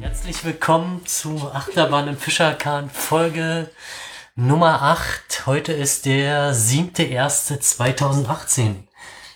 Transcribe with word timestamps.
Herzlich 0.00 0.44
willkommen 0.44 1.06
zu 1.06 1.52
Achterbahn 1.52 2.08
im 2.08 2.16
Fischerkahn 2.16 2.90
Folge 2.90 3.70
Nummer 4.34 4.82
8. 4.82 5.46
Heute 5.46 5.72
ist 5.72 6.06
der 6.06 6.52
7.1.2018. 6.52 8.88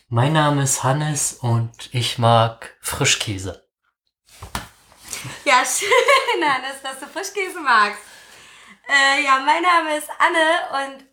Mein 0.09 0.33
Name 0.33 0.63
ist 0.65 0.83
Hannes 0.83 1.33
und 1.35 1.95
ich 1.95 2.19
mag 2.19 2.77
Frischkäse. 2.81 3.69
Ja, 5.45 5.65
schön, 5.65 6.45
Hannes, 6.49 6.83
dass 6.83 6.99
du 7.01 7.07
Frischkäse 7.07 7.61
magst. 7.61 8.01
Äh, 8.89 9.25
ja, 9.25 9.41
mein 9.41 9.63
Name 9.63 9.97
ist 9.97 10.09
Anne 10.19 10.85
und 10.95 11.05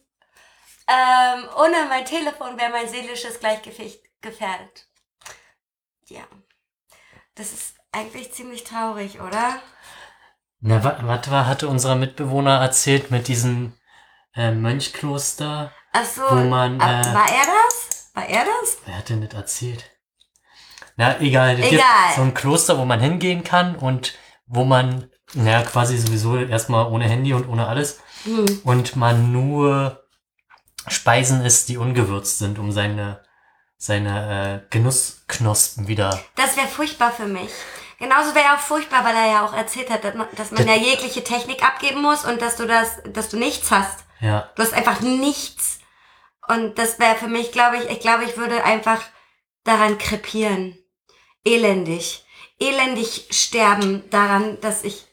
ähm, 0.87 1.49
ohne 1.57 1.85
mein 1.89 2.05
Telefon 2.05 2.57
wäre 2.59 2.71
mein 2.71 2.87
seelisches 2.89 3.39
Gleichgewicht 3.39 4.03
gefährdet. 4.21 4.87
Ja, 6.07 6.23
das 7.35 7.51
ist 7.53 7.75
eigentlich 7.91 8.33
ziemlich 8.33 8.63
traurig, 8.63 9.19
oder? 9.21 9.61
Na, 10.61 10.83
wa- 10.83 10.97
was 11.03 11.29
war, 11.31 11.47
hatte 11.47 11.67
unser 11.67 11.95
Mitbewohner 11.95 12.59
erzählt 12.61 13.11
mit 13.11 13.27
diesem 13.27 13.73
äh, 14.35 14.51
Mönchkloster? 14.51 15.71
Ach 15.93 16.05
so, 16.05 16.21
Wo 16.29 16.35
man, 16.49 16.79
äh, 16.79 16.83
war 16.83 17.29
er 17.29 17.45
das? 17.45 18.02
War 18.13 18.27
er 18.27 18.45
das? 18.45 18.77
Wer 18.85 18.97
hat 18.97 19.09
denn 19.09 19.21
das 19.27 19.33
erzählt? 19.33 19.85
Na, 20.95 21.19
egal. 21.19 21.55
Es 21.55 21.61
gibt 21.69 21.73
Egal. 21.81 22.15
so 22.15 22.21
ein 22.21 22.33
Kloster, 22.33 22.77
wo 22.77 22.85
man 22.85 22.99
hingehen 22.99 23.43
kann 23.43 23.75
und 23.75 24.13
wo 24.45 24.63
man, 24.63 25.09
naja, 25.33 25.63
quasi 25.63 25.97
sowieso 25.97 26.37
erstmal 26.37 26.91
ohne 26.91 27.05
Handy 27.05 27.33
und 27.33 27.47
ohne 27.47 27.67
alles 27.67 27.99
Hm. 28.25 28.61
und 28.63 28.95
man 28.95 29.31
nur 29.33 30.03
Speisen 30.87 31.43
isst, 31.43 31.67
die 31.69 31.77
ungewürzt 31.77 32.37
sind, 32.39 32.59
um 32.59 32.71
seine, 32.71 33.21
seine 33.77 34.63
äh, 34.63 34.67
Genussknospen 34.69 35.87
wieder. 35.87 36.21
Das 36.35 36.55
wäre 36.55 36.67
furchtbar 36.67 37.11
für 37.11 37.25
mich. 37.25 37.49
Genauso 37.99 38.35
wäre 38.35 38.53
auch 38.53 38.59
furchtbar, 38.59 39.03
weil 39.03 39.15
er 39.15 39.31
ja 39.31 39.45
auch 39.45 39.53
erzählt 39.53 39.89
hat, 39.89 40.03
dass 40.03 40.13
man, 40.15 40.27
dass 40.35 40.51
man 40.51 40.67
ja 40.67 40.75
jegliche 40.75 41.23
Technik 41.23 41.63
abgeben 41.63 42.01
muss 42.01 42.25
und 42.25 42.41
dass 42.41 42.55
du 42.57 42.65
das, 42.67 42.97
dass 43.11 43.29
du 43.29 43.37
nichts 43.37 43.71
hast. 43.71 43.99
Ja, 44.19 44.49
Du 44.55 44.61
hast 44.63 44.73
einfach 44.73 45.01
nichts. 45.01 45.79
Und 46.47 46.77
das 46.77 46.99
wäre 46.99 47.15
für 47.15 47.27
mich, 47.27 47.51
glaube 47.51 47.77
ich, 47.77 47.89
ich 47.89 47.99
glaube, 47.99 48.25
ich 48.25 48.35
würde 48.37 48.63
einfach 48.63 49.01
daran 49.63 49.97
krepieren. 49.97 50.77
Elendig. 51.45 52.25
Elendig 52.59 53.27
sterben 53.31 54.09
daran, 54.09 54.59
dass 54.61 54.83
ich 54.83 55.05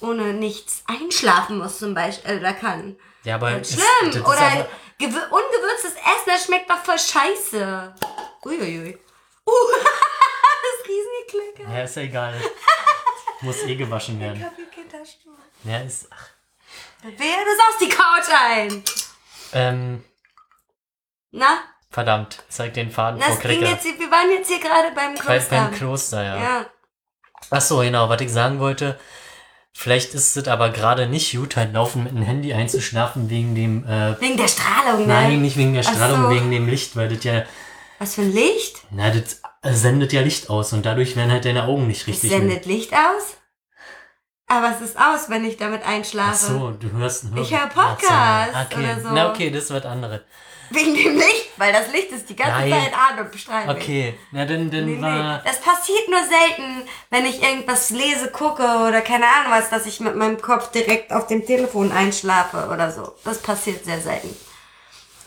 ohne 0.00 0.32
nichts 0.32 0.82
einschlafen 0.86 1.58
muss 1.58 1.78
zum 1.78 1.94
Beispiel, 1.94 2.38
oder 2.38 2.52
kann. 2.54 2.96
ja, 3.24 3.34
aber 3.34 3.52
Das 3.52 3.70
es- 3.70 3.76
ist 3.76 3.82
schlimm. 3.98 4.12
das 4.12 4.22
oder 4.22 4.40
ein 4.40 4.66
ungewürztes 5.00 5.92
Essen, 5.94 6.26
das 6.26 6.44
schmeckt 6.44 6.70
doch 6.70 6.82
voll 6.82 6.98
scheiße. 6.98 7.94
Uiuiui. 8.44 8.98
Uh, 9.46 9.52
das 9.72 10.88
Riesengeklicker. 10.88 11.72
ja, 11.78 11.84
ist 11.84 11.96
ja 11.96 12.02
egal. 12.02 12.40
Muss 13.42 13.58
eh 13.62 13.74
gewaschen 13.76 14.14
Ich 14.16 14.20
werden. 14.20 14.46
Ja, 15.64 15.78
ist, 15.80 16.08
ach, 16.10 16.28
Wer, 17.02 17.16
du 17.16 17.56
saust 17.56 17.80
die 17.80 17.88
Couch 17.88 18.28
ein. 18.34 18.84
ähm, 19.52 20.04
Na? 21.32 21.58
verdammt, 21.92 22.44
zeig 22.48 22.74
den 22.74 22.90
Faden 22.90 23.20
vor 23.20 23.28
Das 23.28 23.40
ging 23.40 23.58
Kricker. 23.58 23.70
jetzt, 23.70 23.84
wir 23.84 24.10
waren 24.10 24.30
jetzt 24.30 24.48
hier 24.48 24.60
gerade 24.60 24.94
beim 24.94 25.14
Bei, 25.16 25.20
Kloster. 25.38 25.56
beim 25.56 25.72
Kloster, 25.72 26.22
ja. 26.22 26.36
ja. 26.36 26.66
Ach 27.50 27.60
so, 27.60 27.78
genau, 27.78 28.08
was 28.08 28.20
ich 28.20 28.30
sagen 28.30 28.60
wollte. 28.60 28.98
Vielleicht 29.72 30.14
ist 30.14 30.36
es 30.36 30.48
aber 30.48 30.70
gerade 30.70 31.06
nicht 31.08 31.32
gut, 31.34 31.56
halt 31.56 31.72
laufen 31.72 32.04
mit 32.04 32.12
dem 32.12 32.22
Handy 32.22 32.52
einzuschlafen 32.52 33.30
wegen 33.30 33.54
dem, 33.54 33.84
äh, 33.86 34.20
Wegen 34.20 34.36
der 34.36 34.48
Strahlung, 34.48 35.00
ne? 35.02 35.06
nein, 35.06 35.42
nicht 35.42 35.56
wegen 35.56 35.74
der 35.74 35.82
Strahlung, 35.82 36.24
so. 36.24 36.30
wegen 36.30 36.50
dem 36.50 36.68
Licht, 36.68 36.96
weil 36.96 37.08
das 37.08 37.24
ja, 37.24 37.44
Was 37.98 38.14
für 38.16 38.22
ein 38.22 38.32
Licht? 38.32 38.82
na, 38.90 39.10
das 39.10 39.40
sendet 39.62 40.12
ja 40.12 40.22
Licht 40.22 40.50
aus 40.50 40.72
und 40.72 40.84
dadurch 40.86 41.16
werden 41.16 41.30
halt 41.30 41.44
deine 41.44 41.64
Augen 41.64 41.86
nicht 41.86 42.06
richtig. 42.06 42.30
sendet 42.30 42.66
Licht 42.66 42.92
aus? 42.92 43.36
Aber 44.48 44.72
es 44.74 44.80
ist 44.80 44.98
aus, 44.98 45.28
wenn 45.30 45.44
ich 45.44 45.56
damit 45.56 45.84
einschlafe. 45.84 46.30
Ach 46.32 46.34
so, 46.36 46.70
du 46.72 46.90
hörst 46.90 47.24
einen 47.24 47.36
Ich 47.36 47.52
höre 47.52 47.70
Ach 47.72 47.74
so, 47.74 47.80
Podcast 47.80 48.72
okay. 48.72 48.80
oder 48.80 49.00
so. 49.00 49.08
Na, 49.14 49.30
okay, 49.30 49.50
das 49.50 49.70
wird 49.70 49.86
andere. 49.86 50.24
Wegen 50.70 50.94
dem 50.94 51.16
Licht, 51.16 51.50
weil 51.56 51.72
das 51.72 51.90
Licht 51.92 52.10
ist 52.12 52.28
die 52.28 52.36
ganze 52.36 52.60
Nein. 52.68 52.70
Zeit 52.72 52.92
an 52.94 53.18
und 53.24 53.32
bestrahlt 53.32 53.66
mich. 53.66 53.76
Okay, 53.76 54.18
na, 54.30 54.44
dann, 54.44 54.70
dann 54.70 54.84
Nee, 54.86 54.96
nee. 54.96 55.02
war, 55.02 55.42
Das 55.44 55.60
passiert 55.60 56.08
nur 56.08 56.20
selten, 56.20 56.88
wenn 57.10 57.26
ich 57.26 57.42
irgendwas 57.42 57.90
lese, 57.90 58.30
gucke 58.30 58.62
oder 58.62 59.00
keine 59.00 59.24
Ahnung 59.26 59.50
was, 59.52 59.68
dass 59.70 59.86
ich 59.86 59.98
mit 60.00 60.14
meinem 60.16 60.40
Kopf 60.40 60.70
direkt 60.70 61.12
auf 61.12 61.26
dem 61.26 61.44
Telefon 61.44 61.90
einschlafe 61.92 62.68
oder 62.72 62.90
so. 62.92 63.12
Das 63.24 63.38
passiert 63.42 63.84
sehr 63.84 64.00
selten. 64.00 64.34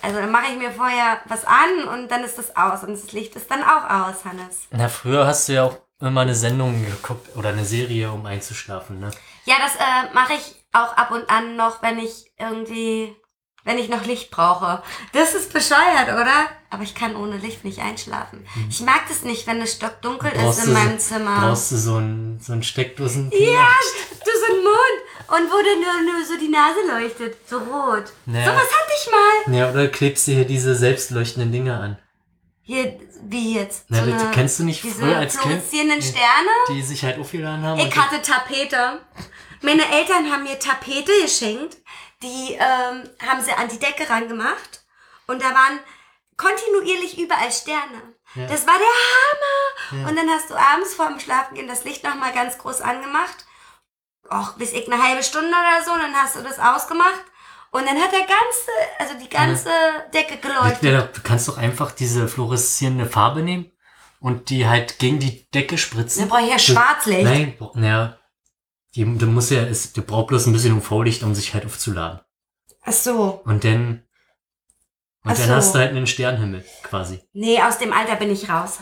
Also 0.01 0.19
dann 0.19 0.31
mache 0.31 0.51
ich 0.51 0.57
mir 0.57 0.71
vorher 0.71 1.21
was 1.25 1.45
an 1.45 1.87
und 1.93 2.09
dann 2.11 2.23
ist 2.23 2.37
das 2.37 2.55
aus 2.57 2.83
und 2.83 2.91
das 2.91 3.11
Licht 3.13 3.35
ist 3.35 3.49
dann 3.49 3.63
auch 3.63 3.89
aus, 3.89 4.25
Hannes. 4.25 4.59
na, 4.71 4.89
früher 4.89 5.25
hast 5.25 5.47
du 5.47 5.53
ja 5.53 5.63
auch 5.63 5.77
immer 6.01 6.21
eine 6.21 6.35
Sendung 6.35 6.83
geguckt 6.85 7.35
oder 7.37 7.49
eine 7.49 7.63
Serie, 7.63 8.11
um 8.11 8.25
einzuschlafen, 8.25 8.99
ne? 8.99 9.11
Ja, 9.45 9.55
das 9.63 9.75
äh, 9.75 10.13
mache 10.13 10.33
ich 10.33 10.55
auch 10.73 10.97
ab 10.97 11.11
und 11.11 11.29
an 11.29 11.55
noch, 11.55 11.81
wenn 11.81 11.99
ich 11.99 12.31
irgendwie, 12.37 13.15
wenn 13.63 13.77
ich 13.77 13.89
noch 13.89 14.05
Licht 14.05 14.31
brauche. 14.31 14.83
Das 15.13 15.33
ist 15.33 15.53
bescheuert, 15.53 16.09
oder? 16.09 16.47
Aber 16.69 16.83
ich 16.83 16.95
kann 16.95 17.15
ohne 17.15 17.37
Licht 17.37 17.63
nicht 17.63 17.79
einschlafen. 17.79 18.45
Ich 18.69 18.81
mag 18.81 19.07
das 19.07 19.23
nicht, 19.23 19.45
wenn 19.47 19.61
es 19.61 19.73
stockdunkel 19.73 20.31
ist 20.31 20.65
in 20.65 20.73
meinem 20.73 20.99
so, 20.99 21.15
Zimmer. 21.15 21.39
Brauchst 21.39 21.71
du 21.71 21.77
so 21.77 21.97
ein, 21.97 22.39
so 22.41 22.53
ein 22.53 22.63
Steckdosen? 22.63 23.31
Ja, 23.31 23.69
du 24.09 24.31
so 24.31 24.53
ein 24.53 24.63
Mond. 24.63 24.99
Und 25.27 25.51
wo 25.51 25.55
dann 25.55 25.79
nur, 26.05 26.13
nur 26.13 26.25
so 26.25 26.37
die 26.37 26.49
Nase 26.49 26.79
leuchtet. 26.87 27.37
So 27.47 27.57
rot. 27.59 28.05
Ja. 28.25 28.45
So 28.45 28.51
was 28.51 28.67
hatte 28.67 28.91
ich 29.01 29.11
mal. 29.11 29.55
Ja, 29.57 29.69
oder 29.71 29.87
klebst 29.87 30.27
du 30.27 30.31
hier 30.33 30.45
diese 30.45 30.75
selbstleuchtenden 30.75 31.51
Dinge 31.51 31.77
an? 31.77 31.97
Hier, 32.63 32.97
wie 33.23 33.55
jetzt? 33.55 33.85
Na, 33.89 34.03
so 34.03 34.11
eine- 34.11 34.31
kennst 34.31 34.59
du 34.59 34.63
nicht 34.63 34.83
diese 34.83 34.95
früher 34.95 35.17
als 35.17 35.37
Kind? 35.37 35.61
Sterne? 35.63 36.49
Die 36.69 36.81
sich 36.81 37.03
halt 37.03 37.19
aufgeladen 37.19 37.63
haben? 37.63 37.79
Ich 37.79 37.95
hatte 37.95 38.21
Tapete. 38.21 38.99
Meine 39.61 39.83
Eltern 39.91 40.31
haben 40.31 40.43
mir 40.43 40.59
Tapete 40.59 41.11
geschenkt. 41.21 41.77
Die 42.23 42.53
ähm, 42.53 43.09
haben 43.27 43.41
sie 43.41 43.51
an 43.51 43.67
die 43.67 43.79
Decke 43.79 44.09
rangemacht. 44.09 44.83
Und 45.27 45.41
da 45.41 45.45
waren 45.45 45.79
kontinuierlich 46.37 47.19
überall 47.19 47.51
Sterne. 47.51 48.01
Ja. 48.35 48.47
Das 48.47 48.65
war 48.65 48.73
der 48.73 48.87
Hammer. 49.11 50.01
Ja. 50.01 50.09
Und 50.09 50.15
dann 50.15 50.29
hast 50.29 50.49
du 50.49 50.55
abends 50.55 50.95
vor 50.95 51.07
dem 51.07 51.19
Schlafengehen 51.19 51.67
das 51.67 51.83
Licht 51.83 52.03
nochmal 52.03 52.33
ganz 52.33 52.57
groß 52.57 52.81
angemacht. 52.81 53.45
Och, 54.31 54.53
bis 54.57 54.73
ich 54.73 54.91
eine 54.91 55.03
halbe 55.03 55.23
Stunde 55.23 55.49
oder 55.49 55.83
so. 55.85 55.91
Und 55.91 56.01
dann 56.01 56.15
hast 56.15 56.35
du 56.35 56.41
das 56.41 56.57
ausgemacht. 56.59 57.23
Und 57.71 57.85
dann 57.87 58.01
hat 58.01 58.11
der 58.11 58.19
ganze, 58.19 58.71
also 58.99 59.13
die 59.19 59.29
ganze 59.29 59.69
Decke 60.13 60.37
geleuchtet. 60.37 60.83
Ja, 60.83 61.01
du 61.01 61.21
kannst 61.21 61.47
doch 61.47 61.57
einfach 61.57 61.91
diese 61.91 62.27
fluoreszierende 62.27 63.07
Farbe 63.07 63.41
nehmen 63.41 63.71
und 64.19 64.49
die 64.49 64.67
halt 64.67 64.99
gegen 64.99 65.19
die 65.19 65.49
Decke 65.51 65.77
spritzen. 65.77 66.21
Dann 66.21 66.29
brauche 66.29 66.43
ich 66.43 66.51
ja 66.51 66.59
Schwarzlicht. 66.59 67.23
Nein, 67.23 67.57
naja. 67.73 68.17
Die, 68.95 69.03
du 69.03 69.25
musst 69.25 69.51
ja, 69.51 69.63
es, 69.63 69.93
du 69.93 70.01
brauchst 70.01 70.27
bloß 70.27 70.45
ein 70.47 70.53
bisschen 70.53 70.77
UV-Licht, 70.77 71.23
um 71.23 71.33
sich 71.33 71.53
halt 71.53 71.65
aufzuladen. 71.65 72.21
Ach 72.83 72.91
so. 72.91 73.41
Und 73.45 73.63
dann, 73.63 74.03
und 75.23 75.31
Ach 75.31 75.37
dann 75.37 75.47
so. 75.47 75.55
hast 75.55 75.73
du 75.73 75.79
halt 75.79 75.91
einen 75.91 76.07
Sternenhimmel, 76.07 76.65
quasi. 76.83 77.21
Nee, 77.33 77.61
aus 77.61 77.77
dem 77.79 77.93
Alter 77.93 78.15
bin 78.17 78.31
ich 78.31 78.49
raus. 78.49 78.79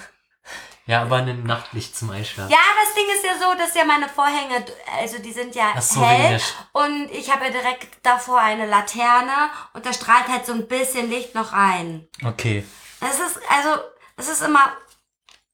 Ja, 0.87 1.03
aber 1.03 1.17
ein 1.17 1.43
Nachtlicht 1.43 1.95
zum 1.95 2.09
Einschlafen. 2.09 2.51
Ja, 2.51 2.57
das 2.83 2.95
Ding 2.95 3.05
ist 3.15 3.23
ja 3.23 3.37
so, 3.37 3.57
dass 3.57 3.75
ja 3.75 3.85
meine 3.85 4.09
Vorhänge, 4.09 4.65
also 4.99 5.19
die 5.19 5.31
sind 5.31 5.55
ja 5.55 5.79
so, 5.79 6.05
hell 6.05 6.37
der 6.37 6.81
und 6.81 7.09
ich 7.11 7.31
habe 7.31 7.45
ja 7.45 7.51
direkt 7.51 8.03
davor 8.03 8.39
eine 8.39 8.65
Laterne 8.65 9.51
und 9.73 9.85
da 9.85 9.93
strahlt 9.93 10.27
halt 10.27 10.45
so 10.45 10.53
ein 10.53 10.67
bisschen 10.67 11.09
Licht 11.09 11.35
noch 11.35 11.53
rein. 11.53 12.09
Okay. 12.25 12.65
Das 12.99 13.19
ist, 13.19 13.39
also, 13.47 13.81
das 14.17 14.27
ist 14.27 14.41
immer, 14.41 14.75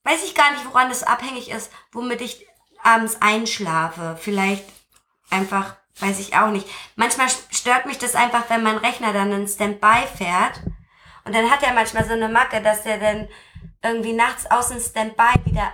weiß 0.05 0.23
ich 0.23 0.33
gar 0.33 0.51
nicht, 0.53 0.65
woran 0.65 0.89
das 0.89 1.03
abhängig 1.03 1.51
ist, 1.51 1.71
womit 1.91 2.21
ich 2.21 2.46
abends 2.87 3.17
einschlafe. 3.21 4.17
Vielleicht 4.19 4.65
einfach, 5.29 5.75
weiß 5.99 6.19
ich 6.19 6.35
auch 6.35 6.49
nicht. 6.49 6.67
Manchmal 6.95 7.27
stört 7.51 7.85
mich 7.85 7.97
das 7.97 8.15
einfach, 8.15 8.43
wenn 8.49 8.63
mein 8.63 8.77
Rechner 8.77 9.13
dann 9.13 9.31
in 9.31 9.47
Standby 9.47 10.07
fährt. 10.17 10.61
Und 11.25 11.35
dann 11.35 11.51
hat 11.51 11.63
er 11.63 11.73
manchmal 11.73 12.05
so 12.05 12.13
eine 12.13 12.29
Macke, 12.29 12.61
dass 12.61 12.83
der 12.83 12.97
dann 12.97 13.27
irgendwie 13.83 14.13
nachts 14.13 14.49
aus 14.49 14.69
dem 14.69 14.79
Standby 14.79 15.33
wieder 15.45 15.71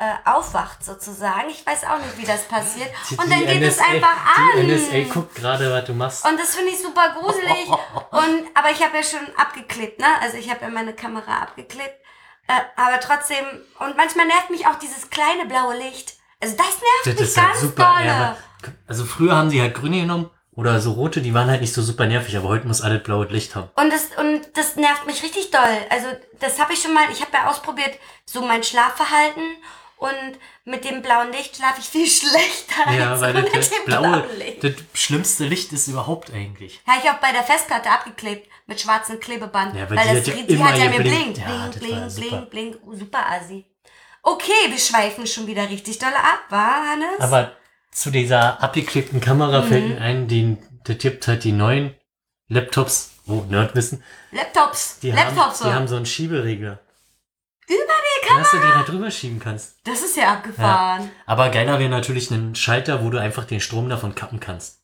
äh, 0.00 0.28
aufwacht 0.28 0.84
sozusagen. 0.84 1.48
Ich 1.50 1.66
weiß 1.66 1.84
auch 1.84 1.98
nicht, 1.98 2.18
wie 2.18 2.24
das 2.24 2.44
passiert. 2.44 2.88
Und 3.10 3.30
dann 3.30 3.46
geht 3.46 3.62
es 3.62 3.78
einfach 3.78 4.16
Die 4.54 4.60
an. 4.60 4.66
NSA 4.66 5.12
guckt 5.12 5.34
gerade, 5.34 5.72
was 5.72 5.84
du 5.84 5.92
machst. 5.92 6.24
Und 6.28 6.38
das 6.38 6.54
finde 6.54 6.72
ich 6.72 6.80
super 6.80 7.16
gruselig. 7.18 7.68
Und, 8.10 8.46
aber 8.54 8.70
ich 8.70 8.82
habe 8.82 8.96
ja 8.96 9.02
schon 9.02 9.34
abgeklebt, 9.36 10.00
ne? 10.00 10.06
Also 10.20 10.36
ich 10.36 10.50
habe 10.50 10.62
ja 10.62 10.68
meine 10.68 10.94
Kamera 10.94 11.42
abgeklebt. 11.42 11.94
Äh, 12.46 12.60
aber 12.76 13.00
trotzdem, 13.00 13.44
und 13.80 13.96
manchmal 13.96 14.26
nervt 14.26 14.50
mich 14.50 14.66
auch 14.66 14.76
dieses 14.76 15.10
kleine 15.10 15.46
blaue 15.46 15.76
Licht. 15.76 16.17
Also 16.40 16.56
das 16.56 16.66
nervt 16.66 17.20
Das 17.20 17.28
mich 17.28 17.36
halt 17.36 17.48
ganz 17.48 17.60
super. 17.60 17.94
dolle. 17.96 18.06
Ja, 18.06 18.36
also 18.86 19.04
früher 19.04 19.34
haben 19.36 19.50
sie 19.50 19.60
halt 19.60 19.74
grüne 19.74 20.00
genommen 20.00 20.30
oder 20.52 20.80
so 20.80 20.92
rote, 20.92 21.20
die 21.20 21.34
waren 21.34 21.48
halt 21.48 21.60
nicht 21.60 21.72
so 21.72 21.82
super 21.82 22.06
nervig, 22.06 22.36
aber 22.36 22.48
heute 22.48 22.66
muss 22.66 22.82
alles 22.82 23.02
blaues 23.02 23.30
Licht 23.30 23.54
haben. 23.54 23.68
Und 23.76 23.92
das, 23.92 24.06
und 24.18 24.42
das 24.56 24.76
nervt 24.76 25.06
mich 25.06 25.22
richtig 25.22 25.50
doll. 25.52 25.60
Also, 25.90 26.06
das 26.40 26.58
habe 26.60 26.72
ich 26.72 26.82
schon 26.82 26.92
mal, 26.94 27.04
ich 27.12 27.20
habe 27.20 27.30
ja 27.32 27.48
ausprobiert, 27.48 27.92
so 28.24 28.42
mein 28.42 28.62
Schlafverhalten. 28.64 29.42
Und 29.98 30.38
mit 30.64 30.84
dem 30.84 31.02
blauen 31.02 31.32
Licht 31.32 31.56
schlafe 31.56 31.80
ich 31.80 31.86
viel 31.88 32.06
schlechter 32.30 32.88
Ja, 32.96 33.12
als 33.12 33.20
weil 33.20 33.34
mit 33.34 33.52
das, 33.54 33.68
dem 33.70 33.84
blaue, 33.84 34.02
blauen 34.22 34.38
Licht. 34.38 34.62
das 34.62 34.72
schlimmste 34.94 35.44
Licht 35.44 35.72
ist 35.72 35.88
überhaupt 35.88 36.32
eigentlich. 36.32 36.80
Habe 36.86 36.98
ich 37.02 37.10
auch 37.10 37.16
bei 37.18 37.32
der 37.32 37.42
Festplatte 37.42 37.90
abgeklebt 37.90 38.48
mit 38.68 38.80
schwarzem 38.80 39.18
Klebeband. 39.18 39.74
Ja, 39.74 39.90
weil 39.90 39.96
weil 39.96 40.08
die 40.08 40.14
das, 40.20 40.28
hat 40.28 40.36
ja 40.36 40.42
die 40.46 40.54
immer 40.54 40.68
hat 40.68 40.78
ja 40.78 40.88
mir 40.90 41.00
blinkt. 41.00 41.38
Ja, 41.38 41.44
Blink, 41.66 41.80
blink, 41.80 42.10
super. 42.12 42.28
blink, 42.48 42.50
blink. 42.50 42.98
Super 43.00 43.26
assi. 43.28 43.66
Okay, 44.32 44.70
wir 44.70 44.78
schweifen 44.78 45.26
schon 45.26 45.46
wieder 45.46 45.68
richtig 45.68 45.98
doll 45.98 46.12
ab, 46.14 46.40
war 46.50 46.90
Hannes? 46.90 47.20
Aber 47.20 47.52
zu 47.92 48.10
dieser 48.10 48.62
abgeklebten 48.62 49.20
Kamera 49.20 49.62
fällt 49.62 49.84
Mhm. 49.84 49.94
mir 49.94 50.00
ein, 50.00 50.28
die, 50.28 50.56
das 50.84 50.98
gibt 50.98 51.26
halt 51.26 51.44
die 51.44 51.52
neuen 51.52 51.94
Laptops, 52.48 53.10
oh, 53.26 53.44
Nerdwissen, 53.48 54.02
Laptops. 54.32 54.98
die, 55.00 55.10
Laptops 55.12 55.36
haben, 55.40 55.54
so. 55.54 55.64
die 55.64 55.72
haben 55.74 55.88
so 55.88 55.96
einen 55.96 56.06
Schieberegler. 56.06 56.78
Über 57.66 57.76
die 57.76 58.26
Kamera? 58.26 58.42
Dass 58.42 58.50
du 58.50 58.58
den 58.58 58.74
halt 58.76 58.88
drüber 58.88 59.10
schieben 59.10 59.38
kannst. 59.40 59.76
Das 59.84 60.02
ist 60.02 60.16
ja 60.16 60.32
abgefahren. 60.32 61.10
Aber 61.26 61.48
geiler 61.50 61.78
wäre 61.78 61.90
natürlich 61.90 62.30
ein 62.30 62.54
Schalter, 62.54 63.02
wo 63.04 63.10
du 63.10 63.18
einfach 63.18 63.44
den 63.44 63.60
Strom 63.60 63.88
davon 63.88 64.14
kappen 64.14 64.40
kannst. 64.40 64.80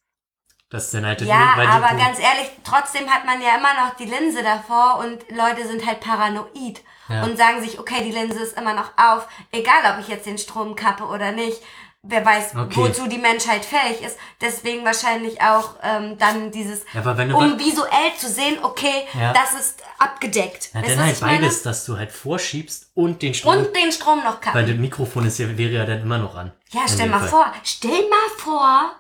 Das 0.70 0.86
ist 0.86 0.94
dann 0.94 1.06
halt 1.06 1.20
Ja, 1.22 1.52
weil 1.56 1.66
aber 1.66 1.88
ganz 1.96 2.18
ehrlich, 2.18 2.50
trotzdem 2.64 3.08
hat 3.08 3.24
man 3.26 3.40
ja 3.40 3.56
immer 3.56 3.74
noch 3.74 3.96
die 3.96 4.06
Linse 4.06 4.42
davor 4.42 4.98
und 4.98 5.24
Leute 5.30 5.66
sind 5.68 5.86
halt 5.86 6.00
paranoid 6.00 6.82
Ja. 7.08 7.24
und 7.24 7.36
sagen 7.36 7.60
sich, 7.62 7.78
okay, 7.78 8.02
die 8.04 8.12
Linse 8.12 8.40
ist 8.40 8.56
immer 8.56 8.74
noch 8.74 8.90
auf, 8.96 9.28
egal 9.52 9.92
ob 9.92 10.00
ich 10.00 10.08
jetzt 10.08 10.26
den 10.26 10.38
Strom 10.38 10.74
kappe 10.74 11.04
oder 11.04 11.32
nicht. 11.32 11.60
Wer 12.06 12.22
weiß, 12.22 12.54
Okay. 12.54 12.74
wozu 12.76 13.06
die 13.08 13.16
Menschheit 13.16 13.64
fähig 13.64 14.02
ist. 14.02 14.18
Deswegen 14.40 14.84
wahrscheinlich 14.84 15.40
auch 15.40 15.76
ähm, 15.82 16.18
dann 16.18 16.50
dieses, 16.50 16.84
Ja, 16.92 17.00
um 17.34 17.58
visuell 17.58 18.12
zu 18.18 18.28
sehen, 18.28 18.58
okay, 18.62 19.06
Ja. 19.18 19.32
das 19.32 19.58
ist 19.58 19.82
abgedeckt. 19.98 20.68
ja, 20.74 20.82
weißt 20.82 20.90
dann 20.90 21.04
halt 21.06 21.14
ich 21.14 21.20
meine? 21.22 21.38
beides, 21.40 21.62
dass 21.62 21.86
du 21.86 21.96
halt 21.96 22.12
vorschiebst 22.12 22.90
und 22.94 23.22
den 23.22 23.32
Strom. 23.32 23.56
Und 23.56 23.74
den 23.74 23.90
Strom 23.90 24.18
noch 24.22 24.40
kappen. 24.42 24.60
weil 24.60 24.66
das 24.66 24.76
Mikrofon 24.76 25.26
ist 25.26 25.38
ja, 25.38 25.56
wäre 25.56 25.72
ja 25.72 25.86
dann 25.86 26.02
immer 26.02 26.18
noch 26.18 26.34
an. 26.36 26.52
Ja, 26.72 26.82
stell 26.86 27.08
mal 27.08 27.20
Fall. 27.20 27.28
vor, 27.28 27.52
stell 27.62 27.90
mal 28.10 28.28
vor, 28.38 28.92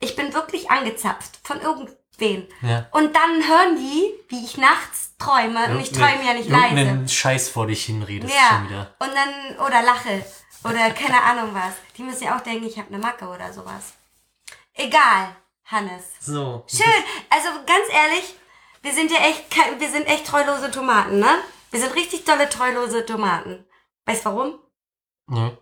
ich 0.00 0.16
bin 0.16 0.34
wirklich 0.34 0.70
angezapft 0.72 1.38
von 1.44 1.60
irgendwen. 1.60 2.48
Ja. 2.62 2.86
Und 2.90 3.14
dann 3.14 3.48
hören 3.48 3.76
die, 3.76 4.12
wie 4.28 4.44
ich 4.44 4.56
nachts 4.56 5.09
träume. 5.20 5.66
Und 5.70 5.80
ich 5.80 5.92
träume 5.92 6.24
ja 6.26 6.34
nicht 6.34 6.48
leise. 6.48 7.08
Scheiß 7.08 7.48
vor 7.50 7.66
dich 7.66 7.84
hinredest 7.84 8.34
Ja. 8.34 8.48
schon 8.56 8.68
wieder. 8.68 8.94
Und 8.98 9.10
dann, 9.14 9.66
oder 9.66 9.82
lache. 9.82 10.24
Oder 10.64 10.90
keine 10.90 11.22
Ahnung 11.22 11.54
was. 11.54 11.74
Die 11.96 12.02
müssen 12.02 12.24
ja 12.24 12.36
auch 12.36 12.40
denken, 12.40 12.66
ich 12.66 12.76
habe 12.78 12.88
eine 12.88 12.98
Macke 12.98 13.26
oder 13.28 13.52
sowas. 13.52 13.94
Egal, 14.74 15.34
Hannes. 15.64 16.04
So. 16.20 16.64
Schön. 16.66 17.04
Also 17.30 17.48
ganz 17.66 17.86
ehrlich, 17.92 18.34
wir 18.82 18.92
sind 18.92 19.10
ja 19.10 19.18
echt, 19.18 19.44
wir 19.78 19.90
sind 19.90 20.06
echt 20.06 20.26
treulose 20.26 20.70
Tomaten, 20.70 21.18
ne? 21.18 21.30
Wir 21.70 21.80
sind 21.80 21.94
richtig 21.94 22.24
tolle 22.24 22.48
treulose 22.48 23.06
Tomaten. 23.06 23.64
Weißt 24.06 24.24
warum? 24.24 24.58
Ja. 25.30 25.52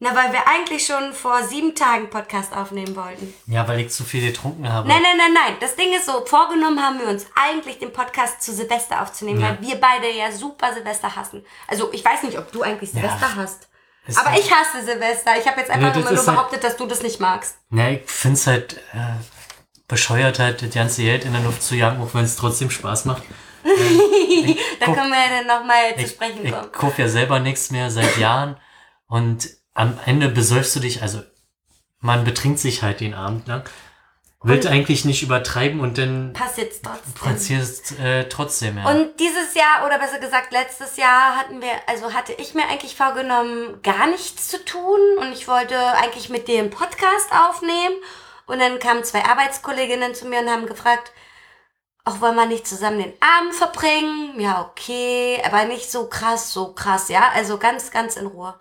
Na, 0.00 0.14
weil 0.14 0.32
wir 0.32 0.46
eigentlich 0.46 0.86
schon 0.86 1.12
vor 1.12 1.42
sieben 1.42 1.74
Tagen 1.74 2.08
Podcast 2.08 2.52
aufnehmen 2.54 2.94
wollten. 2.94 3.34
ja, 3.46 3.66
weil 3.66 3.80
ich 3.80 3.90
zu 3.90 4.04
viel 4.04 4.24
getrunken 4.24 4.72
habe. 4.72 4.86
Nein, 4.88 5.02
nein, 5.02 5.16
nein, 5.18 5.32
nein. 5.34 5.56
Das 5.60 5.74
Ding 5.74 5.92
ist 5.92 6.06
so, 6.06 6.24
vorgenommen 6.24 6.80
haben 6.80 7.00
wir 7.00 7.08
uns 7.08 7.26
eigentlich 7.34 7.80
den 7.80 7.92
Podcast 7.92 8.40
zu 8.40 8.52
Silvester 8.54 9.02
aufzunehmen, 9.02 9.40
Ja. 9.40 9.48
weil 9.48 9.60
wir 9.60 9.74
beide 9.80 10.08
ja 10.12 10.30
super 10.30 10.72
Silvester 10.72 11.16
hassen. 11.16 11.44
Also 11.66 11.92
ich 11.92 12.04
weiß 12.04 12.22
nicht, 12.22 12.38
ob 12.38 12.52
du 12.52 12.62
eigentlich 12.62 12.92
Silvester 12.92 13.34
hast. 13.34 13.68
Es 14.06 14.16
Aber 14.16 14.30
hat- 14.30 14.38
ich 14.38 14.48
hasse 14.52 14.84
Silvester. 14.84 15.32
Ich 15.36 15.46
habe 15.48 15.60
jetzt 15.60 15.70
einfach 15.70 15.88
Ja, 15.88 15.92
das 15.94 16.00
immer 16.02 16.10
nur 16.12 16.18
halt- 16.26 16.36
behauptet, 16.36 16.62
dass 16.64 16.76
du 16.76 16.86
das 16.86 17.02
nicht 17.02 17.18
magst. 17.18 17.56
Na, 17.70 17.90
ich 17.90 18.02
find's 18.06 18.46
halt 18.46 18.74
äh, 18.94 18.98
bescheuert, 19.88 20.38
halt 20.38 20.62
das 20.62 20.70
ganze 20.72 21.02
Geld 21.02 21.24
in 21.24 21.32
der 21.32 21.42
Luft 21.42 21.62
zu 21.62 21.74
jagen, 21.74 22.00
auch 22.02 22.14
wenn 22.14 22.24
es 22.24 22.36
trotzdem 22.36 22.70
Spaß 22.70 23.04
macht. 23.06 23.24
Da 24.78 24.86
guck- 24.86 24.94
können 24.94 25.10
wir 25.10 25.18
ja 25.18 25.38
dann 25.42 25.46
nochmal 25.48 25.94
zu 25.96 26.02
Ich, 26.04 26.10
sprechen 26.12 26.44
ich 26.46 26.52
kommen. 26.52 26.70
kauf 26.72 26.98
ja 26.98 27.08
selber 27.08 27.40
nichts 27.40 27.70
mehr 27.72 27.90
seit 27.90 28.16
Jahren 28.16 28.56
und 29.08 29.48
am 29.78 29.96
Ende 30.04 30.28
besäufst 30.28 30.74
du 30.74 30.80
dich, 30.80 31.02
also 31.02 31.22
man 32.00 32.24
betrinkt 32.24 32.58
sich 32.58 32.82
halt 32.82 32.98
den 32.98 33.14
Abend 33.14 33.46
lang, 33.46 33.62
will 34.42 34.66
eigentlich 34.66 35.04
nicht 35.04 35.22
übertreiben 35.22 35.78
und 35.78 35.98
dann 35.98 36.32
Passiert 36.32 36.72
trotzdem. 37.14 37.60
äh, 38.00 38.28
trotzdem, 38.28 38.78
ja. 38.78 38.90
Und 38.90 39.20
dieses 39.20 39.54
Jahr, 39.54 39.86
oder 39.86 40.00
besser 40.00 40.18
gesagt 40.18 40.52
letztes 40.52 40.96
Jahr, 40.96 41.36
hatten 41.36 41.62
wir, 41.62 41.70
also 41.86 42.12
hatte 42.12 42.32
ich 42.32 42.54
mir 42.54 42.66
eigentlich 42.68 42.96
vorgenommen, 42.96 43.80
gar 43.82 44.08
nichts 44.08 44.48
zu 44.48 44.64
tun. 44.64 45.00
Und 45.20 45.32
ich 45.32 45.46
wollte 45.46 45.78
eigentlich 45.94 46.28
mit 46.28 46.48
dir 46.48 46.58
einen 46.58 46.70
Podcast 46.70 47.30
aufnehmen. 47.32 47.94
Und 48.46 48.60
dann 48.60 48.80
kamen 48.80 49.04
zwei 49.04 49.24
Arbeitskolleginnen 49.24 50.14
zu 50.14 50.26
mir 50.26 50.40
und 50.40 50.50
haben 50.50 50.66
gefragt, 50.66 51.12
auch 52.04 52.20
wollen 52.20 52.36
wir 52.36 52.46
nicht 52.46 52.66
zusammen 52.66 52.98
den 52.98 53.12
Abend 53.20 53.54
verbringen? 53.54 54.40
Ja, 54.40 54.62
okay, 54.62 55.40
aber 55.44 55.66
nicht 55.66 55.90
so 55.90 56.08
krass, 56.08 56.52
so 56.52 56.72
krass, 56.72 57.08
ja. 57.08 57.30
Also 57.34 57.58
ganz, 57.58 57.92
ganz 57.92 58.16
in 58.16 58.26
Ruhe. 58.26 58.58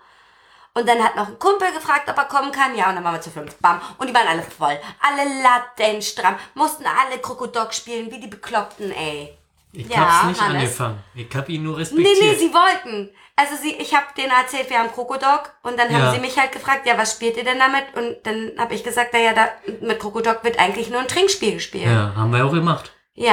Und 0.77 0.87
dann 0.87 1.03
hat 1.03 1.15
noch 1.15 1.27
ein 1.27 1.39
Kumpel 1.39 1.71
gefragt, 1.73 2.07
ob 2.09 2.17
er 2.17 2.25
kommen 2.25 2.51
kann. 2.51 2.75
Ja, 2.75 2.89
und 2.89 2.95
dann 2.95 3.03
waren 3.03 3.15
wir 3.15 3.21
zu 3.21 3.31
fünf. 3.31 3.55
Bam. 3.55 3.81
Und 3.97 4.07
die 4.09 4.13
waren 4.13 4.27
alle 4.27 4.43
voll. 4.43 4.77
Alle 5.01 5.41
Latten 5.41 6.01
stramm. 6.01 6.35
Mussten 6.53 6.85
alle 6.85 7.19
Krokodok 7.19 7.73
spielen, 7.73 8.11
wie 8.11 8.19
die 8.19 8.27
Bekloppten, 8.27 8.91
ey. 8.91 9.35
ich 9.73 9.87
ja, 9.89 9.97
hab's 9.97 10.27
nicht 10.27 10.41
Hannes. 10.41 10.55
angefangen. 10.61 11.03
Ich 11.15 11.35
hab 11.35 11.49
ihn 11.49 11.63
nur 11.63 11.75
Nee, 11.75 11.81
respektiert. 11.81 12.17
nee, 12.21 12.35
sie 12.35 12.53
wollten. 12.53 13.09
Also 13.35 13.55
sie, 13.55 13.73
ich 13.75 13.93
habe 13.95 14.05
denen 14.17 14.31
erzählt, 14.31 14.69
wir 14.69 14.79
haben 14.79 14.91
Krokodok 14.91 15.53
und 15.63 15.77
dann 15.79 15.91
Ja. 15.91 15.99
haben 15.99 16.13
sie 16.15 16.19
mich 16.21 16.37
halt 16.39 16.51
gefragt, 16.51 16.85
ja, 16.87 16.97
was 16.97 17.11
spielt 17.13 17.37
ihr 17.37 17.43
denn 17.43 17.59
damit? 17.59 17.85
Und 17.95 18.17
dann 18.25 18.53
habe 18.57 18.73
ich 18.75 18.83
gesagt, 18.83 19.13
naja, 19.13 19.33
da, 19.33 19.49
mit 19.81 19.99
Krokodok 19.99 20.43
wird 20.43 20.59
eigentlich 20.59 20.89
nur 20.89 20.99
ein 21.01 21.07
Trinkspiel 21.07 21.53
gespielt. 21.53 21.85
Ja, 21.85 21.91
ja, 21.91 22.15
haben 22.15 22.31
wir 22.33 22.45
auch 22.45 22.51
gemacht. 22.51 22.91
ich 23.15 23.27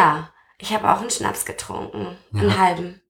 habe 0.75 0.91
auch 0.91 1.01
einen 1.01 1.11
Schnaps 1.11 1.45
getrunken. 1.45 2.17
Einen 2.35 2.59
halben. 2.59 3.01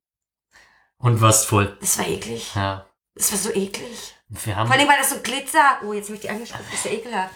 Und 0.98 1.20
warst 1.20 1.46
voll. 1.46 1.76
Das 1.80 1.98
war 1.98 2.06
eklig. 2.06 2.54
Ja. 2.54 2.86
Das 3.16 3.30
war 3.32 3.38
so 3.38 3.50
eklig. 3.50 4.14
Wir 4.28 4.56
haben 4.56 4.66
Vor 4.68 4.76
allem, 4.76 4.88
weil 4.88 4.98
das 4.98 5.10
so 5.10 5.20
Glitzer... 5.20 5.78
Oh, 5.84 5.92
jetzt 5.92 6.06
habe 6.06 6.16
ich 6.16 6.22
die 6.22 6.30
angesprochen, 6.30 6.66
das 6.70 6.80
ist 6.80 6.84
ja 6.86 6.92
ekelhaft. 6.92 7.34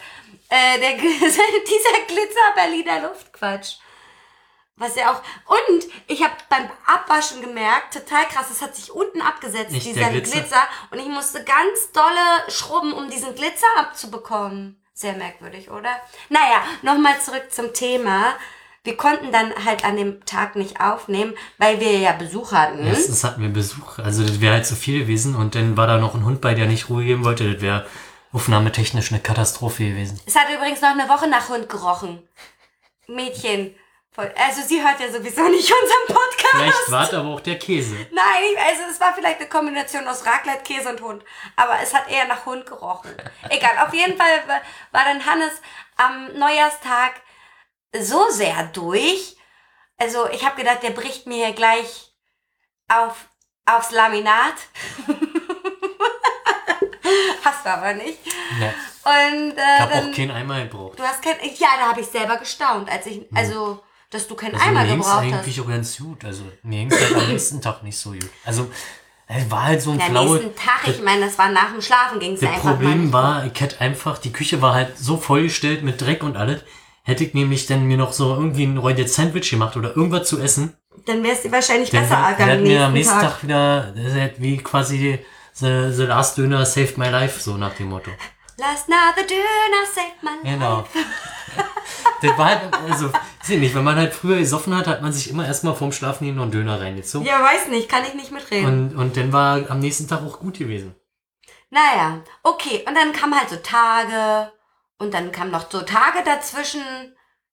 Äh, 0.49 0.79
der, 0.79 0.93
dieser 0.97 2.05
Glitzer-Berliner 2.07 3.07
Luftquatsch. 3.07 3.77
Was 4.75 4.95
ja 4.95 5.11
auch... 5.11 5.21
Und 5.45 5.85
ich 6.07 6.23
habe 6.23 6.33
beim 6.49 6.69
Abwaschen 6.85 7.41
gemerkt, 7.41 7.93
total 7.93 8.25
krass, 8.27 8.47
das 8.49 8.61
hat 8.61 8.75
sich 8.75 8.91
unten 8.91 9.21
abgesetzt, 9.21 9.71
Nicht 9.71 9.85
dieser 9.85 10.09
Glitzer. 10.09 10.39
Glitzer. 10.39 10.67
Und 10.91 10.99
ich 10.99 11.07
musste 11.07 11.43
ganz 11.43 11.91
dolle 11.93 12.49
schrubben, 12.49 12.93
um 12.93 13.09
diesen 13.09 13.35
Glitzer 13.35 13.67
abzubekommen. 13.77 14.83
Sehr 14.93 15.13
merkwürdig, 15.13 15.69
oder? 15.69 16.01
Naja, 16.29 16.63
nochmal 16.81 17.19
zurück 17.21 17.51
zum 17.51 17.73
Thema. 17.73 18.35
Wir 18.83 18.95
konnten 18.95 19.31
dann 19.31 19.53
halt 19.65 19.83
an 19.83 19.97
dem 19.97 20.25
Tag 20.25 20.55
nicht 20.55 20.79
aufnehmen, 20.79 21.33
weil 21.57 21.79
wir 21.79 21.97
ja 21.99 22.13
Besuch 22.13 22.53
hatten. 22.53 22.85
Erstens 22.85 23.23
hatten 23.23 23.41
wir 23.41 23.49
Besuch, 23.49 23.99
also 23.99 24.23
das 24.23 24.39
wäre 24.39 24.53
halt 24.53 24.65
zu 24.65 24.75
viel 24.75 24.99
gewesen 24.99 25.35
und 25.35 25.55
dann 25.55 25.75
war 25.75 25.87
da 25.87 25.97
noch 25.97 26.15
ein 26.15 26.25
Hund 26.25 26.41
bei, 26.41 26.53
der 26.53 26.65
nicht 26.65 26.89
Ruhe 26.89 27.03
geben 27.03 27.25
wollte. 27.25 27.53
Das 27.53 27.61
wäre 27.61 27.85
aufnahmetechnisch 28.31 29.11
eine 29.11 29.21
Katastrophe 29.21 29.89
gewesen. 29.89 30.19
Es 30.25 30.35
hat 30.35 30.49
übrigens 30.53 30.81
noch 30.81 30.91
eine 30.91 31.09
Woche 31.09 31.27
nach 31.27 31.49
Hund 31.49 31.67
gerochen. 31.67 32.23
Mädchen. 33.07 33.75
Also 34.15 34.61
sie 34.67 34.81
hört 34.81 34.99
ja 34.99 35.07
sowieso 35.07 35.43
nicht 35.47 35.71
unseren 35.71 36.07
Podcast. 36.07 36.83
Vielleicht 36.89 36.91
war 36.91 37.19
aber 37.19 37.29
auch 37.29 37.39
der 37.39 37.57
Käse. 37.57 37.95
Nein, 38.11 38.65
also 38.67 38.81
es 38.91 38.99
war 38.99 39.13
vielleicht 39.13 39.39
eine 39.39 39.47
Kombination 39.47 40.05
aus 40.07 40.25
Raclette, 40.25 40.63
Käse 40.63 40.89
und 40.89 41.01
Hund. 41.01 41.23
Aber 41.55 41.77
es 41.81 41.93
hat 41.93 42.09
eher 42.09 42.27
nach 42.27 42.45
Hund 42.45 42.65
gerochen. 42.65 43.11
Egal, 43.49 43.71
auf 43.85 43.93
jeden 43.93 44.17
Fall 44.17 44.27
war 44.91 45.05
dann 45.05 45.25
Hannes 45.25 45.53
am 45.95 46.37
Neujahrstag 46.37 47.21
so 47.97 48.29
sehr 48.31 48.63
durch. 48.73 49.35
Also 49.97 50.29
ich 50.29 50.45
habe 50.45 50.55
gedacht, 50.55 50.83
der 50.83 50.91
bricht 50.91 51.27
mir 51.27 51.45
hier 51.47 51.53
gleich 51.55 52.11
auf, 52.87 53.27
aufs 53.65 53.91
Laminat. 53.91 54.55
Hast 57.43 57.65
du 57.65 57.69
aber 57.69 57.93
nicht. 57.93 58.19
Ja. 58.59 58.73
Und 59.03 59.57
äh, 59.57 59.75
Ich 59.75 59.79
habe 59.81 59.93
auch 59.95 60.15
keinen 60.15 60.31
Eimer 60.31 60.61
gebraucht. 60.63 60.99
du 60.99 61.03
hast 61.03 61.21
kein, 61.21 61.35
ja, 61.57 61.67
da 61.79 61.89
habe 61.89 62.01
ich 62.01 62.07
selber 62.07 62.37
gestaunt, 62.37 62.89
als 62.91 63.05
ich, 63.07 63.25
also, 63.33 63.81
dass 64.09 64.27
du 64.27 64.35
keinen 64.35 64.55
Also 64.55 64.67
Eimer 64.67 64.83
mir 64.83 64.95
gebraucht 64.97 65.09
hast. 65.11 65.33
eigentlich 65.33 65.61
auch 65.61 65.67
ganz 65.67 65.97
gut. 65.97 66.25
Also 66.25 66.43
mir 66.63 66.79
ging's 66.79 66.99
halt 66.99 67.15
am 67.15 67.27
nächsten 67.27 67.61
Tag 67.61 67.81
nicht 67.83 67.97
so 67.97 68.11
gut. 68.11 68.29
Also 68.45 68.69
es 69.27 69.49
war 69.49 69.63
halt 69.63 69.81
so 69.81 69.91
ein 69.91 70.01
Am 70.01 70.09
flaue... 70.11 70.39
nächsten 70.39 70.55
Tag, 70.55 70.87
ich 70.87 71.01
meine, 71.01 71.25
das 71.25 71.37
war 71.37 71.49
nach 71.49 71.71
dem 71.71 71.81
Schlafen, 71.81 72.19
ging 72.19 72.33
es 72.33 72.39
Das 72.41 72.49
einfach 72.49 72.63
mal 72.65 72.71
Problem 72.75 73.13
war, 73.13 73.45
ich 73.45 73.59
hätte 73.59 73.79
einfach, 73.81 74.17
die 74.17 74.33
Küche 74.33 74.61
war 74.61 74.73
halt 74.73 74.97
so 74.97 75.17
vollgestellt 75.17 75.83
mit 75.83 76.01
Dreck 76.01 76.23
und 76.23 76.35
alles. 76.37 76.61
Hätte 77.03 77.23
ich 77.23 77.33
nämlich 77.33 77.65
dann 77.65 77.85
mir 77.85 77.97
noch 77.97 78.13
so 78.13 78.35
irgendwie 78.35 78.65
ein 78.65 78.77
räudiges 78.77 79.15
Sandwich 79.15 79.49
gemacht 79.49 79.75
oder 79.77 79.95
irgendwas 79.95 80.27
zu 80.27 80.39
essen, 80.39 80.75
Dann 81.05 81.23
wär's 81.23 81.41
dir 81.41 81.51
wahrscheinlich 81.51 81.89
dann 81.89 82.01
besser 82.01 82.27
hätte 82.27 82.41
ergangen 82.41 82.63
mir 82.63 82.85
am 82.85 82.93
nächsten 82.93 83.19
Tag. 83.19 83.31
Tag, 83.31 83.43
wieder, 83.43 83.93
das 83.95 84.13
halt 84.13 84.41
wie 84.41 84.57
quasi 84.57 85.19
the, 85.53 85.91
the 85.91 86.03
last 86.03 86.37
Döner 86.37 86.65
saved 86.65 86.97
my 86.97 87.09
life, 87.09 87.39
so 87.39 87.57
nach 87.57 87.73
dem 87.75 87.89
Motto. 87.89 88.11
Last 88.57 88.89
night 88.89 89.15
the 89.15 89.25
dinner 89.25 89.85
saved 89.93 90.21
my 90.21 90.31
life. 90.43 90.57
Genau. 90.57 90.85
das 92.21 92.37
war 92.37 92.45
halt, 92.45 92.73
also, 92.89 93.09
ich 93.47 93.57
nicht, 93.57 93.73
wenn 93.73 93.83
man 93.83 93.95
halt 93.95 94.13
früher 94.13 94.37
gesoffen 94.37 94.75
hat, 94.77 94.87
hat 94.87 95.01
man 95.01 95.13
sich 95.13 95.29
immer 95.29 95.47
erstmal 95.47 95.75
vorm 95.75 95.91
Schlafen 95.91 96.25
hin 96.25 96.35
noch 96.35 96.43
einen 96.43 96.51
Döner 96.51 96.79
reingezogen. 96.79 97.25
Ja, 97.25 97.41
weiß 97.41 97.69
nicht, 97.69 97.89
kann 97.89 98.03
ich 98.05 98.13
nicht 98.13 98.31
mitreden. 98.31 98.67
Und, 98.67 98.95
und 98.95 99.17
dann 99.17 99.31
war 99.31 99.69
am 99.69 99.79
nächsten 99.79 100.07
Tag 100.07 100.21
auch 100.23 100.39
gut 100.39 100.59
gewesen. 100.59 100.93
naja, 101.69 102.21
okay, 102.43 102.83
und 102.87 102.95
dann 102.95 103.13
kamen 103.13 103.39
halt 103.39 103.49
so 103.49 103.55
Tage 103.57 104.51
und 104.99 105.13
dann 105.13 105.31
kamen 105.31 105.51
noch 105.51 105.69
so 105.71 105.81
Tage 105.81 106.23
dazwischen, 106.23 106.83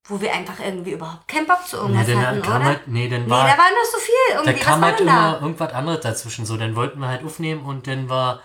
wo 0.08 0.20
wir 0.20 0.32
einfach 0.34 0.60
irgendwie 0.60 0.92
überhaupt 0.92 1.26
keinen 1.28 1.46
Bock 1.46 1.66
zu 1.66 1.76
irgendwas 1.78 2.06
dann 2.06 2.26
hatten, 2.26 2.42
kam 2.42 2.56
oder? 2.56 2.64
halt, 2.66 2.88
nee, 2.88 3.08
dann 3.08 3.24
nee, 3.24 3.30
war, 3.30 3.44
da 3.44 3.58
war 3.58 3.70
noch 3.70 3.90
so 3.90 3.98
viel 3.98 4.14
da 4.44 4.52
irgendwie. 4.52 4.60
kam 4.60 4.74
Was 4.74 4.80
war 4.82 4.88
halt 4.90 5.00
immer 5.00 5.32
da? 5.32 5.40
irgendwas 5.40 5.72
anderes 5.72 6.00
dazwischen. 6.00 6.46
So, 6.46 6.56
dann 6.56 6.76
wollten 6.76 7.00
wir 7.00 7.08
halt 7.08 7.24
aufnehmen 7.24 7.64
und 7.64 7.86
dann 7.86 8.08
war 8.08 8.40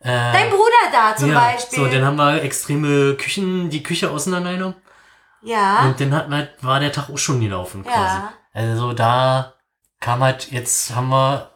Äh, 0.00 0.32
Dein 0.32 0.50
Bruder 0.50 0.90
da 0.92 1.14
zum 1.16 1.30
ja, 1.30 1.38
Beispiel. 1.40 1.78
So, 1.78 1.86
dann 1.86 2.04
haben 2.04 2.16
wir 2.16 2.42
extreme 2.42 3.14
Küchen, 3.16 3.70
die 3.70 3.82
Küche 3.82 4.10
auseinandergenommen. 4.10 4.76
ja. 5.42 5.84
Und 5.84 6.00
dann 6.00 6.12
hat 6.14 6.28
halt, 6.30 6.50
war 6.62 6.80
der 6.80 6.92
Tag 6.92 7.08
auch 7.10 7.18
schon 7.18 7.40
gelaufen 7.40 7.84
quasi. 7.84 8.16
Ja. 8.16 8.32
Also 8.54 8.92
da 8.94 9.54
kam 10.00 10.22
halt, 10.22 10.50
jetzt 10.50 10.94
haben 10.94 11.08
wir 11.10 11.50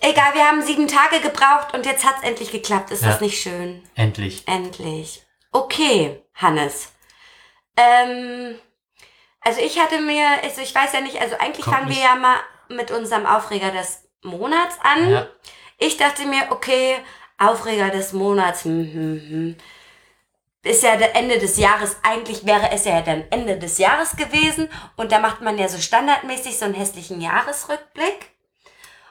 Egal, 0.00 0.32
wir 0.34 0.44
haben 0.44 0.62
sieben 0.62 0.86
Tage 0.86 1.20
gebraucht 1.20 1.74
und 1.74 1.84
jetzt 1.84 2.04
hat's 2.06 2.22
endlich 2.22 2.52
geklappt. 2.52 2.92
Ist 2.92 3.02
Ja. 3.02 3.08
das 3.08 3.20
nicht 3.20 3.40
schön? 3.42 3.82
endlich. 3.96 4.46
Endlich. 4.46 5.24
Okay, 5.52 6.22
Hannes. 6.34 6.92
Ähm, 7.76 8.58
also 9.40 9.60
ich 9.60 9.78
hatte 9.78 10.00
mir, 10.00 10.26
also 10.42 10.60
ich 10.60 10.74
weiß 10.74 10.92
ja 10.92 11.00
nicht, 11.00 11.20
also 11.20 11.36
eigentlich 11.38 11.64
Kommt 11.64 11.76
fangen 11.76 11.88
wir 11.88 11.96
nicht. 11.96 12.04
ja 12.04 12.14
mal 12.16 12.36
mit 12.68 12.90
unserem 12.90 13.26
Aufreger 13.26 13.70
des 13.70 14.08
Monats 14.22 14.76
an. 14.82 15.10
Ja. 15.10 15.28
Ich 15.78 15.96
dachte 15.96 16.26
mir, 16.26 16.48
okay, 16.50 16.96
Aufreger 17.38 17.90
des 17.90 18.12
Monats, 18.12 18.64
hm, 18.64 18.92
hm, 18.92 19.20
hm. 19.28 19.56
Ist 20.64 20.82
ja 20.82 20.96
der 20.96 21.14
Ende 21.14 21.38
des 21.38 21.56
Jahres, 21.56 21.96
eigentlich 22.02 22.44
wäre 22.44 22.72
es 22.72 22.84
ja 22.84 23.00
dann 23.00 23.24
Ende 23.30 23.58
des 23.58 23.78
Jahres 23.78 24.16
gewesen 24.16 24.68
und 24.96 25.12
da 25.12 25.20
macht 25.20 25.40
man 25.40 25.56
ja 25.56 25.68
so 25.68 25.78
standardmäßig 25.78 26.58
so 26.58 26.64
einen 26.64 26.74
hässlichen 26.74 27.20
Jahresrückblick. 27.20 28.32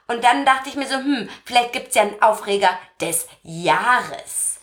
Und 0.07 0.23
dann 0.23 0.45
dachte 0.45 0.69
ich 0.69 0.75
mir 0.75 0.87
so, 0.87 0.95
hm, 0.95 1.29
vielleicht 1.45 1.73
gibt's 1.73 1.95
ja 1.95 2.03
einen 2.03 2.21
Aufreger 2.21 2.77
des 2.99 3.27
Jahres. 3.43 4.56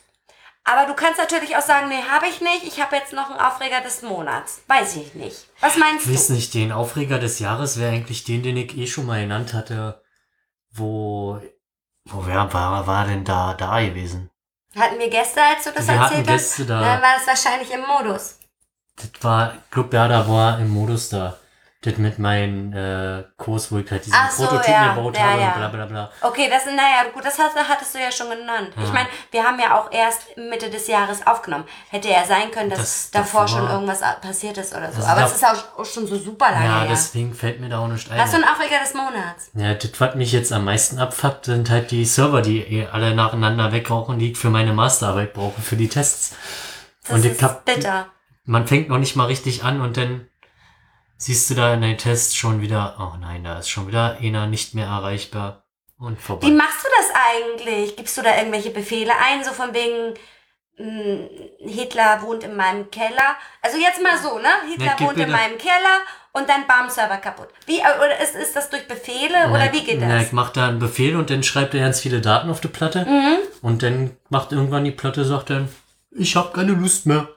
Aber 0.67 0.87
du 0.87 0.95
kannst 0.95 1.19
natürlich 1.19 1.57
auch 1.57 1.63
sagen, 1.63 1.89
nee, 1.89 2.03
habe 2.11 2.27
ich 2.27 2.41
nicht, 2.41 2.65
ich 2.65 2.81
habe 2.81 2.97
jetzt 2.97 3.13
noch 3.13 3.29
einen 3.31 3.39
Aufreger 3.41 3.83
des 3.83 4.01
Monats. 4.03 4.63
Weiß 4.67 4.97
ich 4.97 5.15
nicht. 5.15 5.47
Was 5.61 5.77
meinst 5.77 6.07
Ich 6.07 6.15
weiß 6.15 6.29
du? 6.29 6.33
nicht, 6.33 6.55
den 6.55 6.73
Aufreger 6.73 7.19
des 7.19 7.39
Jahres 7.39 7.79
wäre 7.79 7.93
eigentlich 7.93 8.25
den, 8.25 8.43
den 8.43 8.57
ich 8.57 8.75
eh 8.77 8.87
schon 8.87 9.05
mal 9.05 9.21
genannt 9.21 9.53
hatte, 9.53 10.03
wo, 10.71 11.39
wo 12.07 12.27
wer 12.27 12.51
war, 12.53 12.87
war 12.87 13.07
denn 13.07 13.25
da, 13.25 13.53
da 13.55 13.81
gewesen? 13.81 14.31
Hatten 14.75 14.99
wir 14.99 15.11
Gäste, 15.11 15.41
als 15.43 15.65
du 15.65 15.71
das 15.73 15.87
Wir 15.87 16.01
hatten 16.01 16.15
erzählt 16.17 16.29
hast? 16.31 16.57
Gäste 16.57 16.67
da. 16.67 16.81
Dann 16.81 17.03
war 17.03 17.15
das 17.19 17.27
wahrscheinlich 17.27 17.71
im 17.71 17.83
Modus. 17.83 18.39
Das 18.97 19.11
war, 19.23 19.55
ich 19.55 19.71
glaub, 19.71 19.93
ja, 19.93 20.09
da 20.09 20.27
war 20.29 20.59
im 20.59 20.71
Modus 20.71 21.11
da. 21.11 21.37
Das 21.85 21.99
mit 21.99 22.19
meinem 22.19 22.73
äh, 22.73 23.25
Kurs, 23.37 23.71
wo 23.71 23.79
ich 23.79 23.91
halt 23.91 24.07
diesen 24.07 24.17
Ach 24.19 24.31
so, 24.31 24.45
Prototypen 24.47 24.73
ja, 24.73 24.95
gebaut 24.95 25.17
ja, 25.17 25.23
habe 25.25 25.41
ja. 25.41 25.49
und 25.49 25.59
bla 25.59 25.69
bla 25.69 25.87
bla. 25.87 26.11
Okay, 26.23 26.49
das, 26.51 26.65
naja, 26.67 27.11
gut, 27.13 27.25
das 27.25 27.39
hast, 27.39 27.55
hattest 27.57 27.95
du 27.95 27.99
ja 27.99 28.11
schon 28.11 28.31
genannt. 28.31 28.71
Ich 28.83 28.93
meine, 28.93 29.09
wir 29.31 29.45
haben 29.45 29.59
ja 29.61 29.79
auch 29.79 29.93
erst 29.93 30.37
Mitte 30.37 30.71
des 30.71 30.87
Jahres 30.87 31.27
aufgenommen. 31.27 31.65
Hätte 31.91 32.09
ja 32.09 32.25
sein 32.25 32.51
können, 32.51 32.71
dass 32.71 32.79
Das 32.79 33.11
davor, 33.11 33.43
davor- 33.45 33.49
schon 33.49 33.69
irgendwas 33.69 34.01
passiert 34.23 34.57
ist 34.57 34.75
oder 34.75 34.91
so. 34.91 34.99
Das 35.01 35.09
Aber 35.09 35.25
es 35.25 35.33
ist 35.35 35.45
auch, 35.45 35.85
schon 35.85 36.07
so 36.07 36.17
super 36.17 36.51
lange 36.51 36.65
Ja, 36.65 36.87
deswegen 36.87 37.35
fällt 37.35 37.61
mir 37.61 37.69
da 37.69 37.81
auch 37.81 37.89
nicht 37.89 38.11
ein. 38.11 38.19
Hast 38.19 38.33
du 38.33 38.37
einen 38.37 38.47
Aufreger 38.47 38.81
des 38.83 38.95
Monats? 38.95 39.51
Ja, 39.55 39.75
das, 39.75 39.91
was 40.01 40.15
mich 40.15 40.33
jetzt 40.33 40.53
am 40.53 40.65
meisten 40.65 40.99
abfuckt, 40.99 41.45
sind 41.45 41.69
halt 41.69 41.91
die 41.91 42.05
Server, 42.05 42.41
die 42.41 42.61
eh 42.61 42.87
alle 42.87 43.15
nacheinander 43.15 43.73
wegrauchen, 43.73 44.19
die 44.19 44.33
ich 44.33 44.39
für 44.39 44.51
meine 44.51 44.73
Masterarbeit 44.73 45.35
brauche, 45.35 45.61
für 45.61 45.77
die 45.77 45.89
Tests. 45.89 46.35
Das 47.07 47.17
und 47.17 47.25
ist 47.27 47.43
hab, 47.43 47.65
bitter. 47.67 48.07
man 48.47 48.67
fängt 48.67 48.89
noch 48.89 48.99
nicht 48.99 49.17
mal 49.17 49.27
richtig 49.27 49.65
an 49.65 49.81
und 49.83 49.97
dann 49.99 50.29
siehst 51.17 51.49
du 51.51 51.55
da 51.55 51.75
in 51.75 51.83
den 51.83 51.99
Tests 51.99 52.35
schon 52.37 52.61
wieder, 52.61 52.97
oh 52.99 53.17
nein, 53.21 53.45
da 53.45 53.59
ist 53.59 53.69
schon 53.71 53.87
wieder 53.87 54.19
einer 54.21 54.47
nicht 54.47 54.75
mehr 54.75 54.87
erreichbar 54.87 55.65
und 55.99 56.21
vorbei. 56.21 56.47
Wie 56.47 56.53
machst 56.53 56.85
du 56.85 56.89
das 56.99 57.11
eigentlich? 57.31 57.97
Gibst 57.97 58.17
du 58.19 58.23
da 58.23 58.37
irgendwelche 58.37 58.71
Befehle 58.71 59.13
ein, 59.25 59.45
so 59.45 59.53
von 59.53 59.73
wegen 59.75 60.15
mh, 60.79 61.29
Hitler 61.61 62.21
wohnt 62.23 62.43
in 62.45 62.57
meinem 62.57 62.91
Keller? 62.91 63.37
Also 63.63 63.79
jetzt 63.79 64.03
mal 64.03 64.19
so, 64.19 64.39
ne? 64.39 64.49
Hitler 64.71 64.95
gib 64.99 65.07
wohnt 65.09 65.19
in 65.19 65.31
meinem 65.31 65.57
Keller 65.59 66.01
und 66.33 66.49
dann 66.49 66.67
bam 66.67 66.91
Server 66.91 67.19
kaputt. 67.19 67.49
Wie 67.67 67.79
äh, 67.79 67.97
oder 67.99 68.19
ist, 68.21 68.35
ist 68.35 68.57
das 68.57 68.69
durch 68.71 68.87
Befehle 68.89 69.49
oder 69.51 69.73
wie 69.73 69.85
geht 69.85 70.01
Na, 70.01 70.17
das? 70.19 70.27
ich 70.27 70.33
mach 70.33 70.51
da 70.51 70.69
einen 70.69 70.81
Befehl 70.81 71.17
und 71.17 71.31
dann 71.31 71.43
schreibt 71.45 71.75
er 71.75 71.81
ganz 71.81 72.01
viele 72.01 72.21
Daten 72.21 72.51
auf 72.51 72.61
die 72.61 72.69
Platte 72.69 73.05
Mhm. 73.07 73.39
und 73.63 73.83
dann 73.85 74.17
macht 74.31 74.51
irgendwann 74.53 74.85
die 74.85 74.91
Platte, 74.91 75.25
sagt 75.25 75.51
dann, 75.51 75.69
ich 76.11 76.35
hab 76.37 76.53
keine 76.55 76.73
Lust 76.73 77.07
mehr. 77.07 77.29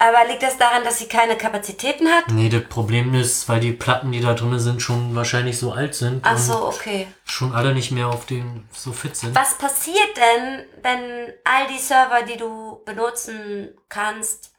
Aber 0.00 0.28
liegt 0.28 0.42
das 0.42 0.56
daran, 0.56 0.84
dass 0.84 0.98
sie 0.98 1.08
keine 1.08 1.36
Kapazitäten 1.36 2.08
hat? 2.08 2.30
Nee, 2.30 2.48
das 2.48 2.64
Problem 2.64 3.14
ist, 3.14 3.48
weil 3.48 3.58
die 3.58 3.72
Platten, 3.72 4.12
die 4.12 4.20
da 4.20 4.34
drin 4.34 4.58
sind, 4.58 4.80
schon 4.80 5.16
wahrscheinlich 5.16 5.58
so 5.58 5.72
alt 5.72 5.94
sind 5.94 6.20
Ach 6.24 6.32
und 6.32 6.38
so, 6.38 6.66
okay. 6.66 7.08
schon 7.24 7.52
alle 7.54 7.74
nicht 7.74 7.90
mehr 7.90 8.08
auf 8.08 8.24
den 8.24 8.68
so 8.72 8.92
fit 8.92 9.16
sind. 9.16 9.34
Was 9.34 9.58
passiert 9.58 10.16
denn, 10.16 10.64
wenn 10.82 11.32
all 11.44 11.66
die 11.66 11.78
Server, 11.78 12.22
die 12.22 12.36
du 12.36 12.80
benutzen 12.84 13.70
kannst, 13.88 14.52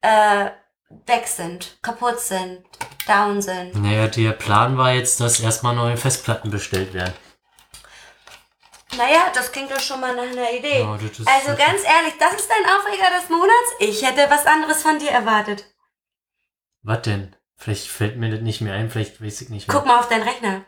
äh, 0.00 0.46
weg 1.06 1.26
sind, 1.26 1.78
kaputt 1.80 2.18
sind, 2.18 2.64
down 3.06 3.40
sind? 3.40 3.80
Naja, 3.80 4.08
der 4.08 4.32
Plan 4.32 4.76
war 4.76 4.92
jetzt, 4.92 5.20
dass 5.20 5.38
erstmal 5.38 5.76
neue 5.76 5.96
Festplatten 5.96 6.50
bestellt 6.50 6.94
werden. 6.94 7.14
Naja, 8.96 9.26
das 9.34 9.50
klingt 9.52 9.70
doch 9.70 9.80
schon 9.80 10.00
mal 10.00 10.14
nach 10.14 10.22
einer 10.22 10.50
Idee. 10.52 10.80
Ja, 10.80 10.96
das 10.96 11.18
ist 11.18 11.28
also 11.28 11.48
ganz 11.48 11.82
ehrlich, 11.84 12.14
das 12.18 12.34
ist 12.34 12.48
dein 12.48 12.64
Aufreger 12.76 13.18
des 13.18 13.28
Monats? 13.28 13.68
Ich 13.80 14.02
hätte 14.06 14.30
was 14.30 14.46
anderes 14.46 14.82
von 14.82 14.98
dir 14.98 15.10
erwartet. 15.10 15.64
Was 16.82 17.02
denn? 17.02 17.34
Vielleicht 17.56 17.88
fällt 17.88 18.16
mir 18.18 18.30
das 18.30 18.40
nicht 18.40 18.60
mehr 18.60 18.74
ein, 18.74 18.90
vielleicht 18.90 19.22
weiß 19.22 19.40
ich 19.42 19.48
nicht 19.48 19.68
mehr. 19.68 19.76
Guck 19.76 19.86
mal 19.86 19.98
auf 19.98 20.08
deinen 20.08 20.22
Rechner. 20.22 20.62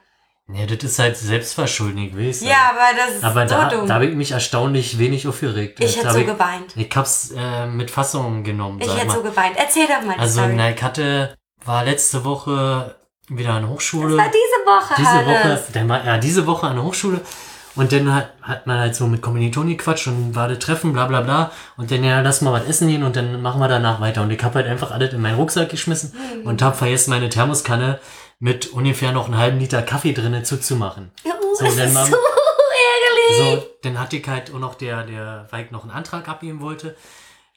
Ja, 0.48 0.64
das 0.64 0.84
ist 0.84 0.98
halt 1.00 1.16
selbstverschuldet, 1.16 2.16
weiß. 2.16 2.42
Ja, 2.42 2.70
aber 2.70 2.96
das 2.96 3.16
ist 3.16 3.24
Aber 3.24 3.48
so 3.48 3.54
da, 3.56 3.68
dumm. 3.68 3.86
da 3.88 3.94
habe 3.94 4.06
ich 4.06 4.14
mich 4.14 4.30
erstaunlich 4.30 4.96
wenig 4.96 5.26
aufgeregt. 5.26 5.80
ich 5.80 5.96
hätte 5.96 6.12
so 6.12 6.18
ich, 6.20 6.26
geweint. 6.26 6.76
ich 6.76 6.88
hab's 6.94 7.32
äh, 7.36 7.66
mit 7.66 7.90
Fassung 7.90 8.44
genommen, 8.44 8.80
Ich 8.80 8.96
hätte 8.96 9.10
so 9.12 9.22
geweint. 9.22 9.56
Erzähl 9.56 9.88
doch 9.88 10.02
mal 10.02 10.16
also, 10.16 10.46
na, 10.46 10.70
ich 10.70 10.80
hatte, 10.80 11.36
war 11.64 11.84
letzte 11.84 12.24
Woche 12.24 12.94
wieder 13.28 13.54
an 13.54 13.62
der 13.62 13.70
Hochschule. 13.70 14.16
das 14.16 14.24
war 14.24 14.30
diese 14.32 14.66
Woche, 14.70 14.94
diese 14.98 15.10
Hannes. 15.10 15.62
Woche, 15.64 15.72
dann 15.72 15.88
war, 15.88 16.04
ja, 16.04 16.18
diese 16.18 16.46
Woche 16.46 16.66
an 16.68 16.76
der 16.76 16.84
Hochschule. 16.84 17.20
Und 17.76 17.92
dann 17.92 18.12
hat, 18.14 18.30
hat 18.42 18.66
man 18.66 18.78
halt 18.78 18.96
so 18.96 19.06
mit 19.06 19.20
Kommilitonen 19.22 19.76
gequatscht 19.76 20.06
und 20.08 20.34
war 20.34 20.48
das 20.48 20.58
Treffen, 20.60 20.92
bla 20.92 21.04
bla 21.06 21.20
bla. 21.20 21.50
Und 21.76 21.90
dann, 21.90 22.02
ja, 22.02 22.20
lass 22.22 22.40
mal 22.40 22.52
was 22.52 22.66
essen 22.66 22.88
gehen 22.88 23.02
und 23.04 23.16
dann 23.16 23.42
machen 23.42 23.60
wir 23.60 23.68
danach 23.68 24.00
weiter. 24.00 24.22
Und 24.22 24.30
ich 24.30 24.42
hab 24.42 24.54
halt 24.54 24.66
einfach 24.66 24.90
alles 24.92 25.12
in 25.12 25.20
meinen 25.20 25.36
Rucksack 25.36 25.68
geschmissen 25.68 26.12
Hm. 26.12 26.46
und 26.46 26.62
hab 26.62 26.76
vergessen, 26.76 27.10
meine 27.10 27.28
Thermoskanne 27.28 28.00
mit 28.38 28.68
ungefähr 28.72 29.12
noch 29.12 29.26
einen 29.26 29.36
halben 29.38 29.58
Liter 29.58 29.82
Kaffee 29.82 30.12
drinnen 30.12 30.44
zuzumachen. 30.44 31.10
Uh, 31.24 31.30
So, 31.54 31.64
das 31.66 31.76
dann 31.76 31.86
ist 31.88 31.94
mal- 31.94 32.06
so 32.06 32.16
ärgerlich. 32.16 33.60
So, 33.62 33.66
dann 33.82 33.98
hatte 34.00 34.16
ich 34.16 34.26
halt 34.28 34.52
auch 34.54 34.58
noch 34.58 34.74
der, 34.74 35.02
der, 35.04 35.46
weil 35.50 35.64
ich 35.64 35.70
noch 35.70 35.82
einen 35.82 35.92
Antrag 35.92 36.28
abgeben 36.28 36.60
wollte. 36.60 36.96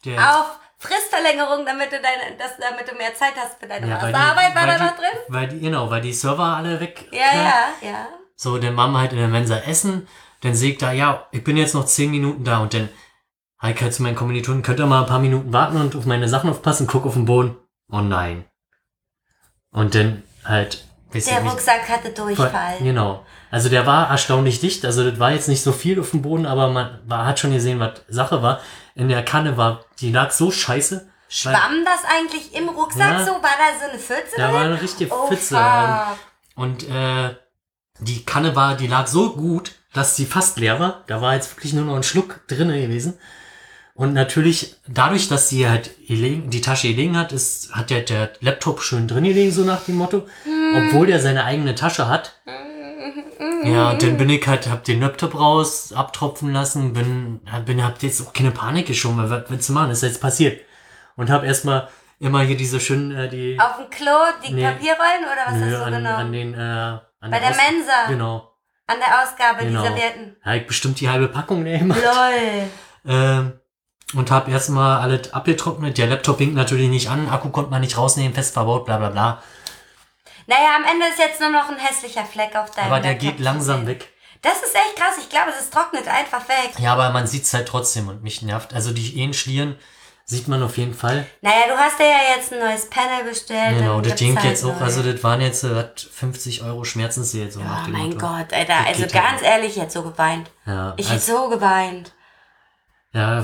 Der, 0.05 0.17
Auf 0.17 0.59
Fristverlängerung, 0.79 1.65
damit 1.65 1.91
du, 1.91 1.97
deine, 2.01 2.37
das, 2.37 2.51
damit 2.59 2.89
du 2.89 2.95
mehr 2.95 3.13
Zeit 3.13 3.33
hast 3.35 3.59
für 3.59 3.67
deine 3.67 3.87
ja, 3.87 3.95
Masterarbeit, 3.95 4.55
war 4.55 4.67
da 4.67 4.77
noch 4.85 4.95
drin? 4.95 5.17
Weil 5.27 5.47
die, 5.49 5.59
genau, 5.59 5.89
weil 5.91 6.01
die 6.01 6.13
Server 6.13 6.43
alle 6.57 6.79
weg. 6.79 7.07
Ja, 7.11 7.19
ja, 7.35 7.63
ja. 7.89 8.07
So, 8.41 8.57
dann 8.57 8.77
waren 8.77 8.93
wir 8.93 8.99
halt 8.99 9.11
in 9.11 9.17
der 9.17 9.27
Mensa 9.27 9.57
essen. 9.57 10.07
Dann 10.39 10.55
sehe 10.55 10.71
ich 10.71 10.77
da, 10.77 10.93
ja, 10.93 11.27
ich 11.31 11.43
bin 11.43 11.57
jetzt 11.57 11.73
noch 11.75 11.85
zehn 11.85 12.09
Minuten 12.09 12.45
da 12.45 12.59
und 12.59 12.73
dann 12.73 12.87
hab 13.57 13.71
ich 13.75 13.81
halt 13.81 13.93
zu 13.93 14.01
meinen 14.01 14.15
Kommilitonen, 14.15 14.61
könnt 14.63 14.79
ihr 14.79 14.85
mal 14.85 15.01
ein 15.01 15.07
paar 15.09 15.19
Minuten 15.19 15.51
warten 15.51 15.75
und 15.75 15.93
auf 15.93 16.05
meine 16.05 16.29
Sachen 16.29 16.49
aufpassen, 16.49 16.87
guck 16.87 17.05
auf 17.05 17.15
den 17.15 17.25
Boden. 17.25 17.57
Oh 17.91 17.99
nein. 17.99 18.45
Und 19.71 19.93
dann 19.93 20.23
halt, 20.45 20.85
Der 21.13 21.19
ich 21.19 21.27
nicht, 21.27 21.51
Rucksack 21.51 21.89
hatte 21.89 22.11
Durchfall. 22.11 22.77
Genau. 22.79 23.25
Also 23.51 23.67
der 23.67 23.85
war 23.85 24.09
erstaunlich 24.09 24.61
dicht. 24.61 24.85
Also 24.85 25.09
das 25.09 25.19
war 25.19 25.31
jetzt 25.33 25.49
nicht 25.49 25.61
so 25.61 25.73
viel 25.73 25.99
auf 25.99 26.11
dem 26.11 26.21
Boden, 26.21 26.45
aber 26.45 26.69
man 26.69 27.01
war, 27.07 27.25
hat 27.25 27.39
schon 27.39 27.51
gesehen, 27.51 27.81
was 27.81 28.03
Sache 28.07 28.41
war. 28.41 28.61
In 28.95 29.09
der 29.09 29.25
Kanne 29.25 29.57
war, 29.57 29.83
die 29.99 30.13
lag 30.13 30.31
so 30.31 30.49
scheiße. 30.49 31.09
Schwamm 31.27 31.83
das 31.83 32.05
eigentlich 32.09 32.55
im 32.55 32.69
Rucksack 32.69 33.19
Ja. 33.19 33.25
so? 33.25 33.31
War 33.33 33.41
da 33.41 33.77
so 33.85 33.89
eine 33.89 33.99
Pfütze 33.99 34.37
Da 34.37 34.45
drin? 34.45 34.53
war 34.55 34.61
eine 34.61 34.81
richtige 34.81 35.13
oh, 35.13 35.27
Pfütze. 35.27 35.57
fuck. 35.57 36.17
Und 36.55 36.87
äh, 36.87 37.35
die 37.99 38.23
Kanne 38.25 38.55
war, 38.55 38.75
die 38.75 38.87
lag 38.87 39.07
so 39.07 39.31
gut, 39.31 39.73
dass 39.93 40.15
sie 40.15 40.25
fast 40.25 40.57
leer 40.59 40.79
war. 40.79 41.03
Da 41.07 41.21
war 41.21 41.35
jetzt 41.35 41.55
wirklich 41.55 41.73
nur 41.73 41.85
noch 41.85 41.95
ein 41.95 42.03
Schluck 42.03 42.41
drinne 42.47 42.79
gewesen. 42.81 43.17
Und 43.95 44.13
natürlich, 44.13 44.75
dadurch, 44.87 45.27
dass 45.27 45.49
sie 45.49 45.67
halt 45.67 45.91
die 46.07 46.61
Tasche 46.61 46.87
gelegen 46.87 47.17
hat, 47.17 47.33
ist, 47.33 47.73
hat 47.73 47.89
der, 47.89 48.01
der 48.01 48.31
Laptop 48.39 48.81
schön 48.81 49.09
drin 49.09 49.25
gelegen, 49.25 49.51
so 49.51 49.63
nach 49.65 49.83
dem 49.83 49.97
Motto. 49.97 50.25
Obwohl 50.73 51.07
der 51.07 51.19
seine 51.19 51.43
eigene 51.43 51.75
Tasche 51.75 52.07
hat. 52.07 52.39
Ja, 53.65 53.89
und 53.91 54.01
dann 54.01 54.17
bin 54.17 54.29
ich 54.29 54.47
halt, 54.47 54.69
hab 54.69 54.85
den 54.85 55.01
Laptop 55.01 55.35
raus, 55.37 55.91
abtropfen 55.91 56.53
lassen, 56.53 56.93
bin, 56.93 57.41
bin, 57.65 57.83
hab 57.83 58.01
jetzt 58.01 58.25
auch 58.25 58.31
keine 58.31 58.51
Panik 58.51 58.87
geschoben, 58.87 59.17
weil 59.17 59.29
was 59.29 59.49
willst 59.49 59.67
du 59.67 59.73
machen, 59.73 59.91
ist 59.91 60.03
jetzt 60.03 60.21
passiert. 60.21 60.61
Und 61.17 61.29
hab 61.29 61.43
erstmal 61.43 61.89
immer 62.21 62.41
hier 62.43 62.55
diese 62.55 62.79
schönen, 62.79 63.11
äh, 63.11 63.27
die, 63.27 63.59
Auf 63.59 63.75
dem 63.77 63.89
Klo 63.89 64.11
die 64.47 64.53
Nee. 64.53 64.63
Papierrollen 64.63 65.23
oder 65.23 65.45
was 65.47 65.55
nö, 65.55 65.65
hast 65.65 65.79
du 65.81 65.85
an, 65.85 65.91
genommen? 65.93 66.15
an 66.15 66.31
den, 66.31 66.53
äh, 66.53 66.97
an 67.19 67.31
Bei 67.31 67.39
der 67.39 67.49
Mensa. 67.49 68.07
Genau. 68.07 68.51
An 68.87 68.97
der 68.99 69.23
Ausgabe, 69.23 69.65
Genau. 69.65 69.81
die 69.81 69.87
Servietten. 69.87 70.35
Ja, 70.43 70.53
ich 70.55 70.65
bestimmt 70.65 70.99
die 70.99 71.09
halbe 71.09 71.27
Packung 71.27 71.63
nehmen. 71.63 71.89
Lol. 71.89 72.69
Ähm, 73.07 73.57
und 74.13 74.29
hab 74.29 74.49
erstmal 74.49 74.99
alles 74.99 75.31
abgetrocknet. 75.31 75.97
Der 75.97 76.07
Laptop 76.07 76.37
hinkt 76.39 76.53
natürlich 76.55 76.89
nicht 76.89 77.09
an, 77.09 77.29
Akku 77.29 77.49
konnte 77.49 77.71
man 77.71 77.79
nicht 77.79 77.97
rausnehmen, 77.97 78.33
fest 78.33 78.53
verbaut, 78.53 78.85
bla 78.85 78.97
bla 78.97 79.09
bla. 79.09 79.41
Naja, 80.47 80.75
am 80.75 80.83
Ende 80.83 81.07
ist 81.07 81.17
jetzt 81.17 81.39
nur 81.39 81.49
noch 81.49 81.69
ein 81.69 81.77
hässlicher 81.77 82.25
Fleck 82.25 82.55
auf 82.57 82.71
deinem 82.71 82.87
Aber 82.87 82.99
der 82.99 83.11
Laptop 83.13 83.29
geht 83.29 83.39
langsam 83.39 83.87
weg. 83.87 84.09
Das 84.41 84.61
ist 84.63 84.75
echt 84.75 84.97
krass. 84.97 85.15
Ich 85.17 85.29
glaube, 85.29 85.51
es 85.57 85.69
trocknet 85.69 86.07
einfach 86.07 86.47
weg. 86.49 86.71
Ja, 86.79 86.93
aber 86.93 87.09
man 87.11 87.25
sieht's 87.25 87.53
halt 87.53 87.67
trotzdem 87.69 88.09
und 88.09 88.21
mich 88.21 88.41
nervt. 88.41 88.73
Also 88.73 88.91
die 88.91 89.17
Ehen 89.17 89.33
schlieren 89.33 89.77
sieht 90.29 90.47
man 90.47 90.61
auf 90.61 90.77
jeden 90.77 90.93
Fall. 90.93 91.25
Naja, 91.41 91.63
du 91.67 91.75
hast 91.75 91.99
ja 91.99 92.35
jetzt 92.35 92.53
ein 92.53 92.59
neues 92.59 92.87
Panel 92.89 93.23
bestellt. 93.27 93.79
Genau, 93.79 93.99
das 93.99 94.15
ging 94.19 94.35
halt 94.35 94.45
jetzt 94.45 94.63
auch, 94.63 94.79
neu. 94.79 94.85
also 94.85 95.01
das 95.01 95.23
waren 95.23 95.41
jetzt 95.41 95.63
äh, 95.63 95.75
was, 95.75 96.03
50 96.11 96.61
Euro 96.63 96.83
Schmerzensgeld 96.83 97.51
so 97.51 97.61
Oh 97.61 97.63
mein 97.89 98.09
Motto. 98.13 98.17
Gott, 98.19 98.53
Alter. 98.53 98.67
Das 98.67 98.87
Also 98.87 99.01
ja 99.05 99.07
ganz 99.21 99.41
ehrlich, 99.41 99.75
ich 99.75 99.81
hätte 99.81 99.91
so 99.93 100.03
geweint. 100.03 100.51
Ja, 100.67 100.93
Ich 100.97 101.09
hätte 101.09 101.19
so 101.21 101.49
geweint. 101.49 102.13
Ja, 103.11 103.43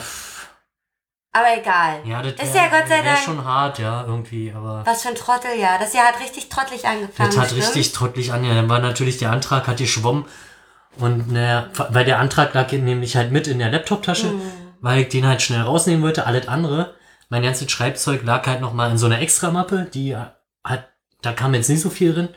Aber 1.34 1.58
egal. 1.58 2.02
ja 2.06 2.22
das 2.22 2.34
Ist 2.34 2.54
wär- 2.54 2.64
ja 2.64 2.70
Gott 2.70 2.88
sei 2.88 3.02
Dank- 3.02 3.18
schon 3.18 3.44
hart, 3.44 3.80
ja, 3.80 4.04
irgendwie, 4.06 4.54
aber 4.56 4.84
Was 4.86 5.02
für 5.02 5.10
ein 5.10 5.16
Trottel, 5.16 5.58
ja. 5.60 5.78
Das 5.80 5.94
Jahr 5.94 6.06
hat 6.10 6.20
richtig 6.20 6.50
trottelig 6.50 6.86
angefangen. 6.88 7.30
das 7.32 7.38
hat 7.40 7.48
stimmt? 7.48 7.64
richtig 7.64 7.92
trottelig 7.94 8.32
an. 8.32 8.44
Ja, 8.46 8.54
dann 8.54 8.70
war 8.70 8.80
natürlich 8.80 9.18
der 9.18 9.32
Antrag, 9.32 9.68
hat 9.68 9.78
geschwommen 9.78 10.26
und 10.98 11.32
ne, 11.32 11.70
weil 11.90 12.06
der 12.06 12.20
Antrag 12.20 12.54
lag 12.54 12.72
nämlich 12.72 13.16
halt 13.18 13.32
mit 13.32 13.48
in 13.48 13.58
der 13.60 13.70
Laptoptasche, 13.72 14.28
Mhm. 14.28 14.52
Weil 14.86 15.02
ich 15.02 15.10
den 15.10 15.26
halt 15.26 15.42
schnell 15.42 15.64
rausnehmen 15.64 16.04
wollte. 16.04 16.28
Alles 16.28 16.48
andere, 16.48 16.94
mein 17.30 17.42
ganzes 17.42 17.72
Schreibzeug 17.72 18.22
lag 18.24 18.46
halt 18.46 18.62
noch 18.62 18.72
mal 18.72 18.92
in 18.92 19.00
so 19.00 19.08
einer 19.08 19.20
Extramappe, 19.20 19.86
die 19.92 20.16
hat, 20.16 20.90
da 21.24 21.34
kam 21.34 21.56
jetzt 21.56 21.70
nicht 21.70 21.82
so 21.82 21.90
viel 21.90 22.14
drin. 22.14 22.30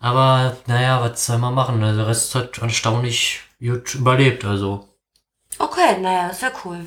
Aber 0.00 0.56
naja, 0.66 1.00
was 1.00 1.24
soll 1.24 1.38
man 1.38 1.54
machen? 1.54 1.80
Also, 1.80 1.98
Der 1.98 2.08
Rest 2.08 2.34
hat 2.34 2.58
erstaunlich 2.58 3.42
gut 3.60 3.94
überlebt, 3.94 4.44
also. 4.44 4.88
Okay, 5.60 6.00
naja, 6.00 6.26
das 6.30 6.42
wäre 6.42 6.52
cool. 6.64 6.86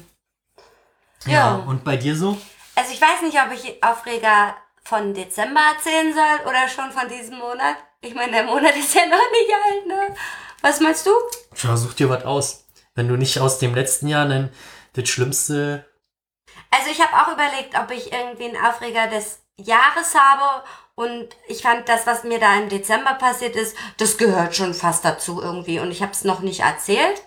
Ja. 1.28 1.32
Ja. 1.32 1.56
Und 1.66 1.86
bei 1.86 1.96
dir 1.96 2.18
so? 2.18 2.38
Also 2.76 2.92
ich 2.92 3.00
weiß 3.00 3.22
nicht, 3.22 3.38
ob 3.38 3.54
ich 3.54 3.82
Aufreger 3.82 4.54
von 4.84 5.14
Dezember 5.14 5.62
erzählen 5.78 6.14
soll 6.14 6.50
oder 6.50 6.68
schon 6.68 6.92
von 6.92 7.08
diesem 7.08 7.38
Monat. 7.38 7.78
Ich 8.02 8.16
meine, 8.16 8.34
der 8.34 8.44
Monat 8.44 8.76
ist 8.78 8.94
ja 8.94 9.06
noch 9.06 9.32
nicht 9.32 9.54
alt, 9.66 9.88
ne? 9.88 10.16
Was 10.60 10.82
meinst 10.82 11.06
du? 11.06 11.12
Tja, 11.56 11.78
such 11.78 11.94
dir 11.94 12.10
was 12.10 12.26
aus. 12.26 12.66
Wenn 12.96 13.08
du 13.08 13.16
nicht 13.16 13.40
aus 13.40 13.60
dem 13.60 13.74
letzten 13.74 14.08
Jahr 14.08 14.28
dann 14.28 14.50
das 14.94 15.10
Schlimmste. 15.10 15.86
Also 16.72 16.90
ich 16.90 17.02
habe 17.02 17.14
auch 17.14 17.34
überlegt, 17.34 17.78
ob 17.78 17.92
ich 17.92 18.12
irgendwie 18.12 18.46
einen 18.46 18.66
Aufreger 18.66 19.08
des 19.08 19.42
Jahres 19.58 20.16
habe. 20.16 20.64
Und 20.96 21.30
ich 21.48 21.62
fand 21.62 21.90
das, 21.90 22.06
was 22.06 22.24
mir 22.24 22.40
da 22.40 22.56
im 22.56 22.70
Dezember 22.70 23.16
passiert 23.16 23.56
ist, 23.56 23.76
das 23.98 24.18
gehört 24.18 24.56
schon 24.56 24.74
fast 24.74 25.04
dazu 25.04 25.42
irgendwie. 25.42 25.80
Und 25.80 25.92
ich 25.92 26.02
habe 26.02 26.12
es 26.12 26.24
noch 26.24 26.42
nicht 26.42 26.62
erzählt. 26.62 27.24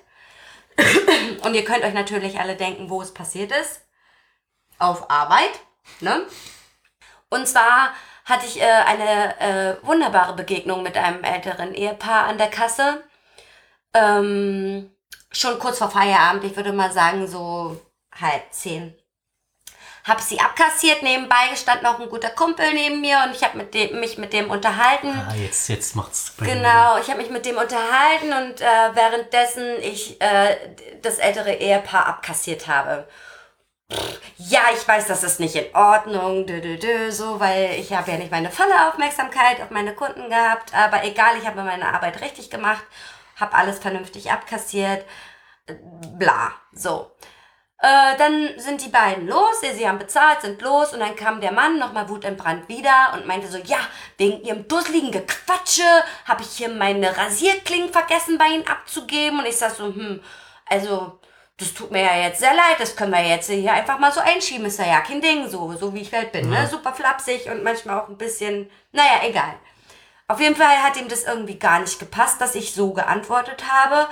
Und 1.42 1.54
ihr 1.54 1.64
könnt 1.64 1.84
euch 1.84 1.94
natürlich 1.94 2.38
alle 2.38 2.56
denken, 2.56 2.90
wo 2.90 3.00
es 3.02 3.12
passiert 3.14 3.50
ist. 3.50 3.82
Auf 4.78 5.10
Arbeit, 5.10 5.60
ne? 6.00 6.26
Und 7.30 7.48
zwar 7.48 7.94
hatte 8.26 8.46
ich 8.46 8.60
äh, 8.60 8.64
eine 8.64 9.40
äh, 9.40 9.86
wunderbare 9.86 10.34
Begegnung 10.34 10.82
mit 10.82 10.96
einem 10.96 11.24
älteren 11.24 11.72
Ehepaar 11.74 12.24
an 12.24 12.38
der 12.38 12.50
Kasse. 12.50 13.02
Ähm, 13.94 14.95
schon 15.30 15.58
kurz 15.58 15.78
vor 15.78 15.90
Feierabend, 15.90 16.44
ich 16.44 16.56
würde 16.56 16.72
mal 16.72 16.92
sagen 16.92 17.26
so 17.26 17.80
halb 18.18 18.52
zehn. 18.52 18.94
Hab 20.04 20.20
sie 20.20 20.38
abkassiert, 20.38 21.02
nebenbei 21.02 21.56
stand 21.56 21.82
noch 21.82 21.98
ein 21.98 22.08
guter 22.08 22.30
Kumpel 22.30 22.72
neben 22.72 23.00
mir 23.00 23.18
und 23.26 23.34
ich 23.34 23.42
habe 23.42 23.58
mit 23.58 23.74
dem, 23.74 23.98
mich 23.98 24.18
mit 24.18 24.32
dem 24.32 24.50
unterhalten. 24.50 25.08
Ah, 25.08 25.34
jetzt, 25.34 25.68
jetzt 25.68 25.96
macht's. 25.96 26.32
Genau, 26.38 26.96
ich 26.98 27.08
habe 27.10 27.20
mich 27.20 27.30
mit 27.30 27.44
dem 27.44 27.56
unterhalten 27.56 28.32
und 28.32 28.60
äh, 28.60 28.94
währenddessen 28.94 29.82
ich 29.82 30.20
äh, 30.20 30.56
das 31.02 31.18
ältere 31.18 31.54
Ehepaar 31.54 32.06
abkassiert 32.06 32.68
habe. 32.68 33.08
Pff, 33.92 34.20
Ja, 34.38 34.60
ich 34.74 34.86
weiß, 34.86 35.06
das 35.08 35.24
ist 35.24 35.40
nicht 35.40 35.56
in 35.56 35.74
Ordnung, 35.74 36.46
dö, 36.46 36.60
dö, 36.60 36.76
dö, 36.76 37.10
so, 37.10 37.40
weil 37.40 37.72
ich 37.80 37.92
habe 37.92 38.12
ja 38.12 38.16
nicht 38.18 38.30
meine 38.30 38.50
volle 38.50 38.88
Aufmerksamkeit 38.88 39.60
auf 39.60 39.70
meine 39.70 39.94
Kunden 39.94 40.28
gehabt, 40.28 40.72
aber 40.74 41.02
egal, 41.04 41.36
ich 41.38 41.46
habe 41.46 41.62
meine 41.64 41.92
Arbeit 41.92 42.20
richtig 42.20 42.50
gemacht, 42.50 42.84
habe 43.36 43.54
alles 43.54 43.78
vernünftig 43.78 44.30
abkassiert, 44.32 45.04
äh, 45.66 45.74
bla, 46.18 46.52
so. 46.72 47.12
Äh, 47.78 48.16
dann 48.16 48.58
sind 48.58 48.82
die 48.82 48.88
beiden 48.88 49.28
los, 49.28 49.60
sie, 49.60 49.74
sie 49.74 49.86
haben 49.86 49.98
bezahlt, 49.98 50.40
sind 50.40 50.62
los 50.62 50.94
und 50.94 51.00
dann 51.00 51.14
kam 51.14 51.42
der 51.42 51.52
Mann 51.52 51.78
nochmal 51.78 52.08
wutentbrannt 52.08 52.68
wieder 52.68 53.12
und 53.12 53.26
meinte 53.26 53.48
so, 53.48 53.58
ja, 53.58 53.78
wegen 54.16 54.42
ihrem 54.42 54.66
dusseligen 54.66 55.12
Gequatsche 55.12 55.82
habe 56.24 56.42
ich 56.42 56.48
hier 56.56 56.70
meine 56.70 57.14
Rasierklingen 57.14 57.92
vergessen 57.92 58.38
bei 58.38 58.46
ihnen 58.46 58.66
abzugeben 58.66 59.40
und 59.40 59.46
ich 59.46 59.58
sag 59.58 59.72
so, 59.72 59.84
hm, 59.84 60.22
also 60.64 61.20
das 61.58 61.74
tut 61.74 61.90
mir 61.90 62.02
ja 62.02 62.16
jetzt 62.16 62.40
sehr 62.40 62.54
leid, 62.54 62.76
das 62.78 62.96
können 62.96 63.12
wir 63.12 63.22
jetzt 63.22 63.50
hier 63.50 63.72
einfach 63.72 63.98
mal 63.98 64.12
so 64.12 64.20
einschieben, 64.20 64.66
ist 64.66 64.78
ja 64.78 64.86
ja 64.86 65.00
kein 65.00 65.20
Ding, 65.20 65.48
so, 65.48 65.72
so 65.74 65.92
wie 65.94 66.00
ich 66.00 66.12
halt 66.12 66.32
bin, 66.32 66.48
ne, 66.48 66.66
super 66.66 66.94
flapsig 66.94 67.46
und 67.50 67.62
manchmal 67.62 68.00
auch 68.00 68.08
ein 68.08 68.18
bisschen, 68.18 68.70
naja, 68.92 69.20
egal. 69.22 69.54
Auf 70.28 70.40
jeden 70.40 70.56
Fall 70.56 70.82
hat 70.82 70.96
ihm 70.96 71.08
das 71.08 71.24
irgendwie 71.24 71.58
gar 71.58 71.80
nicht 71.80 71.98
gepasst, 71.98 72.40
dass 72.40 72.54
ich 72.54 72.74
so 72.74 72.92
geantwortet 72.92 73.64
habe. 73.70 74.08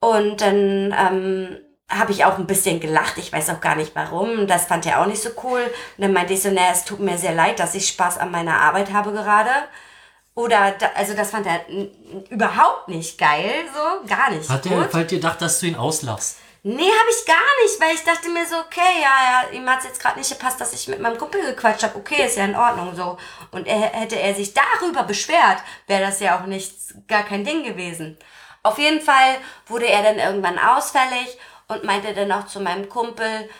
Und 0.00 0.40
dann 0.40 0.92
ähm, 0.98 1.58
habe 1.88 2.12
ich 2.12 2.24
auch 2.24 2.38
ein 2.38 2.46
bisschen 2.46 2.80
gelacht. 2.80 3.18
Ich 3.18 3.32
weiß 3.32 3.50
auch 3.50 3.60
gar 3.60 3.76
nicht 3.76 3.94
warum. 3.94 4.46
Das 4.46 4.64
fand 4.66 4.84
er 4.86 5.00
auch 5.00 5.06
nicht 5.06 5.22
so 5.22 5.30
cool. 5.44 5.62
Und 5.62 6.02
dann 6.02 6.12
meinte 6.12 6.32
ich 6.32 6.42
so, 6.42 6.50
naja, 6.50 6.70
es 6.72 6.84
tut 6.84 7.00
mir 7.00 7.18
sehr 7.18 7.34
leid, 7.34 7.58
dass 7.60 7.74
ich 7.74 7.88
Spaß 7.88 8.18
an 8.18 8.30
meiner 8.30 8.60
Arbeit 8.60 8.92
habe 8.92 9.12
gerade. 9.12 9.50
Oder, 10.34 10.72
da, 10.72 10.90
also 10.96 11.14
das 11.14 11.30
fand 11.30 11.46
er 11.46 11.60
überhaupt 12.28 12.88
nicht 12.88 13.18
geil, 13.18 13.52
so, 13.72 14.08
gar 14.08 14.30
nicht 14.32 14.50
Hat 14.50 14.64
gut. 14.64 14.72
der 14.72 14.80
bald 14.88 15.08
gedacht, 15.08 15.40
dass 15.40 15.60
du 15.60 15.66
ihn 15.66 15.76
auslachst? 15.76 16.38
Nee, 16.66 16.90
habe 16.90 17.10
ich 17.10 17.26
gar 17.26 17.62
nicht, 17.62 17.78
weil 17.78 17.94
ich 17.94 18.04
dachte 18.04 18.30
mir 18.30 18.46
so, 18.46 18.56
okay, 18.56 19.02
ja, 19.02 19.42
ja 19.42 19.50
ihm 19.50 19.68
hat's 19.68 19.84
jetzt 19.84 20.00
gerade 20.00 20.18
nicht 20.18 20.30
gepasst, 20.30 20.58
dass 20.58 20.72
ich 20.72 20.88
mit 20.88 20.98
meinem 20.98 21.18
Kumpel 21.18 21.42
gequatscht 21.42 21.82
habe. 21.82 21.98
Okay, 21.98 22.24
ist 22.24 22.38
ja 22.38 22.46
in 22.46 22.56
Ordnung 22.56 22.96
so. 22.96 23.18
Und 23.50 23.66
er, 23.66 23.78
hätte 23.80 24.18
er 24.18 24.34
sich 24.34 24.54
darüber 24.54 25.02
beschwert, 25.02 25.62
wäre 25.86 26.00
das 26.00 26.20
ja 26.20 26.38
auch 26.40 26.46
nichts, 26.46 26.94
gar 27.06 27.22
kein 27.22 27.44
Ding 27.44 27.64
gewesen. 27.64 28.18
Auf 28.62 28.78
jeden 28.78 29.02
Fall 29.02 29.36
wurde 29.66 29.86
er 29.86 30.02
dann 30.02 30.18
irgendwann 30.18 30.58
ausfällig 30.58 31.38
und 31.68 31.84
meinte 31.84 32.14
dann 32.14 32.32
auch 32.32 32.46
zu 32.46 32.60
meinem 32.60 32.88
Kumpel, 32.88 33.50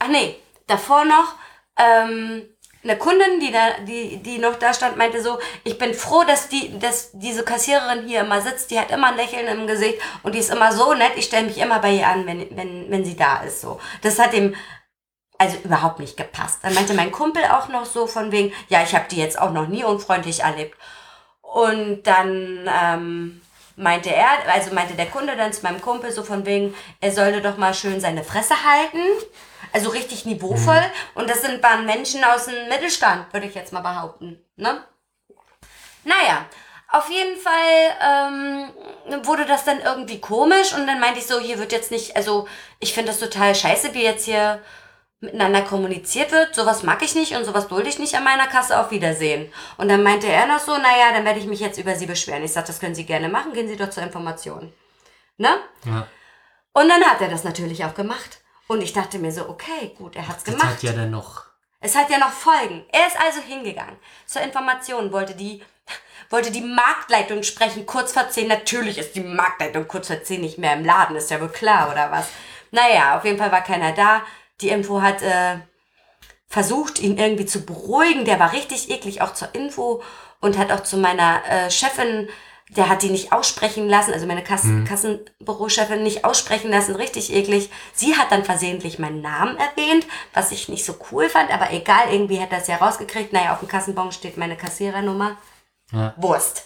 ach 0.00 0.08
nee, 0.08 0.36
davor 0.66 1.04
noch, 1.04 1.36
ähm, 1.76 2.48
eine 2.84 2.96
Kundin, 2.96 3.40
die 3.40 3.50
da, 3.50 3.80
die, 3.86 4.18
die 4.18 4.38
noch 4.38 4.56
da 4.56 4.72
stand, 4.72 4.96
meinte 4.96 5.22
so, 5.22 5.38
ich 5.64 5.78
bin 5.78 5.94
froh, 5.94 6.24
dass 6.24 6.48
die, 6.48 6.78
dass 6.78 7.10
diese 7.12 7.42
Kassiererin 7.44 8.06
hier 8.06 8.20
immer 8.20 8.40
sitzt, 8.40 8.70
die 8.70 8.78
hat 8.78 8.90
immer 8.90 9.08
ein 9.08 9.16
Lächeln 9.16 9.48
im 9.48 9.66
Gesicht 9.66 9.98
und 10.22 10.34
die 10.34 10.38
ist 10.38 10.50
immer 10.50 10.72
so 10.72 10.94
nett, 10.94 11.12
ich 11.16 11.24
stelle 11.24 11.46
mich 11.46 11.58
immer 11.58 11.80
bei 11.80 11.94
ihr 11.94 12.06
an, 12.06 12.26
wenn, 12.26 12.56
wenn, 12.56 12.90
wenn 12.90 13.04
sie 13.04 13.16
da 13.16 13.42
ist, 13.42 13.60
so. 13.60 13.80
Das 14.02 14.18
hat 14.18 14.32
ihm 14.32 14.54
also 15.38 15.56
überhaupt 15.64 16.00
nicht 16.00 16.16
gepasst. 16.16 16.60
Dann 16.62 16.74
meinte 16.74 16.94
mein 16.94 17.12
Kumpel 17.12 17.44
auch 17.44 17.68
noch 17.68 17.84
so 17.84 18.06
von 18.06 18.32
wegen, 18.32 18.52
ja, 18.68 18.82
ich 18.82 18.94
habe 18.94 19.06
die 19.10 19.18
jetzt 19.18 19.38
auch 19.38 19.52
noch 19.52 19.68
nie 19.68 19.84
unfreundlich 19.84 20.40
erlebt. 20.40 20.76
Und 21.40 22.02
dann 22.02 22.68
ähm, 22.68 23.40
meinte 23.76 24.12
er, 24.12 24.28
also 24.52 24.74
meinte 24.74 24.94
der 24.94 25.06
Kunde 25.06 25.36
dann 25.36 25.52
zu 25.52 25.62
meinem 25.62 25.80
Kumpel 25.80 26.10
so 26.10 26.24
von 26.24 26.44
wegen, 26.44 26.74
er 27.00 27.12
sollte 27.12 27.40
doch 27.40 27.56
mal 27.56 27.72
schön 27.72 28.00
seine 28.00 28.24
Fresse 28.24 28.54
halten. 28.64 28.98
Also 29.78 29.90
richtig 29.90 30.24
niveauvoll. 30.24 30.82
Und 31.14 31.30
das 31.30 31.42
sind 31.42 31.62
waren 31.62 31.86
Menschen 31.86 32.24
aus 32.24 32.46
dem 32.46 32.68
Mittelstand, 32.68 33.32
würde 33.32 33.46
ich 33.46 33.54
jetzt 33.54 33.72
mal 33.72 33.80
behaupten. 33.80 34.44
Ne? 34.56 34.82
Naja, 36.02 36.46
auf 36.90 37.08
jeden 37.08 37.38
Fall 37.38 38.72
ähm, 39.08 39.24
wurde 39.24 39.46
das 39.46 39.64
dann 39.64 39.80
irgendwie 39.80 40.20
komisch 40.20 40.74
und 40.74 40.88
dann 40.88 40.98
meinte 40.98 41.20
ich 41.20 41.28
so, 41.28 41.38
hier 41.38 41.60
wird 41.60 41.70
jetzt 41.70 41.92
nicht, 41.92 42.16
also 42.16 42.48
ich 42.80 42.92
finde 42.92 43.12
das 43.12 43.20
total 43.20 43.54
scheiße, 43.54 43.94
wie 43.94 44.02
jetzt 44.02 44.24
hier 44.24 44.60
miteinander 45.20 45.62
kommuniziert 45.62 46.32
wird. 46.32 46.56
Sowas 46.56 46.82
mag 46.82 47.00
ich 47.02 47.14
nicht 47.14 47.36
und 47.36 47.44
sowas 47.44 47.68
dulde 47.68 47.88
ich 47.88 48.00
nicht 48.00 48.16
an 48.16 48.24
meiner 48.24 48.48
Kasse. 48.48 48.80
Auf 48.80 48.90
Wiedersehen. 48.90 49.52
Und 49.76 49.88
dann 49.88 50.02
meinte 50.02 50.26
er 50.26 50.48
noch 50.48 50.58
so, 50.58 50.72
naja, 50.72 51.12
dann 51.12 51.24
werde 51.24 51.38
ich 51.38 51.46
mich 51.46 51.60
jetzt 51.60 51.78
über 51.78 51.94
Sie 51.94 52.06
beschweren. 52.06 52.42
Ich 52.42 52.52
sag, 52.52 52.66
das 52.66 52.80
können 52.80 52.96
Sie 52.96 53.06
gerne 53.06 53.28
machen, 53.28 53.52
gehen 53.52 53.68
Sie 53.68 53.76
doch 53.76 53.90
zur 53.90 54.02
Information. 54.02 54.72
Ne? 55.36 55.50
Ja. 55.84 56.08
Und 56.72 56.88
dann 56.88 57.04
hat 57.04 57.20
er 57.20 57.28
das 57.28 57.44
natürlich 57.44 57.84
auch 57.84 57.94
gemacht. 57.94 58.40
Und 58.68 58.82
ich 58.82 58.92
dachte 58.92 59.18
mir 59.18 59.32
so, 59.32 59.48
okay, 59.48 59.94
gut, 59.98 60.14
er 60.14 60.28
hat's 60.28 60.44
Das 60.44 60.54
gemacht. 60.54 60.74
hat 60.74 60.82
ja 60.82 60.92
dann 60.92 61.10
noch. 61.10 61.44
Es 61.80 61.96
hat 61.96 62.10
ja 62.10 62.18
noch 62.18 62.30
Folgen. 62.32 62.84
Er 62.92 63.06
ist 63.06 63.18
also 63.20 63.40
hingegangen. 63.40 63.96
Zur 64.26 64.42
Information 64.42 65.10
wollte 65.12 65.34
die, 65.34 65.62
wollte 66.30 66.50
die 66.50 66.60
Marktleitung 66.60 67.42
sprechen, 67.42 67.86
kurz 67.86 68.12
vor 68.12 68.28
zehn. 68.28 68.46
Natürlich 68.48 68.98
ist 68.98 69.14
die 69.16 69.20
Marktleitung 69.20 69.88
kurz 69.88 70.08
vor 70.08 70.22
zehn 70.22 70.40
nicht 70.40 70.58
mehr 70.58 70.74
im 70.74 70.84
Laden, 70.84 71.16
ist 71.16 71.30
ja 71.30 71.40
wohl 71.40 71.48
klar, 71.48 71.90
oder 71.90 72.10
was? 72.10 72.28
Naja, 72.70 73.16
auf 73.16 73.24
jeden 73.24 73.38
Fall 73.38 73.52
war 73.52 73.62
keiner 73.62 73.92
da. 73.92 74.22
Die 74.60 74.68
Info 74.68 75.00
hat 75.00 75.22
äh, 75.22 75.58
versucht, 76.46 76.98
ihn 76.98 77.16
irgendwie 77.16 77.46
zu 77.46 77.64
beruhigen. 77.64 78.24
Der 78.24 78.38
war 78.38 78.52
richtig 78.52 78.90
eklig, 78.90 79.22
auch 79.22 79.32
zur 79.32 79.54
Info. 79.54 80.02
Und 80.40 80.56
hat 80.58 80.70
auch 80.70 80.82
zu 80.84 80.98
meiner 80.98 81.42
äh, 81.48 81.70
Chefin, 81.70 82.28
der 82.70 82.88
hat 82.88 83.02
die 83.02 83.10
nicht 83.10 83.32
aussprechen 83.32 83.88
lassen, 83.88 84.12
also 84.12 84.26
meine 84.26 84.44
Kassen, 84.44 84.84
Kassenbürochefin 84.84 86.02
nicht 86.02 86.24
aussprechen 86.24 86.70
lassen, 86.70 86.94
richtig 86.96 87.32
eklig. 87.32 87.70
Sie 87.94 88.16
hat 88.16 88.30
dann 88.30 88.44
versehentlich 88.44 88.98
meinen 88.98 89.20
Namen 89.22 89.56
erwähnt, 89.56 90.06
was 90.34 90.52
ich 90.52 90.68
nicht 90.68 90.84
so 90.84 90.94
cool 91.10 91.28
fand, 91.28 91.50
aber 91.52 91.72
egal, 91.72 92.12
irgendwie 92.12 92.40
hat 92.40 92.52
er 92.52 92.58
es 92.58 92.66
ja 92.68 92.76
rausgekriegt. 92.76 93.32
Naja, 93.32 93.52
auf 93.54 93.60
dem 93.60 93.68
Kassenbon 93.68 94.12
steht 94.12 94.36
meine 94.36 94.56
Kassierernummer. 94.56 95.36
Ja. 95.92 96.12
Wurst. 96.18 96.64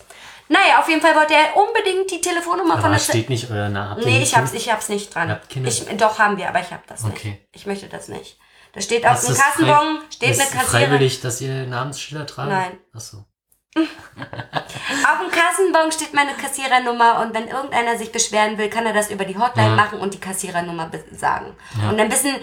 Naja, 0.48 0.80
auf 0.80 0.88
jeden 0.88 1.00
Fall 1.00 1.14
wollte 1.14 1.32
er 1.34 1.56
unbedingt 1.56 2.10
die 2.10 2.20
Telefonnummer 2.20 2.74
Aber 2.74 2.82
von 2.82 2.90
der 2.90 2.98
da 2.98 3.04
steht 3.04 3.30
nicht 3.30 3.50
euer 3.50 3.68
Name. 3.68 3.90
Habt 3.90 4.00
ihr 4.00 4.06
Nee, 4.06 4.18
nicht 4.18 4.32
ich 4.32 4.36
hab's, 4.36 4.52
ich 4.52 4.70
hab's 4.70 4.88
nicht 4.88 5.14
dran. 5.14 5.28
Ihr 5.28 5.34
habt 5.36 5.48
keine- 5.48 5.68
Ich, 5.68 5.84
doch 5.96 6.18
haben 6.18 6.36
wir, 6.36 6.48
aber 6.48 6.60
ich 6.60 6.70
hab 6.72 6.86
das 6.88 7.04
nicht. 7.04 7.16
Okay. 7.16 7.46
Ich 7.52 7.64
möchte 7.64 7.88
das 7.88 8.08
nicht. 8.08 8.38
Da 8.74 8.80
steht 8.80 9.06
auf 9.06 9.20
dem 9.20 9.28
das 9.28 9.38
Kassenbon, 9.38 10.00
steht 10.10 10.30
ist 10.30 10.40
eine 10.40 10.50
Kassierer. 10.50 10.64
freiwillig, 10.70 11.20
dass 11.20 11.40
ihr 11.40 11.66
Namensschilder 11.66 12.26
tragen? 12.26 12.50
Nein. 12.50 12.78
Achso. 12.92 13.24
Auf 13.76 15.18
dem 15.20 15.30
Kassenbon 15.30 15.92
steht 15.92 16.12
meine 16.12 16.34
Kassierernummer 16.34 17.20
und 17.20 17.34
wenn 17.34 17.48
irgendeiner 17.48 17.96
sich 17.96 18.12
beschweren 18.12 18.58
will, 18.58 18.68
kann 18.68 18.84
er 18.86 18.92
das 18.92 19.10
über 19.10 19.24
die 19.24 19.38
Hotline 19.38 19.70
Ja. 19.70 19.76
machen 19.76 19.98
und 20.00 20.14
die 20.14 20.20
Kassierernummer 20.20 20.90
sagen. 21.12 21.56
Ja. 21.80 21.88
Und 21.88 21.98
dann 21.98 22.10
wissen 22.12 22.34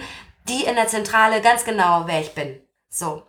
die 0.48 0.64
in 0.64 0.74
der 0.74 0.88
Zentrale 0.88 1.40
ganz 1.40 1.64
genau, 1.64 2.02
wer 2.06 2.20
ich 2.20 2.34
bin. 2.34 2.60
So. 2.88 3.22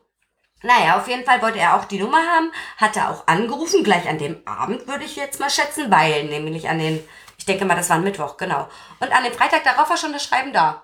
Naja, 0.63 0.97
auf 0.97 1.07
jeden 1.07 1.25
Fall 1.25 1.41
wollte 1.41 1.59
er 1.59 1.75
auch 1.75 1.85
die 1.85 1.99
Nummer 1.99 2.17
haben, 2.19 2.51
hat 2.77 2.95
er 2.95 3.09
auch 3.11 3.27
angerufen, 3.27 3.83
gleich 3.83 4.07
an 4.07 4.19
dem 4.19 4.45
Abend 4.47 4.87
würde 4.87 5.03
ich 5.03 5.15
jetzt 5.15 5.39
mal 5.39 5.49
schätzen, 5.49 5.89
weil 5.91 6.25
nämlich 6.25 6.69
an 6.69 6.77
den, 6.79 7.03
ich 7.37 7.45
denke 7.45 7.65
mal, 7.65 7.75
das 7.75 7.89
war 7.89 7.97
ein 7.97 8.03
Mittwoch, 8.03 8.37
genau. 8.37 8.67
Und 8.99 9.11
an 9.11 9.23
dem 9.23 9.33
Freitag 9.33 9.63
darauf 9.63 9.89
war 9.89 9.97
schon 9.97 10.13
das 10.13 10.23
Schreiben 10.23 10.53
da. 10.53 10.83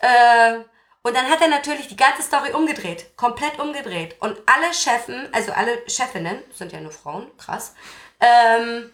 Äh, 0.00 0.58
und 1.06 1.14
dann 1.14 1.30
hat 1.30 1.40
er 1.40 1.46
natürlich 1.46 1.86
die 1.86 1.96
ganze 1.96 2.22
Story 2.22 2.50
umgedreht. 2.50 3.16
Komplett 3.16 3.60
umgedreht. 3.60 4.16
Und 4.18 4.36
alle 4.44 4.74
Chefen, 4.74 5.28
also 5.32 5.52
alle 5.52 5.78
Chefinnen, 5.88 6.42
sind 6.52 6.72
ja 6.72 6.80
nur 6.80 6.90
Frauen, 6.90 7.28
krass, 7.38 7.76
ähm, 8.18 8.90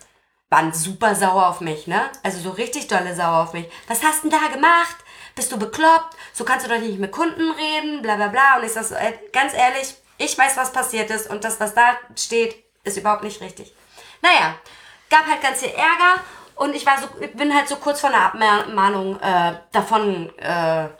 waren 0.50 0.74
super 0.74 1.14
sauer 1.14 1.46
auf 1.46 1.62
mich, 1.62 1.86
ne? 1.86 2.10
Also 2.22 2.38
so 2.40 2.50
richtig 2.50 2.86
dolle 2.88 3.16
sauer 3.16 3.44
auf 3.44 3.54
mich. 3.54 3.66
Was 3.88 4.02
hast 4.04 4.24
denn 4.24 4.30
da 4.30 4.48
gemacht? 4.52 4.96
Bist 5.34 5.52
du 5.52 5.58
bekloppt? 5.58 6.14
So 6.34 6.44
kannst 6.44 6.66
du 6.66 6.70
doch 6.70 6.78
nicht 6.78 6.98
mit 6.98 7.12
Kunden 7.12 7.50
reden, 7.50 8.02
bla 8.02 8.16
bla 8.16 8.28
bla. 8.28 8.58
Und 8.58 8.66
ich 8.66 8.74
sag 8.74 8.84
so, 8.84 8.94
ey, 8.94 9.18
ganz 9.32 9.54
ehrlich, 9.54 9.94
ich 10.18 10.36
weiß, 10.36 10.58
was 10.58 10.70
passiert 10.70 11.08
ist 11.08 11.30
und 11.30 11.44
das, 11.44 11.60
was 11.60 11.72
da 11.72 11.96
steht, 12.14 12.62
ist 12.84 12.98
überhaupt 12.98 13.24
nicht 13.24 13.40
richtig. 13.40 13.74
Naja, 14.20 14.56
gab 15.08 15.24
halt 15.26 15.40
ganz 15.40 15.60
viel 15.60 15.70
Ärger 15.70 16.20
und 16.56 16.76
ich 16.76 16.84
war 16.84 16.98
so, 17.00 17.06
bin 17.38 17.56
halt 17.56 17.68
so 17.68 17.76
kurz 17.76 18.00
vor 18.00 18.10
einer 18.10 18.26
Abmahnung 18.26 19.18
äh, 19.18 19.54
davon 19.72 20.28
äh, 20.38 20.90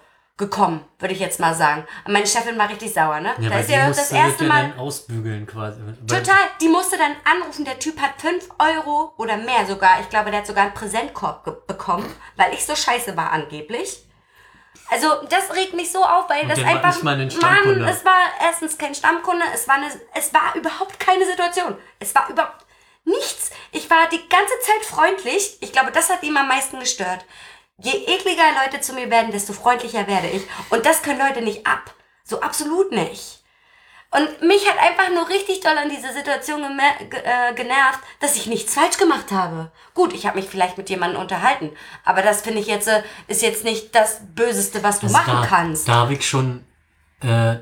gekommen, 0.43 0.85
würde 0.99 1.15
ich 1.15 1.21
jetzt 1.21 1.39
mal 1.39 1.55
sagen. 1.55 1.87
Und 2.05 2.13
meine 2.13 2.27
Chefin 2.27 2.59
war 2.59 2.69
richtig 2.69 2.93
sauer, 2.93 3.21
ne? 3.21 3.33
Ja, 3.39 3.49
da 3.49 3.55
weil 3.55 3.61
ist 3.61 3.69
die 3.69 3.75
ja 3.75 3.87
das 3.87 4.11
erste 4.11 4.45
Mal. 4.45 4.71
dann 4.71 4.79
ausbügeln 4.79 5.47
quasi. 5.47 5.81
Total, 6.07 6.37
die 6.61 6.69
musste 6.69 6.99
dann 6.99 7.15
anrufen, 7.25 7.65
der 7.65 7.79
Typ 7.79 8.01
hat 8.01 8.21
5 8.21 8.49
Euro 8.59 9.15
oder 9.19 9.37
mehr 9.37 9.65
sogar, 9.67 10.01
ich 10.01 10.09
glaube, 10.09 10.31
der 10.33 10.41
hat 10.41 10.47
sogar 10.49 10.65
einen 10.65 10.75
Präsentkorb 10.75 11.67
bekommen, 11.69 12.13
weil 12.37 12.53
ich 12.55 12.67
so 12.67 12.75
scheiße 12.75 13.17
war 13.17 13.31
angeblich. 13.31 14.05
Also 14.91 15.09
das 15.29 15.55
regt 15.55 15.75
mich 15.75 15.93
so 15.93 16.03
auf, 16.03 16.29
weil 16.29 16.43
Und 16.43 16.49
das 16.51 16.59
einfach, 16.59 16.93
nicht 16.93 17.05
mal 17.05 17.17
ein. 17.17 17.79
Mann, 17.79 17.89
es 17.89 18.05
war 18.05 18.21
erstens 18.41 18.77
kein 18.77 18.95
Stammkunde, 18.97 19.45
es 19.55 19.69
war, 19.69 19.77
eine, 19.77 19.87
es 20.15 20.35
war 20.35 20.55
überhaupt 20.57 20.99
keine 20.99 21.25
Situation. 21.25 21.77
Es 22.01 22.15
war 22.17 22.29
überhaupt 22.29 22.67
nichts. 23.05 23.53
Ich 23.71 23.89
war 23.89 24.09
die 24.11 24.29
ganze 24.29 24.55
Zeit 24.61 24.85
freundlich. 24.85 25.57
Ich 25.61 25.73
glaube, 25.73 25.93
das 25.93 26.11
hat 26.11 26.23
ihm 26.25 26.37
am 26.37 26.49
meisten 26.49 26.81
gestört. 26.81 27.25
Je 27.83 27.93
ekliger 28.07 28.45
Leute 28.65 28.81
zu 28.81 28.93
mir 28.95 29.11
werden, 29.11 29.33
desto 29.33 29.53
freundlicher 29.53 30.07
werde 30.07 30.29
ich. 30.29 30.43
Und 30.71 30.87
das 30.87 31.03
können 31.03 31.19
Leute 31.19 31.43
nicht 31.43 31.67
ab. 31.67 31.95
So 32.25 32.41
absolut 32.41 32.93
nicht. 32.93 33.43
Und 34.15 34.43
mich 34.43 34.69
hat 34.69 34.79
einfach 34.79 35.13
nur 35.15 35.27
richtig 35.31 35.61
doll 35.61 35.77
an 35.77 35.89
diese 35.89 36.13
Situation 36.13 36.63
äh, 36.63 37.55
genervt, 37.55 37.99
dass 38.21 38.37
ich 38.37 38.47
nichts 38.47 38.75
falsch 38.75 38.99
gemacht 38.99 39.33
habe. 39.33 39.73
Gut, 39.95 40.13
ich 40.13 40.27
habe 40.27 40.39
mich 40.39 40.49
vielleicht 40.49 40.77
mit 40.77 40.91
jemandem 40.91 41.19
unterhalten, 41.21 41.71
aber 42.05 42.21
das 42.21 42.43
finde 42.43 42.61
ich 42.61 42.67
jetzt 42.67 42.89
äh, 42.89 43.03
ist 43.27 43.41
jetzt 43.41 43.65
nicht 43.65 43.95
das 43.95 44.21
Böseste, 44.35 44.83
was 44.83 45.01
du 45.01 45.07
Also 45.07 45.17
machen 45.17 45.41
da, 45.41 45.47
kannst. 45.47 45.89
Da 45.89 45.95
habe 45.95 46.13
ich 46.13 46.29
schon 46.29 46.63
äh, 47.23 47.53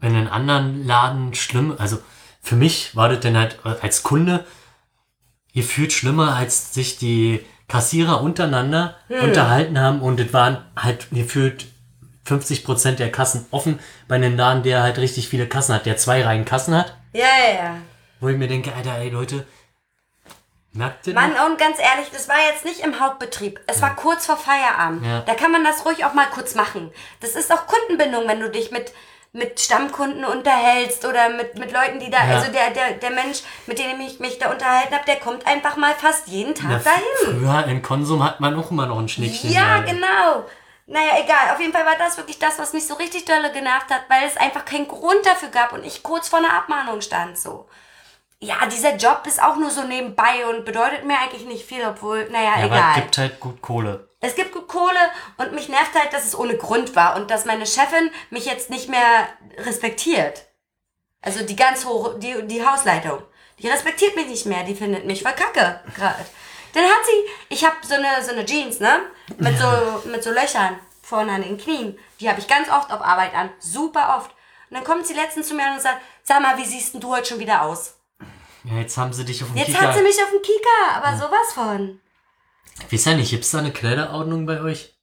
in 0.00 0.16
einem 0.16 0.28
anderen 0.28 0.84
Laden 0.84 1.34
schlimm, 1.34 1.76
also 1.78 1.98
für 2.42 2.56
mich 2.56 2.96
war 2.96 3.08
das 3.08 3.20
dann 3.20 3.36
halt 3.36 3.60
äh, 3.64 3.76
als 3.80 4.02
Kunde 4.02 4.44
gefühlt 5.54 5.92
schlimmer, 5.92 6.34
als 6.34 6.74
sich 6.74 6.98
die 6.98 7.46
Kassierer 7.68 8.22
untereinander 8.22 8.96
Hm. 9.08 9.24
unterhalten 9.24 9.78
haben 9.80 10.00
und 10.00 10.18
es 10.20 10.32
waren 10.32 10.64
halt 10.76 11.06
gefühlt 11.10 11.66
50 12.24 12.64
Prozent 12.64 12.98
der 12.98 13.10
Kassen 13.12 13.46
offen 13.50 13.78
bei 14.06 14.16
einem 14.16 14.36
Laden, 14.36 14.62
der 14.62 14.82
halt 14.82 14.98
richtig 14.98 15.28
viele 15.28 15.46
Kassen 15.46 15.74
hat, 15.74 15.86
der 15.86 15.96
zwei 15.96 16.24
Reihen 16.24 16.44
Kassen 16.44 16.74
hat, 16.76 16.94
Ja, 17.12 17.24
ja, 17.24 17.54
ja. 17.64 17.74
wo 18.20 18.28
ich 18.28 18.36
mir 18.36 18.48
denke, 18.48 18.72
Alter, 18.74 18.96
ey 18.98 19.08
Leute, 19.10 19.46
merkt 20.72 21.06
ihr 21.06 21.14
Mann, 21.14 21.32
und 21.46 21.58
ganz 21.58 21.78
ehrlich, 21.78 22.10
das 22.12 22.28
war 22.28 22.36
jetzt 22.52 22.64
nicht 22.64 22.80
im 22.80 23.00
Hauptbetrieb. 23.00 23.60
Es 23.66 23.80
war 23.82 23.96
kurz 23.96 24.26
vor 24.26 24.36
Feierabend. 24.36 25.04
Ja. 25.04 25.20
Da 25.22 25.34
kann 25.34 25.50
man 25.52 25.64
das 25.64 25.84
ruhig 25.86 26.04
auch 26.04 26.14
mal 26.14 26.26
kurz 26.26 26.54
machen. 26.54 26.90
Das 27.20 27.30
ist 27.30 27.50
auch 27.52 27.66
Kundenbindung, 27.66 28.28
wenn 28.28 28.40
du 28.40 28.50
dich 28.50 28.70
mit, 28.70 28.92
mit 29.32 29.60
Stammkunden 29.60 30.24
unterhältst 30.24 31.04
oder 31.04 31.28
mit, 31.30 31.58
mit 31.58 31.70
Leuten, 31.72 32.00
die 32.00 32.10
da, 32.10 32.18
Ja. 32.26 32.36
also 32.38 32.50
der, 32.52 32.70
der, 32.70 32.92
der 32.94 33.10
Mensch, 33.10 33.40
mit 33.66 33.78
dem 33.78 34.00
ich 34.00 34.18
mich 34.20 34.38
da 34.38 34.50
unterhalten 34.50 34.94
habe, 34.94 35.04
der 35.06 35.16
kommt 35.16 35.46
einfach 35.46 35.76
mal 35.76 35.94
fast 35.94 36.28
jeden 36.28 36.54
Tag 36.54 36.66
Na, 36.70 36.78
dahin. 36.78 37.38
früher 37.40 37.66
in 37.66 37.82
Konsum 37.82 38.24
hat 38.24 38.40
man 38.40 38.58
auch 38.58 38.70
immer 38.70 38.86
noch 38.86 38.98
ein 38.98 39.08
Schnickchen. 39.08 39.50
Ja, 39.52 39.80
genau. 39.80 40.44
Naja, 40.86 41.22
egal. 41.22 41.52
Auf 41.52 41.60
jeden 41.60 41.72
Fall 41.74 41.84
war 41.84 41.96
das 41.98 42.16
wirklich 42.16 42.38
das, 42.38 42.58
was 42.58 42.72
mich 42.72 42.86
so 42.86 42.94
richtig 42.94 43.26
dolle 43.26 43.52
genervt 43.52 43.90
hat, 43.90 44.02
weil 44.08 44.26
es 44.26 44.38
einfach 44.38 44.64
keinen 44.64 44.88
Grund 44.88 45.24
dafür 45.26 45.50
gab 45.50 45.72
und 45.74 45.84
ich 45.84 46.02
kurz 46.02 46.28
vor 46.30 46.38
einer 46.38 46.54
Abmahnung 46.54 47.02
stand 47.02 47.36
so. 47.38 47.66
Ja, 48.40 48.66
dieser 48.66 48.94
Job 48.96 49.22
ist 49.26 49.42
auch 49.42 49.56
nur 49.56 49.70
so 49.70 49.82
nebenbei 49.82 50.46
und 50.48 50.64
bedeutet 50.64 51.04
mir 51.04 51.18
eigentlich 51.18 51.44
nicht 51.44 51.66
viel, 51.66 51.84
obwohl, 51.84 52.28
naja, 52.30 52.50
Ja, 52.58 52.64
aber 52.64 52.76
egal. 52.76 52.90
es 52.90 52.94
gibt 52.96 53.18
halt 53.18 53.40
gut 53.40 53.60
Kohle. 53.62 54.08
Es 54.20 54.34
gibt 54.36 54.52
gut 54.52 54.68
Kohle 54.68 54.98
und 55.38 55.52
mich 55.52 55.68
nervt 55.68 55.94
halt, 55.94 56.12
dass 56.12 56.24
es 56.24 56.38
ohne 56.38 56.56
Grund 56.56 56.94
war 56.96 57.16
und 57.16 57.30
dass 57.30 57.44
meine 57.46 57.66
Chefin 57.66 58.10
mich 58.30 58.46
jetzt 58.46 58.70
nicht 58.70 58.88
mehr 58.88 59.28
respektiert. 59.58 60.46
Also 61.20 61.44
die 61.44 61.56
ganz 61.56 61.84
hohe, 61.84 62.18
die, 62.18 62.46
die 62.46 62.64
Hausleitung. 62.64 63.22
Die 63.58 63.68
respektiert 63.68 64.14
mich 64.14 64.26
nicht 64.28 64.46
mehr, 64.46 64.62
die 64.62 64.74
findet 64.76 65.04
mich 65.04 65.22
voll 65.22 65.32
kacke 65.32 65.80
gerade. 65.96 66.24
Dann 66.74 66.84
hat 66.84 67.04
sie, 67.06 67.30
ich 67.54 67.64
habe 67.64 67.76
so 67.82 67.94
eine, 67.94 68.22
so 68.22 68.30
eine 68.32 68.44
Jeans, 68.44 68.78
ne? 68.78 69.00
Mit 69.38 69.58
so, 69.58 70.08
mit 70.08 70.22
so 70.22 70.30
Löchern 70.30 70.78
vorne 71.02 71.32
an 71.32 71.42
den 71.42 71.58
Knien. 71.58 71.98
Die 72.20 72.28
habe 72.28 72.38
ich 72.38 72.46
ganz 72.46 72.68
oft 72.70 72.92
auf 72.92 73.00
Arbeit 73.00 73.34
an. 73.34 73.50
Super 73.58 74.16
oft. 74.18 74.30
Und 74.70 74.76
dann 74.76 74.84
kommt 74.84 75.06
sie 75.06 75.14
letztens 75.14 75.48
zu 75.48 75.54
mir 75.54 75.64
und 75.72 75.80
sagt, 75.80 76.00
sag 76.22 76.40
mal, 76.40 76.56
wie 76.58 76.64
siehst 76.64 76.94
denn 76.94 77.00
du 77.00 77.10
heute 77.12 77.26
schon 77.30 77.38
wieder 77.40 77.62
aus? 77.62 77.97
Ja, 78.70 78.78
jetzt 78.80 78.96
haben 78.96 79.12
sie 79.12 79.24
dich 79.24 79.42
auf 79.42 79.48
dem 79.50 79.56
Jetzt 79.56 79.68
Kika. 79.68 79.80
hat 79.80 79.94
sie 79.96 80.02
mich 80.02 80.16
auf 80.22 80.30
den 80.30 80.42
Kika, 80.42 80.96
aber 81.00 81.16
sowas 81.16 81.52
von. 81.54 82.00
Weiß 82.90 83.04
ja 83.06 83.14
nicht, 83.14 83.30
gibt's 83.30 83.50
da 83.50 83.58
eine 83.58 83.72
Kleiderordnung 83.72 84.46
bei 84.46 84.60
euch? 84.60 84.94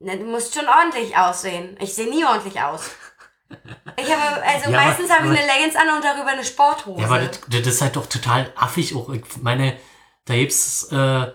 Na, 0.00 0.14
du 0.16 0.24
musst 0.24 0.54
schon 0.54 0.66
ordentlich 0.68 1.16
aussehen. 1.16 1.76
Ich 1.80 1.94
sehe 1.94 2.08
nie 2.08 2.24
ordentlich 2.24 2.60
aus. 2.60 2.90
Ich 3.96 4.14
habe, 4.14 4.42
also 4.42 4.70
Ja, 4.70 4.76
meistens 4.84 5.10
habe 5.10 5.32
ich 5.32 5.38
eine 5.40 5.46
Leggings 5.46 5.74
an 5.74 5.88
und 5.96 6.04
darüber 6.04 6.28
eine 6.28 6.44
Sporthose. 6.44 7.00
Ja, 7.00 7.06
aber 7.08 7.20
das, 7.20 7.40
das 7.48 7.66
ist 7.66 7.80
halt 7.80 7.96
doch 7.96 8.06
total 8.06 8.52
affig 8.54 8.94
auch. 8.94 9.08
Ich 9.10 9.22
meine, 9.40 9.76
da 10.26 10.34
gibt's 10.34 10.84
äh, 10.92 11.32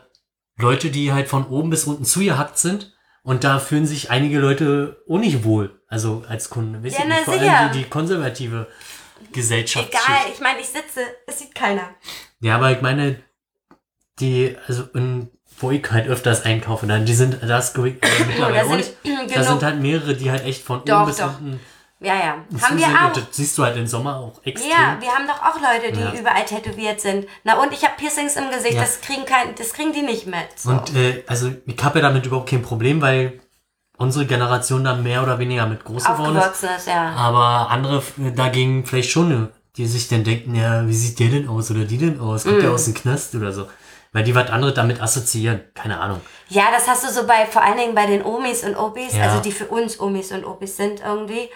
Leute, 0.58 0.92
die 0.92 1.12
halt 1.12 1.28
von 1.28 1.48
oben 1.48 1.72
bis 1.72 1.86
unten 1.86 2.06
zugehackt 2.06 2.58
sind 2.60 2.94
und 3.24 3.44
da 3.44 3.58
fühlen 3.60 3.88
sich 3.88 4.12
einige 4.12 4.40
Leute 4.40 5.04
auch 5.10 5.18
nicht 5.18 5.44
wohl. 5.44 5.82
Also 5.88 6.24
als 6.30 6.50
Kunde. 6.50 6.84
Weißt 6.84 7.00
Ja, 7.00 7.06
na, 7.08 7.16
vor 7.18 7.34
sicher. 7.34 7.58
allem 7.58 7.72
die, 7.74 7.80
die 7.84 7.90
konservative 7.90 8.68
Gesellschaft. 9.32 9.90
Egal, 9.90 10.32
ich 10.34 10.40
meine, 10.40 10.60
ich 10.60 10.68
sitze, 10.68 11.02
es 11.28 11.40
sieht 11.40 11.56
keiner. 11.56 11.90
Ja, 12.40 12.56
aber 12.56 12.72
ich 12.72 12.82
meine, 12.82 13.22
die, 14.20 14.56
also 14.68 14.84
in, 14.94 15.30
wo 15.60 15.72
ich 15.72 15.90
halt 15.92 16.08
öfters 16.08 16.44
einkaufe, 16.44 16.86
dann, 16.88 17.06
die 17.06 17.14
sind, 17.14 17.40
das 17.42 17.76
äh, 17.76 17.80
mittlerweile 18.28 18.56
da 18.58 18.66
sind 18.66 18.78
nicht. 18.78 18.94
Da 19.36 19.44
sind 19.44 19.64
halt 19.64 19.80
mehrere, 19.80 20.16
die 20.16 20.30
halt 20.30 20.44
echt 20.46 20.64
von 20.64 20.84
Doch, 20.86 20.98
oben 21.02 21.06
bis 21.08 21.18
doch. 21.18 21.28
unten 21.40 21.60
Ja, 22.00 22.16
ja. 22.16 22.36
Haben 22.62 22.78
wir 22.78 22.86
auch. 22.88 23.14
das 23.14 23.24
siehst 23.32 23.58
du 23.58 23.64
halt 23.64 23.78
im 23.78 23.88
Sommer 23.88 24.18
auch 24.18 24.44
extrem. 24.46 24.70
Ja, 24.70 24.98
wir 25.00 25.10
haben 25.10 25.26
doch 25.28 25.42
auch 25.42 25.56
Leute, 25.56 25.92
die 25.94 26.02
Ja. 26.02 26.14
überall 26.14 26.44
tätowiert 26.46 27.00
sind. 27.02 27.26
Na 27.44 27.62
und 27.62 27.72
ich 27.74 27.84
habe 27.84 27.94
Piercings 27.98 28.36
im 28.36 28.52
Gesicht, 28.52 28.74
Ja. 28.76 28.82
das 28.82 29.00
kriegen 29.02 29.26
kein, 29.26 29.56
das 29.56 29.74
kriegen 29.74 29.94
die 29.94 30.02
nicht 30.02 30.28
mit. 30.28 30.36
So. 30.58 30.72
Und 30.72 30.94
äh, 30.96 31.24
also 31.28 31.52
ich 31.66 31.84
habe 31.84 32.00
ja 32.00 32.04
damit 32.10 32.26
überhaupt 32.26 32.50
kein 32.50 32.62
Problem, 32.62 33.02
weil 33.02 33.40
unsere 33.98 34.26
Generation 34.26 34.84
da 34.84 34.96
mehr 34.96 35.24
oder 35.24 35.40
weniger 35.40 35.66
mit 35.68 35.84
groß 35.84 36.04
geworden 36.06 36.38
ist. 36.38 36.64
Ist, 36.64 36.88
ja. 36.88 37.10
Aber 37.16 37.70
andere 37.70 38.02
dagegen 38.36 38.86
vielleicht 38.86 39.12
schon, 39.12 39.50
die 39.78 39.86
sich 39.88 40.08
dann 40.08 40.24
denken, 40.24 40.56
ja, 40.56 40.88
wie 40.88 40.94
sieht 40.94 41.20
der 41.20 41.30
denn 41.30 41.48
aus 41.48 41.72
oder 41.72 41.86
die 41.86 41.98
denn 41.98 42.20
aus? 42.20 42.44
Kommt 42.44 42.62
der 42.62 42.70
Mm. 42.70 42.74
aus 42.74 42.86
dem 42.86 42.94
Knast 42.94 43.36
oder 43.36 43.52
so? 43.52 43.68
Weil 44.12 44.24
die 44.24 44.36
was 44.36 44.50
anderes 44.52 44.76
damit 44.76 45.02
assoziieren. 45.02 45.62
Keine 45.74 46.00
Ahnung. 46.00 46.22
Ja, 46.50 46.66
das 46.72 46.88
hast 46.88 47.04
du 47.04 47.10
so 47.12 47.26
bei, 47.26 47.46
vor 47.48 47.64
allen 47.64 47.78
Dingen 47.78 47.96
bei 47.96 48.06
den 48.06 48.24
Omis 48.24 48.64
und 48.64 48.76
Opis, 48.76 49.16
Ja. 49.16 49.24
also 49.24 49.42
die 49.42 49.52
für 49.52 49.66
uns 49.66 50.00
Omis 50.00 50.32
und 50.32 50.46
Opis 50.46 50.78
sind 50.78 51.02
irgendwie, 51.04 51.50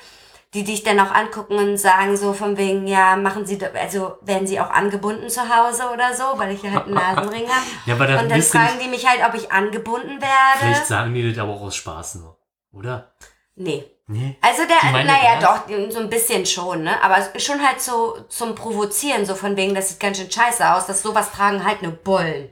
die 0.53 0.63
dich 0.63 0.83
dann 0.83 0.99
auch 0.99 1.11
angucken 1.11 1.57
und 1.57 1.77
sagen 1.77 2.15
so 2.15 2.33
von 2.33 2.57
wegen, 2.57 2.87
ja, 2.87 3.15
machen 3.15 3.45
sie, 3.45 3.59
also 3.75 4.17
werden 4.21 4.47
sie 4.47 4.59
auch 4.59 4.69
angebunden 4.69 5.29
zu 5.29 5.41
Hause 5.41 5.83
oder 5.93 6.13
so, 6.13 6.23
weil 6.37 6.53
ich 6.53 6.63
ja 6.63 6.71
halt 6.71 6.85
einen 6.85 6.93
Nasenring 6.95 7.47
habe. 7.49 7.65
Ja, 7.85 7.95
aber 7.95 8.07
das 8.07 8.21
Und 8.21 8.31
dann 8.31 8.41
fragen 8.41 8.79
die 8.81 8.87
mich 8.87 9.05
halt, 9.07 9.21
ob 9.27 9.35
ich 9.35 9.51
angebunden 9.51 10.21
werde. 10.21 10.59
Vielleicht 10.59 10.87
sagen 10.87 11.13
die 11.13 11.29
das 11.29 11.37
aber 11.37 11.53
auch 11.53 11.61
aus 11.61 11.75
Spaß 11.75 12.15
nur. 12.15 12.37
Oder? 12.71 13.11
Nee. 13.55 13.85
Nee. 14.09 14.37
Also 14.39 14.63
der, 14.65 15.03
naja, 15.03 15.37
doch, 15.41 15.67
so 15.91 15.99
ein 15.99 16.09
bisschen 16.09 16.45
schon, 16.45 16.83
ne? 16.83 17.03
Aber 17.03 17.17
schon 17.39 17.61
halt 17.61 17.81
so 17.81 18.17
zum 18.29 18.55
Provozieren, 18.55 19.25
so 19.25 19.35
von 19.35 19.57
wegen, 19.57 19.75
das 19.75 19.89
sieht 19.89 19.99
ganz 19.99 20.17
schön 20.17 20.31
scheiße 20.31 20.73
aus, 20.73 20.85
dass 20.85 21.01
sowas 21.01 21.31
tragen 21.33 21.65
halt 21.65 21.81
nur 21.81 21.91
Bullen, 21.91 22.49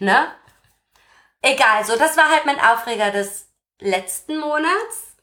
ne? 0.00 0.26
Egal, 1.42 1.84
so, 1.84 1.96
das 1.96 2.16
war 2.16 2.28
halt 2.28 2.44
mein 2.44 2.58
Aufreger 2.58 3.12
des 3.12 3.46
letzten 3.80 4.40
Monats. 4.40 5.15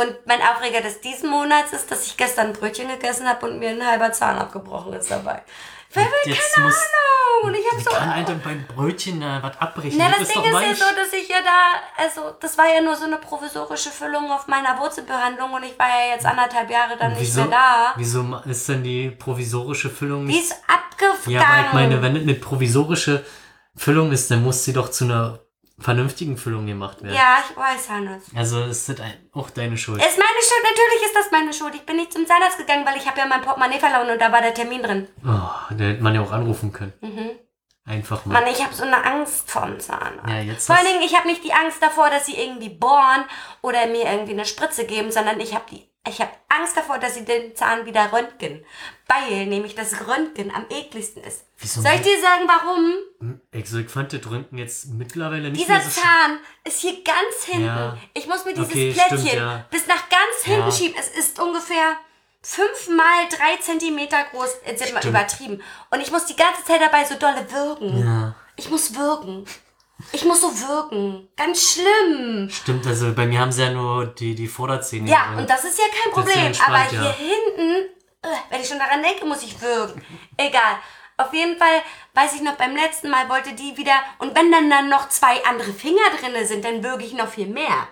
Und 0.00 0.14
mein 0.26 0.40
Aufreger 0.42 0.80
des 0.80 1.00
diesen 1.00 1.28
Monats 1.28 1.72
ist, 1.72 1.90
dass 1.90 2.06
ich 2.06 2.16
gestern 2.16 2.48
ein 2.48 2.52
Brötchen 2.52 2.88
gegessen 2.88 3.28
habe 3.28 3.46
und 3.46 3.58
mir 3.58 3.70
ein 3.70 3.84
halber 3.84 4.12
Zahn 4.12 4.38
abgebrochen 4.38 4.92
ist 4.92 5.10
dabei. 5.10 5.42
Weil 5.92 6.06
Jetzt 6.24 6.54
keine 6.54 6.66
muss- 6.66 6.76
Ahnung. 6.76 7.50
Und 7.50 7.54
ich 7.54 7.64
hab 7.70 7.78
Wie 7.78 7.82
so. 7.84 7.90
kann 7.90 8.24
dann 8.26 8.40
beim 8.42 8.66
Brötchen 8.66 9.22
äh, 9.22 9.38
was 9.42 9.56
abbrechen? 9.58 9.96
Na, 9.98 10.08
das 10.10 10.20
ist 10.22 10.34
Ding 10.34 10.42
doch 10.42 10.60
ist 10.60 10.80
ja 10.80 10.86
so, 10.88 10.94
dass 10.94 11.12
ich 11.12 11.28
ja 11.28 11.36
da, 11.44 12.02
also 12.04 12.34
das 12.40 12.58
war 12.58 12.66
ja 12.72 12.80
nur 12.80 12.94
so 12.96 13.04
eine 13.06 13.16
provisorische 13.18 13.90
Füllung 13.90 14.30
auf 14.30 14.46
meiner 14.48 14.78
Wurzelbehandlung 14.78 15.52
und 15.52 15.62
ich 15.64 15.78
war 15.78 15.88
ja 15.88 16.14
jetzt 16.14 16.26
anderthalb 16.26 16.68
Jahre 16.70 16.96
dann 16.98 17.12
nicht 17.12 17.20
Wieso, 17.22 17.42
mehr 17.42 17.50
da. 17.50 17.92
wieso 17.96 18.40
ist 18.44 18.68
denn 18.68 18.82
die 18.84 19.10
provisorische 19.10 19.88
Füllung 19.88 20.26
Die 20.26 20.32
nicht? 20.34 20.50
ist 20.50 20.56
abgegangen. 20.66 21.18
Ja, 21.30 21.42
aber 21.46 21.66
ich 21.68 21.72
meine, 21.72 22.02
wenn 22.02 22.16
es 22.16 22.22
eine 22.22 22.34
provisorische 22.34 23.24
Füllung 23.76 24.10
ist, 24.12 24.30
dann 24.30 24.42
muss 24.42 24.64
sie 24.64 24.72
doch 24.72 24.90
zu 24.90 25.04
einer 25.04 25.38
vernünftigen 25.78 26.36
Füllung 26.36 26.66
gemacht 26.66 27.02
werden. 27.02 27.14
Ja, 27.14 27.38
ich 27.48 27.56
weiß, 27.56 27.88
Hannes. 27.90 28.24
Also 28.34 28.64
ist 28.64 28.88
das 28.88 29.00
ein, 29.00 29.14
auch 29.32 29.50
deine 29.50 29.76
Schuld. 29.76 29.98
Ist 29.98 30.18
meine 30.18 30.42
Schuld, 30.42 30.62
natürlich 30.62 31.06
ist 31.06 31.14
das 31.14 31.30
meine 31.30 31.52
Schuld. 31.52 31.74
Ich 31.74 31.86
bin 31.86 31.96
nicht 31.96 32.12
zum 32.12 32.26
Zahnarzt 32.26 32.58
gegangen, 32.58 32.84
weil 32.84 32.96
ich 32.96 33.06
habe 33.06 33.18
ja 33.18 33.26
mein 33.26 33.42
Portemonnaie 33.42 33.78
verloren 33.78 34.10
und 34.10 34.20
da 34.20 34.32
war 34.32 34.42
der 34.42 34.54
Termin 34.54 34.82
drin. 34.82 35.08
Oh, 35.24 35.74
da 35.74 35.84
hätte 35.84 36.02
man 36.02 36.14
ja 36.14 36.20
auch 36.20 36.32
anrufen 36.32 36.72
können. 36.72 36.92
Mhm. 37.00 37.30
Einfach 37.88 38.26
mal. 38.26 38.34
Mann, 38.42 38.52
ich 38.52 38.62
habe 38.62 38.74
so 38.74 38.82
eine 38.82 39.02
Angst 39.02 39.50
vorm 39.50 39.80
Zahnarzt. 39.80 40.28
Ja, 40.28 40.40
jetzt 40.40 40.66
Vor 40.66 40.76
allen 40.76 40.86
Dingen, 40.86 41.02
ich 41.02 41.16
habe 41.16 41.26
nicht 41.26 41.42
die 41.42 41.54
Angst 41.54 41.82
davor, 41.82 42.10
dass 42.10 42.26
sie 42.26 42.36
irgendwie 42.36 42.68
bohren 42.68 43.24
oder 43.62 43.86
mir 43.86 44.04
irgendwie 44.04 44.32
eine 44.32 44.44
Spritze 44.44 44.84
geben, 44.84 45.10
sondern 45.10 45.40
ich 45.40 45.54
habe 45.54 45.64
die, 45.70 45.87
ich 46.06 46.20
habe 46.20 46.30
Angst 46.48 46.76
davor, 46.76 46.98
dass 46.98 47.14
sie 47.14 47.24
den 47.24 47.54
Zahn 47.56 47.84
wieder 47.86 48.12
röntgen. 48.12 48.64
Weil 49.06 49.46
nämlich 49.46 49.74
das 49.74 50.06
Röntgen 50.06 50.54
am 50.54 50.66
ekligsten 50.70 51.22
ist. 51.22 51.44
Wieso 51.58 51.80
Soll 51.80 51.92
ich 51.96 52.02
dir 52.02 52.20
sagen, 52.20 52.44
warum? 52.46 53.38
Ich 53.52 53.90
fand 53.90 54.12
das 54.12 54.30
Röntgen 54.30 54.58
jetzt 54.58 54.86
mittlerweile 54.86 55.50
nicht 55.50 55.60
Dieser 55.62 55.74
mehr 55.78 55.82
so 55.82 56.00
Zahn 56.00 56.38
ist 56.64 56.80
hier 56.80 57.02
ganz 57.04 57.44
hinten. 57.44 57.66
Ja. 57.66 57.98
Ich 58.14 58.26
muss 58.26 58.44
mir 58.44 58.54
dieses 58.54 58.68
Okay, 58.70 58.92
Plättchen 58.92 59.18
stimmt, 59.18 59.32
ja. 59.34 59.66
bis 59.70 59.86
nach 59.86 60.08
ganz 60.08 60.44
hinten 60.44 60.60
Ja. 60.68 60.72
schieben. 60.72 60.96
Es 60.98 61.10
ist 61.10 61.40
ungefähr 61.40 61.96
fünf 62.42 62.88
mal 62.88 63.28
drei 63.30 63.56
Zentimeter 63.60 64.24
groß. 64.30 64.58
Jetzt 64.66 64.78
sind 64.82 64.92
wir 64.94 65.00
Stimmt. 65.00 65.14
übertrieben. 65.14 65.62
Und 65.90 66.00
ich 66.00 66.10
muss 66.10 66.26
die 66.26 66.36
ganze 66.36 66.64
Zeit 66.64 66.80
dabei 66.80 67.04
so 67.04 67.14
dolle 67.16 67.46
würgen. 67.50 67.98
Ja. 67.98 68.34
Ich 68.56 68.70
muss 68.70 68.94
würgen. 68.96 69.44
Ich 70.12 70.24
muss 70.24 70.40
so 70.40 70.48
wirken. 70.48 71.28
Ganz 71.36 71.72
schlimm. 71.72 72.48
Stimmt, 72.50 72.86
also 72.86 73.12
bei 73.14 73.26
mir 73.26 73.40
haben 73.40 73.52
sie 73.52 73.62
ja 73.62 73.70
nur 73.70 74.06
die, 74.06 74.34
die 74.34 74.46
Vorderzähne. 74.46 75.10
Ja, 75.10 75.28
drin. 75.28 75.40
und 75.40 75.50
das 75.50 75.64
ist 75.64 75.78
ja 75.78 75.84
kein 75.86 76.24
Das 76.24 76.34
ja 76.34 76.40
Problem. 76.42 76.66
Aber 76.66 76.94
ja. 76.94 77.14
hier 77.16 77.28
hinten, 77.28 77.88
äh, 78.22 78.28
wenn 78.50 78.60
ich 78.60 78.68
schon 78.68 78.78
daran 78.78 79.02
denke, 79.02 79.26
muss 79.26 79.42
ich 79.42 79.60
würgen. 79.60 80.00
Egal. 80.36 80.78
Auf 81.16 81.34
jeden 81.34 81.58
Fall, 81.58 81.82
weiß 82.14 82.34
ich 82.36 82.42
noch, 82.42 82.54
beim 82.54 82.76
letzten 82.76 83.10
Mal 83.10 83.28
wollte 83.28 83.52
die 83.52 83.76
wieder, 83.76 83.94
und 84.18 84.36
wenn 84.36 84.52
dann 84.52 84.70
dann 84.70 84.88
noch 84.88 85.08
zwei 85.08 85.44
andere 85.44 85.72
Finger 85.72 86.00
drinne 86.20 86.46
sind, 86.46 86.64
dann 86.64 86.84
würge 86.84 87.04
ich 87.04 87.12
noch 87.12 87.28
viel 87.28 87.48
mehr. 87.48 87.88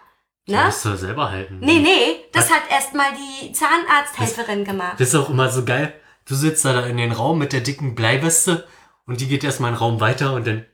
Ne? 0.49 0.63
musst 0.67 0.85
du 0.85 0.97
selber 0.97 1.33
halten. 1.33 1.59
Nee, 1.61 1.81
nee, 1.81 2.25
das 2.33 2.53
hat 2.53 2.71
erstmal 2.71 3.09
die 3.15 3.53
Zahnarzthelferin 3.53 4.65
gemacht. 4.65 4.95
Das 5.01 5.09
ist 5.09 5.15
auch 5.17 5.29
immer 5.29 5.51
so 5.51 5.65
geil. 5.65 5.93
Du 6.25 6.37
sitzt 6.37 6.65
da 6.65 6.87
in 6.87 6.99
den 6.99 7.11
Raum 7.11 7.39
mit 7.39 7.53
der 7.53 7.63
dicken 7.63 7.97
Bleiweste 7.97 8.69
und 9.07 9.21
die 9.21 9.27
geht 9.27 9.43
erstmal 9.43 9.71
einen 9.71 9.79
Raum 9.79 10.01
weiter 10.01 10.35
und 10.35 10.47
dann 10.47 10.65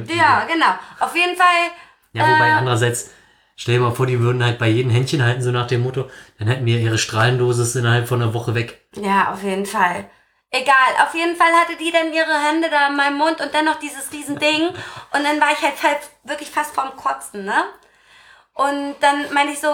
die 0.00 0.16
Ja, 0.16 0.44
genau. 0.44 0.74
Auf 1.00 1.14
jeden 1.14 1.36
Fall, 1.36 1.70
Ja, 2.12 2.22
wobei 2.22 2.48
Äh. 2.48 2.52
andererseits, 2.52 3.10
stell 3.56 3.74
dir 3.76 3.80
mal 3.80 3.94
vor, 3.94 4.06
die 4.06 4.20
würden 4.20 4.42
halt 4.44 4.58
bei 4.58 4.68
jedem 4.68 4.90
Händchen 4.90 5.22
halten, 5.22 5.42
so 5.42 5.50
nach 5.50 5.66
dem 5.66 5.82
Motto, 5.82 6.10
dann 6.38 6.48
hätten 6.48 6.64
wir 6.66 6.78
ihre 6.78 6.98
Strahlendosis 6.98 7.74
innerhalb 7.76 8.08
von 8.08 8.22
einer 8.22 8.32
Woche 8.34 8.54
weg. 8.54 8.86
ja, 8.96 9.32
auf 9.32 9.42
jeden 9.42 9.66
Fall. 9.66 10.08
Egal, 10.50 10.74
auf 11.04 11.14
jeden 11.14 11.36
Fall 11.36 11.52
hatte 11.52 11.76
die 11.76 11.90
dann 11.90 12.12
ihre 12.12 12.32
Hände 12.48 12.70
da 12.70 12.88
in 12.88 12.96
meinem 12.96 13.18
Mund 13.18 13.40
und 13.40 13.52
dann 13.52 13.64
noch 13.64 13.78
dieses 13.80 14.10
riesen 14.12 14.38
Ding. 14.38 14.68
Und 15.12 15.24
dann 15.24 15.40
war 15.40 15.48
ich 15.52 15.60
halt, 15.60 15.82
halt 15.82 15.98
wirklich 16.24 16.50
fast 16.50 16.74
vorm 16.74 16.94
Kotzen, 16.96 17.44
ne? 17.44 17.64
Und 18.54 18.94
dann 19.00 19.32
meinte 19.34 19.52
ich 19.52 19.58
so, 19.60 19.68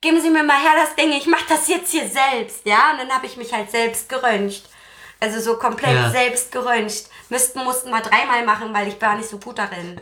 geben 0.00 0.20
Sie 0.20 0.30
mir 0.30 0.42
mal 0.44 0.58
her 0.60 0.72
das 0.76 0.94
Ding, 0.94 1.10
ich 1.12 1.26
mach 1.26 1.42
das 1.48 1.66
jetzt 1.68 1.90
hier 1.90 2.06
selbst, 2.06 2.64
ja? 2.66 2.92
Und 2.92 2.98
dann 2.98 3.10
habe 3.12 3.26
ich 3.26 3.36
mich 3.36 3.52
halt 3.52 3.70
selbst 3.70 4.08
geröntgt. 4.08 4.62
Also 5.20 5.40
so 5.40 5.56
komplett 5.58 5.94
Ja. 5.94 6.10
selbst 6.10 6.52
geröntgt. 6.52 7.08
Müssten, 7.34 7.64
mussten 7.64 7.90
wir 7.90 8.00
dreimal 8.00 8.44
machen, 8.44 8.72
weil 8.72 8.86
ich 8.86 9.00
war 9.02 9.16
nicht 9.16 9.28
so 9.28 9.38
gut 9.38 9.58
darin. 9.58 9.98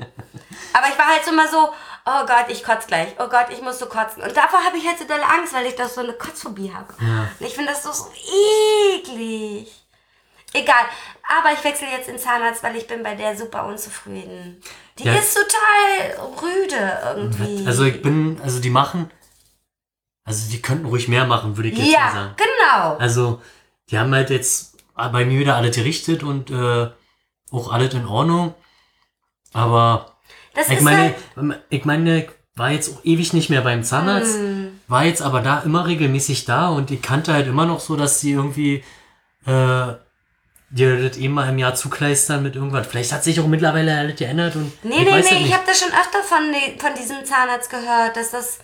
Aber 0.75 0.87
ich 0.89 0.99
war 0.99 1.07
halt 1.07 1.25
so 1.25 1.31
immer 1.31 1.49
so, 1.49 1.71
oh 2.05 2.27
Gott, 2.27 2.45
ich 2.49 2.63
kotze 2.63 2.87
gleich. 2.89 3.09
Oh 3.19 3.27
Gott, 3.29 3.47
ich 3.51 3.63
muss 3.63 3.79
so 3.79 3.87
kotzen. 3.87 4.23
Und 4.23 4.37
davor 4.37 4.61
habe 4.63 4.77
ich 4.77 4.87
halt 4.87 4.99
so 4.99 5.07
dolle 5.07 5.25
Angst, 5.27 5.55
weil 5.55 5.65
ich 5.65 5.75
doch 5.75 5.89
so 5.89 6.03
eine 6.03 6.13
Kotzphobie 6.13 6.71
habe. 6.75 6.93
Ja. 7.01 7.29
Und 7.41 7.47
ich 7.47 7.55
finde 7.55 7.71
das 7.73 7.83
so, 7.85 7.91
so 7.91 8.11
eklig. 8.95 9.73
Egal. 10.53 10.85
Aber 11.39 11.55
ich 11.55 11.65
wechsle 11.65 11.89
jetzt 11.89 12.11
in 12.11 12.19
Zahnarzt, 12.19 12.63
weil 12.63 12.77
ich 12.77 12.87
bin 12.87 13.03
bei 13.03 13.15
der 13.15 13.35
super 13.35 13.65
unzufrieden. 13.65 14.61
Die 14.99 15.05
Ja. 15.05 15.15
ist 15.15 15.35
total 15.35 16.29
rüde 16.43 16.99
irgendwie. 17.17 17.67
Also 17.67 17.85
ich 17.85 18.03
bin, 18.03 18.39
also 18.43 18.61
die 18.61 18.69
machen, 18.69 19.11
also 20.25 20.51
die 20.51 20.61
könnten 20.61 20.85
ruhig 20.85 21.09
mehr 21.09 21.25
machen, 21.25 21.57
würde 21.57 21.71
ich 21.71 21.79
jetzt 21.79 21.87
mal 21.87 21.93
ja, 22.07 22.13
sagen. 22.13 22.35
genau. 22.37 22.97
Also, 22.99 23.41
die 23.91 23.99
haben 23.99 24.15
halt 24.15 24.29
jetzt 24.29 24.77
bei 24.95 25.25
mir 25.25 25.41
wieder 25.41 25.57
alles 25.57 25.75
gerichtet 25.75 26.23
und 26.23 26.51
äh, 26.51 26.91
auch 27.53 27.73
alles 27.73 27.95
in 27.95 28.07
Ordnung. 28.07 28.55
Aber 29.53 30.17
Das 30.55 30.69
ich 30.69 30.81
meine, 30.81 31.15
halt, 31.37 31.61
ich 31.71 31.85
meine, 31.85 32.25
ich 32.25 32.31
war 32.57 32.71
jetzt 32.71 32.95
auch 32.95 33.05
ewig 33.05 33.33
nicht 33.33 33.51
mehr 33.51 33.63
beim 33.63 33.83
Zahnarzt, 33.85 34.37
Hm. 34.37 34.81
war 34.89 35.05
jetzt 35.05 35.23
aber 35.23 35.41
da 35.41 35.61
immer 35.61 35.87
regelmäßig 35.87 36.45
da 36.45 36.69
und 36.69 36.91
ich 36.91 37.01
kannte 37.03 37.33
halt 37.33 37.47
immer 37.47 37.67
noch 37.67 37.81
so, 37.81 37.97
dass 37.97 38.21
sie 38.21 38.33
irgendwie 38.33 38.85
äh, 39.47 39.93
dir 40.71 41.09
das 41.09 41.17
eben 41.19 41.35
mal 41.35 41.49
im 41.49 41.59
Jahr 41.59 41.75
zukleistern 41.75 42.43
mit 42.43 42.57
irgendwas. 42.57 42.87
Vielleicht 42.87 43.13
hat 43.13 43.25
sich 43.25 43.41
auch 43.41 43.47
mittlerweile 43.47 43.97
alles 43.99 44.17
geändert 44.17 44.57
und 44.57 44.73
nee, 44.85 44.97
ich 44.99 45.05
nee, 45.05 45.11
weiß 45.11 45.31
nee, 45.31 45.37
ich 45.37 45.43
nicht, 45.45 45.55
habe 45.55 45.65
das 45.67 45.81
schon 45.81 45.89
öfter 45.91 46.23
von, 46.23 46.53
die- 46.53 46.79
von 46.79 46.95
diesem 46.95 47.25
Zahnarzt 47.25 47.71
gehört, 47.71 48.17
dass 48.17 48.31
das 48.31 48.59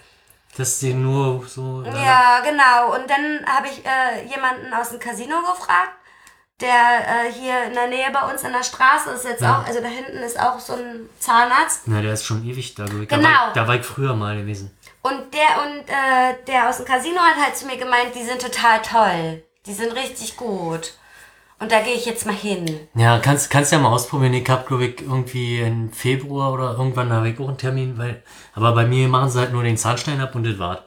dass 0.57 0.81
die 0.81 0.93
nur 0.95 1.47
so 1.47 1.83
äh, 1.83 1.89
Ja, 2.05 2.41
genau. 2.41 2.95
Und 2.95 3.09
dann 3.09 3.45
habe 3.47 3.69
ich 3.69 3.85
äh, 3.87 4.27
jemanden 4.35 4.73
aus 4.75 4.89
dem 4.91 4.99
Casino 4.99 5.37
gefragt, 5.43 5.93
der 6.61 6.69
äh, 7.29 7.33
hier 7.33 7.65
in 7.65 7.75
der 7.75 7.87
Nähe 7.89 8.11
bei 8.13 8.31
uns 8.33 8.43
in 8.43 8.53
der 8.53 8.65
Straße 8.65 9.11
ist 9.11 9.25
jetzt 9.25 9.43
Ja. 9.43 9.61
auch, 9.61 9.67
also 9.67 9.81
da 9.81 9.87
hinten 9.89 10.19
ist 10.19 10.39
auch 10.41 10.59
so 10.59 10.75
ein 10.75 11.09
Zahnarzt. 11.19 11.83
Na, 11.87 12.03
der 12.03 12.13
ist 12.15 12.25
schon 12.25 12.45
ewig 12.45 12.75
da. 12.75 12.85
ich. 12.85 13.09
Da 13.09 13.17
Genau. 13.17 13.29
war, 13.29 13.53
da 13.55 13.69
war 13.69 13.77
ich 13.77 13.85
früher 13.87 14.15
mal 14.15 14.37
gewesen. 14.37 14.77
Und 15.03 15.33
der 15.33 15.63
und 15.63 15.89
äh, 15.89 16.35
der 16.47 16.69
aus 16.69 16.79
dem 16.79 16.87
Casino 16.87 17.21
hat 17.21 17.43
halt 17.43 17.57
zu 17.57 17.67
mir 17.67 17.77
gemeint, 17.77 18.15
die 18.15 18.25
sind 18.25 18.41
total 18.43 18.83
toll. 18.83 19.43
Die 19.67 19.73
sind 19.73 19.93
richtig 19.95 20.37
gut. 20.37 20.95
Und 21.61 21.73
da 21.73 21.81
gehe 21.81 21.95
ich 21.95 22.07
jetzt 22.07 22.25
mal 22.27 22.35
hin. 22.35 22.89
Ja, 22.95 23.19
kannst, 23.19 23.51
kannst 23.51 23.73
ja 23.73 23.79
mal 23.79 23.91
ausprobieren. 23.93 24.33
Ich 24.35 24.49
hab, 24.49 24.67
glaube 24.69 24.85
ich, 24.87 25.01
irgendwie 25.03 25.61
im 25.61 25.93
Februar 25.93 26.53
oder 26.53 26.73
irgendwann 26.73 27.13
habe 27.13 27.29
ich 27.31 27.41
auch 27.41 27.49
einen 27.49 27.59
Termin, 27.59 27.99
weil, 27.99 28.23
aber 28.55 28.73
bei 28.73 28.87
mir 28.87 29.09
machen 29.09 29.29
sie 29.29 29.41
halt 29.41 29.53
nur 29.53 29.65
den 29.65 29.77
Zahnstein 29.77 30.21
ab 30.21 30.35
und 30.37 30.45
das 30.45 30.59
war's. 30.59 30.79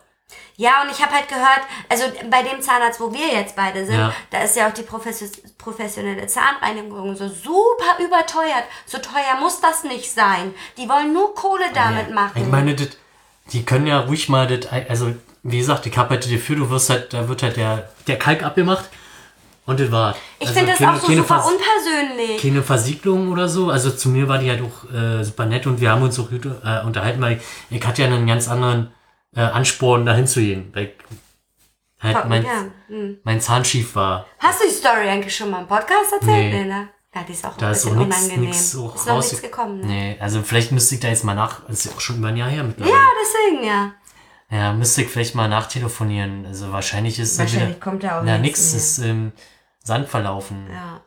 Ja, 0.58 0.84
und 0.84 0.91
ich 0.91 1.02
habe 1.02 1.13
halt 1.15 1.28
gehört, 1.28 1.62
also 1.89 2.04
bei 2.30 2.44
dem 2.44 2.62
Zahnarzt, 2.62 3.00
wo 3.00 3.12
wir 3.13 3.28
jetzt 3.28 3.56
beide 3.56 3.86
sind, 3.86 3.96
Ja. 3.96 4.13
da 4.30 4.41
ist 4.44 4.56
ja 4.56 4.67
auch 4.67 4.74
die 4.74 4.84
Profes 4.84 5.32
professionelle 5.58 6.28
Zahnreinigung 6.28 7.15
so 7.15 7.28
super 7.30 7.98
überteuert. 8.00 8.63
So 8.86 8.98
teuer 9.00 9.39
muss 9.39 9.60
das 9.62 9.84
nicht 9.84 10.12
sein. 10.12 10.54
Die 10.78 10.88
wollen 10.89 11.13
nur 11.13 11.34
Kohle 11.36 11.65
damit 11.74 12.13
machen. 12.13 12.34
Ich 12.41 12.48
meine, 12.48 12.76
das, 12.76 12.89
die 13.54 13.63
können 13.65 13.88
ja 13.88 14.00
ruhig 14.02 14.30
mal 14.30 14.46
das, 14.48 14.72
also, 14.89 15.13
wie 15.44 15.58
gesagt, 15.58 15.86
ich 15.88 15.98
hab 15.98 16.10
halt 16.10 16.30
Gefühl, 16.30 16.58
du 16.58 16.70
wirst 16.70 16.89
halt, 16.89 17.13
da 17.13 17.28
wird 17.28 17.41
halt 17.44 17.58
der, 17.58 17.89
der 18.08 18.20
Kalk 18.20 18.44
abgemacht 18.44 18.86
und 19.65 19.80
das 19.80 19.91
war's. 19.91 20.15
Ich 20.39 20.48
Also 20.48 20.60
finde 20.60 20.72
das 20.74 20.80
keine- 20.80 20.98
auch 20.98 21.02
so 21.02 21.08
super 21.13 21.24
Vers- 21.41 21.48
unpersönlich. 21.52 22.41
keine 22.41 22.62
Versiegelung 22.63 23.32
oder 23.32 23.48
so. 23.50 23.70
Also 23.70 23.89
zu 23.91 24.10
mir 24.10 24.28
war 24.28 24.38
die 24.38 24.50
halt 24.50 24.62
auch 24.62 24.91
äh, 24.94 25.24
super 25.24 25.46
nett 25.46 25.65
und 25.65 25.80
wir 25.82 25.89
haben 25.91 26.02
uns 26.04 26.20
auch 26.20 26.30
gut, 26.30 26.46
äh, 26.46 26.84
unterhalten, 26.86 27.22
weil 27.22 27.38
ich, 27.38 27.78
ich 27.78 27.86
hatte 27.88 28.02
ja 28.04 28.08
einen 28.08 28.28
ganz 28.28 28.48
anderen 28.48 28.91
äh, 29.36 29.41
Ansporn, 29.41 30.06
dahin 30.06 30.28
zu 30.28 30.39
gehen. 30.39 30.72
Weil 30.74 30.94
halt 32.00 32.28
mein, 32.28 32.44
ja. 32.44 32.65
hm. 32.88 33.20
mein 33.24 33.41
Zahn 33.41 33.65
schief 33.65 33.96
war. 33.96 34.26
Hast 34.39 34.62
du 34.62 34.67
die 34.67 34.74
Story 34.74 35.08
eigentlich 35.08 35.36
schon 35.36 35.52
mal 35.52 35.62
im 35.62 35.67
Podcast 35.67 36.13
erzählt? 36.13 36.54
Nee. 36.54 36.63
Nee, 36.63 36.65
ne? 36.65 36.89
Ja, 37.13 37.24
die 37.24 37.34
ist 37.34 37.46
auch 37.46 37.58
Da 37.58 37.67
ein 37.67 37.72
ist 37.74 37.86
auch 37.86 37.89
bisschen 37.89 38.08
nichts 38.08 38.24
unangenehm. 38.24 38.50
nix 38.50 38.76
auch 38.78 38.96
ist 38.96 39.06
noch 39.06 39.17
nichts 39.17 39.41
gekommen, 39.41 39.80
ne? 39.82 39.86
Nee, 39.86 40.17
also 40.20 40.41
vielleicht 40.41 40.72
müsste 40.72 40.96
ich 40.96 41.02
da 41.02 41.10
jetzt 41.10 41.26
mal 41.26 41.36
nach, 41.36 41.67
ist 41.67 41.86
ja 41.86 41.91
auch 41.91 42.00
schon 42.00 42.17
über 42.17 42.30
ein 42.30 42.38
Jahr 42.38 42.50
her 42.50 42.63
mittlerweile. 42.63 42.96
Ja, 42.96 43.04
deswegen, 43.22 43.63
ja. 43.65 43.94
Ja, 44.50 44.74
müsste 44.74 45.02
ich 45.02 45.10
vielleicht 45.10 45.36
mal 45.36 45.48
nachtelefonieren. 45.48 46.46
Also 46.46 46.72
wahrscheinlich 46.72 47.20
ist 47.20 47.38
Wahrscheinlich 47.38 47.70
wieder, 47.70 47.80
kommt 47.80 48.04
da 48.04 48.20
auch 48.20 48.24
na, 48.24 48.38
nichts 48.38 48.74
nix 48.74 48.98
ist 48.98 48.98
im 49.00 49.32
Sand 49.84 50.10
verlaufen. 50.10 50.67
Ja. 50.72 51.02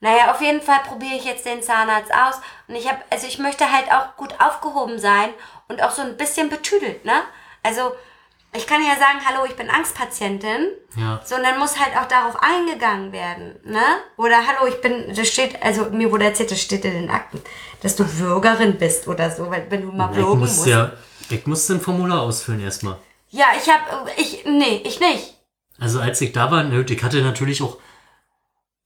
Naja, 0.00 0.30
auf 0.30 0.40
jeden 0.40 0.60
Fall 0.60 0.80
probiere 0.86 1.16
ich 1.16 1.24
jetzt 1.24 1.46
den 1.46 1.62
Zahnarzt 1.62 2.12
aus. 2.12 2.40
Und 2.68 2.76
ich 2.76 2.86
habe, 2.88 2.98
also 3.10 3.26
ich 3.26 3.38
möchte 3.38 3.72
halt 3.72 3.90
auch 3.90 4.16
gut 4.16 4.34
aufgehoben 4.40 4.98
sein 4.98 5.30
und 5.68 5.82
auch 5.82 5.90
so 5.90 6.02
ein 6.02 6.16
bisschen 6.16 6.48
betüdelt, 6.50 7.04
ne? 7.04 7.22
Also, 7.62 7.92
ich 8.54 8.66
kann 8.66 8.80
ja 8.82 8.92
sagen, 8.96 9.18
hallo, 9.28 9.44
ich 9.46 9.56
bin 9.56 9.68
Angstpatientin. 9.68 10.68
Ja. 10.96 11.20
So, 11.24 11.34
und 11.34 11.42
dann 11.42 11.58
muss 11.58 11.78
halt 11.78 11.96
auch 11.96 12.08
darauf 12.08 12.36
eingegangen 12.42 13.12
werden, 13.12 13.56
ne? 13.64 13.82
Oder 14.16 14.36
hallo, 14.46 14.66
ich 14.68 14.80
bin, 14.80 15.14
das 15.14 15.28
steht, 15.28 15.62
also 15.62 15.86
mir 15.90 16.10
wurde 16.10 16.24
erzählt, 16.24 16.50
das 16.50 16.60
steht 16.60 16.84
in 16.84 16.92
den 16.94 17.10
Akten, 17.10 17.42
dass 17.82 17.96
du 17.96 18.04
Bürgerin 18.04 18.78
bist 18.78 19.08
oder 19.08 19.30
so, 19.30 19.50
weil 19.50 19.66
wenn 19.70 19.82
du 19.82 19.92
mal 19.92 20.10
Ich 20.12 20.16
würgen 20.16 20.38
muss 20.40 20.56
musst. 20.56 20.66
ja, 20.68 20.92
ich 21.28 21.46
musste 21.46 21.74
ein 21.74 21.80
Formular 21.80 22.22
ausfüllen 22.22 22.60
erstmal. 22.60 22.96
Ja, 23.28 23.46
ich 23.60 23.68
hab, 23.68 24.08
ich, 24.16 24.44
nee, 24.46 24.80
ich 24.84 25.00
nicht. 25.00 25.34
Also 25.78 26.00
als 26.00 26.20
ich 26.22 26.32
da 26.32 26.50
war, 26.50 26.62
ne, 26.62 26.82
ich 26.88 27.02
hatte 27.04 27.20
natürlich 27.20 27.60
auch, 27.62 27.76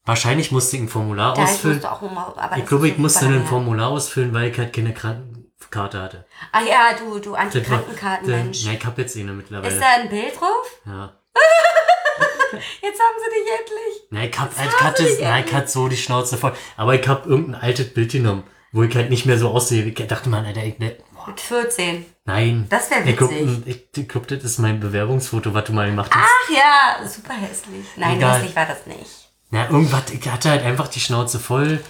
wahrscheinlich 0.05 0.51
musste 0.51 0.77
ich 0.77 0.83
ein 0.83 0.89
Formular 0.89 1.35
ich 1.37 1.43
ausfüllen. 1.45 1.77
musste 1.77 1.93
auch 1.93 2.03
immer, 2.03 2.35
aber 2.37 2.57
Ich 2.57 2.67
glaube, 2.67 2.89
ich 2.89 2.99
musste 2.99 3.27
ein. 3.27 3.47
Formular 3.47 3.89
ausfüllen, 3.91 4.33
weil 4.35 4.51
ich 4.51 4.59
halt 4.59 4.73
keine 4.73 4.93
Krankenkarte 4.95 6.03
hatte. 6.03 6.27
Ach 6.53 6.67
ja, 6.67 6.95
du, 6.99 7.19
du 7.19 7.35
Antikrankenkartenmensch. 7.35 8.65
Ja, 8.65 8.73
ich 8.73 8.85
hab 8.85 8.99
jetzt 8.99 9.17
eine 9.17 9.33
mittlerweile. 9.33 9.73
Ist 9.73 9.81
da 9.81 9.87
ein 10.01 10.09
Bild 10.09 10.39
drauf? 10.39 10.67
ja. 10.87 11.17
Jetzt 12.53 13.01
haben 13.01 13.17
sie 13.23 13.31
dich 13.31 13.61
endlich. 13.61 14.03
Na, 14.11 14.25
ich 14.25 14.39
hab, 14.39 14.51
Das 14.51 15.01
ich 15.01 15.17
sie 15.17 15.23
na, 15.23 15.39
ich 15.39 15.53
hatte 15.53 15.69
so 15.69 15.87
die 15.89 15.97
Schnauze 15.97 16.37
voll. 16.37 16.53
Aber 16.77 16.95
ich 16.95 17.07
hab 17.07 17.25
irgendein 17.27 17.61
altes 17.61 17.95
Bild 17.95 18.11
genommen, 18.11 18.43
wo 18.73 18.83
ich 18.83 18.95
halt 18.97 19.09
nicht 19.11 19.25
mehr 19.25 19.39
so 19.39 19.51
aussehe. 19.51 19.85
Ich 19.85 19.95
dachte 20.07 20.29
man, 20.29 20.45
Alter, 20.45 20.65
ich, 20.65 20.79
ne, 20.81 20.97
Mit 21.27 21.41
14. 21.41 22.05
nein. 22.25 22.67
Das 22.69 22.91
wär 22.91 23.07
Ich 23.07 23.17
glaub, 23.17 23.31
witzig. 23.31 23.63
ich, 23.95 23.99
ich 24.03 24.09
glaub, 24.09 24.27
das 24.27 24.43
ist 24.43 24.59
mein 24.59 24.81
Bewerbungsfoto, 24.81 25.55
was 25.55 25.65
du 25.65 25.73
mal 25.73 25.89
gemacht 25.89 26.11
hast. 26.13 26.29
Ach 26.29 26.51
ja, 26.51 27.07
super 27.09 27.35
hässlich. 27.35 27.87
Nein, 27.97 28.17
Egal. 28.17 28.39
hässlich 28.39 28.57
war 28.57 28.67
das 28.67 28.85
nicht. 28.87 29.31
Na, 29.51 29.67
irgendwas, 29.71 30.11
ich 30.13 30.29
hatte 30.29 30.51
halt 30.51 30.65
einfach 30.65 30.89
die 30.89 31.01
Schnauze 31.01 31.39
voll. 31.39 31.81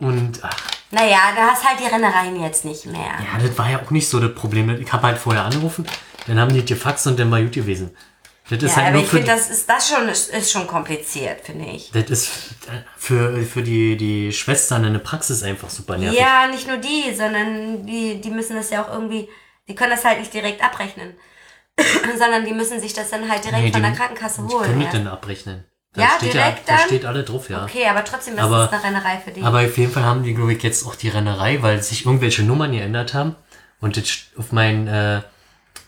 Und, 0.00 0.40
ach, 0.42 0.56
Naja, 0.90 1.18
du 1.36 1.40
hast 1.42 1.62
halt 1.64 1.78
die 1.80 1.84
Rennereien 1.86 2.40
jetzt 2.42 2.64
nicht 2.64 2.86
mehr. 2.86 3.00
ja, 3.00 3.38
das 3.46 3.56
war 3.58 3.70
ja 3.70 3.80
auch 3.82 3.90
nicht 3.90 4.08
so 4.08 4.18
das 4.18 4.34
Problem. 4.34 4.68
Ich 4.80 4.92
habe 4.92 5.06
halt 5.06 5.18
vorher 5.18 5.44
angerufen, 5.44 5.86
dann 6.26 6.38
haben 6.40 6.52
die 6.52 6.64
gefaxt 6.64 7.06
und 7.06 7.18
dann 7.18 7.30
war 7.30 7.40
gut 7.42 7.52
gewesen. 7.52 7.96
Das 8.48 8.60
ist 8.64 8.70
Ja, 8.70 8.76
halt 8.78 8.86
aber 8.88 8.94
nur 8.96 9.02
ich 9.04 9.08
finde, 9.10 9.24
die, 9.26 9.30
das 9.30 9.48
ist 9.50 9.68
das 9.70 9.88
schon 9.88 10.08
ist, 10.08 10.30
ist 10.30 10.50
schon 10.50 10.66
kompliziert, 10.66 11.42
finde 11.42 11.66
ich. 11.66 11.92
das 11.92 12.10
ist 12.10 12.30
für, 12.96 13.42
für 13.44 13.62
die, 13.62 13.96
die 13.96 14.32
Schwestern 14.32 14.82
in 14.84 14.92
der 14.94 14.98
Praxis 15.00 15.44
einfach 15.44 15.70
super 15.70 15.96
nervig. 15.96 16.18
Ja, 16.18 16.48
nicht 16.48 16.66
nur 16.66 16.78
die, 16.78 17.14
sondern 17.14 17.86
die, 17.86 18.20
die 18.20 18.30
müssen 18.30 18.56
das 18.56 18.70
ja 18.70 18.82
auch 18.82 18.92
irgendwie, 18.92 19.28
die 19.68 19.74
können 19.76 19.90
das 19.92 20.04
halt 20.04 20.18
nicht 20.18 20.34
direkt 20.34 20.64
abrechnen. 20.64 21.14
sondern 22.18 22.44
die 22.44 22.52
müssen 22.52 22.80
sich 22.80 22.92
das 22.92 23.10
dann 23.10 23.30
halt 23.30 23.44
direkt 23.44 23.62
Nee, 23.62 23.72
von 23.72 23.82
die- 23.82 23.88
der 23.88 23.96
Krankenkasse 23.96 24.42
Die 24.48 24.52
holen. 24.54 24.64
können 24.64 24.80
Ja. 24.80 24.86
das 24.88 24.94
denn 24.96 25.06
abrechnen. 25.06 25.64
Da 25.92 26.02
Ja, 26.02 26.08
steht 26.18 26.34
direkt 26.34 26.68
ja, 26.68 26.74
da 26.74 26.76
dann? 26.76 26.86
steht 26.86 27.04
alle 27.04 27.24
drauf, 27.24 27.50
ja. 27.50 27.64
Okay, 27.64 27.84
aber 27.86 28.04
trotzdem 28.04 28.34
ist 28.34 28.40
Aber- 28.40 28.66
das 28.66 28.72
eine 28.72 28.84
Rennerei 28.84 29.18
für 29.24 29.32
die. 29.32 29.42
Aber 29.42 29.58
auf 29.60 29.76
jeden 29.76 29.90
Fall 29.92 30.04
haben 30.04 30.22
die, 30.22 30.34
glaube 30.34 30.52
ich, 30.52 30.62
jetzt 30.62 30.86
auch 30.86 30.94
die 30.94 31.08
Rennerei, 31.08 31.62
weil 31.62 31.82
sich 31.82 32.06
irgendwelche 32.06 32.42
Nummern 32.44 32.70
geändert 32.72 33.12
haben. 33.12 33.34
Und 33.80 33.96
das 33.96 34.06
auf 34.36 34.52
mein, 34.52 34.86
äh, 34.86 35.22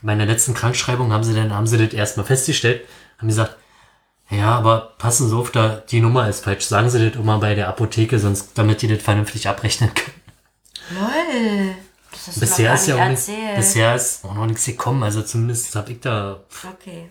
meiner 0.00 0.26
letzten 0.26 0.54
Krankschreibung 0.54 1.12
haben 1.12 1.22
sie 1.22 1.34
dann, 1.34 1.54
haben 1.54 1.66
sie 1.68 1.78
das 1.78 1.94
erstmal 1.94 2.26
festgestellt, 2.26 2.84
haben 3.18 3.28
gesagt, 3.28 3.56
ja, 4.30 4.56
aber 4.58 4.94
passen 4.98 5.28
Sie 5.28 5.36
auf, 5.36 5.50
da, 5.50 5.82
die 5.90 6.00
Nummer 6.00 6.26
ist 6.28 6.42
falsch. 6.44 6.64
Sagen 6.64 6.88
Sie 6.88 7.06
das 7.10 7.16
immer 7.20 7.38
bei 7.38 7.54
der 7.54 7.68
Apotheke, 7.68 8.18
sonst, 8.18 8.52
damit 8.54 8.80
die 8.80 8.88
das 8.88 9.02
vernünftig 9.02 9.46
abrechnen 9.46 9.92
können. 9.94 10.20
Lol. 10.98 11.74
Das 12.10 12.26
hast 12.28 12.36
du 12.36 12.40
Bisher 12.40 12.70
noch 12.72 12.80
ist 12.80 12.86
ja 12.88 12.96
gar 12.96 13.04
auch 13.06 13.10
nicht 13.10 13.56
bisher 13.56 13.94
ist 13.94 14.24
auch 14.24 14.34
noch 14.34 14.46
nichts 14.46 14.64
gekommen, 14.64 15.02
also 15.02 15.22
zumindest 15.22 15.74
habe 15.76 15.92
ich 15.92 16.00
da, 16.00 16.40
Okay. 16.80 17.08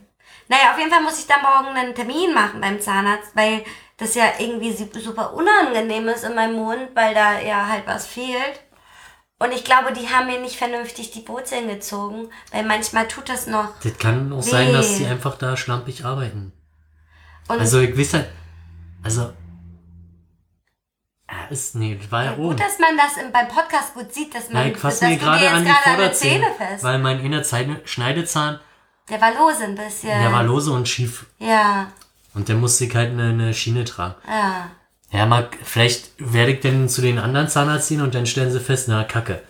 Naja, 0.52 0.72
auf 0.74 0.78
jeden 0.80 0.92
Fall 0.92 1.02
muss 1.02 1.18
ich 1.20 1.28
da 1.28 1.36
morgen 1.42 1.76
einen 1.78 1.96
Termin 1.96 2.34
machen 2.34 2.60
beim 2.60 2.82
Zahnarzt, 2.82 3.32
weil 3.36 3.64
das 3.96 4.16
ja 4.16 4.26
irgendwie 4.38 4.74
su- 4.74 4.90
super 5.00 5.34
unangenehm 5.34 6.08
ist 6.10 6.26
in 6.26 6.36
meinem 6.36 6.56
Mund, 6.56 6.90
weil 6.94 7.14
da 7.14 7.40
ja 7.40 7.68
halt 7.68 7.88
was 7.88 8.06
fehlt. 8.06 8.60
Und 9.40 9.54
ich 9.54 9.64
glaube, 9.64 9.94
die 9.94 10.10
haben 10.10 10.28
mir 10.28 10.40
nicht 10.42 10.58
vernünftig 10.58 11.12
die 11.12 11.26
Wurzeln 11.28 11.68
gezogen, 11.70 12.30
weil 12.52 12.64
manchmal 12.66 13.08
tut 13.08 13.30
das 13.30 13.48
noch. 13.48 13.70
das 13.82 13.98
kann 13.98 14.32
auch 14.34 14.42
sein, 14.44 14.74
dass 14.74 14.90
Weh. 14.92 14.98
die 15.00 15.06
einfach 15.06 15.38
da 15.38 15.56
schlampig 15.56 16.04
arbeiten. 16.06 16.52
Und 17.48 17.60
Also 17.60 17.80
ich 17.80 17.98
weiß 17.98 18.14
halt, 18.16 18.30
also, 19.04 19.32
ah, 21.28 21.46
ist, 21.50 21.76
nee, 21.76 21.96
das 22.00 22.12
war 22.12 22.26
ja 22.26 22.34
oben. 22.34 22.50
gut, 22.50 22.60
dass 22.60 22.78
man 22.78 22.98
das 22.98 23.18
im, 23.24 23.32
beim 23.32 23.48
Podcast 23.48 23.94
gut 23.94 24.14
sieht, 24.14 24.36
dass 24.36 24.50
man 24.50 24.66
Ja, 24.68 24.72
ich 24.74 24.78
fasse 24.78 25.08
mir 25.08 25.18
gerade 25.18 25.50
an 25.50 25.66
die 25.66 25.72
Vorderzähne, 25.72 26.44
Zähne 26.46 26.56
fest. 26.58 26.84
weil 26.84 27.00
mein 27.00 27.20
inner 27.24 27.44
Schneidezahn, 27.86 28.60
Der 29.10 29.20
war 29.22 29.34
lose 29.34 29.64
ein 29.64 29.76
bisschen. 29.76 30.10
der 30.22 30.32
war 30.32 30.44
lose 30.44 30.72
und 30.72 30.88
schief. 30.88 31.26
Ja, 31.40 31.92
Und 32.34 32.48
der 32.50 32.56
musste 32.56 32.86
ich 32.86 32.96
halt 32.96 33.12
eine, 33.12 33.30
eine 33.30 33.54
Schiene 33.54 33.84
tragen. 33.86 34.16
ja. 34.28 34.70
Ja, 35.14 35.26
mal, 35.26 35.50
vielleicht 35.62 36.12
werde 36.20 36.54
ich 36.54 36.62
dann 36.62 36.88
zu 36.88 37.02
den 37.02 37.20
anderen 37.20 37.50
Zahnarzt 37.50 37.88
ziehen 37.90 38.00
und 38.00 38.16
dann 38.16 38.26
stellen 38.26 38.50
sie 38.50 38.62
fest, 38.62 38.88
na, 38.88 39.04
kacke. 39.04 39.44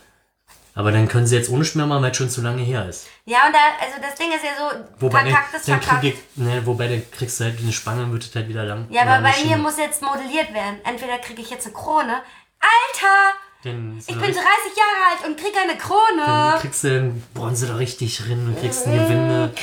Aber 0.74 0.92
dann 0.92 1.08
können 1.08 1.28
sie 1.28 1.36
jetzt 1.36 1.52
ohne 1.52 1.64
mehr 1.76 1.86
machen, 1.86 2.02
weil 2.02 2.10
es 2.10 2.18
schon 2.18 2.32
zu 2.32 2.42
lange 2.42 2.64
her 2.64 2.90
ist. 2.90 3.06
Ja, 3.26 3.46
und 3.46 3.54
da, 3.54 3.60
also 3.80 3.98
das 4.02 4.16
Ding 4.16 4.32
ist 4.32 4.44
ja 4.44 4.52
so, 4.58 4.76
Wobei, 5.00 5.22
verkackt 5.22 5.54
ist 5.54 5.66
verkackt. 5.66 6.04
ich, 6.06 6.16
ne, 6.36 6.66
wobei, 6.66 6.88
dann 6.88 7.04
kriegst 7.12 7.40
du 7.40 7.44
halt 7.44 7.60
eine 7.60 7.72
Spange 7.72 8.06
und 8.06 8.12
wird 8.14 8.24
es 8.24 8.34
halt 8.34 8.48
wieder 8.48 8.64
lang. 8.64 8.88
Ja, 8.90 9.04
aber 9.04 9.22
bei 9.22 9.36
mir 9.46 9.58
muss 9.58 9.78
jetzt 9.78 10.02
modelliert 10.02 10.52
werden. 10.52 10.80
Entweder 10.84 11.20
kriege 11.20 11.44
ich 11.44 11.52
jetzt 11.52 11.68
eine 11.68 11.76
Krone. 11.76 12.24
Alter! 12.60 13.36
Dann, 13.64 13.98
ist 14.00 14.10
Ich 14.10 14.16
bin 14.16 14.24
30 14.24 14.38
richtig- 14.38 14.78
Jahre 14.78 15.12
alt 15.12 15.28
und 15.30 15.38
kriege 15.40 15.58
eine 15.60 15.74
dann 15.74 15.78
Krone. 15.78 16.58
kriegst 16.60 16.84
du, 16.84 16.90
dann 16.90 17.24
bohren 17.34 17.56
sie 17.56 17.68
da 17.68 17.76
richtig 17.76 18.18
drin 18.18 18.48
und 18.48 18.60
kriegst 18.60 18.88
eine 18.88 18.98
Gewinde. 18.98 19.54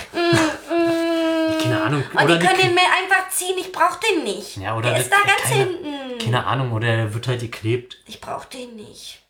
Keine 1.63 1.83
Ahnung. 1.83 2.05
Und 2.13 2.23
oder 2.25 2.37
die 2.39 2.47
können 2.47 2.59
den 2.61 2.75
mir 2.75 2.81
einfach 2.83 3.29
ziehen. 3.31 3.57
Ich 3.59 3.73
brauch 3.73 3.97
den 3.97 4.23
nicht. 4.25 4.57
Ja, 4.59 4.77
oder 4.77 4.91
Der 4.91 5.01
ist 5.01 5.11
da 5.11 5.17
ganz 5.27 5.43
keine- 5.43 5.65
hinten. 5.65 6.19
Keine 6.25 6.47
Ahnung, 6.47 6.73
oder 6.73 6.87
er 6.89 7.15
wird 7.15 7.27
halt 7.27 7.41
geklebt. 7.41 7.99
Ich 8.07 8.21
brauch 8.21 8.45
den 8.45 8.77
nicht. 8.77 9.21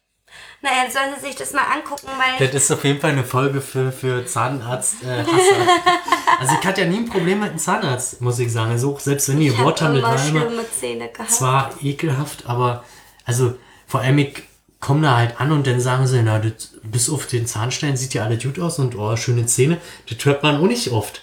Naja, 0.60 0.82
jetzt 0.84 0.94
sollen 0.94 1.14
sie 1.18 1.26
sich 1.26 1.36
das 1.36 1.52
mal 1.52 1.62
angucken, 1.72 2.08
weil... 2.18 2.46
Das 2.48 2.64
ist 2.64 2.70
auf 2.72 2.82
jeden 2.84 3.00
Fall 3.00 3.12
eine 3.12 3.22
Folge 3.24 3.60
für, 3.60 3.92
für 3.92 4.26
Zahnarzt 4.26 5.04
äh. 5.04 5.24
Also 6.40 6.54
ich 6.60 6.66
hatte 6.66 6.80
ja 6.82 6.86
nie 6.88 6.98
ein 6.98 7.08
Problem 7.08 7.40
mit 7.40 7.50
einem 7.50 7.58
Zahnarzt, 7.58 8.20
muss 8.20 8.38
ich 8.40 8.52
sagen. 8.52 8.72
Also 8.72 8.92
auch 8.94 9.00
selbst 9.00 9.28
wenn 9.28 9.38
die 9.40 9.56
Wort 9.58 9.80
habe 9.82 10.02
haben, 10.02 10.02
das 10.02 10.32
war 10.32 10.40
immer 10.40 10.40
schlimme 10.48 10.70
Zähne 10.70 11.08
gehabt. 11.08 11.30
zwar 11.30 11.70
ekelhaft, 11.80 12.46
aber 12.46 12.84
also 13.24 13.56
vor 13.86 14.00
allem 14.00 14.18
ich 14.18 14.42
komme 14.80 15.02
da 15.02 15.16
halt 15.16 15.40
an 15.40 15.52
und 15.52 15.66
dann 15.66 15.80
sagen 15.80 16.06
sie, 16.06 16.22
na, 16.22 16.38
das, 16.38 16.70
bis 16.82 17.10
auf 17.10 17.26
den 17.26 17.46
Zahnstein 17.46 17.96
sieht 17.96 18.14
ja 18.14 18.24
alles 18.24 18.42
gut 18.42 18.58
aus 18.58 18.78
und 18.78 18.96
oh, 18.96 19.16
schöne 19.16 19.46
Zähne. 19.46 19.78
Das 20.08 20.24
hört 20.24 20.42
man 20.42 20.56
auch 20.56 20.66
nicht 20.66 20.90
oft. 20.92 21.22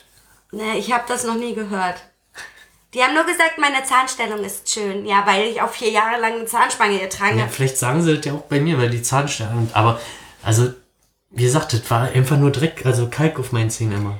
Nee, 0.52 0.78
ich 0.78 0.92
habe 0.92 1.04
das 1.08 1.24
noch 1.24 1.36
nie 1.36 1.54
gehört. 1.56 1.96
Die 2.94 3.04
haben 3.04 3.14
nur 3.14 3.26
gesagt, 3.26 3.58
meine 3.58 3.84
Zahnstellung 3.84 4.40
ist 4.44 4.70
schön. 4.72 5.06
Ja, 5.06 5.26
weil 5.26 5.48
ich 5.50 5.62
auch 5.62 5.70
vier 5.72 5.90
Jahre 5.92 6.20
lang 6.22 6.34
eine 6.34 6.46
Zahnspange 6.46 7.00
getragen 7.00 7.38
Ja, 7.38 7.44
habe. 7.44 7.52
vielleicht 7.54 7.78
sagen 7.78 8.02
sie 8.02 8.16
das 8.16 8.26
ja 8.26 8.34
auch 8.34 8.44
bei 8.44 8.60
mir, 8.62 8.78
weil 8.78 8.90
die 8.90 9.02
Zahnstein. 9.02 9.70
Aber 9.74 10.00
also, 10.44 10.74
wie 11.32 11.44
gesagt, 11.44 11.74
das 11.74 11.90
war 11.92 12.04
einfach 12.04 12.38
nur 12.38 12.52
Dreck, 12.52 12.86
also 12.86 13.10
Kalk 13.10 13.38
auf 13.40 13.52
meinen 13.52 13.70
Zähnen 13.70 13.98
immer. 13.98 14.18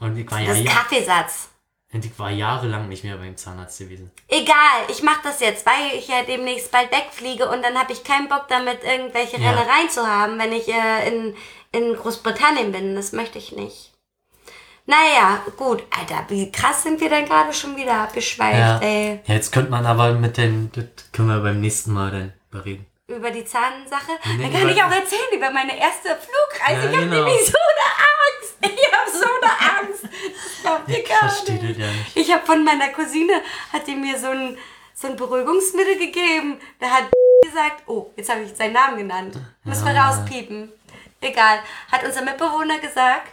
Und 0.00 0.16
ich 0.18 0.30
war 0.30 0.40
ja, 0.40 0.48
Das 0.48 0.58
ist 0.58 0.64
ja 0.66 0.70
Kaffeesatz. 0.70 1.48
Und 1.92 2.04
ich 2.04 2.18
war 2.18 2.30
jahrelang 2.30 2.88
nicht 2.88 3.02
mehr 3.04 3.16
beim 3.16 3.36
Zahnarzt 3.36 3.78
gewesen. 3.78 4.10
Egal, 4.28 4.84
ich 4.88 5.02
mache 5.02 5.20
das 5.24 5.40
jetzt, 5.40 5.64
weil 5.66 5.98
ich 5.98 6.08
ja 6.08 6.22
demnächst 6.22 6.70
bald 6.70 6.90
wegfliege 6.92 7.48
und 7.48 7.62
dann 7.62 7.78
habe 7.78 7.92
ich 7.92 8.04
keinen 8.04 8.28
Bock 8.28 8.46
damit, 8.48 8.84
irgendwelche 8.84 9.38
Ja. 9.40 9.50
Rennereien 9.50 9.88
zu 9.90 10.06
haben, 10.06 10.38
wenn 10.38 10.52
ich 10.52 10.68
äh, 10.68 11.08
in, 11.08 11.34
in 11.72 11.94
Großbritannien 11.96 12.72
bin. 12.72 12.94
Das 12.94 13.12
möchte 13.12 13.38
ich 13.38 13.52
nicht. 13.52 13.92
Naja, 14.86 15.42
gut. 15.56 15.82
Alter, 15.98 16.24
wie 16.28 16.50
krass 16.50 16.82
sind 16.82 17.00
wir 17.00 17.10
denn 17.10 17.26
gerade 17.26 17.52
schon 17.52 17.76
wieder 17.76 17.94
abgeschweift, 18.02 18.58
Ja. 18.58 18.78
ey. 18.80 19.20
ja, 19.26 19.34
jetzt 19.34 19.52
könnte 19.52 19.70
man 19.70 19.84
aber 19.86 20.12
mit 20.12 20.36
den, 20.38 20.70
das 20.72 20.84
können 21.12 21.28
wir 21.28 21.40
beim 21.40 21.60
nächsten 21.60 21.92
Mal 21.92 22.10
dann 22.10 22.32
bereden. 22.50 22.86
Über 23.08 23.30
die 23.30 23.44
Zahnsache. 23.44 24.12
Nee, 24.36 24.42
dann 24.42 24.52
kann 24.52 24.68
ich 24.68 24.82
auch 24.82 24.90
erzählen 24.90 25.32
über 25.32 25.50
meine 25.50 25.78
erste 25.78 26.08
Flugreise. 26.10 26.86
Ja, 26.86 26.90
ich 26.90 26.96
habe 26.96 27.08
genau. 27.08 27.24
nämlich 27.24 27.46
so 27.46 27.56
eine 27.58 27.94
Angst. 27.96 28.54
Ich 28.60 28.92
habe 28.92 29.10
so 29.10 29.24
eine 29.24 29.88
Angst. 29.88 30.04
Ich 30.88 31.08
gar 31.08 31.18
verstehe 31.30 31.54
nicht. 31.54 31.78
ja 31.78 31.86
nicht. 31.86 32.16
Ich 32.16 32.32
habe 32.32 32.44
von 32.44 32.64
meiner 32.64 32.88
Cousine, 32.88 33.40
hat 33.72 33.86
die 33.86 33.94
mir 33.94 34.18
so 34.18 34.28
ein, 34.28 34.58
so 34.94 35.06
ein 35.08 35.16
Beruhigungsmittel 35.16 35.96
gegeben. 35.98 36.60
Da 36.80 36.88
hat 36.90 37.04
gesagt, 37.44 37.82
oh, 37.86 38.10
jetzt 38.16 38.28
habe 38.30 38.42
ich 38.42 38.54
seinen 38.54 38.72
Namen 38.74 38.98
genannt. 38.98 39.36
Müssen 39.64 39.86
wir 39.86 39.94
Ja. 39.94 40.08
rauspiepen. 40.10 40.70
Egal. 41.20 41.60
Hat 41.90 42.04
unser 42.04 42.22
Mitbewohner 42.22 42.78
gesagt, 42.78 43.32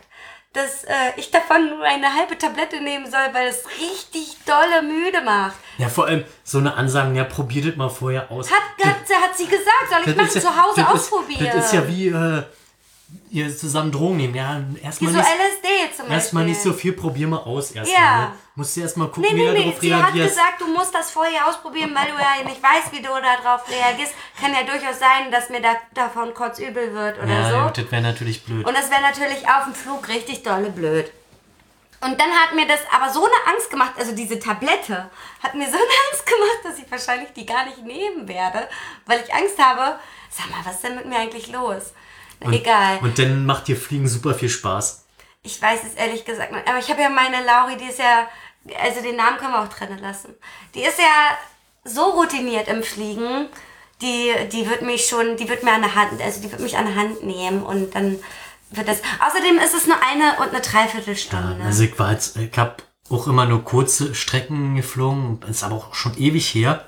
dass 0.56 0.84
äh, 0.86 0.94
ich 1.18 1.30
davon 1.32 1.70
nur 1.70 1.84
eine 1.84 2.14
halbe 2.14 2.38
Tablette 2.38 2.82
nehmen 2.82 3.06
soll, 3.10 3.28
weil 3.34 3.48
es 3.48 3.64
richtig 3.80 4.38
dolle 4.46 4.82
müde 4.82 5.22
macht. 5.22 5.56
Ja, 5.78 5.90
vor 5.90 6.06
allem 6.08 6.24
so 6.44 6.58
eine 6.60 6.74
Ansage, 6.76 7.16
ja, 7.16 7.24
probiert 7.26 7.68
das 7.68 7.76
mal 7.76 7.90
vorher 7.90 8.32
aus. 8.32 8.50
Hat, 8.50 8.86
hat, 8.86 8.96
hat 8.96 9.38
sie 9.38 9.46
gesagt, 9.46 9.90
soll 9.90 10.00
ich 10.00 10.06
Das 10.06 10.16
machen, 10.16 10.32
ja- 10.36 10.42
zu 10.42 10.64
Hause 10.64 10.82
das 10.82 10.88
ausprobieren. 10.94 11.46
Ist, 11.46 11.56
das 11.56 11.66
ist 11.66 11.74
ja 11.74 11.88
wie, 11.88 12.08
äh, 12.08 12.44
ihr 13.30 13.56
zusammen 13.56 13.92
Drogen 13.92 14.18
nehmen. 14.18 14.36
Ja, 14.36 14.62
erstmal 14.82 15.12
so 15.12 15.18
nicht, 15.18 15.28
LSD 15.28 15.68
zum 15.68 15.98
Beispiel. 15.98 16.14
erstmal 16.16 16.46
nicht 16.46 16.62
so 16.62 16.74
viel, 16.74 16.94
probier 16.94 17.28
mal 17.28 17.38
aus 17.38 17.72
erstmal. 17.72 18.02
Ja. 18.02 18.22
Ne? 18.22 18.32
Musst 18.58 18.78
du 18.78 18.82
erstmal 18.82 19.08
gucken, 19.10 19.24
Nee, 19.24 19.36
wie 19.36 19.42
nee, 19.42 19.46
du 19.48 19.52
nee. 19.54 19.64
darauf 19.66 19.80
Sie 19.82 19.94
hat 19.96 20.04
reagierst. 20.14 20.30
gesagt, 20.38 20.62
du 20.62 20.68
musst 20.68 20.96
das 20.96 21.12
vorher 21.12 21.46
ausprobieren, 21.48 21.94
weil 21.94 22.06
du 22.12 22.18
ja 22.18 22.44
nicht 22.48 22.64
weißt, 22.64 22.92
wie 22.94 23.02
du 23.02 23.10
darauf 23.10 23.70
reagierst. 23.70 24.14
Kann 24.40 24.54
ja 24.54 24.64
durchaus 24.64 24.98
sein, 25.00 25.30
dass 25.30 25.50
mir 25.50 25.62
da, 25.62 25.76
davon 25.94 26.34
kurz 26.34 26.60
übel 26.60 26.94
wird 26.94 27.18
oder 27.18 27.28
ja, 27.34 27.50
so. 27.50 27.56
ja, 27.56 27.70
das 27.70 27.92
wäre 27.92 28.02
natürlich 28.02 28.44
blöd. 28.46 28.66
Und 28.66 28.74
das 28.78 28.90
wäre 28.90 29.02
natürlich 29.02 29.46
auf 29.48 29.66
dem 29.66 29.74
Flug 29.76 30.08
richtig 30.08 30.44
dolle 30.44 30.70
blöd. 30.70 31.12
Und 32.02 32.20
dann 32.22 32.30
hat 32.30 32.54
mir 32.56 32.68
das 32.68 32.80
aber 32.94 33.12
so 33.12 33.26
eine 33.26 33.54
Angst 33.54 33.70
gemacht, 33.70 33.94
also 33.98 34.14
diese 34.14 34.38
Tablette 34.40 35.10
hat 35.42 35.56
mir 35.56 35.66
so 35.66 35.76
eine 35.76 35.84
Angst 36.12 36.26
gemacht, 36.26 36.60
dass 36.64 36.78
ich 36.78 36.90
wahrscheinlich 36.92 37.34
die 37.34 37.46
gar 37.46 37.66
nicht 37.66 37.84
nehmen 37.84 38.28
werde, 38.28 38.68
weil 39.06 39.22
ich 39.26 39.34
Angst 39.34 39.58
habe, 39.58 39.98
sag 40.30 40.50
mal, 40.52 40.60
was 40.64 40.76
ist 40.76 40.84
denn 40.84 40.96
mit 40.96 41.06
mir 41.08 41.18
eigentlich 41.18 41.48
los? 41.52 41.94
Egal. 42.42 43.00
Und 43.02 43.18
dann 43.18 43.46
macht 43.46 43.68
dir 43.68 43.76
Fliegen 43.76 44.08
super 44.08 44.34
viel 44.36 44.50
Spaß. 44.50 45.04
Ich 45.42 45.62
weiß 45.62 45.80
es 45.84 45.94
ehrlich 45.96 46.26
gesagt. 46.26 46.54
Aber 46.68 46.80
ich 46.80 46.90
habe 46.90 47.02
ja 47.02 47.10
meine 47.10 47.44
Lauri, 47.44 47.78
die 47.78 47.86
ist 47.86 48.00
ja, 48.00 48.28
also 48.82 49.02
den 49.02 49.16
Namen 49.16 49.38
können 49.38 49.52
wir 49.54 49.62
auch 49.62 49.70
trennen 49.70 50.00
lassen. 50.00 50.34
Die 50.74 50.82
ist 50.82 50.98
ja 50.98 51.38
so 51.84 52.04
routiniert 52.12 52.68
im 52.68 52.84
Fliegen, 52.84 53.48
die, 54.02 54.34
die 54.52 54.70
wird 54.70 54.82
mich 54.82 55.06
schon, 55.06 55.38
die 55.38 55.48
wird 55.48 55.64
mir 55.64 55.74
an 55.74 55.82
der 55.82 55.96
Hand, 55.96 56.22
also 56.22 56.42
die 56.42 56.52
wird 56.52 56.62
mich 56.62 56.78
an 56.78 56.86
der 56.86 56.96
Hand 56.96 57.24
nehmen 57.24 57.64
und 57.64 57.96
dann 57.96 58.20
wird 58.72 58.88
das. 58.88 59.02
Außerdem 59.26 59.58
ist 59.60 59.74
es 59.74 59.88
nur 59.88 59.98
eine 60.02 60.38
und 60.40 60.50
eine 60.50 60.62
Dreiviertelstunde. 60.62 61.64
Also 61.64 61.84
ich 61.84 61.98
war 61.98 62.12
jetzt, 62.12 62.38
ich 62.38 62.58
habe 62.58 62.78
auch 63.10 63.28
immer 63.28 63.46
nur 63.46 63.64
kurze 63.64 64.16
Strecken 64.16 64.76
geflogen, 64.76 65.40
ist 65.48 65.64
aber 65.64 65.76
auch 65.76 65.94
schon 65.94 66.18
ewig 66.18 66.54
her. 66.54 66.86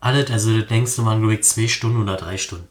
Alles, 0.00 0.30
also 0.30 0.60
denkst 0.60 0.96
du 0.96 1.02
mal, 1.02 1.18
glaube 1.18 1.34
ich, 1.34 1.42
zwei 1.42 1.68
Stunden 1.68 2.00
oder 2.02 2.16
drei 2.16 2.38
Stunden. 2.38 2.68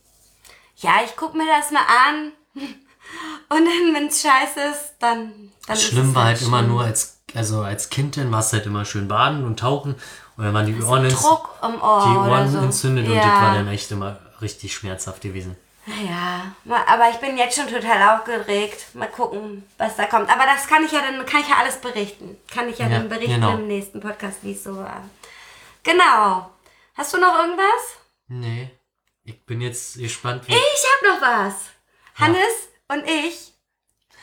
ja, 0.77 1.01
ich 1.03 1.15
guck 1.15 1.35
mir 1.35 1.45
das 1.47 1.71
mal 1.71 1.81
an. 1.81 2.31
Und 3.49 3.65
dann, 3.65 3.93
wenn 3.93 4.07
es 4.07 4.21
scheiße 4.21 4.59
ist, 4.71 4.93
dann. 4.99 5.51
dann 5.67 5.75
ist 5.75 5.83
Schlimm 5.83 6.09
es 6.09 6.15
war 6.15 6.25
halt 6.25 6.41
immer 6.41 6.59
schlimm. 6.59 6.71
nur 6.71 6.83
als, 6.83 7.14
also 7.35 7.61
als 7.61 7.89
Kind 7.89 8.17
dann 8.17 8.31
warst 8.31 8.51
du 8.53 8.57
halt 8.57 8.65
immer 8.65 8.85
schön 8.85 9.07
baden 9.07 9.45
und 9.45 9.59
tauchen 9.59 9.95
und 10.37 10.43
dann 10.43 10.53
waren 10.53 10.65
die 10.65 10.81
Ohren, 10.81 11.05
ins, 11.05 11.21
Druck 11.21 11.49
im 11.63 11.81
Ohr. 11.81 12.03
die 12.11 12.29
Ohren 12.29 12.51
so. 12.51 12.57
entzündet 12.59 13.07
und 13.07 13.13
ja. 13.15 13.21
das 13.21 13.41
war 13.41 13.53
dann 13.55 13.67
echt 13.67 13.91
immer 13.91 14.17
richtig 14.41 14.73
schmerzhaft 14.73 15.21
gewesen. 15.21 15.55
Ja, 15.87 16.51
ma- 16.63 16.83
aber 16.87 17.09
ich 17.11 17.17
bin 17.17 17.37
jetzt 17.37 17.55
schon 17.55 17.67
total 17.67 18.17
aufgeregt. 18.17 18.95
Mal 18.95 19.07
gucken, 19.07 19.63
was 19.77 19.95
da 19.95 20.05
kommt. 20.07 20.29
Aber 20.31 20.43
das 20.45 20.67
kann 20.67 20.83
ich 20.83 20.91
ja 20.91 20.99
dann, 21.01 21.23
kann 21.27 21.41
ich 21.41 21.47
ja 21.47 21.57
alles 21.59 21.77
berichten. 21.77 22.37
Kann 22.51 22.67
ich 22.69 22.79
ja, 22.79 22.87
Ja, 22.87 22.97
dann 22.97 23.07
berichten 23.09 23.35
genau. 23.35 23.53
im 23.53 23.67
nächsten 23.67 23.99
Podcast, 23.99 24.37
wie 24.41 24.53
es 24.53 24.63
so 24.63 24.75
war. 24.77 25.03
Genau. 25.83 26.49
Hast 26.95 27.13
du 27.13 27.19
noch 27.19 27.37
irgendwas? 27.37 27.99
Nee. 28.27 28.71
Ich 29.23 29.45
bin 29.45 29.61
jetzt 29.61 29.97
gespannt, 29.99 30.47
wie. 30.47 30.53
Ich 30.53 30.59
hab 30.59 31.19
noch 31.19 31.21
was. 31.21 31.53
Hannes 32.15 32.69
und 32.87 33.03
ich 33.07 33.53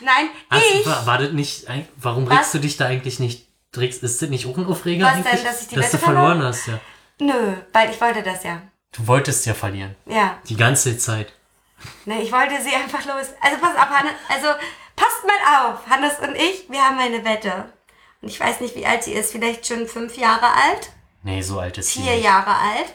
Nein, 0.02 0.28
Hast, 0.50 0.62
ich. 0.74 0.86
war, 0.86 1.06
war 1.06 1.18
das 1.18 1.32
nicht, 1.32 1.66
warum 1.96 2.28
Was? 2.28 2.38
regst 2.38 2.54
du 2.54 2.58
dich 2.58 2.76
da 2.76 2.86
eigentlich 2.86 3.18
nicht? 3.18 3.46
Regst, 3.76 4.02
ist 4.02 4.20
das 4.20 4.28
nicht 4.28 4.46
auch 4.46 4.56
ein 4.58 4.66
Aufreger 4.66 5.06
Was 5.06 5.14
denn, 5.14 5.26
eigentlich? 5.26 5.42
dass 5.44 5.62
ich 5.62 5.68
die 5.68 5.74
du 5.76 5.80
Wette 5.80 5.98
verloren 5.98 6.26
verloren? 6.38 6.42
hast, 6.48 6.66
ja. 6.66 6.78
Nö, 7.20 7.54
weil 7.72 7.90
ich 7.90 8.00
wollte 8.00 8.22
das 8.22 8.42
ja. 8.44 8.60
Du 8.92 9.06
wolltest 9.06 9.46
ja 9.46 9.54
verlieren. 9.54 9.94
Ja. 10.06 10.38
Die 10.48 10.56
ganze 10.56 10.98
Zeit. 10.98 11.32
Ne, 12.04 12.20
ich 12.22 12.30
wollte 12.30 12.60
sie 12.62 12.74
einfach 12.74 13.04
los. 13.06 13.28
Also 13.40 13.56
pass 13.58 13.74
auf, 13.76 13.88
Hannes, 13.88 14.12
also 14.28 14.48
passt 14.94 15.24
mal 15.26 15.70
auf. 15.72 15.86
Hannes 15.88 16.18
und 16.20 16.34
ich, 16.36 16.68
wir 16.68 16.80
haben 16.82 16.98
eine 16.98 17.24
Wette. 17.24 17.72
Und 18.20 18.28
ich 18.28 18.38
weiß 18.38 18.60
nicht, 18.60 18.76
wie 18.76 18.84
alt 18.86 19.02
sie 19.04 19.14
ist. 19.14 19.32
Vielleicht 19.32 19.66
schon 19.66 19.88
fünf 19.88 20.16
Jahre 20.18 20.46
alt? 20.46 20.90
Nee, 21.22 21.40
so 21.40 21.58
alt 21.58 21.78
ist 21.78 21.90
sie 21.94 22.02
Vier 22.02 22.12
nicht. 22.16 22.24
Jahre 22.24 22.50
alt? 22.54 22.94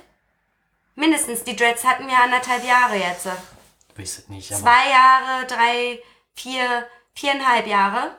Mindestens. 0.96 1.44
Die 1.44 1.56
Dreads 1.56 1.84
hatten 1.84 2.08
wir 2.08 2.18
anderthalb 2.22 2.64
Jahre 2.66 2.96
jetzt. 2.98 3.26
Weiß 3.96 4.20
es 4.20 4.28
nicht, 4.30 4.54
Zwei 4.54 4.90
Jahre, 4.92 5.46
drei, 5.48 6.00
vier, 6.36 6.86
viereinhalb 7.18 7.66
Jahre. 7.68 8.12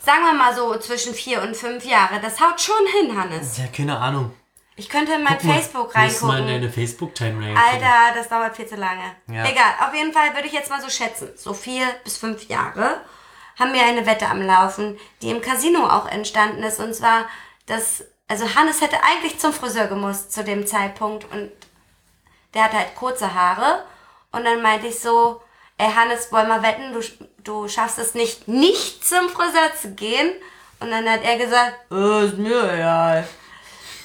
Sagen 0.00 0.24
wir 0.24 0.32
mal 0.34 0.54
so 0.54 0.76
zwischen 0.78 1.14
vier 1.14 1.42
und 1.42 1.56
fünf 1.56 1.84
Jahre. 1.84 2.20
Das 2.20 2.40
haut 2.40 2.60
schon 2.60 2.84
hin, 2.98 3.16
Hannes. 3.16 3.56
ja, 3.58 3.66
keine 3.68 3.96
Ahnung. 3.98 4.34
Ich 4.74 4.88
könnte 4.88 5.12
in 5.12 5.22
mein 5.22 5.34
Guck 5.38 5.44
mal, 5.44 5.54
Facebook 5.54 5.92
du 5.92 5.98
musst 6.00 6.22
mal 6.22 6.28
in 6.38 6.44
reingucken. 6.44 6.60
deine 6.60 6.72
Facebook-Timeline. 6.72 7.56
Alter, 7.60 8.14
das 8.16 8.28
dauert 8.28 8.56
viel 8.56 8.66
zu 8.66 8.74
lange. 8.74 9.14
Ja. 9.28 9.44
Egal, 9.48 9.74
auf 9.86 9.94
jeden 9.94 10.12
Fall 10.12 10.34
würde 10.34 10.46
ich 10.48 10.52
jetzt 10.52 10.70
mal 10.70 10.80
so 10.80 10.88
schätzen. 10.90 11.30
So 11.36 11.54
vier 11.54 11.86
bis 12.04 12.16
fünf 12.16 12.48
Jahre 12.48 13.00
haben 13.58 13.74
wir 13.74 13.84
eine 13.84 14.06
Wette 14.06 14.26
am 14.28 14.42
Laufen, 14.42 14.98
die 15.20 15.30
im 15.30 15.40
Casino 15.42 15.86
auch 15.86 16.08
entstanden 16.08 16.62
ist. 16.64 16.80
Und 16.80 16.94
zwar, 16.94 17.26
dass, 17.66 18.02
also 18.26 18.54
Hannes 18.56 18.80
hätte 18.80 18.96
eigentlich 19.04 19.38
zum 19.38 19.52
Friseur 19.52 19.86
gemusst 19.86 20.32
zu 20.32 20.42
dem 20.42 20.66
Zeitpunkt 20.66 21.30
und 21.30 21.52
der 22.54 22.64
hat 22.64 22.72
halt 22.72 22.96
kurze 22.96 23.34
Haare. 23.34 23.84
Und 24.32 24.44
dann 24.44 24.62
meinte 24.62 24.86
ich 24.88 24.98
so, 24.98 25.42
ey 25.76 25.92
Hannes, 25.92 26.32
wollen 26.32 26.48
wir 26.48 26.62
wetten, 26.62 26.92
du, 26.94 27.00
du 27.44 27.68
schaffst 27.68 27.98
es 27.98 28.14
nicht, 28.14 28.48
nicht 28.48 29.04
zum 29.06 29.28
Friseur 29.28 29.70
zu 29.80 29.92
gehen. 29.94 30.30
Und 30.80 30.90
dann 30.90 31.08
hat 31.08 31.22
er 31.22 31.36
gesagt, 31.38 31.74
oh, 31.90 32.20
ist 32.26 32.36
mir 32.38 32.72
egal. 32.74 33.26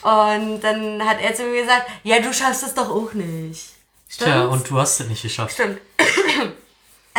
Und 0.03 0.61
dann 0.61 1.03
hat 1.03 1.19
er 1.21 1.33
zu 1.33 1.43
mir 1.43 1.61
gesagt, 1.61 1.87
ja, 2.03 2.19
du 2.19 2.31
schaffst 2.33 2.63
es 2.63 2.73
doch 2.73 2.89
auch 2.89 3.13
nicht. 3.13 3.65
Tja, 4.09 4.27
Stimmt's? 4.27 4.53
und 4.53 4.69
du 4.69 4.77
hast 4.79 4.99
es 4.99 5.07
nicht 5.07 5.21
geschafft. 5.23 5.53
Stimmt. 5.53 5.79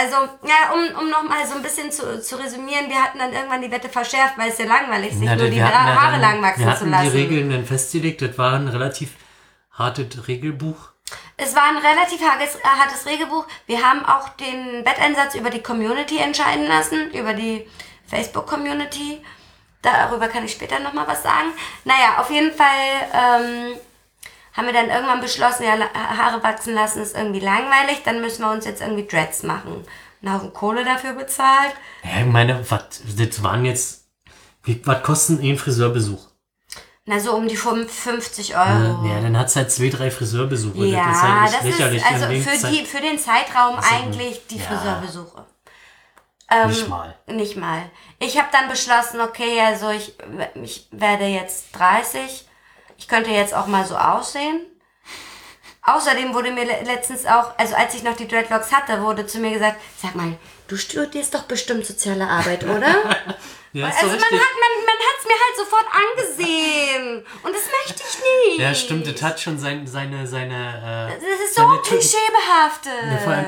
Also, 0.01 0.15
ja, 0.47 0.73
um, 0.73 0.97
um 1.01 1.11
nochmal 1.11 1.45
so 1.45 1.57
ein 1.57 1.63
bisschen 1.63 1.91
zu, 1.91 2.23
zu 2.23 2.37
resümieren, 2.37 2.89
wir 2.89 3.03
hatten 3.03 3.19
dann 3.19 3.33
irgendwann 3.33 3.61
die 3.61 3.71
Wette 3.73 3.89
verschärft, 3.89 4.39
weil 4.39 4.51
es 4.51 4.59
ja 4.59 4.67
langweilig 4.67 5.13
sich 5.13 5.25
Na, 5.25 5.35
nur 5.35 5.47
wir 5.47 5.51
die 5.51 5.61
Haare 5.61 6.13
dann- 6.13 6.21
lang 6.21 6.41
wachsen 6.41 6.61
wir 6.61 6.67
zu 6.67 6.73
hatten 6.83 6.91
lassen. 6.93 7.11
die 7.11 7.19
Regeln 7.19 7.51
dann 7.51 7.67
festgelegt. 7.67 8.23
Das 8.23 8.39
war 8.39 8.53
ein 8.53 8.69
relativ 8.69 9.11
hartes 9.73 10.29
Regelbuch. 10.29 10.77
Es 11.41 11.55
war 11.55 11.63
ein 11.69 11.79
relativ 11.79 12.21
hartes, 12.21 12.57
äh, 12.57 12.65
hartes 12.65 13.07
Regelbuch. 13.07 13.47
Wir 13.67 13.81
haben 13.81 14.05
auch 14.05 14.29
den 14.31 14.85
Wetteinsatz 14.85 15.37
über 15.37 15.51
die 15.51 15.63
Community 15.63 16.19
entscheiden 16.19 16.67
lassen, 16.67 17.13
über 17.13 17.33
die 17.33 17.65
Facebook-Community. 18.09 19.25
Darüber 19.81 20.27
kann 20.27 20.45
ich 20.45 20.53
später 20.53 20.81
nochmal 20.81 21.07
was 21.07 21.23
sagen. 21.23 21.53
Naja, 21.85 22.19
auf 22.19 22.29
jeden 22.31 22.53
Fall 22.53 22.67
ähm, 23.13 23.77
haben 24.53 24.67
wir 24.67 24.73
dann 24.73 24.91
irgendwann 24.91 25.21
beschlossen, 25.21 25.63
ja, 25.63 25.79
Haare 25.95 26.43
wachsen 26.43 26.75
lassen 26.75 27.01
ist 27.01 27.17
irgendwie 27.17 27.39
langweilig, 27.39 28.03
dann 28.05 28.21
müssen 28.21 28.43
wir 28.43 28.51
uns 28.51 28.65
jetzt 28.65 28.83
irgendwie 28.83 29.07
Dreads 29.07 29.45
machen. 29.45 29.87
Einen 30.21 30.35
Haufen 30.35 30.53
Kohle 30.53 30.85
dafür 30.85 31.13
bezahlt. 31.13 31.73
Ja, 32.03 32.21
ich 32.21 32.27
meine, 32.27 32.69
was, 32.69 33.01
das 33.17 33.43
waren 33.45 33.65
jetzt, 33.65 34.09
wie, 34.65 34.85
was 34.85 35.05
kostet 35.05 35.41
ein 35.41 35.57
Friseurbesuch? 35.57 36.28
Na, 37.11 37.19
so 37.19 37.35
um 37.35 37.49
die 37.49 37.57
50 37.57 38.55
Euro. 38.55 39.07
Ja, 39.07 39.21
dann 39.23 39.39
hat's 39.39 39.57
halt 39.57 39.73
zwei, 39.73 39.89
drei 39.89 40.11
Friseurbesuche. 40.11 40.85
Ja, 40.85 41.07
das 41.09 41.17
ist 41.17 41.23
halt 41.23 41.43
das 41.47 41.55
echt 41.55 41.63
ist 41.65 41.79
lächerlich. 41.79 42.05
also 42.05 42.27
für, 42.27 42.67
die, 42.71 42.85
für 42.85 43.01
den 43.01 43.19
Zeitraum 43.19 43.77
eigentlich 43.79 44.47
die 44.49 44.59
ja. 44.59 44.65
Friseurbesuche. 44.65 45.47
Nicht 46.67 46.87
mal. 46.89 47.15
Nicht 47.27 47.57
mal. 47.57 47.83
Ich 48.19 48.37
habe 48.37 48.49
dann 48.53 48.69
beschlossen, 48.69 49.23
okay, 49.23 49.59
also 49.61 49.89
ich, 49.91 50.15
ich 50.63 50.87
werde 50.91 51.25
jetzt 51.25 51.69
30. 51.73 52.47
Ich 52.99 53.09
könnte 53.09 53.31
jetzt 53.31 53.55
auch 53.55 53.67
mal 53.69 53.87
so 53.87 53.97
aussehen. 53.97 54.61
Außerdem 55.83 56.35
wurde 56.35 56.51
mir 56.51 56.65
le- 56.67 56.83
letztens 56.85 57.25
auch, 57.25 57.57
also 57.57 57.75
als 57.75 57.95
ich 57.95 58.03
noch 58.03 58.17
die 58.17 58.29
Dreadlocks 58.29 58.71
hatte, 58.73 59.03
wurde 59.03 59.27
zu 59.27 59.39
mir 59.39 59.51
gesagt, 59.53 59.81
sag 60.03 60.15
mal, 60.15 60.37
du 60.69 60.77
studierst 60.77 61.35
doch 61.35 61.43
bestimmt 61.43 61.85
soziale 61.87 62.27
Arbeit, 62.29 62.65
oder? 62.65 62.95
Ja, 63.75 63.85
also 63.85 64.07
man 64.07 64.15
hat 64.15 64.21
man, 64.23 64.73
man 64.87 64.99
hat's 64.99 65.27
mir 65.27 65.35
halt 65.35 65.57
sofort 65.59 65.85
angesehen. 65.93 67.23
Und 67.43 67.55
das 67.55 67.65
möchte 67.87 68.03
ich 68.03 68.19
nicht. 68.49 68.61
Ja, 68.61 68.75
stimmt, 68.75 69.07
das 69.07 69.23
hat 69.23 69.39
schon 69.39 69.59
sein, 69.59 69.87
seine, 69.87 70.27
seine, 70.27 71.11
äh, 71.13 71.15
Das 71.15 71.23
ist 71.47 71.55
so 71.55 71.69
klischeebehaftet. 71.83 72.93
allem- 73.27 73.47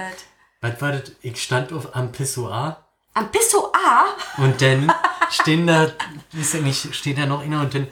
Was 0.60 0.82
war 0.82 0.92
das? 0.92 1.12
Ich 1.22 1.42
stand 1.42 1.72
auf 1.72 1.96
am 1.96 2.12
Pissoir 2.12 2.84
Am 3.14 3.30
Pissoir? 3.32 4.04
und 4.36 4.60
dann 4.60 4.92
stehen 5.30 5.66
da, 5.66 5.90
ist 6.38 6.52
ja 6.52 6.60
nicht, 6.60 6.94
steht 6.94 7.16
da 7.16 7.24
noch 7.24 7.40
einer 7.42 7.60
und 7.62 7.74
dann, 7.74 7.88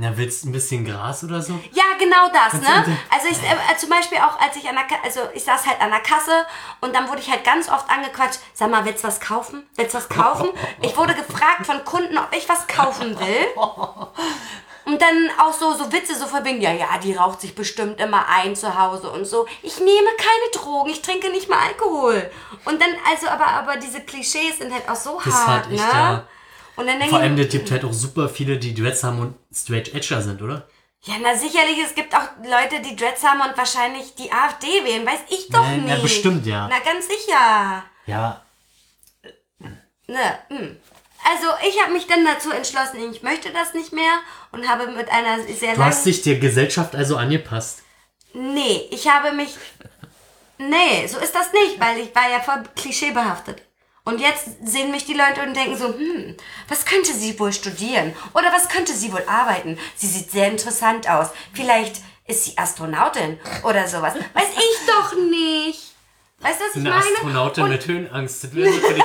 na, 0.00 0.16
willst 0.16 0.44
du 0.44 0.48
ein 0.48 0.52
bisschen 0.52 0.84
Gras 0.84 1.24
oder 1.24 1.42
so? 1.42 1.58
Ja, 1.72 1.82
genau 1.98 2.28
das, 2.32 2.52
ne? 2.60 2.84
so- 2.86 2.92
Also 3.12 3.26
ich, 3.28 3.38
äh, 3.42 3.76
zum 3.76 3.90
Beispiel 3.90 4.18
auch, 4.18 4.40
als 4.40 4.54
ich 4.56 4.68
an 4.68 4.76
der, 4.76 4.84
Ka 4.84 4.94
also 5.02 5.20
ich 5.34 5.42
saß 5.42 5.66
halt 5.66 5.80
an 5.80 5.90
der 5.90 5.98
Kasse 6.00 6.46
und 6.80 6.94
dann 6.94 7.08
wurde 7.08 7.20
ich 7.20 7.28
halt 7.30 7.42
ganz 7.42 7.68
oft 7.68 7.90
angequatscht, 7.90 8.38
sag 8.54 8.70
mal, 8.70 8.84
willst 8.84 9.02
du 9.02 9.08
was 9.08 9.20
kaufen? 9.20 9.66
Willst 9.74 9.94
du 9.94 9.98
was 9.98 10.08
kaufen? 10.08 10.50
Ich 10.82 10.96
wurde 10.96 11.14
gefragt 11.14 11.66
von 11.66 11.84
Kunden, 11.84 12.16
ob 12.16 12.28
ich 12.32 12.48
was 12.48 12.66
kaufen 12.68 13.18
will. 13.18 13.46
Und 14.84 15.02
dann 15.02 15.28
auch 15.38 15.52
so, 15.52 15.74
so 15.74 15.92
Witze 15.92 16.14
so 16.14 16.26
verbinden, 16.26 16.62
ja, 16.62 16.72
ja, 16.72 16.86
die 17.02 17.12
raucht 17.14 17.42
sich 17.42 17.54
bestimmt 17.54 18.00
immer 18.00 18.24
ein 18.26 18.56
zu 18.56 18.78
Hause 18.80 19.10
und 19.10 19.26
so. 19.26 19.46
Ich 19.62 19.78
nehme 19.80 20.08
keine 20.16 20.50
Drogen, 20.54 20.88
ich 20.88 21.02
trinke 21.02 21.28
nicht 21.28 21.46
mal 21.50 21.58
Alkohol. 21.58 22.30
Und 22.64 22.80
dann, 22.80 22.88
also, 23.10 23.28
aber, 23.28 23.48
aber 23.48 23.76
diese 23.76 24.00
Klischees 24.00 24.56
sind 24.58 24.72
halt 24.72 24.88
auch 24.88 24.96
so 24.96 25.18
Das 25.22 25.26
ist 25.26 25.46
hart, 25.46 25.64
halt 25.66 25.72
echt, 25.74 25.82
ne? 25.92 26.26
Ja. 26.78 26.80
Und 26.80 26.86
dann 26.86 26.98
denke 26.98 27.10
Vor 27.10 27.18
allem, 27.20 27.36
das 27.36 27.48
gibt 27.48 27.70
halt 27.70 27.84
auch 27.84 27.92
super 27.92 28.28
viele, 28.28 28.58
die 28.58 28.74
Dreads 28.74 29.04
haben 29.04 29.18
und 29.20 29.34
straight 29.52 29.94
edger 29.94 30.22
sind, 30.22 30.40
oder? 30.42 30.68
Ja, 31.02 31.14
na 31.22 31.36
sicherlich, 31.36 31.78
es 31.84 31.94
gibt 31.94 32.14
auch 32.14 32.28
Leute, 32.42 32.82
die 32.82 32.96
Dreads 32.96 33.22
haben 33.22 33.40
und 33.40 33.56
wahrscheinlich 33.56 34.14
die 34.16 34.32
AfD 34.32 34.66
wählen, 34.84 35.06
weiß 35.06 35.20
ich 35.30 35.48
doch 35.48 35.62
Na, 35.62 35.76
nicht. 35.76 35.86
na, 35.86 35.96
bestimmt, 35.96 36.46
ja. 36.46 36.68
Na, 36.68 36.78
ganz 36.80 37.06
sicher. 37.06 37.84
Ja, 38.06 38.42
Ne, 40.08 40.38
hm. 40.48 40.76
Also, 41.30 41.46
ich 41.68 41.82
habe 41.82 41.92
mich 41.92 42.06
dann 42.06 42.24
dazu 42.24 42.50
entschlossen, 42.50 43.12
ich 43.12 43.22
möchte 43.22 43.52
das 43.52 43.74
nicht 43.74 43.92
mehr 43.92 44.20
und 44.52 44.66
habe 44.66 44.86
mit 44.92 45.10
einer 45.10 45.42
sehr 45.42 45.74
du 45.74 45.84
hast 45.84 46.06
dich 46.06 46.22
der 46.22 46.38
Gesellschaft 46.38 46.96
also 46.96 47.16
angepasst. 47.16 47.82
Nee, 48.32 48.88
ich 48.90 49.08
habe 49.08 49.32
mich... 49.32 49.56
Nee, 50.56 51.06
so 51.06 51.18
ist 51.18 51.34
das 51.34 51.52
nicht, 51.52 51.78
weil 51.78 51.98
ich 51.98 52.14
war 52.14 52.30
ja 52.30 52.40
voll 52.40 52.62
klischeebehaftet. 52.74 53.62
Und 54.08 54.20
jetzt 54.22 54.48
sehen 54.64 54.90
mich 54.90 55.04
die 55.04 55.12
Leute 55.12 55.42
und 55.42 55.54
denken 55.54 55.76
so, 55.76 55.88
hm, 55.88 56.34
was 56.66 56.86
könnte 56.86 57.12
sie 57.12 57.38
wohl 57.38 57.52
studieren? 57.52 58.16
Oder 58.32 58.50
was 58.50 58.70
könnte 58.70 58.94
sie 58.94 59.12
wohl 59.12 59.22
arbeiten? 59.26 59.78
Sie 59.96 60.06
sieht 60.06 60.30
sehr 60.30 60.50
interessant 60.50 61.06
aus. 61.10 61.28
Vielleicht 61.52 61.96
ist 62.26 62.46
sie 62.46 62.56
Astronautin 62.56 63.38
oder 63.64 63.86
sowas. 63.86 64.14
Weiß 64.32 64.48
ich 64.56 64.86
doch 64.86 65.14
nicht. 65.14 65.92
Weißt 66.38 66.58
du, 66.58 66.64
was 66.64 66.70
ich 66.70 66.76
Eine 66.76 66.88
meine? 66.88 67.04
Astronautin 67.04 67.64
und, 67.64 67.70
mit 67.70 67.86
Höhenangst. 67.86 68.44
Das 68.44 68.54
wäre 68.54 68.70
natürlich 68.70 69.04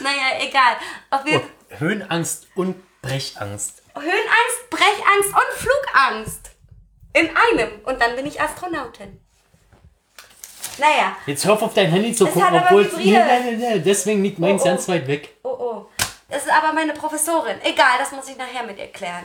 Naja, 0.00 0.38
egal. 0.38 0.76
Auf 1.10 1.26
jeden 1.26 1.42
oh, 1.42 1.80
Höhenangst 1.80 2.46
und 2.54 2.76
Brechangst. 3.02 3.82
Höhenangst, 3.96 4.70
Brechangst 4.70 5.30
und 5.30 5.56
Flugangst. 5.56 6.50
In 7.14 7.30
einem. 7.36 7.80
Und 7.82 8.00
dann 8.00 8.14
bin 8.14 8.26
ich 8.26 8.40
Astronautin. 8.40 9.25
Naja, 10.78 11.16
Jetzt 11.26 11.44
hör 11.44 11.54
auf, 11.54 11.62
auf 11.62 11.74
dein 11.74 11.90
Handy 11.90 12.12
zu 12.14 12.26
Es 12.26 12.34
gucken, 12.34 12.54
obwohl 12.54 12.82
es. 12.82 12.92
Nee, 12.96 13.04
vibriert. 13.04 13.26
nee, 13.44 13.50
nee, 13.52 13.68
nee, 13.74 13.78
deswegen 13.80 14.22
liegt 14.22 14.38
meins 14.38 14.62
Oh, 14.62 14.64
oh. 14.64 14.68
ganz 14.68 14.88
weit 14.88 15.06
weg. 15.06 15.36
Oh, 15.42 15.48
oh. 15.48 15.86
Das 16.28 16.44
ist 16.44 16.52
aber 16.52 16.72
meine 16.72 16.92
Professorin. 16.92 17.56
Egal, 17.62 17.98
das 17.98 18.12
muss 18.12 18.28
ich 18.28 18.36
nachher 18.36 18.64
mit 18.64 18.78
ihr 18.78 18.88
klären. 18.92 19.24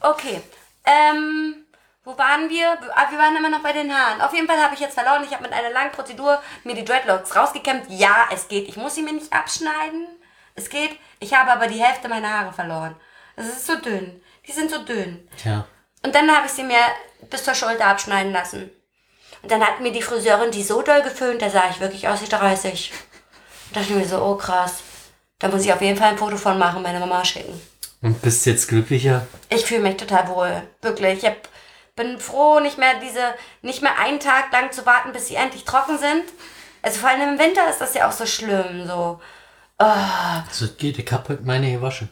Okay. 0.00 0.40
Ähm, 0.84 1.64
wo 2.04 2.16
waren 2.16 2.48
wir? 2.48 2.72
Ah, 2.94 3.10
wir 3.10 3.18
waren 3.18 3.36
immer 3.36 3.50
noch 3.50 3.60
bei 3.60 3.72
den 3.72 3.92
Haaren. 3.94 4.20
Auf 4.20 4.32
jeden 4.34 4.46
Fall 4.46 4.62
habe 4.62 4.74
ich 4.74 4.80
jetzt 4.80 4.94
verloren. 4.94 5.24
Ich 5.24 5.32
habe 5.32 5.42
mit 5.42 5.52
einer 5.52 5.70
langen 5.70 5.92
Prozedur 5.92 6.40
mir 6.64 6.74
die 6.74 6.84
Dreadlocks 6.84 7.34
rausgekämmt. 7.34 7.86
Ja, 7.88 8.28
es 8.32 8.48
geht. 8.48 8.68
Ich 8.68 8.76
muss 8.76 8.94
sie 8.94 9.02
mir 9.02 9.12
nicht 9.12 9.32
abschneiden. 9.32 10.06
Es 10.54 10.68
geht. 10.68 10.98
Ich 11.20 11.34
habe 11.34 11.50
aber 11.50 11.66
die 11.66 11.82
Hälfte 11.82 12.08
meiner 12.08 12.32
Haare 12.38 12.52
verloren. 12.52 12.96
Das 13.36 13.46
ist 13.46 13.66
so 13.66 13.76
dünn. 13.76 14.22
Die 14.46 14.52
sind 14.52 14.70
so 14.70 14.82
dünn. 14.84 15.28
Tja. 15.36 15.66
Und 16.04 16.14
dann 16.14 16.30
habe 16.34 16.46
ich 16.46 16.52
sie 16.52 16.62
mir 16.62 16.80
bis 17.28 17.44
zur 17.44 17.54
Schulter 17.54 17.86
abschneiden 17.86 18.32
lassen. 18.32 18.70
Und 19.42 19.50
dann 19.50 19.62
hat 19.62 19.80
mir 19.80 19.92
die 19.92 20.02
Friseurin 20.02 20.50
die 20.50 20.62
so 20.62 20.82
doll 20.82 21.02
geföhnt, 21.02 21.42
da 21.42 21.50
sah 21.50 21.70
ich 21.70 21.80
wirklich 21.80 22.08
aus 22.08 22.22
wie 22.22 22.28
30. 22.28 22.92
Da 23.72 23.80
dachte 23.80 23.92
ich 23.92 23.98
mir 23.98 24.06
so, 24.06 24.22
oh 24.22 24.34
krass. 24.34 24.82
Da 25.38 25.48
muss 25.48 25.64
ich 25.64 25.72
auf 25.72 25.80
jeden 25.80 25.98
Fall 25.98 26.10
ein 26.10 26.18
Foto 26.18 26.36
von 26.36 26.58
machen, 26.58 26.82
meine 26.82 27.00
Mama 27.00 27.24
schicken. 27.24 27.60
Und 28.02 28.20
bist 28.22 28.46
jetzt 28.46 28.68
glücklicher? 28.68 29.26
Ich 29.48 29.64
fühle 29.64 29.80
mich 29.80 29.96
total 29.96 30.28
wohl. 30.28 30.62
Wirklich. 30.82 31.18
Ich 31.18 31.26
hab, 31.26 31.36
bin 31.96 32.18
froh, 32.18 32.60
nicht 32.60 32.78
mehr 32.78 32.94
diese, 33.00 33.34
nicht 33.62 33.82
mehr 33.82 33.98
einen 33.98 34.20
Tag 34.20 34.52
lang 34.52 34.72
zu 34.72 34.84
warten, 34.86 35.12
bis 35.12 35.28
sie 35.28 35.36
endlich 35.36 35.64
trocken 35.64 35.98
sind. 35.98 36.24
Also 36.82 37.00
vor 37.00 37.10
allem 37.10 37.34
im 37.34 37.38
Winter 37.38 37.68
ist 37.68 37.80
das 37.80 37.94
ja 37.94 38.08
auch 38.08 38.12
so 38.12 38.26
schlimm. 38.26 38.86
So. 38.86 39.20
So 40.50 40.66
geht, 40.76 40.98
ich 40.98 41.12
hab 41.12 41.28
heute 41.28 41.42
meine 41.42 41.72
gewaschen. 41.72 42.10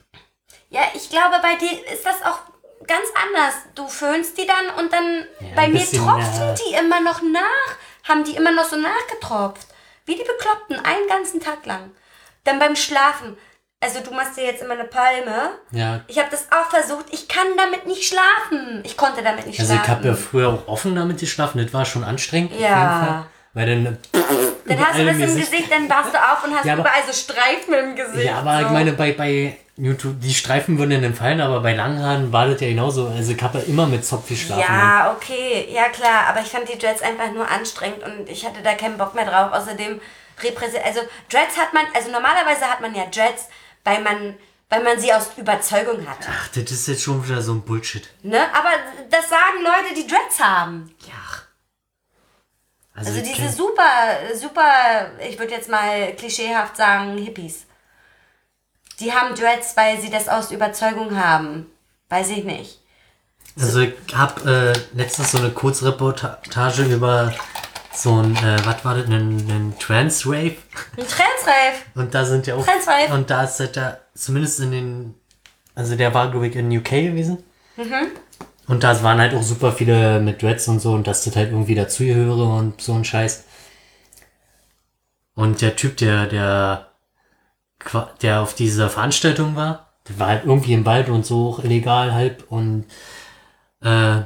Ja, 0.70 0.82
ich 0.94 1.08
glaube, 1.08 1.36
bei 1.40 1.56
dir 1.56 1.86
ist 1.92 2.04
das 2.04 2.22
auch 2.22 2.40
ganz 2.88 3.06
anders. 3.14 3.54
Du 3.74 3.86
föhnst 3.88 4.36
die 4.38 4.46
dann 4.46 4.82
und 4.84 4.92
dann 4.92 5.24
Ja, 5.40 5.48
bei 5.54 5.68
mir 5.68 5.80
tropfen 5.80 6.40
ja. 6.48 6.54
die 6.54 6.74
immer 6.74 7.00
noch 7.00 7.20
nach. 7.22 7.76
Haben 8.08 8.24
die 8.24 8.34
immer 8.36 8.50
noch 8.52 8.64
so 8.64 8.76
nachgetropft. 8.76 9.66
Wie 10.06 10.14
die 10.16 10.24
Bekloppten, 10.24 10.76
einen 10.84 11.06
ganzen 11.08 11.40
Tag 11.40 11.66
lang. 11.66 11.90
Dann 12.44 12.58
beim 12.58 12.74
Schlafen. 12.74 13.36
Also 13.80 14.00
du 14.00 14.10
machst 14.12 14.36
dir 14.36 14.44
jetzt 14.44 14.62
immer 14.62 14.74
eine 14.74 14.84
Palme. 14.84 15.50
Ja. 15.70 16.00
Ich 16.08 16.18
habe 16.18 16.28
das 16.30 16.46
auch 16.50 16.68
versucht. 16.70 17.06
Ich 17.12 17.28
kann 17.28 17.46
damit 17.56 17.86
nicht 17.86 18.04
schlafen. 18.08 18.80
Ich 18.84 18.96
konnte 18.96 19.22
damit 19.22 19.46
nicht 19.46 19.60
Also 19.60 19.74
ich 19.74 19.78
schlafen. 19.78 19.96
habe 19.96 20.08
ja 20.08 20.14
früher 20.14 20.48
auch 20.48 20.66
offen 20.66 20.96
damit 20.96 21.20
geschlafen. 21.20 21.62
Das 21.62 21.72
war 21.74 21.84
schon 21.84 22.02
anstrengend. 22.02 22.58
Ja. 22.58 23.26
Weil 23.54 23.66
dann. 23.66 23.98
Dann 24.66 24.86
hast 24.86 24.98
du 24.98 25.04
das 25.06 25.16
im 25.16 25.36
Gesicht- 25.36 25.70
dann 25.70 25.88
wachst 25.88 26.12
du 26.12 26.18
auf 26.18 26.44
und 26.44 26.56
hast 26.56 26.64
Ja, 26.64 26.72
aber- 26.72 26.82
überall 26.82 27.02
so 27.06 27.12
Streifen 27.12 27.74
im 27.74 27.94
Gesicht. 27.96 28.24
Ja, 28.24 28.38
aber 28.38 28.58
so. 28.60 28.66
ich 28.66 28.70
meine, 28.72 28.92
bei, 28.92 29.12
bei 29.12 29.56
die 29.78 30.34
Streifen 30.34 30.76
würden 30.76 31.00
dann 31.00 31.14
fallen, 31.14 31.40
aber 31.40 31.60
bei 31.60 31.72
Langhaaren 31.72 32.32
war 32.32 32.48
das 32.48 32.60
ja 32.60 32.68
genauso. 32.68 33.06
Also 33.06 33.32
ich 33.32 33.40
habe 33.40 33.58
ja 33.58 33.64
immer 33.64 33.86
mit 33.86 34.04
Zopf 34.04 34.28
geschlafen. 34.28 34.60
Ja, 34.60 35.14
okay, 35.16 35.68
ja 35.72 35.88
klar, 35.88 36.26
aber 36.28 36.40
ich 36.40 36.48
fand 36.48 36.68
die 36.68 36.76
Dreads 36.76 37.00
einfach 37.00 37.30
nur 37.32 37.48
anstrengend 37.48 38.02
und 38.02 38.28
ich 38.28 38.44
hatte 38.44 38.60
da 38.62 38.74
keinen 38.74 38.98
Bock 38.98 39.14
mehr 39.14 39.24
drauf. 39.24 39.52
Außerdem 39.52 40.00
repräsent, 40.42 40.84
also 40.84 41.00
Dreads 41.30 41.56
hat 41.56 41.72
man, 41.72 41.84
also 41.94 42.10
normalerweise 42.10 42.64
hat 42.64 42.80
man 42.80 42.92
ja 42.92 43.06
Dreads, 43.06 43.48
weil 43.84 44.02
man, 44.02 44.36
weil 44.68 44.82
man 44.82 44.98
sie 44.98 45.12
aus 45.12 45.30
Überzeugung 45.36 46.04
hat. 46.08 46.18
Ach, 46.28 46.48
das 46.48 46.72
ist 46.72 46.88
jetzt 46.88 47.02
schon 47.04 47.24
wieder 47.24 47.40
so 47.40 47.52
ein 47.52 47.62
Bullshit. 47.62 48.08
Ne? 48.22 48.40
Aber 48.52 48.70
das 49.10 49.28
sagen 49.28 49.62
Leute, 49.62 49.94
die 49.94 50.08
Dreads 50.08 50.40
haben. 50.40 50.92
Ja. 51.06 51.14
Also 52.94 53.12
ich 53.20 53.32
diese 53.32 53.50
super, 53.50 53.84
super, 54.34 55.12
ich 55.20 55.38
würde 55.38 55.54
jetzt 55.54 55.70
mal 55.70 56.12
klischeehaft 56.14 56.76
sagen, 56.76 57.16
Hippies. 57.16 57.67
Die 59.00 59.12
haben 59.12 59.34
Dreads, 59.34 59.76
weil 59.76 60.00
sie 60.00 60.10
das 60.10 60.28
aus 60.28 60.50
Überzeugung 60.50 61.16
haben. 61.16 61.66
Weiß 62.08 62.30
ich 62.30 62.44
nicht. 62.44 62.80
Also 63.60 63.80
ich 63.80 63.94
habe 64.14 64.74
äh, 64.74 64.96
letztens 64.96 65.32
so 65.32 65.38
eine 65.38 65.50
Kurzreportage 65.50 66.84
über 66.84 67.34
so 67.92 68.22
ein, 68.22 68.36
äh, 68.36 68.56
was 68.64 68.84
war 68.84 68.94
das, 68.94 69.06
einen, 69.06 69.50
einen 69.50 69.78
Trans-Rave. 69.78 70.56
Ein 70.96 71.06
Transrave. 71.06 71.74
Und 71.94 72.14
da 72.14 72.24
sind 72.24 72.46
ja 72.46 72.54
auch. 72.54 72.64
Trans-Rave. 72.64 73.12
Und 73.14 73.30
da 73.30 73.44
ist 73.44 73.58
halt 73.60 73.76
da, 73.76 73.98
zumindest 74.14 74.60
in 74.60 74.70
den, 74.70 75.14
also 75.74 75.96
der 75.96 76.14
war, 76.14 76.30
glaube 76.30 76.46
ich, 76.46 76.56
in 76.56 76.76
UK 76.76 76.90
gewesen. 76.90 77.42
Mhm. 77.76 78.08
Und 78.68 78.84
da 78.84 79.02
waren 79.02 79.18
halt 79.18 79.34
auch 79.34 79.42
super 79.42 79.72
viele 79.72 80.20
mit 80.20 80.42
Dreads 80.42 80.68
und 80.68 80.80
so 80.80 80.92
und 80.92 81.06
dass 81.06 81.24
das 81.24 81.34
halt 81.36 81.50
irgendwie 81.50 81.74
dazugehöre 81.74 82.44
und 82.44 82.80
so 82.80 82.94
ein 82.94 83.04
Scheiß. 83.04 83.44
Und 85.34 85.62
der 85.62 85.74
Typ, 85.74 85.96
der, 85.96 86.26
der, 86.26 86.87
der 88.22 88.40
auf 88.40 88.54
dieser 88.54 88.90
Veranstaltung 88.90 89.56
war, 89.56 89.88
der 90.08 90.18
war 90.18 90.26
halt 90.28 90.44
irgendwie 90.44 90.72
im 90.72 90.86
Wald 90.86 91.08
und 91.08 91.24
so 91.24 91.50
auch 91.50 91.64
illegal 91.64 92.12
halb 92.12 92.44
und 92.48 92.86
äh, 93.82 94.22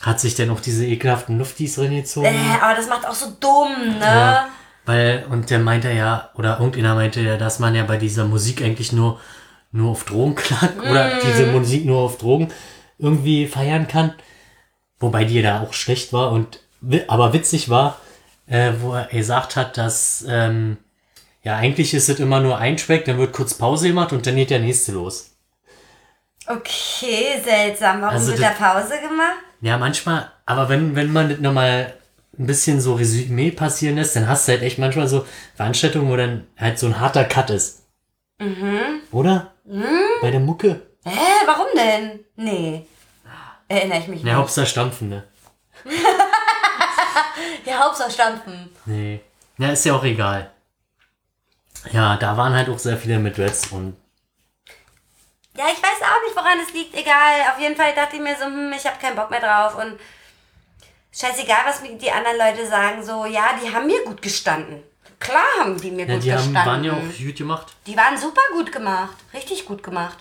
hat 0.00 0.18
sich 0.18 0.34
dann 0.34 0.50
auch 0.50 0.60
diese 0.60 0.86
ekelhaften 0.86 1.38
Luftis 1.38 1.78
reingezogen. 1.78 2.32
Äh, 2.32 2.62
aber 2.62 2.74
das 2.74 2.88
macht 2.88 3.06
auch 3.06 3.14
so 3.14 3.26
dumm, 3.38 3.98
ne? 3.98 4.04
Ja, 4.04 4.48
weil, 4.86 5.26
und 5.30 5.50
der 5.50 5.58
meinte 5.58 5.90
ja, 5.92 6.30
oder 6.34 6.58
irgendeiner 6.58 6.94
meinte 6.94 7.20
ja, 7.20 7.36
dass 7.36 7.58
man 7.58 7.74
ja 7.74 7.84
bei 7.84 7.96
dieser 7.96 8.24
Musik 8.24 8.62
eigentlich 8.62 8.92
nur, 8.92 9.20
nur 9.72 9.90
auf 9.90 10.04
Drogen 10.04 10.34
klang, 10.34 10.80
oder 10.90 11.20
diese 11.20 11.46
Musik 11.46 11.84
nur 11.84 12.00
auf 12.00 12.18
Drogen 12.18 12.48
irgendwie 12.98 13.46
feiern 13.46 13.88
kann. 13.88 14.14
Wobei 14.98 15.24
die 15.24 15.42
da 15.42 15.60
auch 15.60 15.72
schlecht 15.72 16.12
war 16.12 16.32
und, 16.32 16.60
aber 17.08 17.32
witzig 17.32 17.68
war, 17.68 17.98
äh, 18.46 18.72
wo 18.80 18.94
er 18.94 19.06
gesagt 19.06 19.56
hat, 19.56 19.76
dass, 19.76 20.24
ähm, 20.28 20.78
ja, 21.42 21.56
eigentlich 21.56 21.94
ist 21.94 22.08
es 22.08 22.20
immer 22.20 22.40
nur 22.40 22.58
ein 22.58 22.76
Track, 22.76 23.04
dann 23.06 23.18
wird 23.18 23.32
kurz 23.32 23.54
Pause 23.54 23.88
gemacht 23.88 24.12
und 24.12 24.26
dann 24.26 24.36
geht 24.36 24.50
der 24.50 24.58
nächste 24.60 24.92
los. 24.92 25.30
Okay, 26.46 27.40
seltsam. 27.44 28.00
Warum 28.02 28.14
Also 28.16 28.32
wird 28.32 28.40
das- 28.42 28.58
da 28.58 28.72
Pause 28.72 29.00
gemacht? 29.00 29.36
Ja, 29.60 29.78
manchmal, 29.78 30.30
aber 30.46 30.68
wenn, 30.68 30.96
wenn 30.96 31.12
man 31.12 31.28
das 31.28 31.38
nochmal 31.38 31.94
ein 32.38 32.46
bisschen 32.46 32.80
so 32.80 32.94
Resümee 32.94 33.50
passieren 33.50 33.96
lässt, 33.96 34.16
dann 34.16 34.26
hast 34.28 34.48
du 34.48 34.52
halt 34.52 34.62
echt 34.62 34.78
manchmal 34.78 35.06
so 35.06 35.26
Veranstaltungen, 35.54 36.10
wo 36.10 36.16
dann 36.16 36.46
halt 36.58 36.78
so 36.78 36.86
ein 36.86 36.98
harter 36.98 37.24
Cut 37.24 37.50
ist. 37.50 37.82
Mhm. 38.38 39.00
Oder? 39.12 39.52
Bei 40.22 40.30
der 40.30 40.40
Mucke. 40.40 40.80
Hä, 41.04 41.18
warum 41.46 41.66
denn? 41.76 42.20
Nee. 42.36 42.86
Erinnere 43.68 43.98
ich 43.98 44.08
mich 44.08 44.20
Ja, 44.20 44.24
nicht. 44.24 44.34
Hauptsache 44.34 44.66
stampfen, 44.66 45.08
ne? 45.10 45.24
Ja, 47.64 47.78
Hauptsache 47.84 48.10
stampfen. 48.10 48.70
Nee. 48.86 49.20
Ja, 49.58 49.68
ist 49.70 49.84
ja 49.84 49.94
auch 49.94 50.04
egal. 50.04 50.50
Ja, 51.92 52.16
da 52.16 52.36
waren 52.36 52.54
halt 52.54 52.68
auch 52.68 52.78
sehr 52.78 52.96
viele 52.96 53.18
mit 53.18 53.38
Dreads 53.38 53.68
und 53.68 53.96
Ja, 55.56 55.64
ich 55.72 55.82
weiß 55.82 56.02
auch 56.02 56.22
nicht, 56.26 56.36
woran 56.36 56.58
es 56.60 56.72
liegt. 56.72 56.94
Egal. 56.94 57.52
Auf 57.52 57.60
jeden 57.60 57.76
Fall 57.76 57.94
dachte 57.94 58.16
ich 58.16 58.22
mir 58.22 58.36
so, 58.36 58.44
hm, 58.44 58.72
ich 58.76 58.86
habe 58.86 58.98
keinen 59.00 59.16
Bock 59.16 59.30
mehr 59.30 59.40
drauf. 59.40 59.76
Und 59.76 59.98
scheißegal, 61.12 61.62
was 61.66 61.82
mir 61.82 61.96
die 61.98 62.10
anderen 62.10 62.38
Leute 62.38 62.66
sagen. 62.66 63.02
So, 63.04 63.24
ja, 63.24 63.50
die 63.62 63.74
haben 63.74 63.86
mir 63.86 64.04
gut 64.04 64.22
gestanden. 64.22 64.82
Klar 65.18 65.44
haben 65.58 65.80
die 65.80 65.90
mir 65.90 66.06
ja, 66.06 66.14
gut 66.14 66.24
die 66.24 66.30
gestanden. 66.30 66.54
waren 66.66 66.84
ja 66.84 66.92
auch 66.92 67.18
gut 67.18 67.36
gemacht. 67.36 67.66
Die 67.86 67.96
waren 67.96 68.16
super 68.16 68.40
gut 68.52 68.72
gemacht. 68.72 69.16
Richtig 69.34 69.66
gut 69.66 69.82
gemacht. 69.82 70.18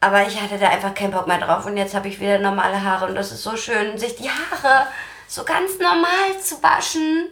Aber 0.00 0.26
ich 0.26 0.40
hatte 0.40 0.58
da 0.58 0.68
einfach 0.68 0.94
keinen 0.94 1.12
Bock 1.12 1.26
mehr 1.26 1.38
drauf. 1.38 1.66
Und 1.66 1.76
jetzt 1.76 1.94
habe 1.94 2.08
ich 2.08 2.20
wieder 2.20 2.38
normale 2.38 2.82
Haare. 2.82 3.06
Und 3.06 3.14
das 3.14 3.32
ist 3.32 3.42
so 3.42 3.56
schön, 3.56 3.98
sich 3.98 4.14
die 4.16 4.30
Haare 4.30 4.86
so 5.26 5.42
ganz 5.44 5.78
normal 5.78 6.38
zu 6.40 6.62
waschen. 6.62 7.28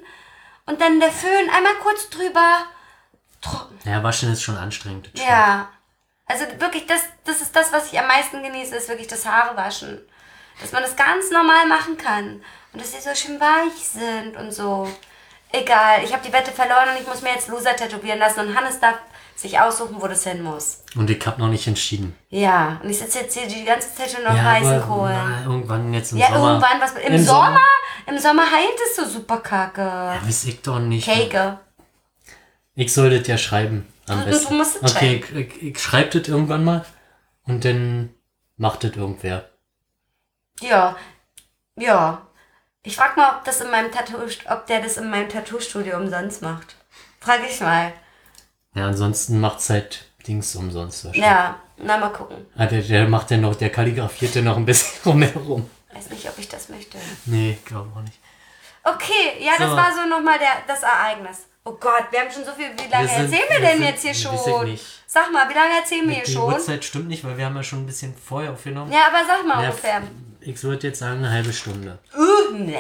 Und 0.67 0.81
dann 0.81 0.99
der 0.99 1.13
Föhn 1.13 1.49
einmal 1.55 1.75
kurz 1.83 2.09
drüber. 2.11 2.65
Trocken. 3.45 3.79
Ja, 3.85 4.03
waschen 4.03 4.33
ist 4.33 4.43
schon 4.43 4.57
anstrengend. 4.57 5.11
Ja. 5.15 5.69
Also 6.27 6.45
wirklich, 6.59 6.87
das, 6.87 7.01
das 7.25 7.41
ist 7.43 7.55
das, 7.55 7.73
was 7.73 7.93
ich 7.93 7.99
am 7.99 8.07
meisten 8.07 8.43
genieße, 8.43 8.75
ist 8.77 8.89
wirklich 8.89 9.09
das 9.09 9.27
Haare 9.27 9.57
waschen. 9.57 10.01
Dass 10.61 10.73
man 10.73 10.83
das 10.83 10.97
ganz 10.97 11.31
normal 11.31 11.67
machen 11.67 11.97
kann. 11.99 12.43
Und 12.73 12.81
dass 12.81 12.93
sie 12.93 13.01
so 13.01 13.15
schön 13.15 13.39
weich 13.41 13.77
sind 13.87 14.37
und 14.37 14.53
so. 14.53 14.89
Egal, 15.53 16.03
ich 16.03 16.13
habe 16.13 16.27
die 16.27 16.33
Wette 16.33 16.51
verloren 16.51 16.89
und 16.95 17.01
ich 17.01 17.07
muss 17.07 17.23
mir 17.23 17.31
jetzt 17.35 17.49
Loser 17.49 17.77
tätowieren 17.77 18.19
lassen. 18.19 18.41
Und 18.41 18.57
Hannes 18.59 18.81
darf 18.81 18.97
sich 19.37 19.59
aussuchen, 19.61 19.97
wo 20.01 20.07
das 20.07 20.25
hin 20.25 20.43
muss. 20.43 20.83
Und 20.97 21.11
ich 21.11 21.25
hab 21.27 21.39
noch 21.39 21.49
nicht 21.49 21.67
entschieden. 21.67 22.17
Ja, 22.31 22.81
und 22.83 22.89
ich 22.89 22.99
sitze 22.99 23.21
jetzt 23.21 23.37
hier 23.37 23.47
die 23.47 23.65
ganze 23.65 23.95
Zeit 23.95 24.11
schon 24.11 24.27
auf 24.27 24.35
ja, 24.37 24.43
heißen 24.43 24.83
Kohlen. 24.83 25.43
irgendwann 25.45 25.93
jetzt 25.93 26.13
im 26.13 26.19
Ja, 26.19 26.29
Sommer. 26.29 26.49
irgendwann 26.53 26.81
was. 26.81 26.93
Im, 26.93 27.13
Im 27.13 27.25
Sommer? 27.25 27.45
Sommer? 27.47 27.61
Im 28.07 28.19
Sommer 28.19 28.51
heilt 28.51 28.79
es 28.89 28.97
so 28.97 29.05
super 29.07 29.39
kacke. 29.39 29.81
Ja, 29.83 30.19
weiß 30.25 30.45
ich 30.45 30.63
doch 30.63 30.79
nicht. 30.79 31.05
Cake. 31.07 31.59
Ich 32.75 32.93
soll 32.93 33.17
das 33.17 33.27
ja 33.29 33.39
schreiben. 33.39 33.87
Am 34.07 34.19
Du- 34.21 34.25
du 34.27 34.31
besten. 34.33 34.57
musst 34.57 34.83
es 34.83 34.95
okay, 34.95 35.23
ich, 35.25 35.35
ich, 35.37 35.63
ich 35.63 35.79
schreib 35.79 36.11
das 36.11 36.29
irgendwann 36.29 36.65
mal 36.65 36.85
und 37.45 37.65
dann 37.65 38.15
macht 38.57 38.85
das 38.85 38.97
irgendwer. 38.97 39.49
Ja. 40.61 40.97
Ja. 41.77 42.27
Ich 42.83 42.97
frag 42.97 43.17
mal, 43.17 43.37
ob 43.39 43.45
das 43.45 43.61
in 43.61 43.71
meinem 43.71 43.91
Tattoo, 43.91 44.19
ob 44.51 44.67
der 44.67 44.81
das 44.83 44.97
in 44.99 45.09
meinem 45.09 45.29
Tattoo-Studio 45.29 45.97
umsonst 45.97 46.43
macht. 46.43 46.77
Frag 47.21 47.41
ich 47.49 47.61
mal. 47.61 47.93
Ja, 48.75 48.87
ansonsten 48.89 49.41
macht's 49.41 49.71
halt 49.71 50.05
Dings 50.27 50.55
umsonst 50.57 51.05
wahrscheinlich. 51.05 51.31
Ja, 51.31 51.61
na 51.79 51.97
mal 51.97 52.11
gucken. 52.13 52.45
Ah, 52.57 52.67
der, 52.67 52.83
der 52.83 53.09
macht 53.09 53.31
ja 53.31 53.39
noch, 53.39 53.55
der 53.55 53.71
kalligrafiert 53.71 54.35
ja 54.35 54.43
noch 54.43 54.57
ein 54.57 54.67
bisschen 54.67 55.01
rumherum. 55.13 55.71
Weiß 55.95 56.11
nicht, 56.11 56.29
ob 56.29 56.37
ich 56.39 56.49
das 56.49 56.69
möchte. 56.69 56.99
Nee, 57.25 57.57
glaube 57.65 57.91
auch 57.97 58.03
nicht. 58.03 58.19
Okay, 58.83 59.39
ja, 59.41 59.53
das 59.59 59.71
So. 59.71 59.77
war 59.77 59.95
so 59.95 60.07
nochmal 60.09 60.39
der, 60.39 60.63
das 60.67 60.83
Ereignis. 60.83 61.47
Oh 61.67 61.73
Gott, 61.81 62.05
wir 62.11 62.21
haben 62.21 62.31
schon 62.31 62.45
so 62.45 62.53
viel. 62.53 62.67
Wie 62.77 62.91
lange 62.91 63.09
Wir 63.09 63.15
sind- 63.15 63.33
erzählen 63.33 63.49
wir 63.49 63.61
wir 63.61 63.69
denn 63.69 63.79
sind- 63.79 63.87
jetzt 63.87 64.03
hier 64.03 64.11
weiß 64.11 64.23
ich 64.47 64.53
schon? 64.53 64.65
nicht. 64.71 64.85
Sag 65.07 65.33
mal, 65.33 65.49
wie 65.49 65.55
lange 65.55 65.79
erzählen 65.81 66.07
wir 66.07 66.15
hier 66.17 66.25
Die 66.25 66.33
schon? 66.33 66.53
Uhrzeit 66.53 66.85
stimmt 66.85 67.09
nicht, 67.09 67.25
weil 67.25 67.39
wir 67.39 67.47
haben 67.47 67.57
ja 67.57 67.63
schon 67.63 67.81
ein 67.83 67.87
bisschen 67.87 68.15
vorher 68.17 68.53
aufgenommen. 68.53 68.93
Ja, 68.93 69.07
aber 69.09 69.27
sag 69.27 69.47
mal 69.47 69.63
Ja, 69.63 69.71
ungefähr. 69.71 70.03
Ich 70.41 70.63
würde 70.63 70.89
jetzt 70.89 70.99
sagen 70.99 71.19
eine 71.25 71.31
halbe 71.31 71.53
Stunde. 71.55 71.99
Uh, 72.15 72.53
nee. 72.55 72.77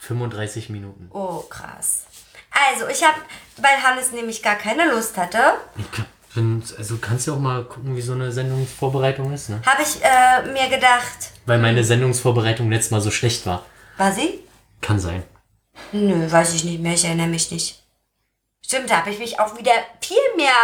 35 0.00 0.68
Minuten. 0.68 1.08
Oh, 1.14 1.38
krass. 1.48 2.04
Also, 2.50 2.88
ich 2.88 3.02
habe, 3.02 3.16
weil 3.56 3.82
Hannes 3.82 4.12
nämlich 4.12 4.42
gar 4.42 4.56
keine 4.56 4.90
Lust 4.90 5.16
hatte, 5.16 5.38
Ich 5.78 5.84
wenn, 6.34 6.62
also 6.76 6.98
kannst 6.98 7.26
du 7.26 7.32
auch 7.34 7.38
mal 7.38 7.64
gucken, 7.64 7.96
wie 7.96 8.00
so 8.02 8.12
eine 8.12 8.30
Sendungsvorbereitung 8.30 9.32
ist, 9.32 9.48
ne? 9.48 9.60
habe 9.66 9.82
ich 9.82 9.98
äh, 10.02 10.42
mir 10.52 10.68
gedacht, 10.68 11.30
Weil 11.46 11.58
meine 11.58 11.82
Sendungsvorbereitung 11.82 12.70
letztes 12.70 12.90
Mal 12.90 13.00
so 13.00 13.10
schlecht 13.10 13.46
war. 13.46 13.64
war 13.96 14.12
sie? 14.12 14.40
Kann 14.82 15.00
sein. 15.00 15.22
Nö, 15.92 16.30
weiß 16.30 16.54
ich 16.54 16.64
nicht 16.64 16.80
mehr, 16.80 16.92
ich 16.94 17.04
erinnere 17.04 17.26
mich 17.28 17.50
nicht. 17.50 17.82
Stimmt, 18.70 18.88
da 18.88 18.98
habe 18.98 19.10
ich 19.10 19.18
mich 19.18 19.40
auch 19.40 19.58
wieder 19.58 19.72
viel 20.00 20.16
mehr 20.36 20.54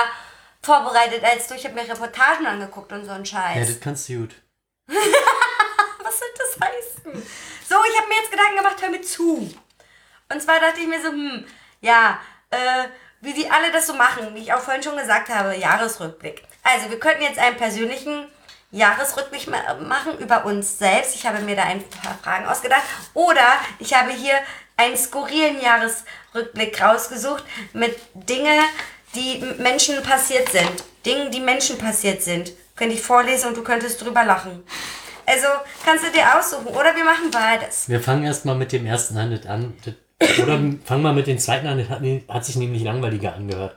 vorbereitet 0.63 1.25
als 1.25 1.49
du. 1.49 1.55
Ich 1.57 1.65
habe 1.65 1.75
mir 1.75 1.89
Reportagen 1.89 2.47
angeguckt 2.47 2.93
und 2.93 3.05
so 3.05 3.11
einen 3.11 3.25
Ja, 3.25 3.41
Scheiß. 3.53 3.67
das 3.67 3.81
kannst 3.81 4.09
du 4.09 4.19
gut. 4.21 4.35
Was 4.87 6.19
soll 6.21 6.29
das 6.39 6.69
heißen? 6.69 7.27
So, 7.69 7.75
ich 7.91 7.99
habe 7.99 8.07
mir 8.09 8.15
jetzt 8.15 8.31
Gedanken 8.31 8.59
gemacht, 8.59 8.77
hör 8.81 8.91
mir 8.91 9.03
zu. 9.03 9.53
Und 10.33 10.41
zwar 10.41 10.61
dachte 10.61 10.79
ich 10.79 10.87
mir 10.87 11.03
so, 11.03 11.09
hm, 11.09 11.45
ja, 11.81 12.21
äh, 12.51 12.85
wie 13.23 13.33
die 13.35 13.51
alle 13.51 13.73
das 13.73 13.89
so 13.89 13.95
machen, 13.95 14.33
wie 14.37 14.43
ich 14.43 14.53
auch 14.53 14.61
vorhin 14.61 14.85
schon 14.85 14.97
gesagt 14.97 15.29
habe, 15.29 15.57
Jahresrückblick. 15.57 16.45
Also, 16.63 16.89
wir 16.89 17.01
könnten 17.01 17.23
jetzt 17.23 17.41
einen 17.41 17.57
persönlichen 17.57 18.29
Jahresrückblick 18.71 19.49
ma- 19.49 19.75
machen 19.81 20.17
über 20.19 20.45
uns 20.45 20.79
selbst. 20.79 21.17
Ich 21.17 21.27
habe 21.27 21.41
mir 21.41 21.57
da 21.57 21.65
ein 21.65 21.83
paar 21.89 22.17
Fragen 22.23 22.47
ausgedacht. 22.47 22.85
Oder 23.15 23.55
ich 23.81 23.95
habe 23.95 24.13
hier 24.13 24.39
einen 24.77 24.97
skurrilen 24.97 25.61
Jahresrückblick 25.61 26.15
rausgesucht 26.80 27.45
mit 27.72 27.97
Dinge, 28.14 28.59
die 29.14 29.43
Menschen 29.59 30.03
passiert 30.03 30.49
sind. 30.51 30.70
Dingen, 31.05 31.30
die 31.30 31.41
Menschen 31.41 31.78
passiert 31.78 32.22
sind. 32.22 32.53
Könnte 32.74 32.95
ich 32.95 33.03
vorlesen 33.03 33.49
und 33.49 33.57
du 33.57 33.62
könntest 33.62 34.03
drüber 34.03 34.24
lachen. 34.24 34.62
Also 35.24 35.47
kannst 35.84 36.05
du 36.05 36.11
dir 36.12 36.39
aussuchen. 36.39 36.66
Oder 36.66 36.95
wir 36.95 37.05
machen 37.05 37.30
beides. 37.32 37.89
Wir 37.89 38.01
fangen 38.01 38.24
erstmal 38.24 38.55
mit 38.55 38.72
dem 38.72 38.87
ersten 38.87 39.16
an. 39.16 39.30
Das, 39.30 39.47
an. 39.47 39.74
Oder 40.43 40.61
fang 40.84 41.03
mal 41.03 41.12
mit 41.12 41.26
den 41.26 41.39
zweiten 41.39 41.66
an, 41.66 41.78
das 41.78 41.89
hat, 41.89 42.01
hat 42.28 42.45
sich 42.45 42.57
nämlich 42.57 42.82
langweiliger 42.82 43.34
angehört. 43.34 43.76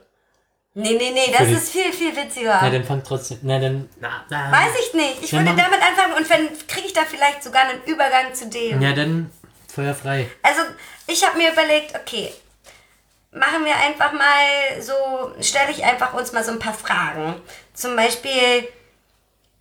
Nee, 0.76 0.93
nee, 0.97 1.12
nee, 1.12 1.34
das 1.38 1.49
ist 1.49 1.72
viel, 1.72 1.91
viel 1.91 2.16
witziger. 2.16 2.60
Na, 2.62 2.70
dann 2.70 2.84
fang 2.86 3.03
trotzdem. 3.03 3.39
Na, 3.41 3.60
dann. 3.60 3.89
Na, 3.99 4.24
na, 4.30 4.51
Weiß 4.51 4.72
ich 4.80 4.93
nicht. 4.93 5.24
Ich 5.24 5.32
Ja, 5.32 5.39
würde 5.39 5.55
damit 5.55 5.82
anfangen 5.82 6.14
und 6.14 6.30
wenn 6.30 6.68
kriege 6.68 6.88
ich 6.88 6.93
da 6.93 7.01
vielleicht 7.01 7.43
sogar 7.43 7.64
einen 7.64 7.84
Übergang 7.86 8.34
zu 8.34 8.47
dem. 8.47 8.82
Ja, 8.82 8.93
dann 8.93 9.32
Feuer 9.68 9.93
frei. 9.93 10.30
Also, 10.43 10.62
ich 11.07 11.26
habe 11.28 11.38
mir 11.38 11.51
überlegt, 11.51 11.95
okay, 11.95 12.32
machen 13.32 13.66
wir 13.66 13.76
einfach 13.76 14.12
mal 14.12 14.82
so, 14.82 15.34
stelle 15.42 15.72
ich 15.72 15.84
einfach 15.84 16.14
uns 16.14 16.32
mal 16.32 16.44
so 16.44 16.52
ein 16.52 16.60
paar 16.60 16.74
Fragen. 16.74 17.42
Zum 17.74 17.96
Beispiel 17.96 18.68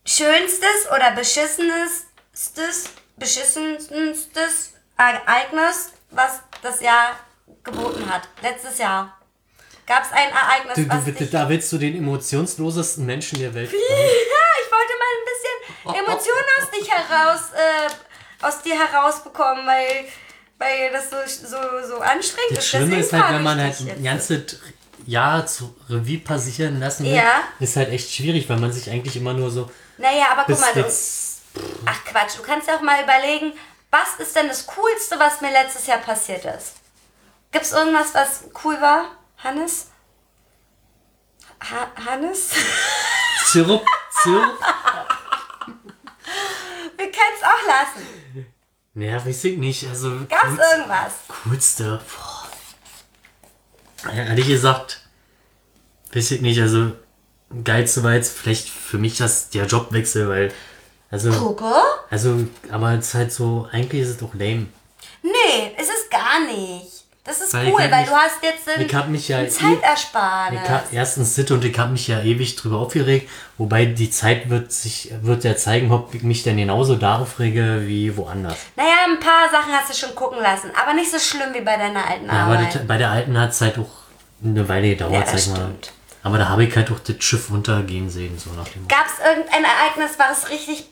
schönstes 0.05 0.91
oder 0.95 1.11
beschissenestes, 1.12 2.91
beschissenstes 3.16 4.73
Ereignis, 4.97 5.93
was 6.11 6.41
das 6.62 6.81
Jahr 6.81 7.16
geboten 7.62 8.11
hat. 8.11 8.29
Letztes 8.43 8.79
Jahr. 8.79 9.14
Gab 9.87 10.05
es 10.05 10.12
ein 10.12 10.31
Ereignis, 10.31 10.75
Du, 10.75 10.89
was 10.89 11.05
du, 11.05 11.12
dich... 11.12 11.31
da 11.31 11.49
willst 11.49 11.73
du 11.73 11.79
den 11.79 11.97
emotionslosesten 11.97 13.07
Menschen 13.07 13.39
der 13.39 13.55
Welt. 13.55 13.73
Ja, 13.73 13.79
ich 14.64 14.73
wollte 14.73 14.93
mal 14.99 15.12
ein 15.16 15.25
bisschen 15.95 16.05
Emotionen 16.05 16.45
aus 16.61 16.71
dich 16.71 16.91
heraus, 16.91 17.41
äh, 17.55 18.45
aus 18.47 18.62
dir 18.62 18.79
herausbekommen, 18.79 19.66
weil, 19.66 20.05
weil 20.59 20.91
das 20.93 21.11
so, 21.11 21.17
so, 21.47 21.57
so 21.89 21.99
anstrengend 22.01 22.51
Das 22.57 22.59
ist. 22.65 22.71
Schlimme 22.71 22.97
Deswegen 22.97 23.01
ist 23.03 23.13
halt, 23.13 23.35
wenn 23.35 23.43
man 23.43 23.61
halt 23.61 23.81
ein 23.81 24.05
ganzes 24.05 24.57
Jahr 25.07 25.47
zu 25.47 25.75
Revue 25.89 26.19
passieren 26.19 26.81
lassen 26.81 27.05
will, 27.05 27.15
Ja. 27.15 27.43
ist 27.61 27.77
halt 27.77 27.89
echt 27.91 28.13
schwierig, 28.13 28.49
weil 28.49 28.59
man 28.59 28.73
sich 28.73 28.91
eigentlich 28.91 29.17
immer 29.17 29.33
nur 29.33 29.51
so 29.51 29.71
Naja, 29.97 30.27
aber 30.33 30.45
guck 30.47 30.61
mal, 30.61 30.73
du, 30.75 30.85
ach 31.87 32.05
Quatsch, 32.05 32.37
du 32.37 32.43
kannst 32.43 32.69
ja 32.69 32.77
auch 32.77 32.83
mal 32.83 33.03
überlegen, 33.03 33.53
was 33.91 34.17
ist 34.19 34.37
denn 34.37 34.49
das 34.49 34.67
Coolste, 34.67 35.19
was 35.19 35.41
mir 35.41 35.51
letztes 35.51 35.87
Jahr 35.87 35.99
passiert 35.99 36.45
ist? 36.45 36.75
Gibt's 37.53 37.73
irgendwas, 37.73 38.13
was 38.13 38.45
cool 38.65 38.79
war, 38.81 39.07
Hannes? 39.43 39.87
Ha 41.61 41.91
Hannes? 42.05 42.51
Zirp, 43.47 43.83
Zirp. 44.23 44.59
Wir 46.97 47.07
können 47.07 47.35
es 47.37 47.43
auch 47.43 47.67
lassen. 47.67 48.07
Naja, 48.99 49.24
weiß 49.24 49.44
ich 49.44 49.59
nicht. 49.59 49.86
Also, 49.88 50.11
Gab's 50.28 50.42
coolste- 50.44 50.76
irgendwas? 50.76 51.12
coolste. 51.44 52.01
Boah. 54.03 54.12
Ja, 54.12 54.24
ehrlich 54.24 54.49
gesagt, 54.49 55.03
weiß 56.12 56.32
ich 56.32 56.40
nicht. 56.40 56.61
Also, 56.61 56.92
geilste 57.62 58.03
war 58.03 58.14
jetzt 58.14 58.36
vielleicht 58.36 58.68
für 58.68 58.99
mich 58.99 59.16
das, 59.18 59.51
der 59.51 59.66
Jobwechsel, 59.66 60.28
weil. 60.28 60.53
Also, 61.12 61.30
Gucke? 61.30 61.72
also, 62.11 62.44
aber 62.72 62.92
es 62.94 63.07
ist 63.09 63.14
halt 63.14 63.32
so, 63.32 63.68
eigentlich 63.70 64.03
ist 64.03 64.09
es 64.09 64.16
doch 64.18 64.34
lame. 64.34 64.66
Nee, 65.22 65.76
ist 65.80 65.90
es 65.90 66.11
gar 66.11 66.40
nicht. 66.40 66.97
Das 67.29 67.43
ist 67.43 67.53
Weil 67.53 67.68
ich 67.68 67.74
cool, 67.74 67.81
weil 67.81 68.01
mich- 68.01 68.09
du 68.09 68.16
hast 68.16 68.43
jetzt 68.43 68.68
einen, 68.70 68.87
Ich 68.87 68.95
hab 68.95 69.09
mich 69.09 69.29
ja 69.29 69.43
eh- 69.43 69.49
Zeitersparnis. 69.49 70.61
Ich 70.64 70.70
hab, 70.70 70.93
erstens 70.93 71.35
Sitte 71.35 71.53
und 71.55 71.64
ich 71.64 71.79
habe 71.79 71.93
mich 71.93 72.09
ja 72.09 72.20
ewig 72.22 72.57
drüber 72.57 72.79
aufgeregt, 72.79 73.29
wobei 73.59 73.85
die 73.85 74.11
Zeit 74.11 74.49
wird 74.49 74.72
sich 74.72 75.12
wird 75.20 75.45
ja 75.45 75.55
zeigen, 75.55 75.93
ob 75.93 76.14
ich 76.14 76.22
mich 76.22 76.43
denn 76.43 76.57
genauso 76.57 76.97
da 76.97 77.18
aufrege 77.18 77.83
wie 77.87 78.16
woanders. 78.16 78.57
Naja, 78.76 78.95
ein 79.07 79.20
paar 79.20 79.51
Sachen 79.51 79.72
hast 79.72 79.91
du 79.91 79.95
schon 80.07 80.14
gucken 80.14 80.41
lassen, 80.41 80.70
aber 80.81 80.95
nicht 80.95 81.11
so 81.11 81.18
schlimm 81.18 81.53
wie 81.53 81.61
bei 81.61 81.76
deiner 81.76 82.07
alten 82.07 82.26
Ja, 82.26 82.45
aber 82.47 82.55
Arbeit. 82.59 82.74
das, 82.74 82.87
bei 82.87 82.97
der 82.97 83.11
alten 83.11 83.39
hat 83.39 83.51
es 83.51 83.61
halt 83.61 83.79
auch 83.79 83.91
eine 84.43 84.66
Weile 84.68 84.89
gedauert, 84.91 85.12
Ja, 85.31 85.37
sag 85.39 85.55
mal. 85.59 85.74
Aber 86.22 86.39
da 86.39 86.49
habe 86.49 86.64
ich 86.64 86.74
halt 86.74 86.91
auch 86.91 86.99
das 87.01 87.16
Schiff 87.20 87.51
untergehen 87.51 88.09
sehen, 88.09 88.39
so 88.39 88.51
nach 88.53 88.68
dem 88.68 88.89
Gab 88.89 89.07
es 89.07 89.24
irgendein 89.24 89.64
Ereignis, 89.64 90.18
was 90.18 90.49
richtig 90.51 90.87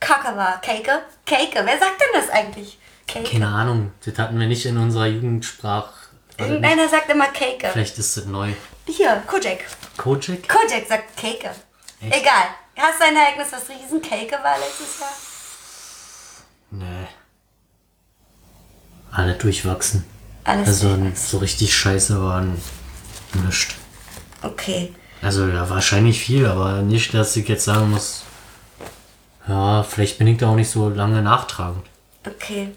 kacke 0.00 0.36
war? 0.36 0.60
Keke? 0.60 1.00
Keke, 1.26 1.62
wer 1.64 1.78
sagt 1.78 2.00
denn 2.00 2.08
das 2.20 2.28
eigentlich? 2.30 2.78
Keke. 3.08 3.30
Keine 3.30 3.48
Ahnung, 3.48 3.90
das 4.04 4.16
hatten 4.18 4.38
wir 4.38 4.46
nicht 4.46 4.64
in 4.66 4.76
unserer 4.76 5.06
Jugendsprache. 5.06 5.90
Irgendeiner 6.36 6.88
sagt 6.88 7.10
immer 7.10 7.26
Keke. 7.28 7.68
Vielleicht 7.72 7.98
ist 7.98 8.16
das 8.16 8.26
neu. 8.26 8.52
Hier, 8.86 9.22
Kojak. 9.26 9.64
Kojak? 9.96 10.48
Kojak 10.48 10.86
sagt 10.88 11.16
Keke. 11.16 11.50
Egal. 12.00 12.44
Hast 12.76 13.00
du 13.00 13.04
ein 13.06 13.16
Ereignis, 13.16 13.48
was 13.50 13.68
riesen 13.68 14.00
Keke 14.00 14.36
war 14.42 14.56
letztes 14.58 15.00
Jahr? 15.00 15.08
Nee. 16.70 17.08
Alle 19.10 19.34
durchwachsen. 19.34 20.04
Alles 20.44 20.68
Also 20.68 20.88
durchwachsen. 20.96 21.16
so 21.16 21.38
richtig 21.38 21.76
scheiße 21.76 22.22
waren 22.22 22.60
nichts. 23.44 23.74
Okay. 24.42 24.94
Also 25.22 25.48
ja, 25.48 25.68
wahrscheinlich 25.68 26.20
viel, 26.20 26.46
aber 26.46 26.82
nicht, 26.82 27.12
dass 27.14 27.34
ich 27.36 27.48
jetzt 27.48 27.64
sagen 27.64 27.90
muss, 27.90 28.22
ja, 29.48 29.82
vielleicht 29.82 30.18
bin 30.18 30.28
ich 30.28 30.38
da 30.38 30.50
auch 30.50 30.54
nicht 30.54 30.70
so 30.70 30.88
lange 30.90 31.22
nachtragend. 31.22 31.84
Okay. 32.24 32.68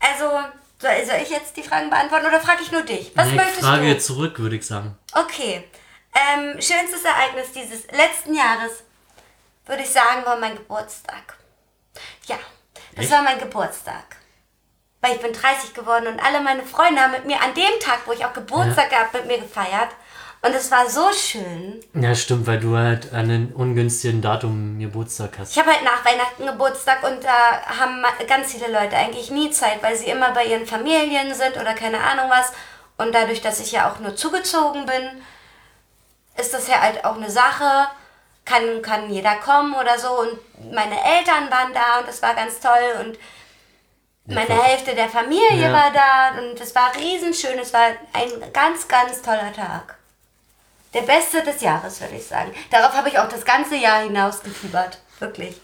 Also, 0.00 0.40
soll, 0.80 1.18
ich 1.22 1.30
jetzt 1.30 1.56
die 1.56 1.62
Fragen 1.62 1.90
beantworten 1.90 2.26
oder 2.26 2.40
frage 2.40 2.62
ich 2.62 2.72
nur 2.72 2.82
dich? 2.82 3.12
Was 3.14 3.26
Nee, 3.26 3.32
ich 3.32 3.36
möchtest 3.36 3.60
frage 3.60 3.82
du? 3.82 3.88
jetzt 3.88 4.06
zurück, 4.06 4.38
würde 4.38 4.56
ich 4.56 4.66
sagen. 4.66 4.96
Okay. 5.14 5.68
Ähm, 6.14 6.60
schönstes 6.60 7.04
Ereignis 7.04 7.52
dieses 7.52 7.86
letzten 7.92 8.34
Jahres, 8.34 8.82
würde 9.66 9.82
ich 9.82 9.90
sagen, 9.90 10.24
war 10.24 10.36
mein 10.36 10.56
Geburtstag. 10.56 11.36
Ja, 12.26 12.38
das 12.96 13.04
Echt? 13.04 13.12
war 13.12 13.22
mein 13.22 13.38
Geburtstag. 13.38 14.16
Weil 15.02 15.14
ich 15.14 15.20
bin 15.20 15.32
30 15.32 15.72
geworden 15.72 16.08
und 16.08 16.20
alle 16.20 16.40
meine 16.40 16.62
Freunde 16.64 17.00
haben 17.00 17.12
mit 17.12 17.24
mir 17.26 17.40
an 17.40 17.54
dem 17.54 17.80
Tag, 17.80 18.00
wo 18.06 18.12
ich 18.12 18.24
auch 18.24 18.32
Geburtstag 18.32 18.90
gehabt, 18.90 19.14
mit 19.14 19.26
mir 19.26 19.38
gefeiert. 19.38 19.90
Und 20.42 20.54
es 20.54 20.70
war 20.70 20.88
so 20.88 21.12
schön. 21.12 21.80
Ja, 21.92 22.14
stimmt, 22.14 22.46
weil 22.46 22.58
du 22.58 22.74
halt 22.74 23.12
an 23.12 23.24
einem 23.24 23.52
ungünstigen 23.54 24.22
Datum 24.22 24.78
Geburtstag 24.78 25.32
hast. 25.38 25.52
Ich 25.52 25.58
habe 25.58 25.70
halt 25.70 25.84
nach 25.84 26.02
Weihnachten 26.02 26.46
Geburtstag 26.46 27.02
und 27.02 27.22
da 27.22 27.62
haben 27.78 28.02
ganz 28.26 28.52
viele 28.52 28.72
Leute 28.72 28.96
eigentlich 28.96 29.30
nie 29.30 29.50
Zeit, 29.50 29.82
weil 29.82 29.94
sie 29.96 30.06
immer 30.06 30.30
bei 30.32 30.46
ihren 30.46 30.66
Familien 30.66 31.34
sind 31.34 31.56
oder 31.58 31.74
keine 31.74 31.98
Ahnung 32.00 32.30
was. 32.30 32.52
Und 32.96 33.14
dadurch, 33.14 33.42
dass 33.42 33.60
ich 33.60 33.72
ja 33.72 33.90
auch 33.90 33.98
nur 33.98 34.16
zugezogen 34.16 34.86
bin, 34.86 35.22
ist 36.38 36.54
das 36.54 36.68
ja 36.68 36.80
halt 36.80 37.04
auch 37.04 37.16
eine 37.16 37.30
Sache. 37.30 37.88
Kann, 38.46 38.80
kann 38.80 39.10
jeder 39.10 39.36
kommen 39.36 39.74
oder 39.74 39.98
so. 39.98 40.08
Und 40.20 40.72
meine 40.72 40.96
Eltern 41.04 41.50
waren 41.50 41.74
da 41.74 41.98
und 41.98 42.08
das 42.08 42.22
war 42.22 42.34
ganz 42.34 42.60
toll. 42.60 43.04
Und 43.04 43.18
meine 44.24 44.46
voll. 44.46 44.62
Hälfte 44.64 44.94
der 44.94 45.10
Familie 45.10 45.64
Ja. 45.68 45.72
war 45.72 45.90
da 45.92 46.38
und 46.40 46.58
es 46.58 46.74
war 46.74 46.92
riesenschön. 46.96 47.58
Es 47.58 47.74
war 47.74 47.88
ein 48.14 48.52
ganz, 48.54 48.88
ganz 48.88 49.20
toller 49.20 49.52
Tag. 49.52 49.98
Der 50.92 51.02
beste 51.02 51.42
des 51.42 51.60
Jahres, 51.60 52.00
würde 52.00 52.16
ich 52.16 52.26
sagen. 52.26 52.52
Darauf 52.70 52.92
habe 52.92 53.08
ich 53.08 53.18
auch 53.18 53.28
das 53.28 53.44
ganze 53.44 53.76
Jahr 53.76 54.02
hinaus 54.02 54.42
gefiebert. 54.42 55.00
Wirklich. 55.18 55.60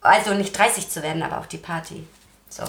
Also 0.00 0.34
nicht 0.34 0.56
30 0.56 0.88
zu 0.88 1.02
werden, 1.02 1.22
aber 1.22 1.38
auf 1.38 1.48
die 1.48 1.58
Party. 1.58 2.06
So. 2.48 2.64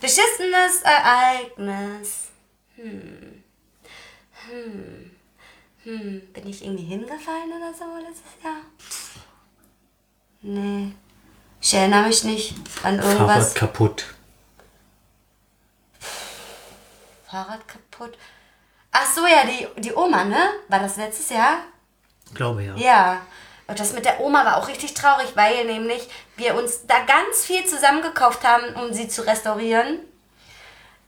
Beschissenes 0.00 0.82
Ereignis. 0.82 2.28
Hm. 2.76 3.42
Hm. 4.48 5.10
Hm. 5.84 6.32
Bin 6.32 6.46
ich 6.46 6.64
irgendwie 6.64 6.84
hingefallen 6.84 7.52
oder 7.56 7.72
so 7.72 7.84
letztes 7.96 8.44
Jahr? 8.44 8.60
Nee. 10.42 10.92
Ich 11.60 11.74
erinnere 11.74 12.08
mich 12.08 12.24
nicht 12.24 12.54
an 12.82 12.98
irgendwas. 12.98 13.16
Fahrrad 13.16 13.54
kaputt. 13.54 14.14
Fahrrad 17.28 17.68
kaputt. 17.68 18.18
Ach 18.92 19.06
so, 19.06 19.26
ja, 19.26 19.44
die, 19.44 19.66
die 19.80 19.94
Oma, 19.94 20.24
ne? 20.24 20.50
War 20.68 20.80
das 20.80 20.96
letztes 20.96 21.30
Jahr? 21.30 21.56
Glaube 22.34 22.62
ja. 22.62 22.76
Ja. 22.76 23.20
Und 23.66 23.80
das 23.80 23.94
mit 23.94 24.04
der 24.04 24.20
Oma 24.20 24.44
war 24.44 24.58
auch 24.58 24.68
richtig 24.68 24.92
traurig, 24.92 25.34
weil 25.34 25.64
nämlich 25.64 26.08
wir 26.36 26.54
uns 26.54 26.86
da 26.86 26.96
ganz 27.06 27.44
viel 27.44 27.64
zusammengekauft 27.64 28.46
haben, 28.46 28.74
um 28.74 28.92
sie 28.92 29.08
zu 29.08 29.26
restaurieren. 29.26 30.00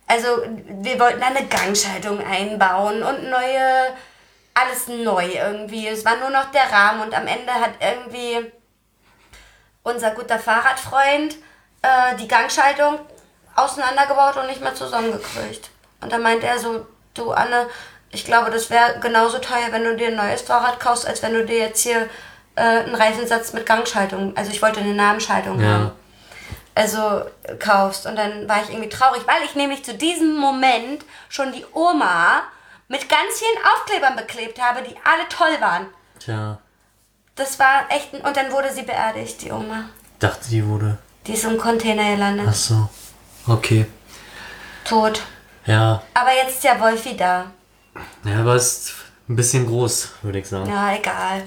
Also 0.06 0.28
wir 0.46 0.98
wollten 0.98 1.20
da 1.20 1.26
eine 1.26 1.46
Gangschaltung 1.46 2.24
einbauen 2.24 3.02
und 3.02 3.28
neue, 3.28 3.94
alles 4.54 4.88
neu 4.88 5.26
irgendwie. 5.26 5.88
Es 5.88 6.04
war 6.04 6.16
nur 6.16 6.30
noch 6.30 6.50
der 6.52 6.70
Rahmen 6.70 7.02
und 7.02 7.14
am 7.14 7.26
Ende 7.26 7.52
hat 7.52 7.72
irgendwie 7.80 8.50
unser 9.82 10.12
guter 10.12 10.38
Fahrradfreund 10.38 11.36
äh, 11.82 12.16
die 12.16 12.28
Gangschaltung 12.28 12.98
auseinandergebaut 13.56 14.36
und 14.38 14.46
nicht 14.46 14.62
mehr 14.62 14.74
zusammengekriegt. 14.74 15.70
Und 16.00 16.12
da 16.12 16.18
meinte 16.18 16.46
er 16.46 16.58
so, 16.58 16.86
du 17.14 17.30
Anne, 17.32 17.66
ich 18.10 18.24
glaube, 18.24 18.50
das 18.50 18.70
wäre 18.70 18.98
genauso 19.00 19.38
teuer, 19.38 19.68
wenn 19.70 19.84
du 19.84 19.96
dir 19.96 20.08
ein 20.08 20.16
neues 20.16 20.42
Fahrrad 20.42 20.78
kaufst, 20.80 21.06
als 21.06 21.22
wenn 21.22 21.32
du 21.34 21.44
dir 21.44 21.58
jetzt 21.58 21.82
hier 21.82 22.08
äh, 22.56 22.60
einen 22.60 22.94
Reifensatz 22.94 23.52
mit 23.52 23.66
Gangschaltung, 23.66 24.36
also 24.36 24.50
ich 24.50 24.62
wollte 24.62 24.80
eine 24.80 24.94
Namenschaltung 24.94 25.54
haben 25.60 25.62
Ja. 25.84 25.92
also 26.74 27.22
äh, 27.44 27.56
kaufst. 27.58 28.06
Und 28.06 28.16
dann 28.16 28.48
war 28.48 28.62
ich 28.62 28.70
irgendwie 28.70 28.88
traurig, 28.88 29.22
weil 29.26 29.42
ich 29.44 29.54
nämlich 29.56 29.84
zu 29.84 29.94
diesem 29.94 30.36
Moment 30.36 31.04
schon 31.28 31.52
die 31.52 31.64
Oma 31.72 32.42
mit 32.88 33.08
ganz 33.08 33.38
vielen 33.38 33.64
Aufklebern 33.74 34.14
beklebt 34.16 34.60
habe, 34.62 34.82
die 34.82 34.94
alle 35.04 35.28
toll 35.28 35.60
waren. 35.60 35.86
Tja, 36.20 36.58
Das 37.34 37.58
war 37.58 37.86
echt, 37.88 38.14
ein, 38.14 38.20
und 38.20 38.36
dann 38.36 38.52
wurde 38.52 38.72
sie 38.72 38.82
beerdigt, 38.82 39.42
die 39.42 39.50
Oma. 39.50 39.86
dachte 40.20 40.48
die 40.50 40.64
wurde. 40.66 40.98
Die 41.26 41.32
ist 41.32 41.44
im 41.44 41.58
Container 41.58 42.12
gelandet. 42.12 42.46
Ach 42.48 42.54
so. 42.54 42.88
Okay. 43.48 43.86
Tot. 44.84 45.22
Ja. 45.66 46.02
Aber 46.14 46.32
jetzt 46.34 46.56
ist 46.56 46.64
ja 46.64 46.78
Wolfi 46.80 47.16
da. 47.16 47.46
Ja, 48.24 48.40
aber 48.40 48.56
ist 48.56 48.92
ein 49.28 49.36
bisschen 49.36 49.66
groß, 49.66 50.10
würde 50.22 50.38
ich 50.40 50.48
sagen. 50.48 50.68
Ja, 50.70 50.94
egal. 50.94 51.44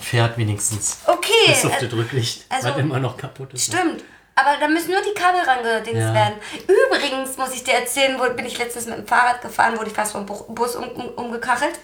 Fährt 0.00 0.38
wenigstens. 0.38 0.98
Okay. 1.06 1.32
Bis 1.46 1.64
auf 1.66 1.76
äh, 1.76 1.84
das 1.86 1.92
Rücklicht, 1.92 2.44
also- 2.48 2.68
was 2.70 2.78
immer 2.78 2.98
noch 2.98 3.16
kaputt 3.16 3.52
ist. 3.54 3.66
Stimmt. 3.66 4.02
Aber 4.36 4.56
da 4.58 4.68
müssen 4.68 4.90
nur 4.90 5.02
die 5.02 5.12
Kabel 5.20 5.40
rangedings 5.42 5.98
Ja. 5.98 6.14
werden. 6.14 6.34
Übrigens 6.66 7.36
muss 7.36 7.52
ich 7.52 7.62
dir 7.64 7.74
erzählen, 7.74 8.18
wo 8.18 8.32
bin 8.34 8.46
ich 8.46 8.56
letztens 8.56 8.86
mit 8.86 8.96
dem 8.96 9.06
Fahrrad 9.06 9.42
gefahren, 9.42 9.76
wurde 9.76 9.88
ich 9.90 9.94
fast 9.94 10.12
vom 10.12 10.24
Bu- 10.24 10.44
Bus 10.54 10.76
um, 10.76 10.88
um, 10.88 11.08
umgekachelt. 11.10 11.78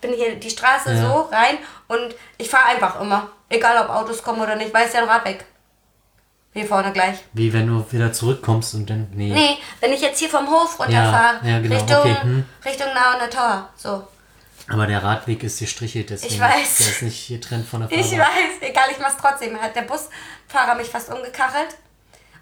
Bin 0.00 0.12
hier 0.12 0.34
die 0.34 0.50
Straße 0.50 0.92
Ja. 0.92 1.00
so 1.02 1.20
rein 1.30 1.58
und 1.86 2.14
ich 2.38 2.50
fahre 2.50 2.66
einfach 2.70 3.00
immer. 3.00 3.28
Egal 3.48 3.78
ob 3.84 3.90
Autos 3.90 4.22
kommen 4.22 4.40
oder 4.40 4.56
nicht, 4.56 4.74
weil 4.74 4.86
ist 4.86 4.94
ja 4.94 5.02
ein 5.02 5.08
Rad 5.08 5.24
weg. 5.24 5.44
Hier 6.54 6.66
vorne 6.66 6.92
gleich. 6.92 7.16
Wie 7.32 7.52
wenn 7.52 7.66
du 7.66 7.84
wieder 7.90 8.12
zurückkommst 8.12 8.74
und 8.74 8.88
dann. 8.88 9.08
Nee. 9.12 9.32
Nee, 9.32 9.58
wenn 9.80 9.92
ich 9.92 10.00
jetzt 10.00 10.20
hier 10.20 10.28
vom 10.28 10.48
Hof 10.48 10.78
runterfahre, 10.78 11.40
Ja, 11.42 11.50
ja, 11.50 11.58
genau, 11.60 11.74
Richtung, 11.74 11.96
okay, 11.98 12.16
hm. 12.22 12.44
Richtung 12.64 12.86
Nauener 12.94 13.28
Tor. 13.28 13.68
So. 13.76 14.06
Aber 14.68 14.86
der 14.86 15.02
Radweg 15.02 15.42
ist 15.42 15.58
gestrichelt, 15.58 16.10
deswegen. 16.10 16.34
Ich 16.34 16.40
weiß. 16.40 16.78
Der 16.78 16.86
ist 16.86 17.02
nicht 17.02 17.28
getrennt 17.28 17.68
von 17.68 17.80
der 17.80 17.90
Ich 17.90 18.06
Fahrbahn. 18.06 18.28
weiß, 18.28 18.68
egal, 18.68 18.88
ich 18.92 18.98
mach's 18.98 19.16
trotzdem. 19.20 19.60
Hat 19.60 19.74
der 19.74 19.82
Busfahrer 19.82 20.76
mich 20.76 20.88
fast 20.88 21.12
umgekachelt. 21.12 21.76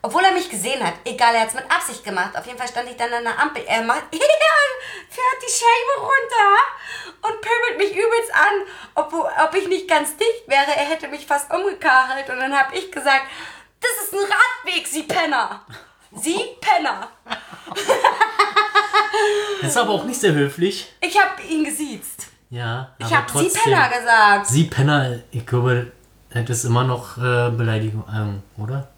Obwohl 0.05 0.25
er 0.25 0.33
mich 0.33 0.51
gesehen 0.51 0.85
hat. 0.85 0.95
Egal, 1.05 1.35
er 1.35 1.43
hat's 1.43 1.55
mit 1.55 1.65
Absicht 1.71 2.05
gemacht. 2.05 2.37
Auf 2.37 2.45
jeden 2.45 2.59
Fall 2.59 2.69
stand 2.69 2.91
ich 2.91 2.97
dann 2.97 3.13
an 3.15 3.23
der 3.23 3.39
Ampel. 3.39 3.63
Er 3.67 3.83
macht, 3.83 4.03
er 4.13 4.19
fährt 4.19 5.41
die 5.41 5.53
Scheibe 5.53 6.01
runter 6.01 7.29
und 7.29 7.41
pöbelt 7.41 7.79
mich 7.79 7.93
übelst 7.93 8.35
an, 8.35 8.67
ob, 8.97 9.15
ob 9.15 9.55
ich 9.55 9.69
nicht 9.69 9.89
ganz 9.89 10.17
dicht 10.17 10.49
wäre. 10.49 10.77
Er 10.77 10.85
hätte 10.91 11.09
mich 11.09 11.25
fast 11.25 11.53
umgekachelt. 11.53 12.29
Und 12.29 12.41
dann 12.41 12.53
habe 12.53 12.77
ich 12.77 12.91
gesagt, 12.91 13.23
das 13.83 14.05
ist 14.07 14.13
ein 14.15 14.21
Radweg, 14.21 14.87
Sie 14.87 15.03
Penner. 15.03 15.61
Sie 16.15 16.39
Penner. 16.61 17.09
Das 19.61 19.71
ist 19.71 19.77
aber 19.77 19.91
auch 19.93 20.05
nicht 20.05 20.21
sehr 20.21 20.33
höflich. 20.33 20.93
Ich 21.01 21.19
habe 21.21 21.43
ihn 21.43 21.65
gesiezt. 21.65 22.27
Ja. 22.51 22.91
Ich 22.99 23.07
aber 23.07 23.17
habe 23.17 23.39
Sie 23.39 23.59
Penner 23.59 23.89
gesagt. 23.89 24.47
Sie 24.47 24.65
Penner, 24.65 25.19
ich 25.31 25.47
glaube, 25.47 25.93
das 26.31 26.51
ist 26.51 26.65
immer 26.65 26.85
noch 26.85 27.17
äh, 27.19 27.51
Beleidigung, 27.51 28.05
ähm, 28.15 28.43
oder? 28.63 28.89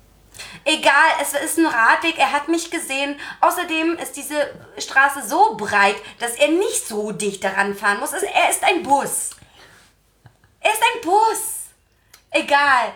Egal, 0.64 0.92
es 1.20 1.32
ist 1.34 1.58
ein 1.58 1.66
Radweg, 1.66 2.18
er 2.18 2.32
hat 2.32 2.48
mich 2.48 2.70
gesehen. 2.70 3.16
Außerdem 3.40 3.96
ist 3.98 4.16
diese 4.16 4.34
Straße 4.78 5.22
so 5.26 5.56
breit, 5.56 5.96
dass 6.18 6.32
er 6.32 6.48
nicht 6.48 6.86
so 6.88 7.12
dicht 7.12 7.44
daran 7.44 7.74
fahren 7.74 8.00
muss. 8.00 8.12
Es- 8.12 8.22
Er 8.24 8.50
ist 8.50 8.64
ein 8.64 8.82
Bus. 8.82 9.30
Er 10.60 10.72
ist 10.72 10.80
ein 10.82 11.00
Bus. 11.02 11.40
Egal. 12.30 12.92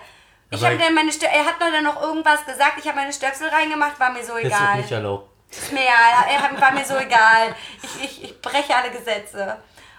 Ich 0.50 0.64
habe 0.64 0.78
dann 0.78 0.94
meine 0.94 1.12
Stö 1.12 1.26
er 1.26 1.44
hat 1.44 1.60
nur 1.60 1.70
dann 1.70 1.84
noch 1.84 2.00
irgendwas 2.02 2.44
gesagt. 2.46 2.74
Ich 2.78 2.86
habe 2.86 2.96
meine 2.96 3.12
Stöpsel 3.12 3.48
reingemacht, 3.48 4.00
war 4.00 4.10
mir 4.10 4.24
so 4.24 4.34
Das 4.34 4.44
ist 4.44 4.46
egal. 4.46 4.76
nicht 4.76 4.92
erlaubt. 4.92 5.30
Mir 5.72 5.84
ja, 5.84 6.60
war 6.60 6.72
mir 6.72 6.84
so 6.84 6.96
egal. 6.96 7.54
Ich, 7.82 8.04
ich, 8.04 8.24
ich 8.24 8.40
breche 8.40 8.74
alle 8.74 8.90
Gesetze. 8.90 9.56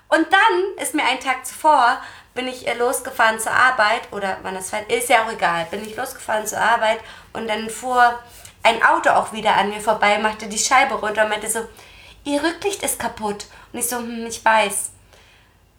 Und 0.07 0.27
dann 0.31 0.83
ist 0.83 0.95
mir 0.95 1.03
einen 1.05 1.19
Tag 1.19 1.45
zuvor, 1.45 2.01
bin 2.33 2.47
ich 2.47 2.67
äh, 2.67 2.73
losgefahren 2.73 3.39
zur 3.39 3.51
Arbeit, 3.51 4.01
oder 4.11 4.37
wann 4.41 4.55
das 4.55 4.71
war, 4.73 4.87
ist 4.89 5.09
ja 5.09 5.23
auch 5.23 5.31
egal, 5.31 5.67
bin 5.69 5.85
ich 5.85 5.95
losgefahren 5.95 6.47
zur 6.47 6.59
Arbeit 6.59 6.99
und 7.33 7.47
dann 7.47 7.69
fuhr 7.69 8.17
ein 8.63 8.83
Auto 8.83 9.11
auch 9.11 9.31
wieder 9.31 9.55
an 9.55 9.69
mir 9.69 9.81
vorbei, 9.81 10.17
machte 10.17 10.47
die 10.47 10.57
Scheibe 10.57 10.95
runter 10.95 11.23
und 11.23 11.29
meinte 11.29 11.49
so, 11.49 11.67
ihr 12.23 12.43
Rücklicht 12.43 12.83
ist 12.83 12.99
kaputt. 12.99 13.45
Und 13.71 13.79
ich 13.79 13.87
so, 13.87 13.97
hm, 13.97 14.25
ich 14.27 14.43
weiß. 14.43 14.91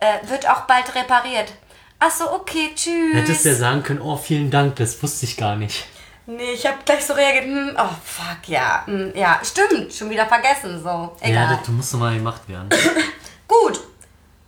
Äh, 0.01 0.29
wird 0.29 0.49
auch 0.49 0.63
bald 0.63 0.95
repariert. 0.95 1.53
Ach 2.01 2.11
so, 2.11 2.33
okay, 2.33 2.71
tschüss. 2.75 3.15
Hättest 3.15 3.45
ja 3.45 3.55
sagen 3.55 3.83
können, 3.83 4.01
oh, 4.01 4.17
vielen 4.17 4.51
Dank, 4.51 4.77
das 4.77 5.01
wusste 5.03 5.27
ich 5.27 5.37
gar 5.37 5.55
nicht. 5.57 5.87
Nee, 6.27 6.53
ich 6.55 6.67
habe 6.67 6.79
gleich 6.85 7.05
so 7.05 7.13
reagiert, 7.13 7.45
hm, 7.45 7.77
oh 7.77 7.89
fuck, 8.05 8.49
ja, 8.49 8.85
hm, 8.87 9.13
ja, 9.15 9.41
stimmt, 9.43 9.93
schon 9.93 10.09
wieder 10.11 10.27
vergessen, 10.27 10.83
so, 10.83 11.17
egal. 11.21 11.51
Ja, 11.51 11.57
das 11.57 11.69
muss 11.69 11.93
mal 11.93 12.15
gemacht 12.15 12.49
werden. 12.49 12.69
Gut. 13.49 13.81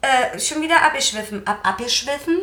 Äh, 0.00 0.38
schon 0.38 0.60
wieder 0.62 0.82
abgeschwiffen. 0.82 1.46
Ab, 1.46 1.60
abgeschwiffen? 1.62 2.38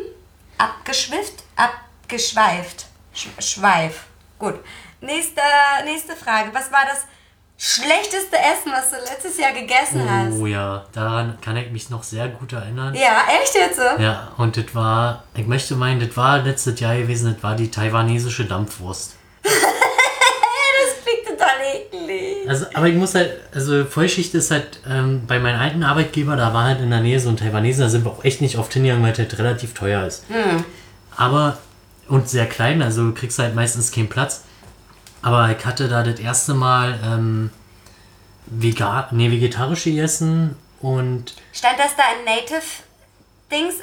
Abgeschwifft? 0.57 1.43
Abgeschweift. 1.55 2.85
Sch 3.13 3.27
Schweif. 3.39 4.03
Gut. 4.37 4.55
Nächste, 5.01 5.41
nächste 5.83 6.15
Frage. 6.15 6.49
Was 6.53 6.71
war 6.71 6.85
das 6.85 7.05
schlechteste 7.61 8.37
Essen, 8.37 8.71
was 8.71 8.89
du 8.89 8.95
letztes 8.95 9.37
Jahr 9.37 9.51
gegessen 9.51 10.01
hast? 10.09 10.39
Oh 10.39 10.45
ja, 10.47 10.85
daran 10.93 11.37
kann 11.41 11.57
ich 11.57 11.69
mich 11.71 11.89
noch 11.89 12.03
sehr 12.03 12.29
gut 12.29 12.53
erinnern. 12.53 12.95
Ja, 12.95 13.23
echt 13.41 13.53
jetzt? 13.53 13.75
so? 13.75 14.01
Ja, 14.01 14.31
und 14.37 14.55
das 14.55 14.73
war, 14.73 15.25
ich 15.35 15.45
möchte 15.45 15.75
meinen, 15.75 15.99
das 15.99 16.15
war 16.15 16.39
letztes 16.41 16.79
Jahr 16.79 16.95
gewesen, 16.95 17.33
das 17.33 17.43
war 17.43 17.55
die 17.57 17.69
taiwanesische 17.69 18.45
Dampfwurst. 18.45 19.15
Das 20.81 21.03
klingt 21.03 21.27
total 21.27 21.57
eklig. 21.75 22.49
Also, 22.49 22.65
aber 22.73 22.87
ich 22.87 22.95
muss 22.95 23.13
halt, 23.13 23.31
also 23.53 23.83
Vollschicht 23.85 24.33
ist 24.33 24.49
halt 24.49 24.79
ähm, 24.89 25.23
bei 25.27 25.39
meinem 25.39 25.59
alten 25.59 25.83
Arbeitgeber, 25.83 26.35
da 26.37 26.53
war 26.53 26.63
halt 26.63 26.79
in 26.79 26.89
der 26.89 27.01
Nähe 27.01 27.19
so 27.19 27.29
ein 27.29 27.35
Taiwaneser, 27.37 27.83
da 27.83 27.89
sind 27.89 28.05
wir 28.05 28.11
auch 28.11 28.23
echt 28.23 28.41
nicht 28.41 28.57
oft 28.57 28.71
hingegangen, 28.73 29.03
weil 29.03 29.11
es 29.11 29.19
halt 29.19 29.37
relativ 29.37 29.73
teuer 29.73 30.05
ist. 30.07 30.23
Aber, 31.15 31.57
und 32.07 32.29
sehr 32.29 32.45
klein, 32.47 32.81
also 32.81 33.03
du 33.07 33.13
kriegst 33.13 33.37
halt 33.39 33.53
meistens 33.55 33.91
keinen 33.91 34.07
Platz. 34.09 34.43
Aber 35.21 35.55
ich 35.57 35.65
hatte 35.65 35.87
da 35.87 36.03
das 36.03 36.19
erste 36.19 36.53
Mal 36.53 36.99
ähm, 37.03 37.49
vegan, 38.45 39.05
nee, 39.11 39.31
vegetarisch 39.31 39.83
gegessen 39.83 40.55
und 40.81 41.33
Stand 41.51 41.77
das 41.77 41.95
da 41.95 42.03
in 42.17 42.25
Native 42.25 42.61
Dings? 43.51 43.75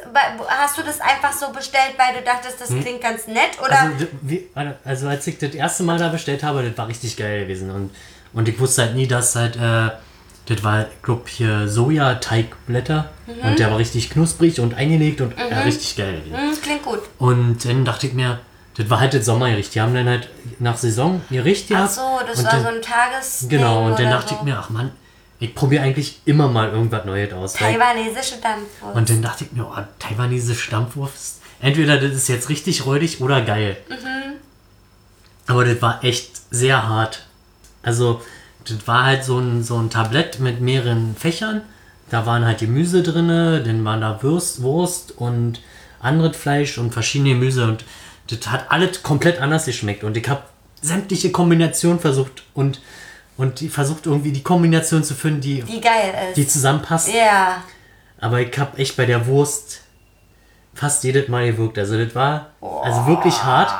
Hast 0.48 0.78
du 0.78 0.82
das 0.82 1.00
einfach 1.00 1.32
so 1.32 1.52
bestellt, 1.52 1.94
weil 1.96 2.14
du 2.14 2.22
dachtest, 2.22 2.60
das 2.60 2.68
klingt 2.68 3.00
ganz 3.00 3.26
nett? 3.26 3.58
Oder? 3.60 3.80
Also, 3.80 4.06
wie, 4.22 4.48
also 4.84 5.08
als 5.08 5.26
ich 5.26 5.38
das 5.38 5.54
erste 5.54 5.82
Mal 5.82 5.98
da 5.98 6.08
bestellt 6.08 6.42
habe, 6.42 6.62
das 6.62 6.78
war 6.78 6.88
richtig 6.88 7.16
geil 7.16 7.42
gewesen. 7.42 7.70
Und, 7.70 7.90
und 8.32 8.48
ich 8.48 8.58
wusste 8.60 8.82
halt 8.82 8.94
nie, 8.94 9.08
dass 9.08 9.34
halt, 9.34 9.56
äh, 9.56 9.90
das 10.46 10.62
war, 10.62 10.82
ich 10.82 11.02
glaube, 11.02 11.24
hier 11.26 11.66
Soja-Teigblätter. 11.68 13.10
Und 13.42 13.58
der 13.58 13.70
war 13.70 13.78
richtig 13.78 14.10
knusprig 14.10 14.60
und 14.60 14.74
eingelegt 14.74 15.20
und 15.20 15.34
ja, 15.36 15.60
richtig 15.62 15.96
geil 15.96 16.20
gewesen. 16.20 16.36
hm, 16.36 16.62
klingt 16.62 16.84
gut. 16.84 17.00
Und 17.18 17.64
dann 17.64 17.84
dachte 17.84 18.06
ich 18.06 18.12
mir, 18.12 18.38
das 18.76 18.90
war 18.90 19.00
halt 19.00 19.14
das 19.14 19.24
Sommergericht. 19.24 19.74
Die 19.74 19.80
haben 19.80 19.94
dann 19.94 20.06
halt 20.06 20.28
nach 20.58 20.76
Saison 20.76 21.22
Gericht 21.30 21.64
Ach 21.66 21.68
gehabt. 21.70 21.92
so, 21.92 22.20
das 22.26 22.44
war 22.44 22.52
dann, 22.52 22.62
so 22.62 22.68
ein 22.68 22.82
Tages. 22.82 23.46
Genau, 23.48 23.86
und 23.86 23.98
dann 23.98 24.10
dachte 24.10 24.30
so. 24.30 24.36
ich 24.36 24.42
mir, 24.42 24.58
ach 24.58 24.70
Mann, 24.70 24.92
ich 25.38 25.54
probiere 25.54 25.82
eigentlich 25.82 26.20
immer 26.24 26.48
mal 26.48 26.70
irgendwas 26.70 27.04
Neues 27.04 27.32
aus. 27.32 27.54
Taiwanesische 27.54 28.36
Dampfwurst. 28.36 28.96
und 28.96 29.10
dann 29.10 29.22
dachte 29.22 29.44
ich 29.44 29.52
mir, 29.52 29.66
oh, 29.66 29.82
taiwanesische 29.98 30.60
Stampfwurst. 30.60 31.40
Entweder 31.60 31.98
das 31.98 32.12
ist 32.12 32.28
jetzt 32.28 32.48
richtig 32.48 32.84
räudig 32.84 33.20
oder 33.20 33.40
geil. 33.40 33.78
Aber 35.46 35.64
das 35.64 35.80
war 35.80 36.04
echt 36.04 36.32
sehr 36.50 36.86
hart. 36.86 37.26
Also, 37.82 38.20
das 38.64 38.86
war 38.86 39.04
halt 39.04 39.24
so 39.24 39.38
ein, 39.38 39.62
so 39.62 39.78
ein 39.78 39.90
Tablett 39.90 40.40
mit 40.40 40.60
mehreren 40.60 41.16
Fächern. 41.16 41.62
Da 42.10 42.26
waren 42.26 42.44
halt 42.44 42.58
Gemüse 42.58 43.02
drin, 43.02 43.28
dann 43.28 43.84
waren 43.84 44.00
da 44.00 44.22
Wurst, 44.22 44.62
Wurst 44.62 45.12
und 45.16 45.60
anderes 46.00 46.36
Fleisch 46.36 46.78
und 46.78 46.92
verschiedene 46.92 47.30
Gemüse. 47.30 47.64
Und 47.64 47.84
das 48.28 48.50
hat 48.50 48.70
alles 48.70 49.02
komplett 49.02 49.40
anders 49.40 49.66
geschmeckt. 49.66 50.04
Und 50.04 50.16
ich 50.16 50.28
habe 50.28 50.42
sämtliche 50.80 51.30
Kombinationen 51.30 51.98
versucht 51.98 52.44
und, 52.54 52.80
und 53.36 53.60
die 53.60 53.68
versucht 53.68 54.06
irgendwie 54.06 54.32
die 54.32 54.42
Kombination 54.42 55.04
zu 55.04 55.14
finden, 55.14 55.40
die, 55.40 55.62
die 55.62 55.80
geil 55.80 56.14
ist. 56.28 56.36
die 56.36 56.46
zusammenpasst. 56.46 57.08
ja. 57.12 57.62
Aber 58.18 58.40
ich 58.40 58.58
hab 58.58 58.78
echt 58.78 58.96
bei 58.96 59.04
der 59.04 59.26
Wurst 59.26 59.82
fast 60.74 61.04
jedes 61.04 61.28
Mal 61.28 61.50
gewirkt. 61.52 61.78
Also 61.78 62.02
das 62.02 62.14
war 62.14 62.50
also 62.60 63.06
wirklich 63.06 63.42
hart, 63.42 63.70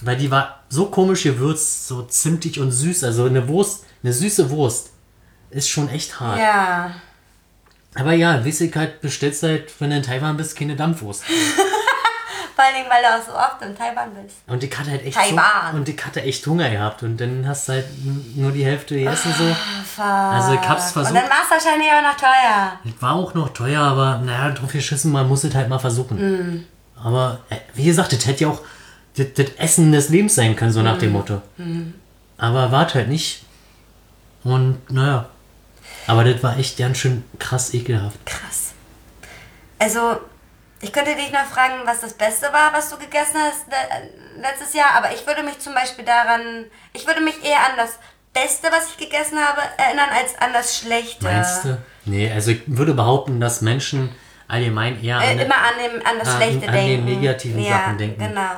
weil 0.00 0.16
die 0.16 0.30
war 0.30 0.62
so 0.68 0.86
komisch 0.86 1.22
gewürzt, 1.22 1.86
so 1.86 2.02
zimtig 2.02 2.58
und 2.58 2.72
süß. 2.72 3.04
Also 3.04 3.24
eine 3.24 3.46
Wurst, 3.46 3.84
eine 4.02 4.12
süße 4.12 4.50
Wurst 4.50 4.90
ist 5.50 5.68
schon 5.68 5.88
echt 5.88 6.18
hart. 6.18 6.38
Ja. 6.38 6.94
Aber 7.94 8.14
ja, 8.14 8.42
halt, 8.42 9.00
bestellst 9.00 9.42
halt, 9.42 9.72
wenn 9.80 9.90
du 9.90 9.96
in 9.96 10.02
Taiwan 10.02 10.36
bist, 10.36 10.56
keine 10.56 10.76
Dampfwurst. 10.76 11.24
Vor 12.62 12.68
allen 12.68 12.76
Dingen, 12.76 12.86
weil 12.90 13.02
du 13.02 13.08
auch 13.08 13.26
so 13.26 13.36
oft 13.36 13.60
in 13.62 13.76
Taiwan 13.76 14.14
bist. 14.14 14.36
Und 14.46 14.62
ich 14.62 14.78
hatte 14.78 14.90
halt 14.92 15.04
echt 15.04 15.16
Taiwan. 15.16 15.72
So, 15.72 15.76
und 15.78 15.88
ich 15.88 16.06
hatte 16.06 16.22
echt 16.22 16.46
Hunger 16.46 16.70
gehabt 16.70 17.02
und 17.02 17.16
dann 17.16 17.44
hast 17.48 17.68
du 17.68 17.72
halt 17.72 17.86
nur 18.36 18.52
die 18.52 18.64
Hälfte 18.64 18.94
gegessen 18.94 19.34
so. 19.36 19.44
Fuck. 19.96 20.04
Also 20.04 20.52
ich 20.54 20.60
hab's 20.68 20.86
Und 20.86 20.92
versucht. 20.92 21.16
dann 21.16 21.28
war 21.28 21.38
es 21.44 21.50
wahrscheinlich 21.50 21.88
auch 21.90 22.02
noch 22.02 22.16
teuer. 22.16 22.72
War 23.00 23.14
auch 23.16 23.34
noch 23.34 23.48
teuer, 23.48 23.80
aber 23.82 24.18
naja, 24.18 24.50
drauf 24.50 24.70
geschissen, 24.70 25.10
man 25.10 25.26
muss 25.28 25.42
es 25.42 25.52
halt 25.56 25.68
mal 25.68 25.80
versuchen. 25.80 26.18
Mhm. 26.20 26.64
Aber 27.02 27.40
äh, 27.50 27.56
wie 27.74 27.84
gesagt, 27.84 28.12
das 28.12 28.24
hätte 28.26 28.44
ja 28.44 28.50
auch 28.50 28.60
das, 29.16 29.26
das 29.34 29.46
Essen 29.58 29.90
des 29.90 30.08
Lebens 30.10 30.36
sein 30.36 30.54
können, 30.54 30.70
so 30.72 30.82
nach 30.82 30.94
Mhm. 30.94 31.00
dem 31.00 31.12
Motto. 31.12 31.42
Aber 32.38 32.70
war 32.70 32.94
halt 32.94 33.08
nicht. 33.08 33.44
Und 34.44 34.78
naja. 34.88 35.26
Aber 36.06 36.22
das 36.24 36.40
war 36.44 36.56
echt 36.58 36.78
ganz 36.78 36.98
schön 36.98 37.24
krass 37.40 37.74
ekelhaft. 37.74 38.24
Krass. 38.24 38.72
Also, 39.80 40.20
ich 40.82 40.92
könnte 40.92 41.14
dich 41.14 41.30
noch 41.32 41.46
fragen, 41.46 41.74
was 41.84 42.00
das 42.00 42.12
Beste 42.14 42.52
war, 42.52 42.72
was 42.72 42.90
du 42.90 42.98
gegessen 42.98 43.36
hast 43.40 43.66
le 43.68 44.42
letztes 44.42 44.74
Jahr, 44.74 44.90
aber 44.96 45.12
ich 45.14 45.26
würde 45.26 45.42
mich 45.42 45.58
zum 45.60 45.74
Beispiel 45.74 46.04
daran, 46.04 46.64
ich 46.92 47.06
würde 47.06 47.20
mich 47.20 47.42
eher 47.44 47.58
an 47.58 47.76
das 47.76 47.98
Beste, 48.32 48.68
was 48.72 48.88
ich 48.90 48.96
gegessen 48.96 49.38
habe, 49.38 49.60
erinnern, 49.76 50.08
als 50.14 50.36
an 50.40 50.52
das 50.52 50.76
Schlechte. 50.78 51.24
Meinst 51.24 51.64
du? 51.64 51.78
Nee, 52.06 52.30
also 52.32 52.50
ich 52.50 52.62
würde 52.66 52.94
behaupten, 52.94 53.40
dass 53.40 53.60
Menschen 53.60 54.14
allgemein 54.48 55.02
eher 55.02 55.18
Äh, 55.20 55.32
an, 55.32 55.38
immer 55.38 55.56
an, 55.56 55.74
dem, 55.82 56.06
an 56.06 56.18
das 56.18 56.28
an- 56.28 56.36
Schlechte 56.36 56.68
an 56.68 56.74
die 56.74 56.86
denken. 56.96 57.04
negativen 57.04 57.62
ja, 57.62 57.70
Sachen 57.78 57.98
denken. 57.98 58.18
Genau. 58.28 58.50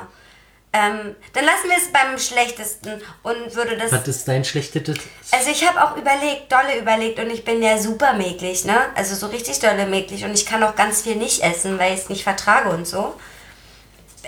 Ähm, 0.75 1.15
dann 1.31 1.45
lassen 1.45 1.69
wir 1.69 1.77
es 1.77 1.89
beim 1.93 2.19
Schlechtesten 2.19 3.01
und 3.23 3.55
würde 3.55 3.77
das. 3.77 3.93
Was 3.93 4.07
ist 4.09 4.27
dein 4.27 4.43
schlechtetes? 4.43 4.97
Also 5.31 5.49
ich 5.49 5.65
habe 5.65 5.81
auch 5.81 5.95
überlegt, 5.95 6.51
dolle 6.51 6.77
überlegt 6.77 7.17
und 7.19 7.29
ich 7.29 7.45
bin 7.45 7.63
ja 7.63 7.77
super 7.77 8.13
mäglich, 8.13 8.65
ne? 8.65 8.77
Also 8.95 9.15
so 9.15 9.27
richtig 9.27 9.59
dolle 9.59 9.85
mäglich 9.85 10.25
und 10.25 10.33
ich 10.33 10.45
kann 10.45 10.61
auch 10.63 10.75
ganz 10.75 11.03
viel 11.03 11.15
nicht 11.15 11.41
essen, 11.41 11.79
weil 11.79 11.93
ich 11.93 12.01
es 12.01 12.09
nicht 12.09 12.23
vertrage 12.23 12.69
und 12.69 12.85
so. 12.85 13.15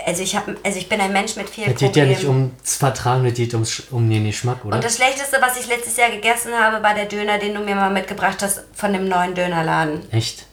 also 0.05 0.23
ich 0.23 0.37
habe, 0.37 0.55
also 0.63 0.79
ich 0.79 0.87
bin 0.87 1.01
ein 1.01 1.11
Mensch 1.11 1.35
mit 1.35 1.49
vielen 1.49 1.73
Es 1.73 1.79
geht 1.79 1.97
ja 1.97 2.05
nicht 2.05 2.23
ums 2.23 2.77
Vertragen, 2.77 3.25
es 3.25 3.33
geht 3.33 3.53
ums, 3.53 3.83
um 3.91 4.09
den 4.09 4.25
Geschmack, 4.25 4.63
oder? 4.63 4.75
Und 4.75 4.83
das 4.83 4.95
Schlechteste, 4.95 5.37
was 5.41 5.59
ich 5.59 5.67
letztes 5.67 5.97
Jahr 5.97 6.11
gegessen 6.11 6.53
habe, 6.57 6.81
war 6.81 6.93
der 6.93 7.05
Döner, 7.05 7.39
den 7.39 7.55
du 7.55 7.59
mir 7.59 7.75
mal 7.75 7.91
mitgebracht 7.91 8.41
hast 8.41 8.63
von 8.73 8.93
dem 8.93 9.09
neuen 9.09 9.35
Dönerladen. 9.35 10.09
Echt? 10.13 10.46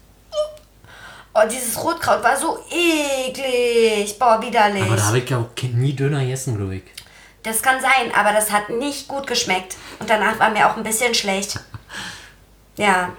Oh, 1.34 1.40
dieses 1.50 1.82
Rotkraut 1.82 2.22
war 2.22 2.36
so 2.36 2.58
eklig. 2.70 4.18
Boah, 4.18 4.40
widerlich. 4.40 4.82
Aber 4.84 4.96
da 4.96 5.04
habe 5.06 5.18
ich 5.18 5.28
ja 5.28 5.38
auch 5.38 5.62
nie 5.62 5.92
Döner 5.94 6.20
gegessen, 6.20 6.56
glaube 6.56 6.76
ich. 6.76 6.82
Das 7.42 7.60
kann 7.62 7.80
sein, 7.80 8.14
aber 8.14 8.32
das 8.32 8.50
hat 8.52 8.70
nicht 8.70 9.08
gut 9.08 9.26
geschmeckt. 9.26 9.76
Und 9.98 10.08
danach 10.08 10.38
war 10.38 10.50
mir 10.50 10.68
auch 10.70 10.76
ein 10.76 10.82
bisschen 10.84 11.14
schlecht. 11.14 11.60
Ja, 12.76 13.10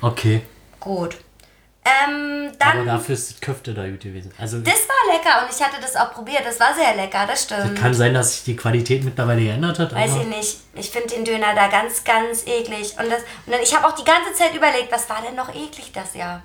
Okay. 0.00 0.42
gut. 0.80 1.16
Ähm, 1.84 2.50
Aber 2.58 2.78
dann. 2.78 2.86
dafür 2.86 3.14
ist 3.14 3.30
das 3.30 3.40
Köfte 3.40 3.72
da 3.72 3.86
gut 3.88 4.00
gewesen. 4.00 4.32
Also 4.36 4.58
Das 4.58 4.74
war 4.88 5.14
lecker 5.14 5.44
und 5.46 5.54
ich 5.56 5.62
hatte 5.64 5.80
das 5.80 5.94
auch 5.94 6.12
probiert. 6.12 6.42
Das 6.44 6.58
war 6.58 6.74
sehr 6.74 6.96
lecker, 6.96 7.24
das 7.28 7.44
stimmt. 7.44 7.78
kann 7.78 7.94
sein, 7.94 8.12
dass 8.14 8.32
sich 8.32 8.42
die 8.42 8.56
Qualität 8.56 9.04
mittlerweile 9.04 9.40
geändert 9.42 9.78
hat. 9.78 9.94
Weiß 9.94 10.10
aber 10.10 10.22
ich 10.22 10.26
nicht. 10.26 10.56
Ich 10.74 10.90
finde 10.90 11.14
den 11.14 11.24
Döner 11.24 11.54
da 11.54 11.68
ganz, 11.68 12.02
ganz 12.02 12.44
eklig. 12.48 12.96
Und, 12.98 13.08
das, 13.12 13.20
und 13.46 13.52
dann, 13.52 13.60
ich 13.62 13.72
habe 13.76 13.86
auch 13.86 13.94
die 13.94 14.02
ganze 14.04 14.32
Zeit 14.34 14.52
überlegt, 14.56 14.90
was 14.90 15.08
war 15.08 15.22
denn 15.22 15.36
noch 15.36 15.50
eklig 15.54 15.92
das 15.94 16.14
Jahr? 16.14 16.42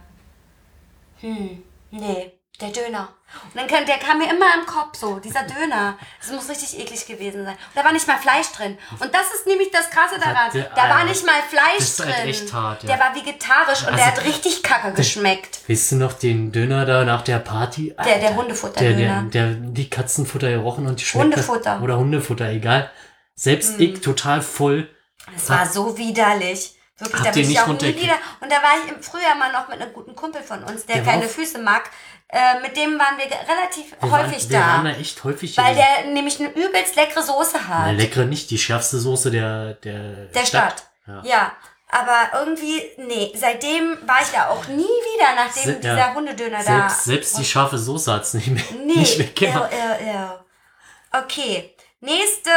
Hm, 1.21 1.63
nee, 1.91 2.31
der 2.59 2.69
Döner. 2.69 3.09
Und 3.45 3.55
dann 3.55 3.67
kam, 3.67 3.85
der 3.85 3.97
kam 3.97 4.17
mir 4.17 4.25
immer 4.29 4.53
im 4.59 4.65
Kopf 4.65 4.97
so, 4.97 5.19
dieser 5.19 5.43
Döner. 5.43 5.97
Das 6.19 6.31
muss 6.31 6.49
richtig 6.49 6.77
eklig 6.79 7.05
gewesen 7.07 7.45
sein. 7.45 7.53
Und 7.53 7.75
da 7.75 7.83
war 7.85 7.93
nicht 7.93 8.05
mal 8.07 8.17
Fleisch 8.17 8.51
drin. 8.51 8.77
Und 8.99 9.13
das 9.15 9.33
ist 9.33 9.47
nämlich 9.47 9.71
das 9.71 9.89
Krasse 9.89 10.19
daran. 10.19 10.51
der- 10.53 10.69
Da 10.75 10.89
war 10.89 11.05
nicht 11.05 11.25
mal 11.25 11.41
Fleisch 11.49 11.77
das 11.77 11.89
ist 11.91 11.99
drin. 11.99 12.13
halt 12.13 12.27
echt 12.27 12.53
hart, 12.53 12.83
ja. 12.83 12.89
Der 12.89 12.99
war 12.99 13.15
vegetarisch 13.15 13.87
und 13.87 13.95
der 13.97 14.05
Also- 14.05 14.17
hat 14.17 14.25
richtig 14.25 14.61
kacke 14.63 14.91
geschmeckt. 14.93 15.61
Weißt 15.69 15.93
du 15.93 15.95
noch 15.95 16.13
den 16.13 16.51
Döner 16.51 16.85
da 16.85 17.05
nach 17.05 17.21
der 17.21 17.39
Party? 17.39 17.93
Der- 17.97 18.03
der 18.05 18.15
Alter, 18.15 18.35
Hundefutterdöner. 18.35 18.97
Der, 18.97 19.21
der, 19.23 19.53
der 19.53 19.69
die 19.71 19.89
Katzenfutter 19.89 20.49
gerochen 20.49 20.87
und 20.87 20.99
die 20.99 21.05
schmeckt 21.05 21.23
Hundefutter. 21.23 21.81
Oder 21.81 21.97
Hundefutter, 21.97 22.49
egal. 22.49 22.91
Selbst 23.35 23.77
Mhm. 23.77 23.81
ich 23.81 24.01
total 24.01 24.41
voll. 24.41 24.89
Es 25.35 25.49
war 25.49 25.65
so 25.65 25.97
widerlich. 25.97 26.75
Wirklich, 27.01 27.15
Habt 27.21 27.25
da 27.27 27.31
bin 27.31 27.51
ich 27.51 27.59
auch 27.59 27.67
nie 27.67 27.95
wieder. 28.01 28.15
Und 28.39 28.51
da 28.51 28.55
war 28.57 28.71
ich 28.85 28.91
im 28.91 29.01
Frühjahr 29.03 29.35
mal 29.35 29.51
noch 29.51 29.67
mit 29.67 29.81
einem 29.81 29.91
guten 29.91 30.15
Kumpel 30.15 30.41
von 30.41 30.63
uns, 30.63 30.85
der, 30.85 30.97
Der 30.97 31.05
keine 31.05 31.25
auf- 31.25 31.31
Füße 31.31 31.57
mag. 31.59 31.89
Äh, 32.29 32.61
mit 32.61 32.77
dem 32.77 32.97
waren 32.97 33.17
wir 33.17 33.25
relativ 33.25 33.91
Wir 33.99 34.09
häufig 34.11 34.43
waren, 34.43 34.49
wir 34.51 34.59
waren 34.59 34.85
da. 34.85 34.91
da 34.93 34.97
echt 34.97 35.21
häufig 35.25 35.57
Weil 35.57 35.75
der 35.75 36.05
nämlich 36.13 36.39
eine 36.39 36.49
übelst 36.51 36.95
leckere 36.95 37.21
Soße 37.23 37.67
hat. 37.67 37.87
Eine 37.87 37.97
leckere 37.97 38.23
nicht, 38.25 38.49
die 38.51 38.57
schärfste 38.57 38.99
Soße 38.99 39.31
der, 39.31 39.73
der, 39.73 40.27
der 40.27 40.45
Stadt. 40.45 40.85
Ja. 41.07 41.21
Ja. 41.25 41.51
Aber 41.93 42.39
irgendwie, 42.39 42.81
nee, 42.99 43.33
seitdem 43.35 43.97
war 44.07 44.21
ich 44.21 44.29
da 44.29 44.47
auch 44.47 44.65
nie 44.67 44.77
wieder, 44.85 45.35
nachdem 45.35 45.63
Se- 45.63 45.75
dieser 45.75 45.97
ja. 45.97 46.13
Hundedöner 46.13 46.59
da. 46.59 46.63
Selbst, 46.63 47.03
selbst 47.03 47.37
die 47.37 47.43
scharfe 47.43 47.77
Soße 47.77 48.13
hat's 48.13 48.33
nicht 48.33 48.47
mehr, 48.47 48.63
Nee, 48.85 48.93
nicht 48.99 49.19
weggemacht. 49.19 49.73
ew, 49.73 50.05
ew, 50.05 50.13
ew. 50.13 51.19
Okay, 51.19 51.75
nächste 51.99 52.49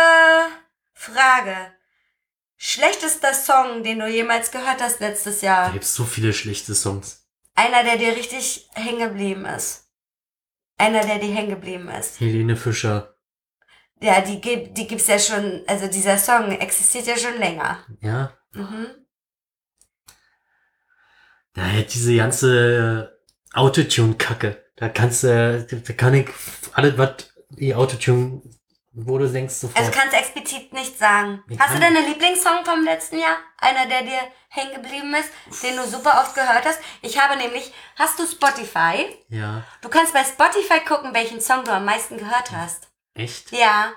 Frage. 0.93 1.74
Schlechtester 2.57 3.35
Song, 3.35 3.83
den 3.83 3.99
du 3.99 4.07
jemals 4.09 4.51
gehört 4.51 4.81
hast 4.81 5.01
letztes 5.01 5.43
Jahr? 5.43 5.67
Da 5.67 5.73
gibt's 5.73 5.95
so 5.95 6.05
viele 6.05 6.33
schlechte 6.33 6.75
Songs. 6.75 7.27
Einer, 7.55 7.85
der 7.85 7.97
dir 7.97 8.17
richtig 8.17 8.69
hängen 8.75 9.09
geblieben 9.11 9.45
ist. 9.45 9.89
Einer, 10.77 11.05
der 11.05 11.19
dir 11.19 11.33
hängen 11.35 11.51
geblieben 11.51 11.89
ist. 11.89 12.21
Helene 12.21 12.57
Fischer. 12.57 13.15
Ja, 14.01 14.21
die, 14.21 14.41
gibt, 14.41 14.77
die 14.77 14.87
gibt's 14.87 15.07
ja 15.07 15.19
schon, 15.19 15.63
also 15.67 15.87
dieser 15.87 16.19
Song 16.19 16.51
existiert 16.53 17.07
ja 17.07 17.17
schon 17.17 17.39
länger. 17.39 17.85
Ja. 18.01 18.37
Mhm. 18.53 18.87
Da 21.55 21.63
hat 21.63 21.95
diese 21.95 22.17
ganze 22.17 23.19
Autotune-Kacke. 23.53 24.65
Da 24.77 24.89
kannst 24.89 25.23
du, 25.23 25.65
da 25.65 25.93
kann 25.93 26.15
ich 26.15 26.29
alles, 26.73 26.99
was 26.99 27.31
die 27.51 27.75
Autotune, 27.75 28.43
wo 28.95 29.19
du 29.19 29.29
denkst, 29.29 29.55
sofort. 29.55 29.79
Also 29.79 29.91
kannst 29.91 30.15
du 30.15 30.19
explizit 30.19 30.73
nicht 30.73 30.97
sagen. 30.99 31.43
Ich 31.49 31.59
Hast 31.59 31.75
du 31.75 31.81
denn 31.81 31.97
einen 31.97 32.07
Lieblingssong 32.09 32.65
vom 32.65 32.85
letzten 32.85 33.19
Jahr? 33.19 33.37
Einer, 33.59 33.87
der 33.87 34.03
dir 34.03 34.21
hängen 34.49 34.75
geblieben 34.75 35.13
ist, 35.15 35.31
den 35.63 35.77
du 35.77 35.85
super 35.87 36.21
oft 36.21 36.35
gehört 36.35 36.65
hast? 36.65 36.79
Ich 37.03 37.21
habe 37.21 37.37
nämlich, 37.37 37.73
hast 37.97 38.19
du 38.19 38.27
Spotify? 38.27 39.07
ja. 39.29 39.65
Du 39.83 39.89
kannst 39.89 40.13
bei 40.15 40.23
Spotify 40.25 40.81
gucken, 40.87 41.13
welchen 41.13 41.41
Song 41.41 41.65
du 41.65 41.73
am 41.73 41.85
meisten 41.85 42.17
gehört 42.19 42.53
hast. 42.53 42.89
Echt? 43.15 43.51
Ja. 43.53 43.93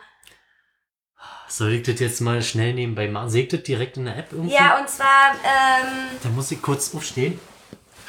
Soll 1.47 1.73
ich 1.73 1.83
das 1.83 1.99
jetzt 1.99 2.19
mal 2.21 2.41
schnell 2.41 2.73
nebenbei 2.73 3.07
machen? 3.07 3.29
Seht 3.29 3.53
das 3.53 3.63
direkt 3.63 3.97
in 3.97 4.05
der 4.05 4.17
App 4.17 4.31
irgendwie? 4.31 4.53
Ja, 4.55 4.79
und 4.79 4.89
zwar, 4.89 5.31
ähm, 5.43 6.09
Da 6.21 6.29
muss 6.29 6.51
ich 6.51 6.61
kurz 6.61 6.93
aufstehen. 6.93 7.39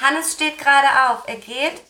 Hannes 0.00 0.32
steht 0.32 0.58
gerade 0.58 1.10
auf. 1.10 1.22
Er 1.26 1.36
geht 1.36 1.82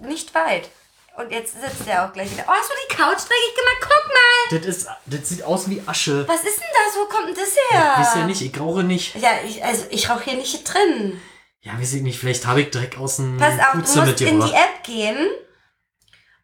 nicht 0.00 0.34
weit. 0.34 0.68
Und 1.16 1.30
jetzt 1.30 1.60
sitzt 1.60 1.86
er 1.86 2.06
auch 2.06 2.12
gleich 2.12 2.30
wieder. 2.30 2.44
Oh, 2.48 2.52
hast 2.52 2.70
du 2.70 2.74
die 2.88 2.94
Couch 2.94 3.18
dreckig 3.18 3.54
gemacht? 3.54 3.80
Guck 3.80 4.08
mal. 4.08 4.58
Das 4.58 4.66
ist, 4.66 4.88
das 5.06 5.28
sieht 5.28 5.42
aus 5.44 5.68
wie 5.68 5.82
Asche. 5.86 6.26
Was 6.26 6.42
ist 6.42 6.58
denn 6.58 6.68
das? 6.72 6.96
Wo 6.96 7.04
kommt 7.06 7.28
denn 7.28 7.34
das 7.34 7.54
her? 7.70 7.94
Wisst 7.98 8.16
ihr 8.16 8.24
nicht, 8.24 8.40
ich 8.40 8.60
rauche 8.60 8.82
nicht. 8.82 9.14
Ja, 9.16 9.30
ich, 9.46 9.62
also 9.62 9.84
ich 9.90 10.08
rauche 10.08 10.24
hier 10.24 10.36
nicht 10.36 10.64
drin. 10.64 11.20
Ja, 11.60 11.78
weiß 11.78 11.92
ich 11.94 12.02
nicht, 12.02 12.18
vielleicht 12.18 12.46
habe 12.46 12.62
ich 12.62 12.70
Dreck 12.70 12.98
aus 12.98 13.16
dem 13.16 13.36
Pass 13.36 13.58
auf, 13.58 13.72
du 13.72 13.78
Putze 13.80 14.00
musst 14.00 14.20
in 14.22 14.40
die. 14.40 14.52
App 14.52 14.82
gehen. 14.84 15.28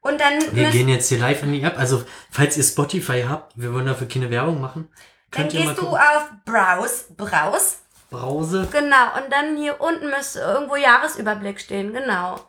Und 0.01 0.21
dann, 0.21 0.55
Wir 0.55 0.71
gehen 0.71 0.89
jetzt 0.89 1.09
hier 1.09 1.19
live 1.19 1.43
in 1.43 1.53
die 1.53 1.63
App. 1.63 1.79
Also, 1.79 2.05
falls 2.31 2.57
ihr 2.57 2.63
Spotify 2.63 3.25
habt, 3.29 3.53
wir 3.57 3.73
wollen 3.73 3.87
dafür 3.87 4.07
keine 4.07 4.31
Werbung 4.31 4.61
machen. 4.61 4.89
dann 5.31 5.49
gehst 5.49 5.79
du 5.79 5.89
auf 5.89 6.31
Browse. 6.45 7.07
Browse. 7.17 7.77
Brause. 8.11 8.69
Genau. 8.71 9.17
Und 9.17 9.31
dann 9.33 9.57
hier 9.57 9.81
unten 9.81 10.09
müsste 10.09 10.41
irgendwo 10.41 10.77
Jahresüberblick 10.77 11.61
stehen. 11.61 11.93
Genau. 11.93 12.41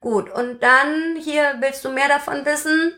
Gut. 0.00 0.30
Und 0.30 0.62
dann 0.62 1.16
hier 1.16 1.56
willst 1.60 1.84
du 1.84 1.90
mehr 1.90 2.08
davon 2.08 2.44
wissen? 2.44 2.94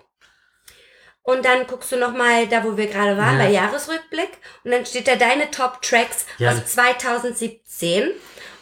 Und 1.22 1.44
dann 1.44 1.66
guckst 1.68 1.92
du 1.92 1.96
noch 1.96 2.12
mal 2.12 2.48
da, 2.48 2.64
wo 2.64 2.76
wir 2.76 2.88
gerade 2.88 3.16
waren, 3.16 3.38
Ja. 3.38 3.44
bei 3.44 3.50
Jahresrückblick. 3.50 4.38
Und 4.64 4.72
dann 4.72 4.84
steht 4.84 5.06
da 5.06 5.14
deine 5.14 5.50
Top 5.52 5.80
Tracks 5.82 6.26
Ja. 6.38 6.50
aus 6.50 6.66
2017. 6.66 8.10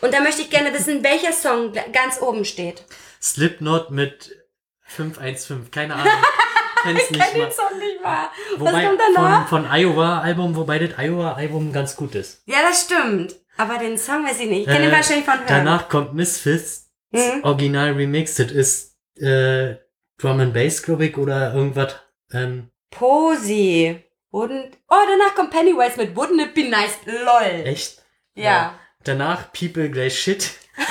Und 0.01 0.12
da 0.14 0.20
möchte 0.20 0.42
ich 0.42 0.51
gerne 0.51 0.72
wissen, 0.72 1.03
welcher 1.05 1.32
Song 1.32 1.72
ganz 1.92 2.20
oben 2.20 2.44
steht. 2.44 2.84
Slipknot 3.22 3.90
mit 3.90 4.36
515, 4.82 5.70
keine 5.70 5.94
Ahnung. 5.94 6.12
Ich 6.82 6.94
nicht 6.94 7.09
kenn 7.11 7.38
mal. 7.42 7.46
den 7.48 7.53
Song 7.53 7.78
nicht 7.78 8.03
mal. 8.03 8.30
Wobei, 8.57 8.72
Was 8.72 8.84
kommt 8.86 9.01
danach? 9.14 9.48
Von, 9.51 9.64
von 9.64 9.70
Iowa-Album, 9.70 10.57
wobei 10.57 10.78
das 10.78 10.98
Iowa-Album 10.98 11.74
ganz 11.74 11.94
gut 11.94 12.14
ist. 12.14 12.42
Ja, 12.46 12.62
das 12.62 12.84
stimmt. 12.86 13.36
Aber 13.59 13.76
den 13.76 13.98
Song 13.98 14.24
weiß 14.24 14.40
ich 14.40 14.48
nicht. 14.48 14.61
Ich 14.61 14.66
kenne 14.66 14.86
den 14.86 14.90
Äh, 14.90 14.96
wahrscheinlich 14.96 15.26
von 15.26 15.34
Hören. 15.40 15.46
Danach 15.46 15.90
kommt 15.90 16.14
Misfits, 16.14 16.86
Mhm. 17.11 17.40
Original 17.44 17.92
Remix, 17.92 18.36
das 18.36 18.51
ist 18.51 18.96
äh, 19.16 19.74
Drum 20.16 20.40
and 20.40 20.55
Bass, 20.55 20.82
glaube 20.82 21.05
ich, 21.05 21.18
oder 21.18 21.53
irgendwas. 21.53 21.96
Ähm, 22.32 22.70
Posi. 22.90 24.03
Wouldn't, 24.32 24.70
oh, 24.88 24.96
danach 25.07 25.34
kommt 25.34 25.51
Pennywise 25.51 25.98
mit 25.98 26.16
Wouldn't 26.16 26.40
it 26.40 26.55
be 26.55 26.64
nice? 26.70 26.96
LOL. 27.05 27.66
echt? 27.66 28.01
Ja. 28.34 28.78
Danach 29.05 29.53
People 29.53 29.90
gleich 29.90 30.18
Shit. 30.18 30.51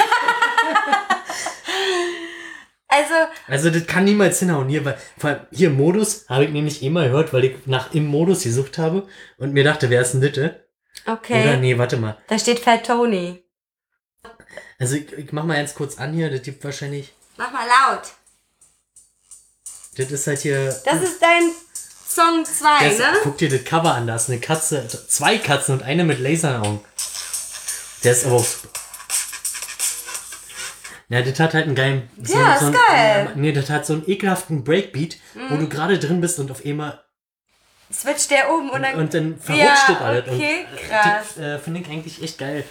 Also, 2.91 3.13
Also 3.47 3.69
das 3.69 3.85
kann 3.85 4.03
niemals 4.03 4.39
hinhauen. 4.39 4.67
Hier, 4.67 4.83
weil, 4.83 4.97
vor 5.17 5.29
allem 5.29 5.41
hier 5.51 5.69
Modus 5.69 6.25
habe 6.27 6.45
ich 6.45 6.49
nämlich 6.49 6.81
immer 6.81 7.03
gehört, 7.03 7.31
weil 7.33 7.45
ich 7.45 7.67
nach 7.67 7.93
im 7.93 8.07
Modus 8.07 8.43
gesucht 8.43 8.79
habe 8.79 9.07
und 9.37 9.53
mir 9.53 9.63
dachte, 9.63 9.91
wer 9.91 10.01
ist 10.01 10.13
denn 10.13 10.21
das? 10.21 10.31
Oder 10.31 10.59
okay. 11.05 11.57
nee, 11.57 11.77
warte 11.77 11.97
mal. 11.97 12.17
Da 12.27 12.39
steht 12.39 12.59
Fat 12.59 12.87
Tony. 12.87 13.43
Also 14.79 14.95
ich, 14.95 15.13
ich 15.13 15.31
mach 15.31 15.43
mal 15.43 15.57
ganz 15.57 15.75
kurz 15.75 15.99
an 15.99 16.13
hier, 16.13 16.31
das 16.31 16.41
gibt 16.41 16.63
wahrscheinlich. 16.63 17.13
Mach 17.37 17.51
mal 17.51 17.67
laut. 17.67 18.03
Das 19.95 20.11
ist 20.11 20.27
halt 20.27 20.39
hier. 20.39 20.65
Das 20.65 21.03
ist 21.03 21.21
dein 21.21 21.51
Song 22.07 22.43
2, 22.43 22.89
das, 22.89 22.97
ne? 22.97 23.05
Guck 23.23 23.37
dir 23.37 23.49
das 23.49 23.63
Cover 23.65 23.93
an, 23.93 24.07
da 24.07 24.15
ist 24.15 24.29
eine 24.29 24.39
Katze, 24.39 24.87
zwei 24.87 25.37
Katzen 25.37 25.75
und 25.75 25.83
eine 25.83 26.03
mit 26.03 26.19
Laseraugen. 26.19 26.79
Der 28.03 28.11
ist 28.13 28.25
aber 28.25 28.35
auch. 28.37 28.45
Ja, 31.09 31.21
das 31.23 31.39
hat 31.39 31.53
halt 31.55 31.65
einen 31.65 31.75
geilen. 31.75 32.09
So, 32.23 32.37
Ja, 32.37 32.57
so 32.59 32.69
ist 32.69 32.75
einen, 32.75 32.85
geil. 32.87 33.31
Nee, 33.35 33.51
das 33.51 33.69
hat 33.69 33.85
so 33.85 33.93
einen 33.93 34.07
ekelhaften 34.07 34.63
Breakbeat, 34.63 35.17
wo 35.33 35.55
Mhm. 35.55 35.59
du 35.61 35.69
gerade 35.69 35.97
drin 35.97 36.21
bist 36.21 36.37
und 36.39 36.51
auf 36.51 36.63
einmal. 36.63 37.03
Switcht 37.91 38.29
der 38.29 38.51
um 38.53 38.69
und 38.69 38.83
dann. 38.83 38.95
Und 38.95 39.13
dann 39.15 39.39
verrutscht 39.39 39.65
ja, 39.65 39.85
das 39.95 40.01
alles. 40.01 40.27
okay, 40.27 40.67
und, 40.71 40.89
krass. 40.89 41.37
Äh, 41.37 41.57
finde 41.57 41.79
ich 41.81 41.87
eigentlich 41.89 42.21
echt 42.21 42.37
geil. 42.37 42.63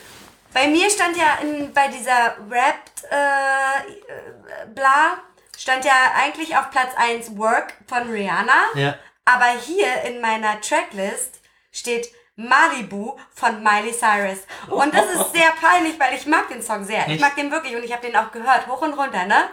Bei 0.55 0.68
mir 0.68 0.89
stand 0.89 1.16
ja 1.16 1.39
in, 1.43 1.72
bei 1.72 1.89
dieser 1.89 2.37
Rap, 2.49 2.76
äh, 3.11 3.16
äh, 3.16 4.66
bla, 4.72 5.18
stand 5.59 5.85
ja 5.85 5.93
eigentlich 6.16 6.57
auf 6.57 6.70
Platz 6.70 6.93
1 6.97 7.37
Work 7.37 7.74
von 7.89 8.09
Rihanna. 8.09 8.66
Ja. 8.76 8.95
Aber 9.24 9.47
hier 9.66 10.03
in 10.07 10.20
meiner 10.20 10.61
Tracklist 10.61 11.41
steht 11.72 12.09
Malibu 12.39 13.16
von 13.34 13.62
Miley 13.62 13.93
Cyrus. 13.93 14.39
Und 14.70 14.95
das 14.95 15.05
ist 15.07 15.32
sehr 15.32 15.51
peinlich, 15.61 15.99
weil 15.99 16.14
ich 16.16 16.24
mag 16.26 16.49
den 16.49 16.62
Song 16.62 16.84
sehr. 16.84 17.09
Ich 17.09 17.20
mag 17.20 17.34
den 17.36 17.51
wirklich 17.51 17.74
und 17.74 17.82
ich 17.82 17.93
habe 17.93 18.07
den 18.07 18.16
auch 18.16 18.30
gehört, 18.30 18.66
hoch 18.68 18.80
und 18.82 18.95
runter, 18.95 19.26
ne? 19.26 19.49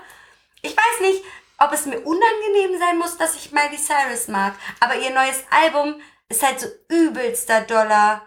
Ich 0.61 0.71
weiß 0.77 1.01
nicht, 1.01 1.23
ob 1.57 1.73
es 1.73 1.85
mir 1.85 1.99
unangenehm 1.99 2.77
sein 2.79 2.97
muss, 2.97 3.17
dass 3.17 3.35
ich 3.35 3.51
Miley 3.51 3.77
Cyrus 3.77 4.27
mag, 4.27 4.53
aber 4.79 4.95
ihr 4.97 5.09
neues 5.11 5.43
Album 5.49 5.95
ist 6.29 6.43
halt 6.45 6.59
so 6.59 6.67
übelster 6.89 7.61
Dollar 7.61 8.21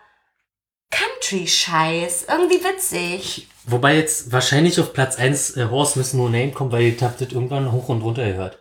Country-Scheiß. 0.91 2.25
Irgendwie 2.29 2.63
witzig. 2.65 3.49
Wobei 3.67 3.97
jetzt 3.97 4.33
wahrscheinlich 4.33 4.81
auf 4.81 4.93
Platz 4.93 5.17
1 5.17 5.57
äh, 5.57 5.67
Horse 5.71 5.99
Miss 5.99 6.15
No 6.15 6.29
Name 6.29 6.53
kommt, 6.53 6.73
weil 6.73 6.83
ihr 6.83 6.97
habt 7.01 7.21
das 7.21 7.31
irgendwann 7.33 7.71
hoch 7.73 7.89
und 7.91 8.03
runter 8.03 8.25
gehört. 8.27 8.59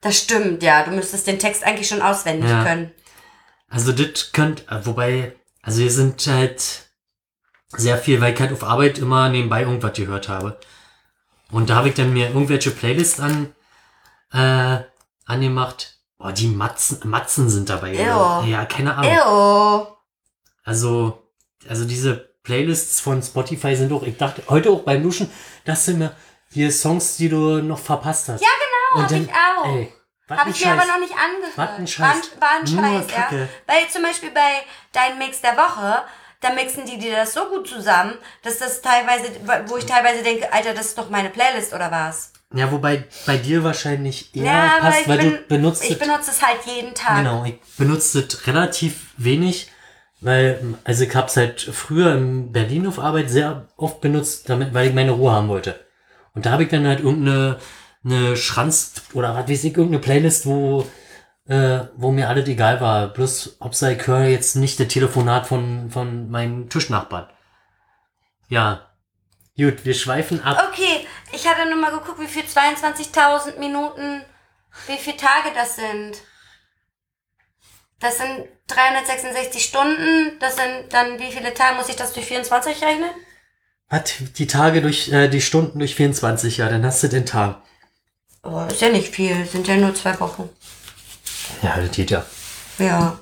Das 0.00 0.16
stimmt, 0.18 0.62
ja. 0.62 0.84
Du 0.84 0.92
müsstest 0.92 1.26
den 1.26 1.38
Text 1.38 1.64
eigentlich 1.64 1.88
schon 1.88 2.02
auswendig 2.02 2.48
Ja. 2.50 2.62
können. 2.64 2.92
Also 3.68 3.92
das 3.92 4.32
könnt, 4.32 4.70
äh, 4.70 4.84
wobei, 4.84 5.34
also 5.62 5.80
wir 5.80 5.90
sind 5.90 6.26
halt 6.26 6.88
sehr 7.68 7.98
viel, 7.98 8.20
weil 8.20 8.34
ich 8.34 8.40
halt 8.40 8.52
auf 8.52 8.64
Arbeit 8.64 8.98
immer 8.98 9.28
nebenbei 9.28 9.62
irgendwas 9.62 9.94
gehört 9.94 10.28
habe. 10.28 10.58
Und 11.50 11.70
da 11.70 11.76
habe 11.76 11.88
ich 11.88 11.94
dann 11.94 12.12
mir 12.12 12.28
irgendwelche 12.28 12.70
Playlists 12.70 13.20
an, 13.20 13.54
äh, 14.32 14.78
angemacht. 15.24 15.98
Boah, 16.18 16.32
die 16.32 16.48
Matzen, 16.48 17.00
Matzen 17.04 17.48
sind 17.50 17.68
dabei. 17.68 17.94
Ew. 17.94 18.44
Ja, 18.46 18.64
keine 18.64 18.94
Ahnung. 18.96 19.12
Ew. 19.12 19.86
Also, 20.64 21.30
also 21.68 21.84
diese 21.84 22.34
Playlists 22.42 23.00
von 23.00 23.22
Spotify 23.22 23.76
sind 23.76 23.92
auch, 23.92 24.02
ich 24.02 24.16
dachte, 24.16 24.42
heute 24.48 24.70
auch 24.70 24.82
beim 24.82 25.02
Duschen, 25.02 25.30
das 25.64 25.84
sind 25.84 25.98
mir 25.98 26.14
hier 26.52 26.70
Songs, 26.70 27.16
die 27.16 27.28
du 27.28 27.60
noch 27.62 27.78
verpasst 27.78 28.28
hast. 28.28 28.40
Ja, 28.40 28.48
genau, 28.94 29.02
hab 29.02 29.12
ich 29.12 29.30
auch. 29.30 29.66
Ey, 29.66 29.92
Habe 30.28 30.50
ich 30.50 30.64
mir 30.64 30.72
aber 30.72 30.82
Scheiß. 30.82 30.88
noch 30.88 30.98
nicht 30.98 31.14
angehört. 31.14 31.52
Was 31.56 31.70
ein 31.78 31.86
Scheiß. 31.86 32.00
War 32.08 32.14
ein, 32.14 32.40
war 32.40 32.50
ein 32.60 32.66
Scheiß, 32.66 33.16
ja. 33.16 33.48
Weil 33.66 33.88
zum 33.90 34.02
Beispiel 34.02 34.30
bei 34.30 34.62
Dein 34.92 35.18
Mix 35.18 35.40
der 35.40 35.56
Woche, 35.56 36.02
da 36.40 36.50
mixen 36.52 36.84
die 36.84 36.98
dir 36.98 37.16
das 37.16 37.32
so 37.32 37.44
gut 37.46 37.68
zusammen, 37.68 38.14
dass 38.42 38.58
das 38.58 38.82
teilweise, 38.82 39.24
wo 39.66 39.76
ich 39.76 39.86
teilweise 39.86 40.22
denke, 40.22 40.52
Alter, 40.52 40.74
das 40.74 40.86
ist 40.86 40.98
doch 40.98 41.10
meine 41.10 41.30
Playlist 41.30 41.72
oder 41.72 41.90
was? 41.90 42.32
Ja, 42.54 42.70
wobei 42.70 43.04
bei 43.26 43.36
dir 43.36 43.64
wahrscheinlich 43.64 44.34
eher 44.34 44.44
Ja, 44.44 44.78
passt, 44.80 45.08
weil 45.08 45.18
bin, 45.18 45.30
du 45.30 45.38
benutzt 45.48 45.84
ich 45.84 45.98
benutze 45.98 46.30
es 46.30 46.42
halt 46.42 46.58
jeden 46.64 46.94
Tag. 46.94 47.18
Genau, 47.18 47.44
ich 47.44 47.58
benutze 47.76 48.20
es 48.20 48.46
relativ 48.46 49.08
wenig, 49.16 49.70
weil, 50.20 50.76
also 50.84 51.04
ich 51.04 51.14
habe 51.14 51.26
es 51.26 51.36
halt 51.36 51.60
früher 51.60 52.14
in 52.14 52.52
Berlin 52.52 52.86
auf 52.86 52.98
Arbeit 52.98 53.30
sehr 53.30 53.68
oft 53.76 54.00
benutzt, 54.00 54.48
damit, 54.48 54.74
weil 54.74 54.88
ich 54.88 54.94
meine 54.94 55.12
Ruhe 55.12 55.32
haben 55.32 55.48
wollte. 55.48 55.84
Und 56.34 56.46
da 56.46 56.50
habe 56.52 56.64
ich 56.64 56.68
dann 56.68 56.86
halt 56.86 57.00
irgendeine 57.00 57.58
eine 58.04 58.36
Schranz 58.36 58.94
oder 59.12 59.34
was 59.34 59.48
weiß 59.48 59.64
ich, 59.64 59.76
irgendeine 59.76 60.00
Playlist, 60.00 60.46
wo, 60.46 60.86
äh, 61.48 61.80
wo 61.96 62.12
mir 62.12 62.28
alles 62.28 62.48
egal 62.48 62.80
war. 62.80 63.08
Bloß, 63.08 63.56
ob 63.60 63.72
ich 63.72 64.06
höre 64.06 64.26
jetzt 64.26 64.56
nicht 64.56 64.78
das 64.78 64.88
Telefonat 64.88 65.46
von, 65.46 65.90
von 65.90 66.30
meinem 66.30 66.68
Tischnachbarn. 66.68 67.28
Ja. 68.48 68.82
Gut, 69.56 69.84
wir 69.84 69.94
schweifen 69.94 70.42
ab. 70.42 70.70
Okay, 70.70 71.06
ich 71.32 71.48
hatte 71.48 71.68
nur 71.68 71.78
mal 71.78 71.90
geguckt, 71.90 72.20
wie 72.20 72.26
viel 72.26 72.42
22.000 72.42 73.58
Minuten, 73.58 74.22
wie 74.86 74.98
viele 74.98 75.16
Tage 75.16 75.48
das 75.54 75.76
sind. 75.76 76.18
Das 77.98 78.18
sind 78.18 78.44
366 78.66 79.64
Stunden, 79.64 80.38
das 80.40 80.56
sind 80.56 80.92
dann, 80.92 81.18
wie 81.18 81.32
viele 81.32 81.54
Tage 81.54 81.76
muss 81.76 81.88
ich 81.88 81.96
das 81.96 82.12
durch 82.12 82.26
24 82.26 82.82
rechnen? 82.82 83.10
Hat 83.88 84.14
die 84.38 84.46
Tage 84.46 84.82
durch, 84.82 85.10
äh, 85.10 85.28
die 85.28 85.40
Stunden 85.40 85.78
durch 85.78 85.94
24, 85.94 86.58
ja, 86.58 86.68
dann 86.68 86.84
hast 86.84 87.02
du 87.02 87.08
den 87.08 87.24
Tag. 87.24 87.62
Oh, 88.48 88.66
ist 88.70 88.80
ja 88.80 88.88
nicht 88.88 89.14
viel, 89.14 89.44
sind 89.46 89.66
ja 89.68 89.76
nur 89.76 89.94
zwei 89.94 90.18
Wochen. 90.20 90.48
Ja, 91.62 91.76
das 91.80 91.90
geht 91.90 92.10
ja. 92.10 92.24
Ja. 92.78 93.18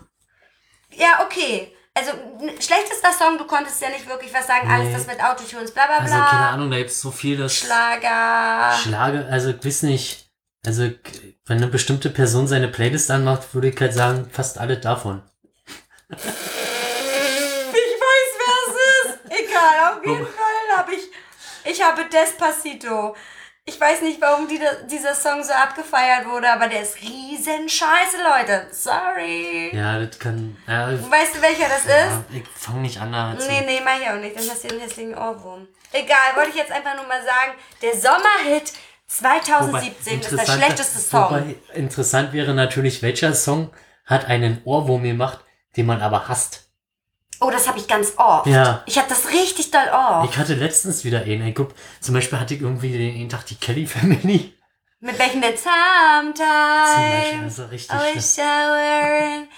Ja, 0.97 1.25
okay. 1.25 1.71
Also, 1.97 2.11
n- 2.41 2.61
schlechtester 2.61 3.13
Song, 3.13 3.39
du 3.39 3.45
konntest 3.47 3.81
ja 3.81 3.89
nicht 3.89 4.09
wirklich 4.09 4.33
was 4.35 4.47
sagen. 4.47 4.69
Alles 4.69 4.89
Nee. 4.89 4.93
das 4.95 5.07
mit 5.07 5.23
Autotunes, 5.23 5.73
bla 5.73 5.87
bla 5.87 5.99
Also, 5.99 6.15
bla. 6.15 6.27
keine 6.31 6.49
Ahnung, 6.49 6.71
da 6.71 6.77
gibt's 6.79 7.01
so 7.01 7.11
viel, 7.13 7.37
das 7.37 7.55
Schlager. 7.57 8.77
Schlager, 8.83 9.27
also 9.31 9.51
ich 9.51 9.65
weiß 9.65 9.83
nicht. 9.85 10.29
Also, 10.67 10.89
k- 10.91 11.37
wenn 11.47 11.59
eine 11.59 11.67
bestimmte 11.69 12.11
Person 12.11 12.49
seine 12.49 12.69
Playlist 12.69 13.11
anmacht, 13.11 13.55
würde 13.55 13.69
ich 13.69 13.81
halt 13.81 13.93
sagen, 13.95 14.29
fast 14.33 14.59
alle 14.59 14.79
davon. 14.79 15.23
Ich 16.11 16.17
weiß, 18.03 18.31
wer 18.41 18.55
es 18.67 18.75
ist. 19.15 19.19
Egal, 19.31 19.93
auf 19.93 20.05
jeden 20.07 20.27
Fall 20.27 20.77
habe 20.79 20.95
ich. 20.95 21.03
Ich 21.73 21.83
habe 21.83 22.05
Despacito. 22.07 23.15
Ich 23.67 23.81
weiß 23.81 24.03
nicht, 24.03 24.21
warum 24.21 24.47
die, 24.47 24.61
dieser 24.91 25.15
Song 25.15 25.43
so 25.43 25.53
abgefeiert 25.55 26.27
wurde, 26.29 26.51
aber 26.53 26.69
der 26.69 26.83
ist 26.83 27.01
riesen 27.01 27.67
Scheiße, 27.67 28.19
Leute. 28.23 28.67
Sorry. 28.71 29.75
Ja, 29.75 29.99
das 29.99 30.19
kann. 30.19 30.55
Ja, 30.67 30.91
Weißt 30.93 31.37
du, 31.37 31.41
welcher 31.41 31.69
das 31.69 31.87
ist? 31.87 31.89
ja, 31.89 32.25
ich 32.35 32.45
fange 32.55 32.83
nicht 32.83 33.01
an 33.01 33.13
da. 33.13 33.33
Nee, 33.33 33.63
nee, 33.65 33.81
mach 33.83 33.99
ich 33.99 34.07
auch 34.07 34.17
nicht. 34.21 34.37
Dann 34.37 34.51
hast 34.51 34.65
du 34.65 34.69
einen 34.69 34.81
hässlichen 34.81 35.17
Ohrwurm. 35.17 35.67
Egal, 35.93 36.37
wollte 36.37 36.51
ich 36.51 36.57
jetzt 36.57 36.73
einfach 36.73 36.95
nur 36.95 37.07
mal 37.07 37.23
sagen. 37.23 37.53
Der 37.81 37.95
Sommerhit 37.97 38.75
2017 39.07 40.21
ist 40.21 40.31
der 40.33 40.45
schlechteste 40.45 40.99
Song. 40.99 41.31
Wobei, 41.31 41.57
interessant 41.73 42.35
wäre 42.35 42.53
natürlich, 42.53 43.01
welcher 43.01 43.33
Song 43.33 43.71
hat 44.05 44.27
einen 44.27 44.61
Ohrwurm 44.65 45.05
gemacht, 45.05 45.41
den 45.79 45.87
man 45.87 46.03
aber 46.03 46.29
hasst. 46.29 46.64
Oh, 47.41 47.51
das 47.51 47.69
habe 47.69 47.79
ich 47.79 47.89
ganz 47.89 48.13
oft. 48.17 48.47
Ja. 48.47 48.83
Ich 48.87 48.99
habe 48.99 49.09
das 49.09 49.29
richtig 49.31 49.71
doll 49.71 49.89
oft. 49.93 50.31
Ich 50.31 50.39
hatte 50.39 50.55
letztens 50.55 51.05
wieder 51.05 51.23
einen. 51.23 51.49
Ich 51.49 51.55
guck, 51.55 51.75
zum 52.01 52.15
Beispiel 52.15 52.39
hatte 52.39 52.55
ich 52.55 52.61
irgendwie 52.61 52.93
den 52.97 53.15
einen 53.15 53.29
Tag 53.29 53.47
die 53.47 53.57
Kelly 53.57 53.87
Family. 53.87 54.55
Mit 55.01 55.19
welchen 55.19 55.43
der 55.43 55.55
Zum 55.55 56.33
Beispiel, 56.33 57.43
das 57.45 57.59
ist 57.59 57.71
richtig 57.71 57.97
I 57.97 58.15
were 58.39 59.19
in 59.37 59.49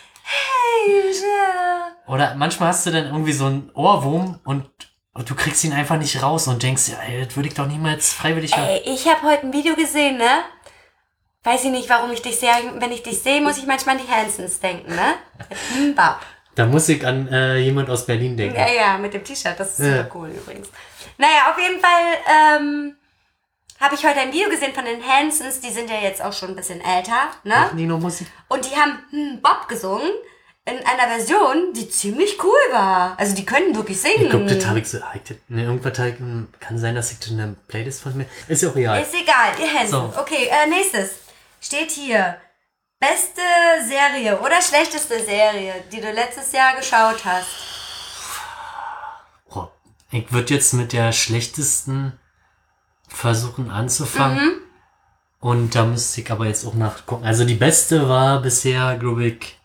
Asia. 1.08 1.96
Oder 2.08 2.34
manchmal 2.34 2.70
hast 2.70 2.84
du 2.86 2.90
dann 2.90 3.06
irgendwie 3.06 3.32
so 3.32 3.46
einen 3.46 3.70
Ohrwurm 3.74 4.40
und, 4.44 4.68
und 5.12 5.30
du 5.30 5.34
kriegst 5.36 5.62
ihn 5.62 5.72
einfach 5.72 5.98
nicht 5.98 6.20
raus 6.20 6.48
und 6.48 6.62
denkst, 6.62 6.88
ja, 6.88 6.98
ey, 6.98 7.24
das 7.24 7.36
würde 7.36 7.48
ich 7.48 7.54
doch 7.54 7.66
niemals 7.66 8.12
freiwillig 8.12 8.56
hören. 8.56 8.68
Ey, 8.68 8.82
ich 8.86 9.06
habe 9.06 9.22
heute 9.22 9.46
ein 9.46 9.52
Video 9.52 9.76
gesehen, 9.76 10.16
ne? 10.16 10.42
Weiß 11.44 11.62
ich 11.62 11.70
nicht, 11.70 11.88
warum 11.88 12.10
ich 12.10 12.22
dich 12.22 12.40
sehe. 12.40 12.50
Wenn 12.78 12.90
ich 12.90 13.04
dich 13.04 13.22
sehe, 13.22 13.40
muss 13.40 13.56
ich 13.56 13.66
manchmal 13.66 13.96
an 13.96 14.02
die 14.04 14.12
Hansons 14.12 14.58
denken, 14.58 14.96
ne? 14.96 15.14
Mbap. 15.92 16.20
Da 16.56 16.66
muss 16.66 16.88
ich 16.88 17.06
an 17.06 17.28
äh, 17.28 17.58
jemand 17.58 17.88
aus 17.90 18.06
Berlin 18.06 18.36
denken. 18.36 18.56
Ja, 18.56 18.68
ja, 18.68 18.98
mit 18.98 19.14
dem 19.14 19.22
T-Shirt. 19.22 19.54
Das 19.58 19.78
ist 19.78 19.86
Ja. 19.86 19.98
super 20.04 20.10
cool 20.16 20.28
übrigens. 20.30 20.68
Naja, 21.18 21.50
auf 21.52 21.58
jeden 21.58 21.80
Fall 21.80 22.58
ähm, 22.58 22.96
habe 23.80 23.94
ich 23.94 24.04
heute 24.04 24.20
ein 24.20 24.32
Video 24.32 24.48
gesehen 24.48 24.72
von 24.74 24.84
den 24.84 25.00
Hansons. 25.06 25.60
Die 25.60 25.70
sind 25.70 25.88
ja 25.90 26.00
jetzt 26.00 26.22
auch 26.22 26.32
schon 26.32 26.50
ein 26.50 26.56
bisschen 26.56 26.80
älter, 26.80 27.28
ne? 27.44 27.54
Machen 27.54 27.76
die 27.76 27.86
noch 27.86 28.00
Musik? 28.00 28.26
Und 28.48 28.64
die 28.64 28.74
haben 28.74 28.98
hm, 29.10 29.40
Bob 29.42 29.68
gesungen 29.68 30.10
in 30.64 30.78
einer 30.78 31.14
Version, 31.14 31.72
die 31.74 31.88
ziemlich 31.88 32.42
cool 32.42 32.72
war. 32.72 33.14
Also 33.18 33.36
die 33.36 33.44
können 33.44 33.76
wirklich 33.76 34.00
singen. 34.00 34.22
Ich 34.24 34.30
glaube, 34.30 34.46
das 34.46 34.66
habe 34.66 34.78
ich 34.80 34.88
so. 34.88 35.00
hab 35.00 35.14
ich 35.14 35.22
das- 35.22 35.36
Ne, 35.48 35.62
irgendwas 35.64 35.98
hab 35.98 36.06
ich, 36.06 36.14
kann 36.58 36.78
sein, 36.78 36.94
dass 36.94 37.12
ich 37.12 37.18
das 37.18 37.28
in 37.28 37.36
der 37.38 37.54
Playlist 37.68 38.02
von 38.02 38.16
mir. 38.16 38.26
Ist 38.48 38.62
ja 38.62 38.70
auch 38.70 38.76
egal. 38.76 39.00
Ist 39.02 39.14
egal, 39.14 39.52
ihr 39.60 39.68
Hände. 39.78 39.90
So. 39.90 40.12
Okay, 40.18 40.48
äh, 40.50 40.66
nächstes. 40.68 41.16
Steht 41.60 41.90
hier. 41.90 42.36
Beste 42.98 43.42
Serie 43.86 44.40
oder 44.40 44.60
schlechteste 44.62 45.22
Serie, 45.22 45.84
die 45.92 46.00
du 46.00 46.10
letztes 46.10 46.52
Jahr 46.52 46.76
geschaut 46.76 47.24
hast. 47.24 47.46
Boah, 49.50 49.70
Ich 50.10 50.32
würde 50.32 50.54
jetzt 50.54 50.72
mit 50.72 50.92
der 50.94 51.12
schlechtesten 51.12 52.18
versuchen 53.08 53.70
anzufangen. 53.70 54.44
Mhm. 54.46 54.60
Und 55.40 55.74
da 55.74 55.84
müsste 55.84 56.22
ich 56.22 56.30
aber 56.30 56.46
jetzt 56.46 56.66
auch 56.66 56.74
nachgucken. 56.74 57.24
Also 57.24 57.44
die 57.44 57.54
beste 57.54 58.08
war 58.08 58.40
bisher, 58.40 58.96
glaube 58.96 59.26
ich, 59.26 59.58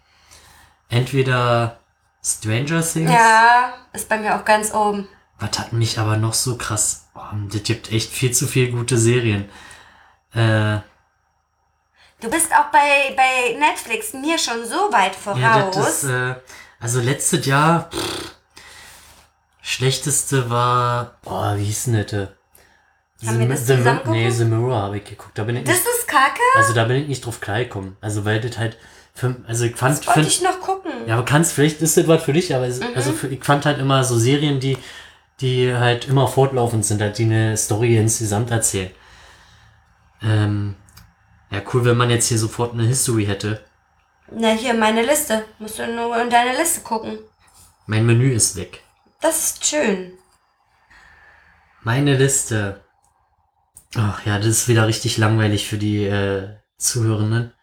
entweder 0.90 1.80
Stranger 2.24 2.82
Things. 2.82 3.12
Ja, 3.12 3.74
ist 3.94 4.10
bei 4.10 4.18
mir 4.18 4.36
auch 4.36 4.46
ganz 4.46 4.74
oben. 4.74 5.08
Was 5.40 5.58
hat 5.58 5.74
mich 5.74 5.98
aber 5.98 6.18
noch 6.18 6.34
so 6.34 6.58
krass? 6.58 7.08
Oh, 7.16 7.22
das 7.50 7.64
gibt 7.64 7.92
echt 7.92 8.12
viel 8.12 8.32
zu 8.32 8.46
viel 8.46 8.72
gute 8.72 8.98
Serien. 8.98 9.50
Äh, 10.34 10.80
Du 12.22 12.30
bist 12.30 12.52
auch 12.54 12.72
bei, 12.72 13.16
bei 13.16 13.58
Netflix 13.58 14.14
mir 14.14 14.38
schon 14.38 14.64
so 14.66 14.76
weit 14.94 15.14
ja, 15.40 15.72
voraus. 15.72 15.76
das 15.76 16.04
ist, 16.04 16.10
äh, 16.10 16.36
also 16.80 17.00
letztes 17.02 17.46
Jahr, 17.46 17.90
pff, 17.92 18.36
schlechteste 19.62 20.50
war, 20.50 21.16
oh, 21.26 21.56
wie 21.56 21.64
hieß 21.64 21.86
denn 21.86 22.06
das? 22.06 22.30
Haben 23.28 23.40
wir 23.40 23.48
das 23.50 23.68
The, 23.68 23.76
nee? 24.06 24.30
The 24.32 24.46
Mirror 24.46 24.82
habe 24.82 24.98
ich 24.98 25.04
geguckt. 25.06 25.38
Da 25.38 25.44
bin 25.44 25.56
ich 25.56 25.64
das 25.64 25.76
nicht, 25.76 25.86
ist 25.88 26.08
kacke? 26.08 26.40
also 26.56 26.74
da 26.74 26.86
bin 26.86 26.98
ich 26.98 27.08
nicht 27.08 27.26
drauf 27.26 27.40
klargekommen. 27.40 27.96
Also 28.02 28.26
weil 28.26 28.40
das 28.42 28.58
halt, 28.58 28.78
für, 29.14 29.36
also 29.48 29.66
ich 29.66 29.76
fand, 29.76 29.98
Das 30.00 30.08
wollte 30.08 30.20
find, 30.22 30.32
ich 30.32 30.42
noch 30.42 30.60
gucken. 30.60 30.92
ja, 31.08 31.16
aber 31.16 31.26
kannst, 31.26 31.54
vielleicht 31.54 31.82
ist 31.82 31.98
das 31.98 32.08
was 32.08 32.24
für 32.24 32.34
dich, 32.34 32.54
aber 32.56 32.68
Mhm. 32.68 32.82
also 32.96 33.12
für, 33.14 33.28
ich 33.28 33.44
fand 33.44 33.66
halt 33.66 33.78
immer 33.80 34.04
so 34.04 34.18
Serien, 34.18 34.60
die, 34.60 34.78
die 35.40 35.74
halt 35.74 36.08
immer 36.08 36.28
fortlaufend 36.28 36.84
sind, 36.86 37.02
halt 37.02 37.18
die 37.20 37.26
eine 37.26 37.58
Story 37.58 37.98
insgesamt 37.98 38.50
erzählen. 38.52 38.92
Ähm, 40.24 40.76
ja, 41.52 41.62
cool, 41.74 41.86
wenn 41.86 41.98
man 41.98 42.10
jetzt 42.10 42.28
hier 42.28 42.38
sofort 42.40 42.74
eine 42.74 42.84
History 42.84 43.26
hätte. 43.26 43.64
Na, 44.32 44.50
hier, 44.52 44.74
meine 44.74 45.04
Liste. 45.04 45.46
Musst 45.60 45.78
du 45.80 45.88
nur 45.88 46.20
in 46.22 46.30
deine 46.30 46.58
Liste 46.58 46.82
gucken. 46.82 47.20
Mein 47.86 48.06
Menü 48.06 48.32
ist 48.34 48.56
weg. 48.56 48.82
Das 49.20 49.38
ist 49.44 49.66
schön. 49.66 50.14
Meine 51.84 52.16
Liste. 52.16 52.84
Ach 53.98 54.26
ja, 54.26 54.38
das 54.38 54.48
ist 54.48 54.68
wieder 54.68 54.88
richtig 54.88 55.18
langweilig 55.18 55.68
für 55.68 55.78
die 55.78 56.06
äh, 56.06 56.50
Zuhörenden. 56.78 57.54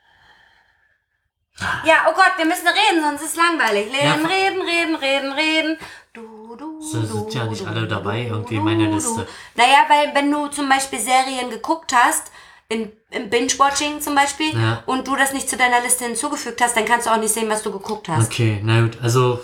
Ja, 1.84 2.06
oh 2.08 2.14
Gott, 2.14 2.32
wir 2.36 2.44
müssen 2.44 2.68
reden, 2.68 3.02
sonst 3.02 3.22
ist 3.22 3.30
es 3.32 3.36
langweilig. 3.36 3.86
Reden, 3.86 4.04
Ja. 4.22 4.28
reden, 4.28 4.62
reden, 4.62 4.94
reden, 4.96 5.32
reden. 5.32 5.78
Du, 6.12 6.54
du, 6.56 6.80
So 6.80 7.02
sind 7.02 7.34
ja 7.34 7.46
nicht 7.46 7.66
alle 7.66 7.88
dabei, 7.88 8.26
irgendwie 8.26 8.56
du, 8.56 8.62
meine 8.62 8.86
du. 8.88 8.94
Liste. 8.94 9.26
Naja, 9.56 9.86
weil 9.88 10.14
wenn 10.14 10.30
du 10.30 10.46
zum 10.48 10.68
Beispiel 10.68 11.00
Serien 11.00 11.50
geguckt 11.50 11.92
hast, 11.92 12.30
in, 12.68 12.92
im 13.10 13.30
Binge-Watching 13.30 14.00
zum 14.00 14.14
Beispiel, 14.14 14.52
Ja. 14.54 14.82
und 14.86 15.08
du 15.08 15.16
das 15.16 15.32
nicht 15.32 15.48
zu 15.48 15.56
deiner 15.56 15.80
Liste 15.80 16.04
hinzugefügt 16.04 16.60
hast, 16.60 16.76
dann 16.76 16.84
kannst 16.84 17.06
du 17.06 17.10
auch 17.10 17.16
nicht 17.18 17.32
sehen, 17.32 17.48
was 17.48 17.62
du 17.62 17.72
geguckt 17.72 18.08
hast. 18.08 18.26
Okay, 18.26 18.60
na 18.62 18.82
gut, 18.82 18.98
also 19.02 19.42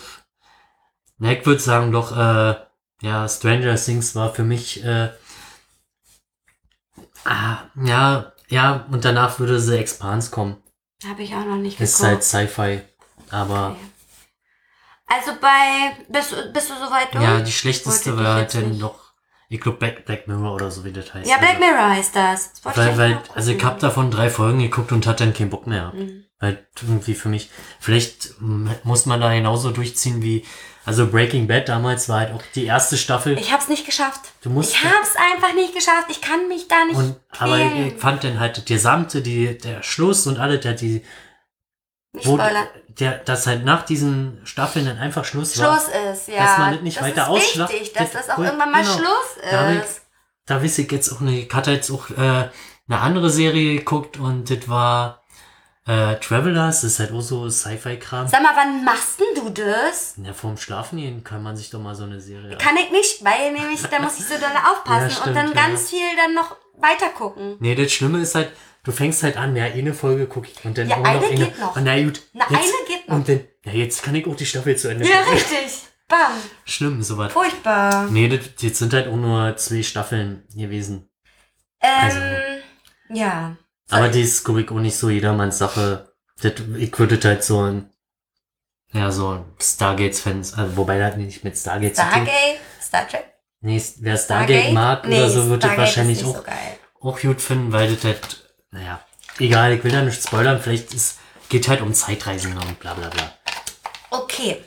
na, 1.19 1.33
ich 1.33 1.47
würde 1.47 1.61
sagen 1.61 1.91
doch, 1.93 2.13
äh, 2.17 2.57
ja, 3.01 3.29
Stranger 3.29 3.77
Things 3.77 4.15
war 4.15 4.35
für 4.35 4.43
mich, 4.43 4.85
äh, 4.85 5.11
ah, 7.25 7.59
ja, 7.83 8.33
ja, 8.49 8.87
und 8.91 9.05
danach 9.05 9.39
würde 9.39 9.59
The 9.59 9.77
Expanse 9.79 10.31
kommen. 10.31 10.63
Habe 11.07 11.23
ich 11.23 11.35
auch 11.35 11.45
noch 11.45 11.57
nicht 11.57 11.81
Ist 11.81 11.97
geguckt. 11.99 12.11
halt 12.13 12.25
Sci-Fi, 12.25 12.81
aber 13.31 13.71
Okay. 13.71 13.81
Also 15.07 15.33
bei, 15.39 15.97
bist, 16.09 16.33
du- 16.33 16.53
bist 16.53 16.71
du 16.71 16.75
soweit 16.75 17.13
durch? 17.13 17.23
ja, 17.23 17.41
die 17.41 17.53
schlechteste 17.53 18.17
war 18.17 18.35
halt 18.37 18.55
dann 18.55 18.71
nicht. 18.71 18.85
Ich 19.55 19.61
glaube 19.61 19.79
Black, 19.79 20.05
Black 20.05 20.27
Mirror 20.27 20.53
oder 20.55 20.71
so 20.73 20.85
wie 20.85 20.91
das 20.91 21.15
heißt. 21.15 21.31
Ja, 21.31 21.39
Black 21.39 21.61
also, 21.61 21.65
Mirror 21.65 21.91
heißt 21.91 22.17
das. 22.17 22.53
das 22.63 22.77
Weil, 22.77 22.99
weil, 22.99 23.23
also 23.35 23.53
ich 23.53 23.63
habe 23.65 23.81
davon 23.81 24.11
drei 24.11 24.29
Folgen 24.29 24.59
geguckt 24.59 24.91
und 24.91 25.07
hatte 25.07 25.25
dann 25.25 25.33
keinen 25.33 25.51
Bock 25.51 25.69
mehr. 25.69 25.93
Mhm. 25.95 26.25
Weil 26.41 26.67
irgendwie 26.83 27.15
für 27.15 27.29
mich, 27.29 27.51
vielleicht 27.79 28.35
muss 28.41 29.07
man 29.07 29.21
da 29.21 29.33
genauso 29.33 29.71
durchziehen 29.71 30.23
wie, 30.23 30.45
also 30.85 31.07
Breaking 31.07 31.47
Bad 31.47 31.69
damals 31.69 32.09
war 32.09 32.21
halt 32.21 32.35
auch 32.35 32.43
die 32.57 32.65
erste 32.65 32.97
Staffel. 32.97 33.39
Ich 33.39 33.53
hab's 33.53 33.69
nicht 33.69 33.87
geschafft. 33.87 34.21
Du 34.43 34.51
musst- 34.51 34.73
ich 34.75 34.85
hab's 34.85 35.15
einfach 35.33 35.55
nicht 35.55 35.73
geschafft. 35.73 36.09
Ich 36.11 36.21
kann 36.21 36.49
mich 36.49 36.67
da 36.67 36.85
nicht 36.85 36.97
und, 36.97 37.17
aber 37.39 37.59
ich 37.61 37.95
fand 37.95 38.25
dann 38.25 38.41
halt 38.41 38.57
das 38.57 38.65
gesamte, 38.65 39.23
die, 39.23 39.57
der 39.57 39.85
Schluss 39.85 40.27
und 40.27 40.39
alle, 40.41 40.59
der, 40.59 40.73
die, 40.73 41.05
nicht 42.13 42.27
wo, 42.27 42.35
spoilern. 42.35 42.67
Der, 43.01 43.19
dass 43.19 43.47
halt 43.47 43.65
nach 43.65 43.83
diesen 43.83 44.41
Staffeln 44.45 44.87
dann 44.87 44.99
einfach 44.99 45.25
Schluss, 45.25 45.59
war. 45.59 45.79
Schluss 45.81 45.89
ist, 46.13 46.29
ja. 46.29 46.45
dass 46.45 46.59
man 46.59 46.73
das 46.75 46.83
nicht 46.83 47.01
weiter 47.03 47.23
ist 47.23 47.29
ausschlachtet. 47.29 47.81
wichtig, 47.81 47.93
dass 47.99 48.13
das 48.13 48.31
auch 48.31 48.37
Genau. 48.37 48.49
irgendwann 48.49 48.71
mal 48.73 48.85
Schluss 48.85 49.39
Da 49.51 49.61
hab 49.65 49.71
ich- 49.71 49.79
ist. 49.83 50.01
Da 50.47 50.63
weiß 50.63 50.79
ich 50.79 50.93
jetzt 50.93 51.11
auch 51.11 51.21
nicht, 51.21 51.49
ich 51.49 51.55
hatte 51.55 51.71
jetzt 51.73 51.91
auch 51.91 52.11
äh, 52.11 52.15
eine 52.89 53.01
andere 53.01 53.31
Serie 53.31 53.77
geguckt 53.79 54.19
und 54.19 54.51
das 54.51 54.69
war 54.69 55.23
äh, 55.87 56.17
Travelers, 56.17 56.81
das 56.83 56.93
ist 56.93 56.99
halt 57.01 57.13
auch 57.13 57.21
so 57.21 57.49
Sci-Fi-Kram. 57.51 58.27
Sag 58.29 58.43
mal, 58.43 58.53
wann 58.57 58.85
machst 58.85 59.21
denn 59.21 59.43
du 59.45 59.51
das? 59.51 60.15
Ja, 60.23 60.33
vorm 60.33 60.57
Schlafen 60.57 60.99
gehen 60.99 61.23
kann 61.25 61.43
man 61.43 61.57
sich 61.57 61.69
doch 61.71 61.79
mal 61.81 61.95
so 61.95 62.05
eine 62.05 62.21
Serie 62.23 62.57
Kann 62.57 62.77
ich 62.77 62.91
nicht, 62.91 63.23
weil 63.25 63.53
nämlich, 63.53 63.83
da 63.83 63.99
muss 64.01 64.19
ich 64.19 64.25
so 64.27 64.35
doll 64.35 64.49
aufpassen 64.73 65.09
Ja, 65.09 65.11
stimmt, 65.11 65.27
und 65.29 65.35
dann 65.35 65.49
ja. 65.49 65.55
ganz 65.55 65.91
viel 65.91 66.07
dann 66.17 66.33
noch 66.35 66.57
weiter 66.79 67.09
gucken. 67.11 67.57
Nee, 67.61 67.75
das 67.75 67.93
Schlimme 67.93 68.19
ist 68.21 68.35
halt, 68.35 68.51
du 68.85 68.93
fängst 68.93 69.23
halt 69.23 69.37
an, 69.37 69.57
ja, 69.57 69.65
eine 69.65 69.93
Folge 69.95 70.27
gucke 70.27 70.49
ich 70.55 70.65
und 70.65 70.79
dann 70.79 70.89
Ja, 70.89 70.97
auch 70.97 71.05
eine 71.05 71.21
noch 71.21 71.27
eine. 71.31 71.37
geht 71.47 71.59
noch. 71.59 71.77
Und 71.77 71.85
na 71.85 72.03
gut. 72.03 72.23
Na, 72.33 72.45
jetzt, 72.51 72.55
eine 72.63 72.87
geht 72.89 73.09
noch. 73.09 73.17
Und 73.17 73.29
dann, 73.29 73.41
ja, 73.65 73.73
jetzt 73.73 74.03
kann 74.03 74.15
ich 74.15 74.27
auch 74.27 74.37
die 74.37 74.47
Staffel 74.47 74.77
zu 74.77 74.89
Ende 74.89 75.07
Ja, 75.09 75.23
gucken. 75.23 75.33
richtig. 75.35 75.83
Bam. 76.07 76.33
Schlimm, 76.67 77.03
sowas. 77.03 77.33
Furchtbar. 77.33 78.09
Nee, 78.11 78.29
das, 78.29 78.41
jetzt 78.63 78.79
sind 78.79 78.93
halt 78.93 79.09
auch 79.09 79.17
nur 79.17 79.57
zwei 79.57 79.83
Staffeln 79.83 80.45
gewesen. 80.55 81.09
Ähm, 81.81 82.61
ja. 83.09 83.57
Aber 83.91 84.09
die 84.09 84.21
ist, 84.23 84.45
glaube 84.45 84.63
ich, 84.63 84.71
auch 84.71 84.81
nicht 84.81 84.97
so 84.97 85.09
jedermanns 85.11 85.59
Sache. 85.59 86.13
Das, 86.43 86.53
ich 86.79 86.99
würde 86.99 87.19
halt 87.27 87.43
so 87.45 87.63
ein, 87.63 87.91
ja, 88.93 89.11
so 89.11 89.45
Stargates-Fans, 89.61 90.55
also, 90.55 90.77
wobei 90.77 90.99
das 90.99 91.17
nicht 91.17 91.43
mit 91.45 91.57
Stargate. 91.57 91.95
Stargate? 91.95 92.59
Star 92.83 93.09
Trek? 93.09 93.25
Nee, 93.61 93.83
wer 94.01 94.17
Stargate, 94.19 94.73
mag 94.73 95.07
oder 95.07 95.31
so, 95.31 95.49
wird 95.49 95.63
das 95.65 95.71
Stargate 95.73 95.79
wahrscheinlich 95.79 96.25
auch, 96.25 96.45
So 96.45 97.09
auch 97.09 97.21
gut 97.21 97.41
finden, 97.41 97.73
weil 97.73 97.95
das 97.95 98.05
halt, 98.05 98.44
naja, 98.75 99.01
egal, 99.39 99.73
ich 99.73 99.85
will 99.85 99.93
da 99.93 100.03
nicht 100.03 100.23
spoilern, 100.23 100.61
vielleicht 100.61 100.93
ist, 100.93 101.19
geht 101.49 101.69
halt 101.69 101.81
um 101.81 101.95
Zeitreisen 101.95 102.57
und 102.59 102.81
bla 102.81 102.95
bla 102.95 103.09
bla. 103.09 103.33
Okay. 104.11 104.63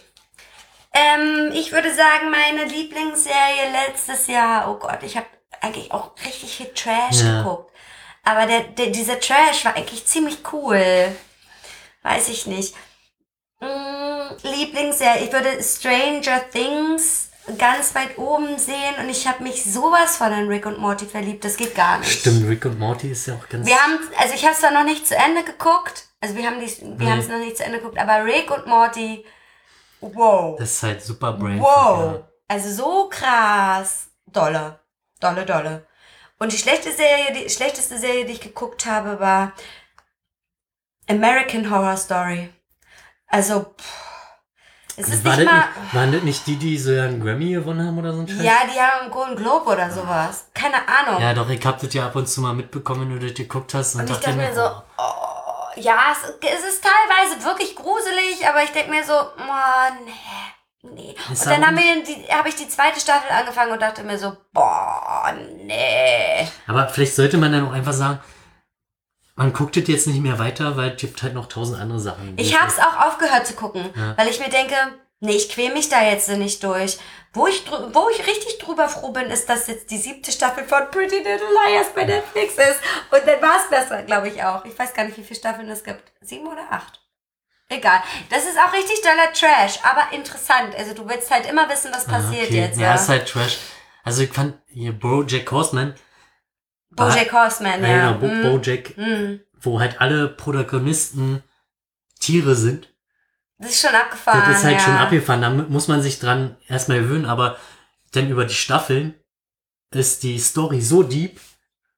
Ähm, 0.94 1.52
ich 1.54 1.72
würde 1.72 1.94
sagen, 1.94 2.32
meine 2.32 2.64
Lieblingsserie 2.66 3.70
letztes 3.72 4.28
Jahr, 4.28 4.72
oh 4.72 4.76
Gott, 4.76 5.00
ich 5.04 5.16
habe 5.18 5.28
eigentlich 5.62 5.92
auch 5.92 6.12
richtig 6.26 6.56
viel 6.56 6.68
Trash 6.74 7.22
Ja. 7.22 7.40
geguckt. 7.44 7.72
Aber 8.24 8.46
der, 8.46 8.62
der, 8.62 8.88
dieser 8.88 9.20
Trash 9.20 9.64
war 9.66 9.76
eigentlich 9.76 10.06
ziemlich 10.06 10.38
cool. 10.52 11.16
Weiß 12.04 12.30
ich 12.30 12.46
nicht. 12.46 12.76
Mm, 13.60 14.34
Lieblingsserie, 14.44 15.26
ich 15.26 15.32
würde 15.32 15.62
Stranger 15.64 16.50
Things 16.52 17.30
ganz 17.58 17.96
weit 17.96 18.18
oben 18.18 18.58
sehen 18.60 18.96
und 19.00 19.10
ich 19.10 19.28
habe 19.28 19.44
mich 19.44 19.64
sowas 19.64 20.18
von 20.18 20.32
in 20.34 20.48
Rick 20.48 20.66
und 20.66 20.80
Morty 20.80 21.06
verliebt. 21.06 21.46
Das 21.46 21.56
geht 21.58 21.76
gar 21.76 22.00
nicht. 22.00 22.20
Stimmt, 22.20 22.48
Rick 22.50 22.66
und 22.66 22.78
Morty 22.80 23.12
ist 23.12 23.26
ja 23.28 23.36
auch 23.36 23.48
ganz. 23.50 23.66
Wir 23.68 23.78
haben, 23.78 24.00
also 24.18 24.34
ich 24.34 24.44
habe 24.44 24.54
es 24.54 24.60
zwar 24.60 24.72
noch 24.72 24.84
nicht 24.84 25.08
zu 25.08 25.16
Ende 25.16 25.44
geguckt, 25.44 26.08
also 26.20 26.36
wir 26.36 26.46
haben 26.46 26.60
die, 26.60 26.68
wir 26.82 26.88
Nee. 27.06 27.12
haben 27.12 27.20
es 27.20 27.28
noch 27.30 27.38
nicht 27.40 27.58
zu 27.58 27.64
Ende 27.64 27.78
geguckt, 27.80 27.98
aber 28.00 28.26
Rick 28.26 28.52
und 28.52 28.68
Morty, 28.68 29.26
wow, 30.02 30.58
Das 30.60 30.72
ist 30.72 30.84
halt 30.84 31.02
super 31.04 31.34
Brain. 31.34 31.60
wow, 31.60 32.24
also 32.48 32.70
so 32.74 33.10
krass, 33.10 34.08
dolle, 34.28 34.80
dolle, 35.20 35.46
dolle. 35.46 35.88
Und 36.40 36.52
die 36.52 36.58
schlechte 36.58 36.92
Serie, 36.92 37.34
die 37.34 37.50
schlechteste 37.50 37.98
Serie, 37.98 38.26
die 38.26 38.34
ich 38.34 38.42
geguckt 38.42 38.86
habe, 38.86 39.20
war 39.20 39.54
American 41.10 41.70
Horror 41.72 41.98
Story. 41.98 42.50
Also, 43.28 43.62
pff, 43.78 44.07
es 45.00 45.10
ist 45.10 45.24
War 45.24 45.38
nicht 45.38 45.46
mal, 45.46 45.60
nicht, 45.60 45.94
waren 45.94 46.12
das 46.12 46.24
nicht 46.24 46.48
die, 46.48 46.56
die 46.56 46.78
so 46.78 46.90
einen 46.90 47.24
Grammy 47.24 47.54
gewonnen 47.54 47.86
haben 47.86 48.00
oder 48.00 48.14
so 48.14 48.22
ein 48.22 48.28
Scheiß? 48.28 48.42
ja, 48.42 48.54
die 48.66 48.80
haben 48.80 49.04
einen 49.04 49.12
Golden 49.12 49.36
Globe 49.36 49.70
oder 49.70 49.92
sowas, 49.92 50.48
keine 50.56 50.78
Ahnung. 50.88 51.22
Ja, 51.22 51.36
doch, 51.36 51.48
ich 51.50 51.64
hab 51.64 51.80
das 51.80 51.94
ja 51.94 52.08
ab 52.08 52.16
und 52.16 52.28
zu 52.28 52.42
mal 52.42 52.54
mitbekommen, 52.56 53.02
wenn 53.02 53.20
du 53.20 53.28
das 53.28 53.36
geguckt 53.36 53.76
hast. 53.76 53.94
Und, 53.94 54.02
Und 54.02 54.10
ich 54.10 54.18
dachte 54.18 54.34
mir 54.36 54.56
so, 54.56 54.62
oh, 54.62 55.80
ja, 55.80 55.98
es, 56.12 56.34
es 56.42 56.70
ist 56.74 56.84
teilweise 56.84 57.46
wirklich 57.46 57.76
gruselig, 57.76 58.48
aber 58.48 58.64
ich 58.64 58.72
denke 58.72 58.90
mir 58.90 59.04
so, 59.04 59.14
oh, 59.14 60.04
nee, 60.04 60.12
nee. 60.82 61.16
Ist 61.32 61.46
Und 61.46 61.52
dann 61.62 61.66
habe 61.68 62.50
ich 62.50 62.56
die 62.56 62.68
zweite 62.68 63.00
Staffel 63.00 63.30
angefangen 63.32 63.74
und 63.74 63.82
dachte 63.82 64.04
mir 64.04 64.18
so, 64.18 64.36
boah, 64.52 65.32
nee. 65.64 66.48
Aber 66.66 66.88
vielleicht 66.90 67.16
sollte 67.16 67.38
man 67.38 67.52
dann 67.52 67.68
auch 67.68 67.74
einfach 67.74 67.94
sagen, 67.94 68.20
man 69.38 69.54
guckt 69.54 69.78
das 69.78 69.88
jetzt 69.88 70.08
nicht 70.08 70.22
mehr 70.22 70.38
weiter, 70.40 70.76
weil 70.76 70.90
es 70.92 70.98
gibt 71.02 71.24
halt 71.24 71.34
noch 71.34 71.46
tausend 71.48 71.80
andere 71.80 72.00
Sachen. 72.00 72.34
Ich 72.38 72.60
habe 72.60 72.70
es 72.70 72.80
auch 72.80 73.08
aufgehört 73.08 73.48
zu 73.48 73.54
gucken, 73.54 73.90
Ja. 73.96 74.18
weil 74.18 74.28
ich 74.28 74.40
mir 74.40 74.50
denke, 74.50 74.76
nee, 75.22 75.36
ich 75.38 75.48
quäl 75.50 75.72
mich 75.74 75.88
da 75.90 76.04
jetzt 76.04 76.28
nicht 76.30 76.62
durch. 76.64 76.98
Wo 77.34 77.46
ich, 77.46 77.64
wo 77.70 78.10
ich 78.10 78.26
richtig 78.26 78.58
drüber 78.58 78.90
froh 78.90 79.12
bin, 79.12 79.28
ist, 79.28 79.48
dass 79.48 79.68
jetzt 79.68 79.92
die 79.92 79.98
siebte 79.98 80.32
Staffel 80.32 80.64
von 80.64 80.90
Pretty 80.90 81.18
Little 81.18 81.48
Liars 81.68 81.88
bei 81.94 82.04
Netflix 82.04 82.56
ist. 82.56 82.80
Und 83.12 83.22
dann 83.28 83.40
war 83.42 83.58
es 83.58 83.70
das, 83.70 84.06
glaube 84.08 84.30
ich, 84.30 84.44
auch. 84.44 84.66
Ich 84.66 84.78
weiß 84.78 84.94
gar 84.96 85.04
nicht, 85.06 85.18
wie 85.18 85.24
viele 85.24 85.40
Staffeln 85.40 85.70
es 85.70 85.84
gibt. 85.84 86.02
Sieben 86.22 86.48
oder 86.48 86.66
acht? 86.72 87.00
Egal. 87.70 88.02
Das 88.32 88.46
ist 88.46 88.58
auch 88.58 88.74
richtig 88.74 89.02
doller 89.02 89.32
Trash, 89.34 89.78
aber 89.84 90.16
interessant. 90.16 90.74
Also 90.76 90.94
du 90.96 91.08
willst 91.08 91.30
halt 91.30 91.48
immer 91.48 91.70
wissen, 91.70 91.92
was 91.94 92.06
passiert 92.06 92.44
Ah, 92.46 92.48
okay. 92.48 92.60
jetzt. 92.62 92.80
Ja, 92.80 92.88
Ja, 92.88 92.96
ist 92.96 93.10
halt 93.10 93.28
Trash. 93.30 93.58
Also 94.04 94.24
ich 94.24 94.32
fand 94.34 94.56
hier 94.68 94.94
Bojack 94.94 95.52
Horseman. 95.52 95.94
Bojack 96.98 97.32
Horseman, 97.32 97.82
Ja, 97.82 97.88
ja. 97.88 98.12
genau, 98.14 98.20
Bo 98.20 98.28
Mm, 98.28 98.42
Bojack, 98.62 98.98
mm. 98.98 99.40
wo 99.62 99.80
halt 99.80 100.02
alle 100.02 100.28
Protagonisten 100.28 101.44
Tiere 102.20 102.56
sind. 102.56 102.90
Das 103.60 103.72
ist 103.72 103.82
schon 103.82 103.96
abgefahren. 103.96 104.44
Das 104.48 104.60
ist 104.60 104.64
halt 104.66 104.78
ja. 104.78 104.84
schon 104.84 104.94
abgefahren. 104.98 105.42
Da 105.42 105.50
muss 105.50 105.88
man 105.88 106.02
sich 106.02 106.20
dran 106.20 106.58
erstmal 106.68 107.00
gewöhnen, 107.02 107.26
aber 107.26 107.58
dann 108.12 108.30
über 108.30 108.46
die 108.46 108.54
Staffeln 108.54 109.16
ist 109.92 110.24
die 110.24 110.38
Story 110.40 110.82
so 110.82 111.04
deep, 111.04 111.40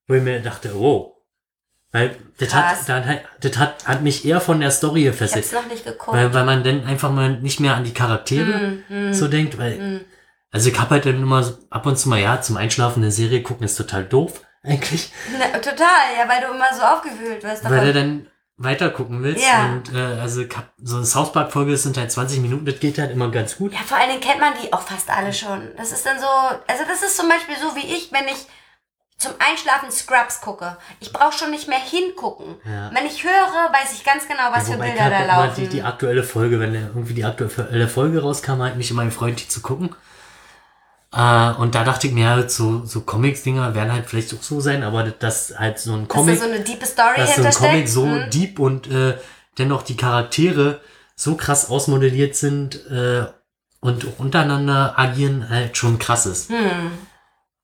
wo 0.08 0.14
ich 0.14 0.24
mir 0.24 0.42
dachte, 0.42 0.76
oh. 0.76 1.16
Weil 1.92 2.16
das 2.38 2.50
Krass. 2.50 2.82
hat, 2.82 2.90
dann 2.90 3.06
halt, 3.06 3.22
das 3.42 3.58
hat, 3.58 3.88
hat 3.88 4.04
mich 4.04 4.24
eher 4.24 4.40
von 4.40 4.60
der 4.60 4.70
Story 4.70 5.02
Ich 5.02 5.06
gefesselt. 5.08 5.46
hab's 5.46 5.54
noch 5.54 5.68
nicht 5.72 5.86
geguckt. 5.86 6.16
Weil, 6.16 6.34
weil 6.34 6.46
man 6.46 6.64
dann 6.64 6.84
einfach 6.86 7.12
mal 7.12 7.40
nicht 7.42 7.60
mehr 7.60 7.76
an 7.76 7.84
die 7.84 7.94
Charaktere 7.94 8.78
Mm, 8.90 9.12
so 9.12 9.28
denkt, 9.28 9.58
weil, 9.58 9.80
mm. 9.80 10.02
also 10.52 10.70
ich 10.70 10.80
hab 10.80 10.92
halt 10.92 11.06
dann 11.08 11.22
immer 11.22 11.52
ab 11.72 11.86
und 11.88 11.98
zu 11.98 12.08
mal, 12.10 12.20
ja, 12.20 12.42
zum 12.42 12.58
Einschlafen 12.58 13.02
eine 13.02 13.12
Serie 13.12 13.42
gucken 13.42 13.66
ist 13.66 13.76
total 13.76 14.06
doof, 14.06 14.44
eigentlich, 14.64 15.12
Na, 15.38 15.58
total, 15.60 16.16
ja, 16.18 16.28
weil 16.28 16.42
du 16.42 16.54
immer 16.54 16.74
so 16.74 16.82
aufgewühlt 16.82 17.44
wirst. 17.44 17.64
weil 17.70 17.86
du 17.86 17.94
dann 17.94 18.28
weiter 18.58 18.90
gucken 18.90 19.24
willst 19.24 19.42
Ja. 19.46 19.68
und, 19.68 19.94
äh, 19.96 20.20
also 20.20 20.44
so 20.84 20.98
eine 20.98 21.06
South 21.06 21.32
Park 21.32 21.52
Folge 21.54 21.78
sind 21.78 21.98
halt 21.98 22.12
20 22.12 22.42
Minuten, 22.42 22.66
das 22.66 22.80
geht 22.80 22.98
halt 22.98 23.12
immer 23.12 23.32
ganz 23.32 23.56
gut. 23.56 23.72
Ja, 23.72 23.80
vor 23.86 23.98
allen 23.98 24.10
Dingen 24.10 24.22
kennt 24.22 24.42
man 24.42 24.54
die 24.62 24.74
auch 24.74 24.82
fast 24.82 25.10
alle 25.10 25.32
schon. 25.34 25.70
Das 25.78 25.92
ist 25.94 26.06
dann 26.06 26.20
so, 26.20 26.28
also 26.28 26.84
das 26.88 27.02
ist 27.02 27.16
zum 27.16 27.30
Beispiel 27.30 27.56
so 27.56 27.74
wie 27.78 27.88
ich, 27.96 28.12
wenn 28.12 28.28
ich 28.28 28.48
zum 29.18 29.32
Einschlafen 29.40 29.92
Scrubs 29.92 30.40
gucke. 30.42 30.78
Ich 31.02 31.12
brauche 31.14 31.38
schon 31.38 31.52
nicht 31.52 31.68
mehr 31.68 31.80
hingucken. 31.80 32.56
Ja. 32.66 32.90
Wenn 32.94 33.06
ich 33.06 33.24
höre, 33.24 33.72
weiß 33.74 33.94
ich 33.94 34.04
ganz 34.06 34.28
genau, 34.28 34.50
was 34.52 34.68
Ja, 34.70 34.76
für 34.76 34.82
Bilder 34.82 35.10
da 35.10 35.26
laufen. 35.26 35.56
Die, 35.62 35.68
die 35.68 35.84
aktuelle 35.84 36.24
Folge, 36.24 36.60
wenn 36.60 36.74
irgendwie 36.74 37.14
die 37.14 37.26
aktuelle 37.26 37.88
Folge 37.90 38.22
rauskam, 38.22 38.62
hat 38.62 38.76
mich 38.78 38.92
immer 38.92 39.04
gefreut, 39.06 39.40
die 39.40 39.48
zu 39.48 39.62
gucken. 39.62 39.94
Äh, 41.12 41.52
und 41.54 41.74
da 41.74 41.84
dachte 41.84 42.08
ich 42.08 42.14
mir 42.14 42.30
halt, 42.30 42.52
so, 42.52 42.86
so 42.86 43.02
Comics-Dinger 43.02 43.74
werden 43.74 43.92
halt 43.92 44.06
vielleicht 44.06 44.34
auch 44.34 44.44
so 44.44 44.62
sein, 44.62 44.84
aber 44.84 45.04
das 45.04 45.54
halt 45.58 45.80
so 45.80 45.94
ein 45.94 46.08
dass 46.08 46.16
Comic, 46.16 46.40
da 46.40 46.46
so 46.46 46.52
eine 46.52 46.64
diepe 46.64 46.86
Story 46.86 47.16
dass 47.18 47.36
so 47.36 47.44
ein. 47.44 47.54
Comic 47.54 47.88
so 47.88 48.06
Hm. 48.06 48.30
deep 48.30 48.60
und 48.60 48.92
äh, 48.92 49.18
dennoch 49.58 49.82
die 49.82 49.98
Charaktere 49.98 50.82
so 51.16 51.36
krass 51.36 51.70
ausmodelliert 51.70 52.36
sind 52.36 52.76
äh, 52.90 53.26
und 53.82 54.06
auch 54.06 54.20
untereinander 54.20 54.98
agieren 54.98 55.50
halt 55.50 55.76
schon 55.78 55.98
krass 56.00 56.26
ist. 56.26 56.50
Hm. 56.50 56.92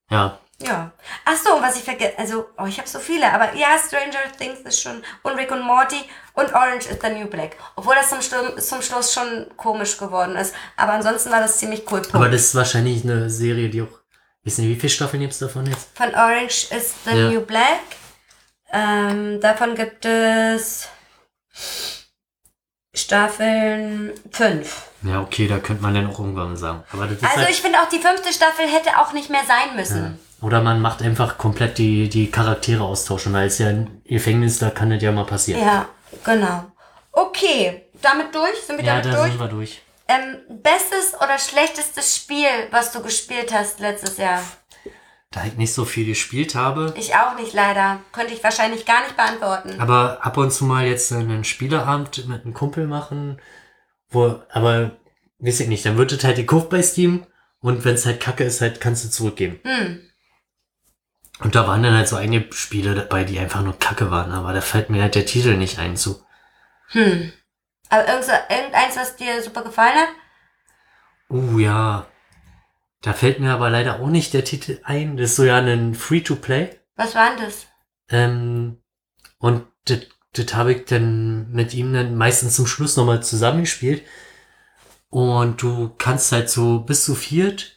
Ja. 0.10 0.40
Ja. 0.62 0.92
Ach 1.26 1.36
so, 1.36 1.62
was 1.62 1.76
ich 1.76 1.84
vergesse, 1.84 2.18
also, 2.18 2.48
oh, 2.58 2.66
ich 2.66 2.78
habe 2.78 2.88
so 2.88 3.00
viele, 3.00 3.32
aber 3.32 3.54
ja, 3.56 3.78
Stranger 3.78 4.32
Things 4.38 4.60
ist 4.62 4.82
schon, 4.82 5.04
und 5.24 5.34
Rick 5.34 5.52
und 5.52 5.62
Morty 5.62 6.02
und 6.34 6.54
Orange 6.54 6.88
is 6.90 6.98
the 7.02 7.10
New 7.10 7.28
Black. 7.28 7.58
Obwohl 7.76 7.96
das 7.96 8.10
zum, 8.10 8.22
zum 8.60 8.82
Schluss 8.82 9.14
schon 9.14 9.48
komisch 9.58 9.98
geworden 9.98 10.36
ist. 10.38 10.56
Aber 10.78 10.94
ansonsten 10.94 11.30
war 11.32 11.42
das 11.42 11.58
ziemlich 11.58 11.82
cool. 11.92 12.02
Punkt. 12.02 12.16
Aber 12.16 12.30
das 12.30 12.42
ist 12.42 12.56
wahrscheinlich 12.56 13.04
eine 13.04 13.30
Serie, 13.30 13.70
die 13.70 13.82
auch. 13.82 14.00
Wissen 14.44 14.62
Sie, 14.62 14.70
wie 14.70 14.76
viele 14.80 14.92
Staffeln 14.92 15.22
gibt's 15.22 15.40
davon 15.40 15.66
jetzt? 15.66 15.90
Von 15.96 16.14
Orange 16.14 16.68
is 16.72 16.94
the 17.04 17.12
Ja. 17.18 17.30
New 17.30 17.42
Black. 17.42 17.82
Ähm, 18.72 19.42
davon 19.42 19.74
gibt 19.76 20.06
es 20.06 20.88
Staffeln 22.94 24.14
5. 24.32 24.84
Ja, 25.04 25.22
okay, 25.22 25.48
da 25.48 25.60
könnte 25.60 25.84
man 25.84 25.94
dann 25.94 26.08
auch 26.08 26.20
irgendwann 26.20 26.56
sagen. 26.56 26.84
Also 26.92 27.04
halt, 27.04 27.50
ich 27.50 27.62
finde 27.62 27.80
auch 27.82 27.90
die 27.90 28.00
fünfte 28.00 28.32
Staffel 28.32 28.68
hätte 28.68 28.98
auch 29.00 29.14
nicht 29.14 29.30
mehr 29.30 29.44
sein 29.46 29.76
müssen. 29.76 30.20
Oder 30.42 30.62
man 30.62 30.82
macht 30.82 31.02
einfach 31.02 31.38
komplett 31.38 31.78
die, 31.78 32.10
die 32.10 32.30
Charaktere 32.30 32.84
austauschen, 32.84 33.34
weil 33.34 33.48
es 33.48 33.58
ja 33.58 33.68
ein 33.70 34.02
Gefängnis, 34.06 34.60
da 34.60 34.70
kann 34.70 34.90
das 34.90 35.02
ja 35.02 35.12
mal 35.12 35.26
passieren. 35.26 35.62
Ja, 35.62 35.88
genau. 36.24 36.66
Okay, 37.12 37.86
damit 38.02 38.36
durch? 38.36 38.60
Sind 38.68 38.78
wir 38.78 38.86
Ja, 38.86 39.00
damit 39.02 39.14
da 39.14 39.20
durch? 39.20 39.32
sind 39.32 39.40
wir 39.40 39.48
durch. 39.48 39.82
Ähm, 40.08 40.38
bestes 40.62 41.16
oder 41.16 41.40
schlechtestes 41.40 42.16
Spiel, 42.16 42.48
was 42.72 42.92
du 42.92 43.02
gespielt 43.02 43.52
hast 43.54 43.80
letztes 43.80 44.18
Jahr? 44.18 44.42
Da 45.32 45.46
ich 45.46 45.56
nicht 45.56 45.74
so 45.74 45.84
viel 45.84 46.06
gespielt 46.06 46.54
habe. 46.54 46.94
Ich 46.98 47.16
auch 47.16 47.36
nicht 47.38 47.54
leider. 47.54 48.00
Könnte 48.12 48.34
ich 48.34 48.44
wahrscheinlich 48.44 48.86
gar 48.86 49.02
nicht 49.02 49.18
beantworten. 49.18 49.80
Aber 49.80 50.20
ab 50.24 50.38
und 50.38 50.52
zu 50.52 50.66
mal 50.66 50.86
jetzt 50.86 51.12
einen 51.12 51.44
Spieleabend 51.44 52.28
mit 52.28 52.44
einem 52.44 52.54
Kumpel 52.54 52.88
machen, 52.88 53.42
wo, 54.10 54.40
aber, 54.52 54.92
weiß 55.40 55.62
ich 55.62 55.68
nicht, 55.68 55.86
dann 55.86 55.98
wird 55.98 56.12
es 56.12 56.24
halt 56.24 56.36
gekauft 56.38 56.70
bei 56.70 56.82
Steam 56.84 57.26
und 57.60 57.84
wenn 57.84 57.96
es 57.96 58.06
halt 58.06 58.20
kacke 58.20 58.44
ist, 58.44 58.62
halt 58.62 58.80
kannst 58.80 59.04
du 59.06 59.10
zurückgeben. 59.10 59.60
Hm. 59.64 60.02
Und 61.40 61.56
da 61.56 61.68
waren 61.68 61.84
dann 61.84 61.94
halt 61.94 62.08
so 62.08 62.16
einige 62.16 62.54
Spiele 62.54 62.96
dabei, 62.96 63.24
die 63.24 63.40
einfach 63.40 63.62
nur 63.62 63.78
kacke 63.78 64.10
waren, 64.10 64.32
aber 64.32 64.54
da 64.54 64.62
fällt 64.62 64.90
mir 64.90 65.02
halt 65.02 65.16
der 65.16 65.26
Titel 65.26 65.58
nicht 65.58 65.80
ein 65.80 65.98
zu. 65.98 66.24
Hm. 66.90 67.34
Aber 67.90 68.08
irgendeins, 68.08 68.96
was 68.96 69.16
dir 69.16 69.42
super 69.42 69.64
gefallen 69.64 69.96
hat? 69.96 70.10
Uh, 71.30 71.60
ja. 71.60 72.08
Da 73.02 73.14
fällt 73.14 73.40
mir 73.40 73.52
aber 73.52 73.70
leider 73.70 74.00
auch 74.00 74.08
nicht 74.08 74.34
der 74.34 74.44
Titel 74.44 74.80
ein. 74.84 75.18
Das 75.18 75.32
ist 75.32 75.36
so 75.36 75.44
ja 75.44 75.58
ein 75.58 75.94
Free-to-Play. 75.94 76.80
Was 76.96 77.14
war 77.14 77.30
denn 77.32 77.46
das? 77.46 77.68
Ähm, 78.10 78.82
und 79.38 79.68
das, 79.86 80.00
das 80.34 80.56
habe 80.56 80.74
ich 80.74 80.86
dann 80.86 81.52
mit 81.52 81.74
ihm 81.74 81.94
dann 81.94 82.16
meistens 82.16 82.56
zum 82.56 82.66
Schluss 82.66 82.96
nochmal 82.96 83.22
zusammengespielt. 83.22 84.04
Und 85.10 85.62
du 85.62 85.94
kannst 85.98 86.32
halt 86.32 86.50
so 86.50 86.80
bis 86.80 87.06
zu 87.06 87.14
viert 87.14 87.75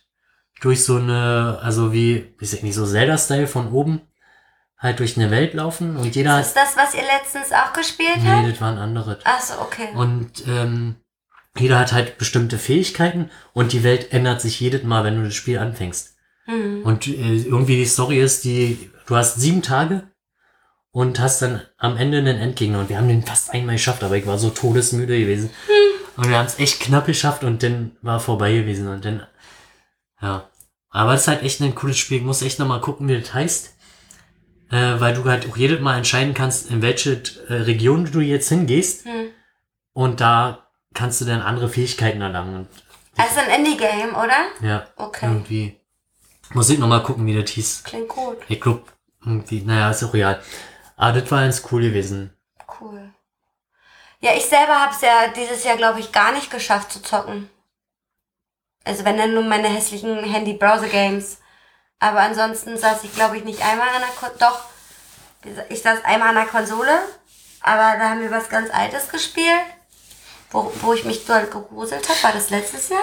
durch 0.61 0.85
so 0.85 0.97
eine, 0.97 1.59
also 1.63 1.93
wie, 1.93 2.35
weiß 2.41 2.55
ich 2.55 2.63
nicht, 2.63 2.75
so 2.75 2.87
Zelda-Style 2.87 3.47
von 3.47 3.73
oben 3.73 4.03
halt 4.79 5.01
durch 5.01 5.17
eine 5.17 5.31
Welt 5.31 5.55
laufen 5.55 5.97
und 5.97 6.15
jeder 6.15 6.41
Ist 6.41 6.55
das, 6.55 6.77
was 6.77 6.95
ihr 6.95 7.03
letztens 7.03 7.53
auch 7.53 7.73
gespielt 7.73 8.19
nee, 8.23 8.29
habt? 8.29 8.53
das 8.53 8.61
waren 8.61 8.79
andere. 8.79 9.19
Ach 9.25 9.41
so, 9.41 9.55
okay. 9.61 9.89
Und 9.95 10.47
ähm, 10.47 10.97
jeder 11.57 11.79
hat 11.79 11.93
halt 11.93 12.19
bestimmte 12.19 12.59
Fähigkeiten 12.59 13.31
und 13.53 13.73
die 13.73 13.83
Welt 13.83 14.13
ändert 14.13 14.41
sich 14.41 14.61
jedes 14.61 14.85
Mal, 14.85 15.05
wenn 15.05 15.17
du 15.17 15.25
das 15.25 15.35
Spiel 15.35 15.59
anfängst. 15.59 16.17
Hm. 16.45 16.83
Und 16.85 17.09
äh, 17.09 17.43
irgendwie 17.43 17.77
die 17.77 17.87
Story 17.87 18.21
ist, 18.21 18.45
die 18.45 18.91
du 19.07 19.17
hast 19.17 19.41
sieben 19.41 19.63
Tage 19.63 20.09
und 20.93 21.19
hast 21.21 21.43
dann 21.43 21.63
am 21.77 21.97
Ende 21.97 22.19
einen 22.19 22.39
Endgegner. 22.39 22.81
Und 22.81 22.89
wir 22.89 22.99
haben 22.99 23.09
den 23.09 23.25
fast 23.25 23.51
einmal 23.51 23.77
geschafft, 23.77 24.05
aber 24.05 24.17
ich 24.17 24.27
war 24.27 24.39
so 24.39 24.51
todesmüde 24.51 25.19
gewesen. 25.19 25.51
Und 26.17 26.29
wir 26.29 26.39
haben 26.39 26.47
es 26.47 26.59
echt 26.59 26.81
knapp 26.81 27.07
geschafft 27.07 27.45
und 27.45 27.63
dann 27.63 27.97
war 28.03 28.21
vorbei 28.21 28.53
gewesen. 28.53 28.89
Und 28.89 29.05
dann, 29.05 29.23
ja. 30.21 30.49
Aber 30.91 31.15
es 31.15 31.23
ist 31.23 31.29
halt 31.29 31.43
echt 31.43 31.61
ein 31.61 31.75
cooles 31.75 31.99
Spiel. 31.99 32.19
Ich 32.19 32.25
muss 32.25 32.43
echt 32.43 32.59
nochmal 32.59 32.81
gucken, 32.81 33.09
wie 33.09 33.21
das 33.21 33.35
heißt. 33.35 33.75
Äh, 34.71 35.01
weil 35.01 35.15
du 35.15 35.25
halt 35.25 35.49
auch 35.49 35.57
jedes 35.57 35.81
Mal 35.81 35.97
entscheiden 35.97 36.35
kannst, 36.35 36.71
in 36.71 36.83
welche 36.83 37.23
äh, 37.49 37.55
Region 37.55 38.11
du 38.11 38.21
jetzt 38.21 38.49
hingehst. 38.49 39.05
Hm. 39.07 39.31
Und 39.93 40.21
da 40.21 40.67
kannst 40.95 41.21
du 41.21 41.25
dann 41.25 41.41
andere 41.43 41.69
Fähigkeiten 41.69 42.21
erlangen. 42.21 42.69
Also 43.17 43.41
ein 43.41 43.61
Indie-Game, 43.61 44.15
oder? 44.15 44.49
ja, 44.61 44.87
Okay. 44.97 45.27
irgendwie. 45.27 45.81
Muss 46.55 46.71
ich 46.71 46.79
nochmal 46.79 47.03
gucken, 47.03 47.27
wie 47.27 47.39
das 47.41 47.51
hieß. 47.51 47.85
Klingt 47.85 48.09
gut. 48.09 48.39
Ich 48.49 48.61
glaub, 48.61 48.91
irgendwie, 49.25 49.61
naja, 49.63 49.91
ist 49.91 50.03
auch 50.05 50.15
real. 50.15 50.43
Aber 50.97 51.21
das 51.21 51.31
war 51.31 51.43
ganz 51.43 51.63
cool 51.71 51.83
gewesen. 51.83 52.33
Cool. 52.81 53.13
Ja, 54.21 54.31
ich 54.37 54.47
selber 54.47 54.81
habe 54.81 54.93
es 54.95 55.01
ja 55.01 55.29
dieses 55.37 55.65
Jahr, 55.65 55.77
glaube 55.77 56.01
ich, 56.01 56.13
gar 56.13 56.33
nicht 56.33 56.51
geschafft 56.51 56.93
zu 56.93 57.03
zocken. 57.03 57.51
Also 58.89 59.05
wenn 59.05 59.19
dann 59.19 59.35
nur 59.35 59.45
meine 59.45 59.69
hässlichen 59.69 60.25
Handy-Browser-Games. 60.25 61.39
Aber 62.01 62.21
ansonsten 62.21 62.79
saß 62.79 63.05
ich, 63.05 63.15
glaube 63.15 63.37
ich, 63.37 63.45
nicht 63.45 63.63
einmal 63.63 63.89
an 63.89 64.01
der 64.01 64.09
Kon 64.19 64.31
Doch, 64.39 64.61
ich 65.69 65.83
saß 65.83 66.05
einmal 66.05 66.31
an 66.31 66.37
der 66.37 66.47
Konsole, 66.47 66.99
aber 67.61 67.99
da 67.99 68.11
haben 68.11 68.21
wir 68.23 68.31
was 68.31 68.49
ganz 68.49 68.71
Altes 68.71 69.09
gespielt, 69.11 69.61
wo, 70.51 70.73
wo 70.81 70.95
ich 70.95 71.05
mich 71.05 71.27
dort 71.27 71.51
gegruselt 71.51 72.09
habe. 72.09 72.23
War 72.23 72.33
das 72.33 72.51
letztes 72.51 72.89
Jahr? 72.89 73.01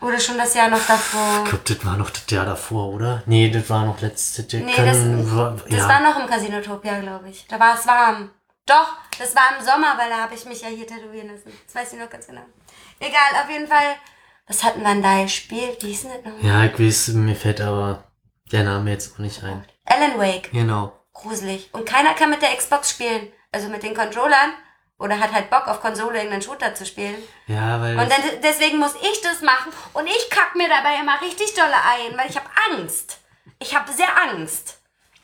Oder 0.00 0.18
schon 0.20 0.38
das 0.38 0.54
Jahr 0.54 0.68
noch 0.68 0.84
davor? 0.86 1.42
Ich 1.44 1.50
glaub, 1.50 1.64
das 1.64 1.84
war 1.84 1.96
noch 1.96 2.10
das 2.10 2.24
Jahr 2.30 2.46
davor, 2.46 2.88
oder? 2.88 3.22
Nee, 3.26 3.50
das 3.50 3.68
war 3.68 3.84
noch 3.84 4.00
letztes 4.00 4.50
Jahr. 4.52 4.62
Nee, 4.62 4.76
das, 4.76 4.98
war- 5.34 5.56
das 5.68 5.78
ja. 5.78 5.88
war 5.88 6.00
noch 6.00 6.18
im 6.18 6.26
Casinotopia, 6.26 7.00
glaube 7.00 7.28
ich. 7.28 7.46
Da 7.48 7.58
war 7.58 7.78
es 7.78 7.86
warm. 7.86 8.30
Doch, 8.66 8.96
das 9.18 9.34
war 9.34 9.58
im 9.58 9.64
Sommer, 9.64 9.96
weil 9.98 10.08
da 10.10 10.18
habe 10.22 10.34
ich 10.34 10.44
mich 10.44 10.60
ja 10.62 10.68
hier 10.68 10.86
tätowieren 10.86 11.28
lassen. 11.28 11.52
Das 11.66 11.74
weiß 11.74 11.92
ich 11.92 11.98
noch 11.98 12.10
ganz 12.10 12.26
genau. 12.26 12.42
Egal, 13.00 13.42
auf 13.42 13.50
jeden 13.50 13.68
Fall. 13.68 13.96
Was 14.46 14.62
hatten 14.62 14.82
wir 14.82 14.88
denn 14.88 15.02
da 15.02 15.22
gespielt? 15.22 15.82
Wie 15.82 15.88
hieß 15.88 16.02
denn 16.02 16.12
das 16.22 16.32
nochmal? 16.32 16.50
ja, 16.50 16.64
ich 16.64 16.78
weiß, 16.78 17.08
mir 17.08 17.34
fällt 17.34 17.60
aber 17.60 18.04
der 18.52 18.64
Name 18.64 18.90
jetzt 18.92 19.14
auch 19.14 19.18
nicht 19.18 19.42
ein. 19.42 19.64
Alan 19.84 20.18
Wake. 20.18 20.50
Genau. 20.52 20.92
Gruselig. 21.12 21.70
Und 21.72 21.86
keiner 21.86 22.14
kann 22.14 22.30
mit 22.30 22.42
der 22.42 22.54
Xbox 22.54 22.90
spielen. 22.90 23.28
Also 23.50 23.68
mit 23.68 23.82
den 23.82 23.94
Controllern. 23.94 24.52
Oder 24.98 25.18
hat 25.20 25.32
halt 25.32 25.50
Bock 25.50 25.66
auf 25.66 25.80
Konsole 25.80 26.16
irgendeinen 26.16 26.42
Shooter 26.42 26.74
zu 26.74 26.86
spielen. 26.86 27.16
Ja, 27.46 27.80
weil. 27.80 27.98
Und 27.98 28.10
dann, 28.10 28.20
deswegen 28.42 28.78
muss 28.78 28.94
ich 28.94 29.20
das 29.20 29.42
machen. 29.42 29.72
Und 29.92 30.06
ich 30.06 30.30
kack 30.30 30.54
mir 30.54 30.68
dabei 30.68 31.00
immer 31.00 31.20
richtig 31.20 31.54
dolle 31.54 31.74
ein, 31.74 32.16
weil 32.16 32.30
ich 32.30 32.36
habe 32.36 32.48
Angst. 32.70 33.18
Ich 33.58 33.74
habe 33.76 33.92
sehr 33.92 34.08
Angst. 34.30 34.78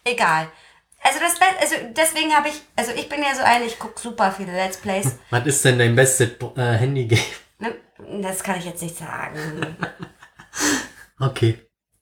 Egal. 0.05 0.49
Also 1.03 1.19
das 1.19 1.35
also 1.61 1.75
deswegen 1.97 2.35
habe 2.35 2.49
ich, 2.49 2.63
also 2.77 2.93
ich 2.93 3.09
bin 3.09 3.23
ja 3.23 3.35
so 3.35 3.43
eine, 3.43 3.65
ich 3.65 3.79
gucke 3.79 3.99
super 4.01 4.31
viele 4.31 4.53
Let's 4.53 4.77
Plays. 4.77 5.17
was 5.31 5.47
ist 5.47 5.65
denn 5.65 5.79
dein 5.79 5.97
bestes 5.97 6.31
äh, 6.57 6.61
Handy-Game? 6.61 7.19
Das 8.21 8.43
kann 8.43 8.59
ich 8.59 8.65
jetzt 8.65 8.83
nicht 8.83 8.97
sagen. 8.97 9.77
Okay. 11.21 11.59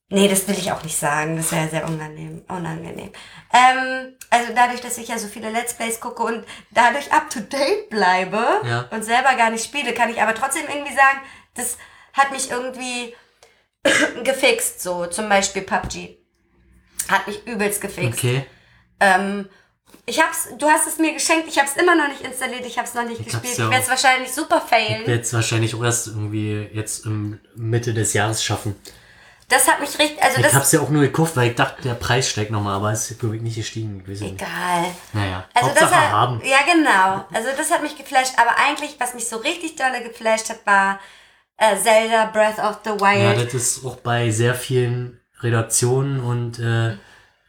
Nee, 0.09 0.28
das 0.28 0.48
will 0.48 0.56
ich 0.59 0.72
auch 0.72 0.82
nicht 0.82 0.97
sagen. 0.97 1.36
Das 1.36 1.52
wäre 1.52 1.68
sehr 1.68 1.85
unangenehm. 1.86 2.43
unangenehm. 2.48 3.12
Ähm, 3.52 4.16
also 4.31 4.52
dadurch, 4.55 4.81
dass 4.81 4.98
ich 4.98 5.09
ja 5.09 5.18
so 5.18 5.28
viele 5.28 5.51
Let's 5.51 5.74
Plays 5.74 6.01
gucke 6.01 6.22
und 6.22 6.44
dadurch 6.70 7.12
up 7.12 7.28
to 7.31 7.40
date 7.40 7.90
bleibe 7.90 8.43
Ja. 8.64 8.89
und 8.90 9.05
selber 9.05 9.35
gar 9.36 9.51
nicht 9.51 9.64
spiele, 9.64 9.93
kann 9.93 10.09
ich 10.10 10.20
aber 10.20 10.35
trotzdem 10.35 10.64
irgendwie 10.68 10.94
sagen, 10.94 11.20
das 11.55 11.77
hat 12.14 12.32
mich 12.32 12.51
irgendwie 12.51 13.14
gefixt. 14.24 14.81
So 14.82 15.06
zum 15.06 15.28
Beispiel 15.28 15.62
PUBG. 15.62 16.16
Hat 17.09 17.27
mich 17.27 17.47
übelst 17.47 17.81
gefixt. 17.81 18.18
Okay. 18.18 18.47
Ähm, 19.01 19.48
ich 20.11 20.20
hab's, 20.20 20.49
du 20.59 20.66
hast 20.69 20.87
es 20.87 20.99
mir 20.99 21.12
geschenkt, 21.15 21.49
ich 21.49 21.59
hab's 21.59 21.77
immer 21.77 21.95
noch 21.95 22.09
nicht 22.09 22.20
installiert, 22.23 22.66
ich 22.66 22.78
hab's 22.78 22.95
noch 22.95 23.05
nicht 23.05 23.20
hab's 23.20 23.32
gespielt. 23.32 23.59
ja 23.59 23.65
Ich 23.66 23.70
werde 23.70 23.85
es 23.85 23.89
wahrscheinlich 23.91 24.32
super 24.32 24.61
failen. 24.61 25.07
Wird 25.07 25.24
es 25.24 25.32
wahrscheinlich 25.32 25.74
auch 25.74 25.82
erst 25.85 26.09
irgendwie 26.09 26.69
jetzt 26.73 27.07
Mitte 27.55 27.95
des 27.95 28.12
Jahres 28.12 28.43
schaffen. 28.45 28.74
Das 29.49 29.66
hat 29.66 29.81
mich 29.81 29.99
richtig, 29.99 30.23
also 30.23 30.37
Ich 30.39 30.45
das 30.45 30.55
hab's 30.55 30.70
ja 30.73 30.81
auch 30.81 30.91
nur 30.91 31.03
gekauft, 31.03 31.37
weil 31.37 31.51
ich 31.51 31.57
dachte, 31.57 31.82
der 31.82 31.95
Preis 31.95 32.28
steigt 32.31 32.51
nochmal, 32.53 32.74
aber 32.77 32.93
es 32.93 33.11
ist 33.11 33.19
glaube 33.19 33.37
ich 33.37 33.43
nicht 33.43 33.57
gestiegen. 33.57 34.03
Ich 34.07 34.20
nicht. 34.20 34.35
egal. 34.35 34.85
Naja, 35.12 35.49
Also 35.55 35.69
Hauptsache 35.70 35.91
das 35.91 35.99
hat, 36.01 36.12
haben. 36.12 36.41
ja 36.45 36.59
genau. 36.73 37.24
Also 37.32 37.49
das 37.57 37.70
hat 37.73 37.82
mich 37.82 37.97
geflasht, 37.97 38.35
aber 38.37 38.57
eigentlich, 38.59 38.95
was 39.01 39.15
mich 39.15 39.28
so 39.28 39.39
richtig 39.39 39.74
dolle 39.77 40.03
geflasht 40.05 40.51
hat, 40.51 40.65
war 40.66 41.01
äh, 41.57 41.77
Zelda 41.77 42.27
Breath 42.27 42.59
of 42.59 42.78
the 42.85 42.91
Ja, 43.05 43.37
Wild. 43.37 43.47
das 43.47 43.55
ist 43.55 43.85
auch 43.85 43.97
bei 43.97 44.31
sehr 44.31 44.55
vielen 44.55 45.20
Redaktionen 45.41 46.20
und 46.20 46.59
äh, 46.61 46.97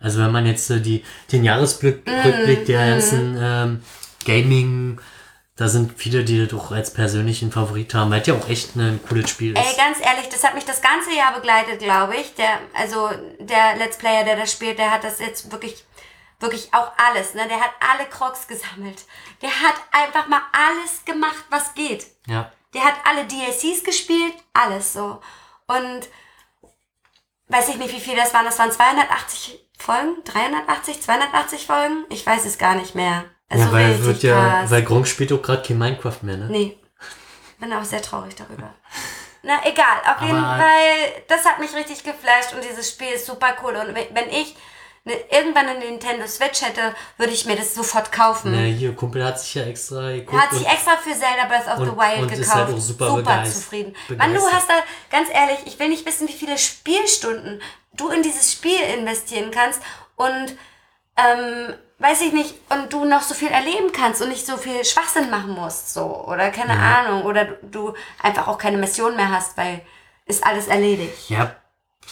also 0.02 0.20
wenn 0.20 0.32
man 0.32 0.46
jetzt 0.46 0.70
äh, 0.70 0.82
die, 0.82 1.04
den 1.32 1.44
Jahresblick 1.44 2.06
Mm, 2.06 2.66
der 2.66 2.88
ganzen 2.88 3.38
ähm, 3.40 3.84
Gaming, 4.26 5.00
da 5.56 5.68
sind 5.68 5.98
viele, 5.98 6.24
die 6.24 6.44
das 6.46 6.60
auch 6.60 6.72
als 6.72 6.94
persönlichen 6.94 7.52
Favorit 7.52 7.94
haben, 7.94 8.10
weil 8.12 8.24
ja 8.24 8.34
auch 8.34 8.50
echt 8.50 8.76
ein 8.76 9.00
cooles 9.08 9.30
Spiel 9.30 9.56
Ey, 9.56 9.64
ist. 9.64 9.78
ganz 9.78 10.00
ehrlich, 10.00 10.28
das 10.30 10.44
hat 10.44 10.56
mich 10.56 10.66
das 10.66 10.82
ganze 10.82 11.14
Jahr 11.14 11.34
begleitet, 11.34 11.80
glaube 11.80 12.16
ich. 12.16 12.34
Der, 12.36 12.60
also 12.74 13.10
der 13.40 13.76
Let's 13.76 13.98
Player, 13.98 14.24
der 14.24 14.38
das 14.38 14.52
spielt, 14.52 14.80
der 14.80 14.92
hat 14.92 15.04
das 15.04 15.20
jetzt 15.20 15.52
wirklich, 15.52 15.84
wirklich 16.40 16.74
auch 16.74 16.92
alles. 16.98 17.34
Ne? 17.36 17.48
Der 17.48 17.60
hat 17.60 17.72
alle 17.80 18.08
Crocs 18.10 18.48
gesammelt. 18.48 19.04
Der 19.42 19.50
hat 19.50 19.76
einfach 19.92 20.28
mal 20.28 20.42
alles 20.52 21.06
gemacht, 21.06 21.46
was 21.50 21.74
geht. 21.76 22.08
Ja. 22.28 22.52
Der 22.74 22.84
hat 22.84 22.96
alle 23.04 23.26
DLCs 23.26 23.84
gespielt, 23.84 24.34
alles 24.54 24.94
so. 24.94 25.22
Und 25.68 26.08
weiß 27.50 27.70
ich 27.70 27.78
nicht, 27.78 27.94
wie 27.94 28.00
viel 28.00 28.16
das 28.16 28.34
waren. 28.34 28.46
Das 28.46 28.58
waren 28.58 28.72
280 28.72 29.61
Folgen, 29.82 30.24
380, 30.24 31.02
280 31.02 31.66
Folgen. 31.66 32.06
Ich 32.10 32.26
weiß 32.26 32.46
es 32.46 32.58
gar 32.58 32.76
nicht 32.76 32.96
mehr. 32.96 33.26
Also 33.50 33.66
ja, 33.66 33.72
weil 33.72 34.06
wird 34.06 34.24
ja, 34.24 34.60
krass. 34.60 34.72
weil 34.72 34.84
Gronk 34.84 35.08
spielt 35.08 35.34
auch 35.34 35.42
gerade 35.42 35.62
kein 35.68 35.78
Minecraft 35.78 36.18
mehr, 36.22 36.38
ne? 36.38 36.48
Nee. 36.50 36.78
Bin 37.60 37.74
auch 37.74 37.84
sehr 37.84 38.02
traurig 38.02 38.36
darüber. 38.36 38.74
Na, 39.44 39.60
egal. 39.66 39.98
Auf 40.06 40.22
jeden 40.22 40.40
Fall, 40.40 41.24
das 41.28 41.46
hat 41.46 41.60
mich 41.60 41.74
richtig 41.76 42.04
geflasht 42.04 42.54
und 42.54 42.64
dieses 42.64 42.90
Spiel 42.90 43.10
ist 43.10 43.26
super 43.26 43.56
cool. 43.64 43.76
Und 43.76 43.96
wenn 43.96 44.30
ich 44.30 44.56
ne, 45.04 45.14
irgendwann 45.30 45.68
eine 45.68 45.80
Nintendo 45.80 46.28
Switch 46.28 46.62
hätte, 46.62 46.96
würde 47.18 47.34
ich 47.34 47.46
mir 47.46 47.56
das 47.56 47.74
sofort 47.76 48.12
kaufen. 48.12 48.54
Ja, 48.54 48.62
hier, 48.62 48.96
Kumpel 48.96 49.24
hat 49.24 49.40
sich 49.40 49.56
ja 49.56 49.64
extra 49.64 50.12
geguckt. 50.12 50.34
Er 50.34 50.42
hat 50.42 50.52
sich 50.58 50.68
extra 50.68 50.98
für 50.98 51.12
Zelda 51.12 51.46
Breath 51.48 51.68
of 51.68 51.86
the 51.86 51.98
Wild 51.98 52.22
und 52.22 52.28
gekauft. 52.28 52.40
ist 52.40 52.54
halt 52.56 52.74
auch 52.76 52.80
super 52.80 53.06
begeist- 53.18 53.54
zufrieden. 53.54 53.96
Mann, 54.10 54.34
du 54.34 54.40
begeistert. 54.40 54.54
hast 54.54 54.70
da, 54.70 54.74
ganz 55.10 55.30
ehrlich, 55.34 55.60
ich 55.66 55.80
will 55.80 55.90
nicht 55.90 56.06
wissen, 56.06 56.28
wie 56.28 56.34
viele 56.34 56.58
Spielstunden 56.58 57.62
du 57.94 58.10
in 58.10 58.24
dieses 58.24 58.52
Spiel 58.52 58.80
investieren 58.98 59.52
kannst 59.52 59.82
und, 60.16 60.56
ähm, 61.18 61.74
weiß 62.00 62.22
ich 62.22 62.34
nicht, 62.34 62.56
und 62.70 62.92
du 62.94 63.06
noch 63.06 63.22
so 63.22 63.34
viel 63.36 63.50
erleben 63.50 63.92
kannst 63.92 64.22
und 64.22 64.30
nicht 64.30 64.46
so 64.46 64.58
viel 64.58 64.84
Schwachsinn 64.86 65.30
machen 65.30 65.52
musst, 65.54 65.94
so, 65.94 66.26
oder 66.28 66.50
keine 66.50 66.74
Ahnung, 66.80 67.24
oder 67.26 67.46
du, 67.46 67.56
du 67.92 67.94
einfach 68.24 68.48
auch 68.48 68.58
keine 68.58 68.78
Mission 68.78 69.16
mehr 69.16 69.30
hast, 69.30 69.56
weil 69.58 69.82
ist 70.26 70.44
alles 70.44 70.68
erledigt. 70.68 71.30
ja, 71.30 71.56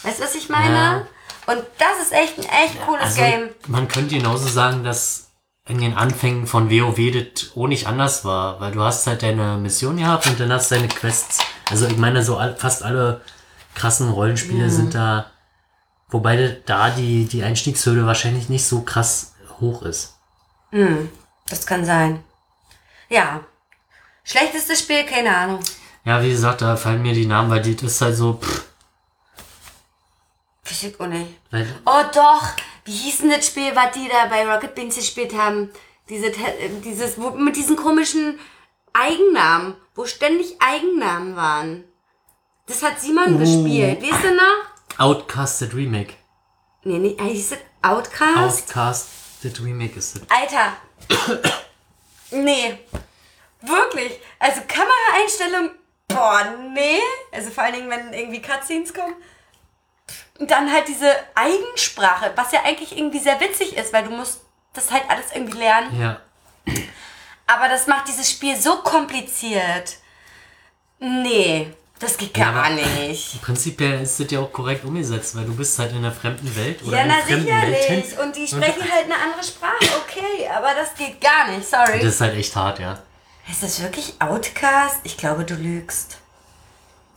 Weißt 0.03 0.20
du, 0.20 0.24
was 0.24 0.36
ich 0.36 0.49
meine? 0.49 1.07
Und 1.50 1.64
das 1.80 2.04
ist 2.04 2.12
echt 2.14 2.38
ein 2.38 2.44
echt 2.46 2.80
cooles 2.86 3.04
also 3.04 3.22
Game. 3.22 3.50
man 3.68 3.88
könnte 3.88 4.16
genauso 4.16 4.48
sagen, 4.48 4.84
dass 4.84 5.32
in 5.68 5.80
den 5.80 5.96
Anfängen 5.96 6.46
von 6.48 6.70
WoW 6.70 7.12
das 7.12 7.52
auch 7.56 7.68
nicht 7.68 7.88
anders 7.88 8.24
war, 8.26 8.60
weil 8.60 8.72
du 8.72 8.82
hast 8.82 9.08
halt 9.08 9.24
deine 9.24 9.58
Mission 9.58 9.98
gehabt 9.98 10.28
und 10.28 10.40
dann 10.40 10.52
hast 10.54 10.70
du 10.72 10.76
deine 10.76 10.88
Quests. 10.88 11.40
Also 11.70 11.88
ich 11.88 11.98
meine, 11.98 12.24
so 12.24 12.38
all, 12.38 12.56
fast 12.56 12.84
alle 12.84 13.22
krassen 13.76 14.10
Rollenspiele 14.12 14.66
Mhm. 14.66 14.70
sind 14.70 14.96
da, 14.96 15.28
wobei 16.10 16.58
da 16.66 16.90
die, 16.92 17.26
die 17.26 17.44
Einstiegshürde 17.44 18.06
wahrscheinlich 18.06 18.50
nicht 18.50 18.66
so 18.66 18.82
krass 18.82 19.34
hoch 19.60 19.82
ist. 19.84 20.16
Das 21.50 21.66
kann 21.66 21.84
sein. 21.86 22.24
Ja. 23.10 23.42
Schlechtestes 24.24 24.80
Spiel, 24.80 25.04
keine 25.06 25.36
Ahnung. 25.36 25.60
Ja, 26.06 26.22
wie 26.22 26.30
gesagt, 26.32 26.62
da 26.62 26.76
fallen 26.78 27.02
mir 27.02 27.14
die 27.14 27.26
Namen, 27.26 27.50
weil 27.50 27.62
das 27.62 27.84
ist 27.84 28.02
halt 28.02 28.16
so, 28.16 28.34
pff, 28.42 28.66
Weiß 30.70 30.84
ich 30.84 31.00
auch 31.00 31.08
nicht. 31.08 31.28
weil, 31.52 31.68
Oh 31.86 32.04
doch, 32.14 32.44
wie 32.86 32.91
hieß 32.91 33.20
denn 33.20 33.32
das 33.32 33.48
Spiel, 33.48 33.76
was 33.76 33.91
die 33.94 34.08
da 34.08 34.26
bei 34.28 34.46
Rocket 34.52 34.76
Beans 34.76 34.96
gespielt 34.96 35.34
haben? 35.36 35.70
Diese, 36.10 36.32
Te- 36.32 36.70
dieses, 36.84 37.20
wo, 37.20 37.32
mit 37.32 37.56
diesen 37.56 37.76
komischen 37.76 38.40
Eigennamen, 38.94 39.76
wo 39.96 40.06
ständig 40.06 40.56
Eigennamen 40.62 41.36
waren. 41.36 41.84
Das 42.68 42.84
hat 42.84 43.00
Simon 43.00 43.36
Oh. 43.36 43.40
gespielt. 43.40 44.02
Weißt 44.02 44.24
du 44.24 44.36
noch? 44.36 45.00
Outcasted 45.00 45.74
Remake. 45.74 46.14
Nee, 46.84 46.98
nee, 47.00 47.18
hieß 47.20 47.50
das 47.52 47.60
Outcast? 47.82 48.70
Outcasted 48.70 49.60
Remake 49.64 49.98
ist 49.98 50.16
das. 50.16 50.24
Alter. 50.30 50.74
nee. 52.32 52.78
Wirklich. 53.62 54.20
Also 54.40 54.62
Kameraeinstellung. 54.68 55.72
Boah, 56.08 56.56
nee. 56.74 57.00
Also 57.32 57.50
vor 57.52 57.64
allen 57.64 57.74
Dingen, 57.76 57.90
wenn 57.90 58.14
irgendwie 58.14 58.41
Cutscenes 58.41 58.94
kommen. 58.94 59.16
Und 60.40 60.49
dann 60.49 60.72
halt 60.72 60.88
diese 60.88 61.11
Eigensprache, 61.36 62.32
was 62.36 62.52
ja 62.52 62.64
eigentlich 62.64 62.98
irgendwie 62.98 63.20
sehr 63.20 63.40
witzig 63.40 63.76
ist, 63.78 63.91
weil 63.94 64.03
du 64.06 64.11
musst 64.11 64.41
das 64.74 64.91
halt 64.91 65.03
alles 65.10 65.26
irgendwie 65.34 65.57
lernen. 65.57 65.99
Ja. 65.99 66.22
Aber 67.45 67.68
das 67.68 67.88
macht 67.88 68.07
dieses 68.07 68.30
Spiel 68.30 68.56
so 68.56 68.78
kompliziert. 68.78 69.98
Nee, 70.99 71.74
das 71.99 72.16
geht 72.18 72.38
Ja, 72.38 72.52
gar 72.52 72.70
nicht. 72.70 73.41
Prinzipiell 73.41 74.02
ist 74.02 74.20
das 74.20 74.32
ja 74.32 74.40
auch 74.40 74.52
korrekt 74.52 74.86
umgesetzt, 74.86 75.36
weil 75.36 75.45
du 75.45 75.56
bist 75.56 75.78
halt 75.78 75.91
in 75.91 75.98
einer 75.98 76.11
fremden 76.11 76.56
Welt 76.56 76.82
oder 76.84 76.98
Ja, 76.98 77.06
na 77.06 77.22
sicherlich. 77.26 77.90
Welten. 77.90 78.20
Und 78.20 78.36
die 78.36 78.48
sprechen 78.48 78.90
halt 78.90 79.06
eine 79.06 79.16
andere 79.16 79.44
Sprache. 79.44 79.76
Okay, 80.06 80.48
aber 80.56 80.74
das 80.74 80.94
geht 80.95 81.20
gar 81.20 81.49
nicht. 81.49 81.70
Sorry. 81.70 81.99
Das 81.99 82.16
ist 82.16 82.22
halt 82.22 82.38
echt 82.38 82.56
hart, 82.56 82.80
ja. 82.80 83.02
Ist 83.49 83.64
das 83.64 83.82
wirklich 83.82 84.14
Outcast? 84.20 84.98
Ich 85.03 85.18
glaube, 85.18 85.44
du 85.44 85.56
lügst. 85.56 86.18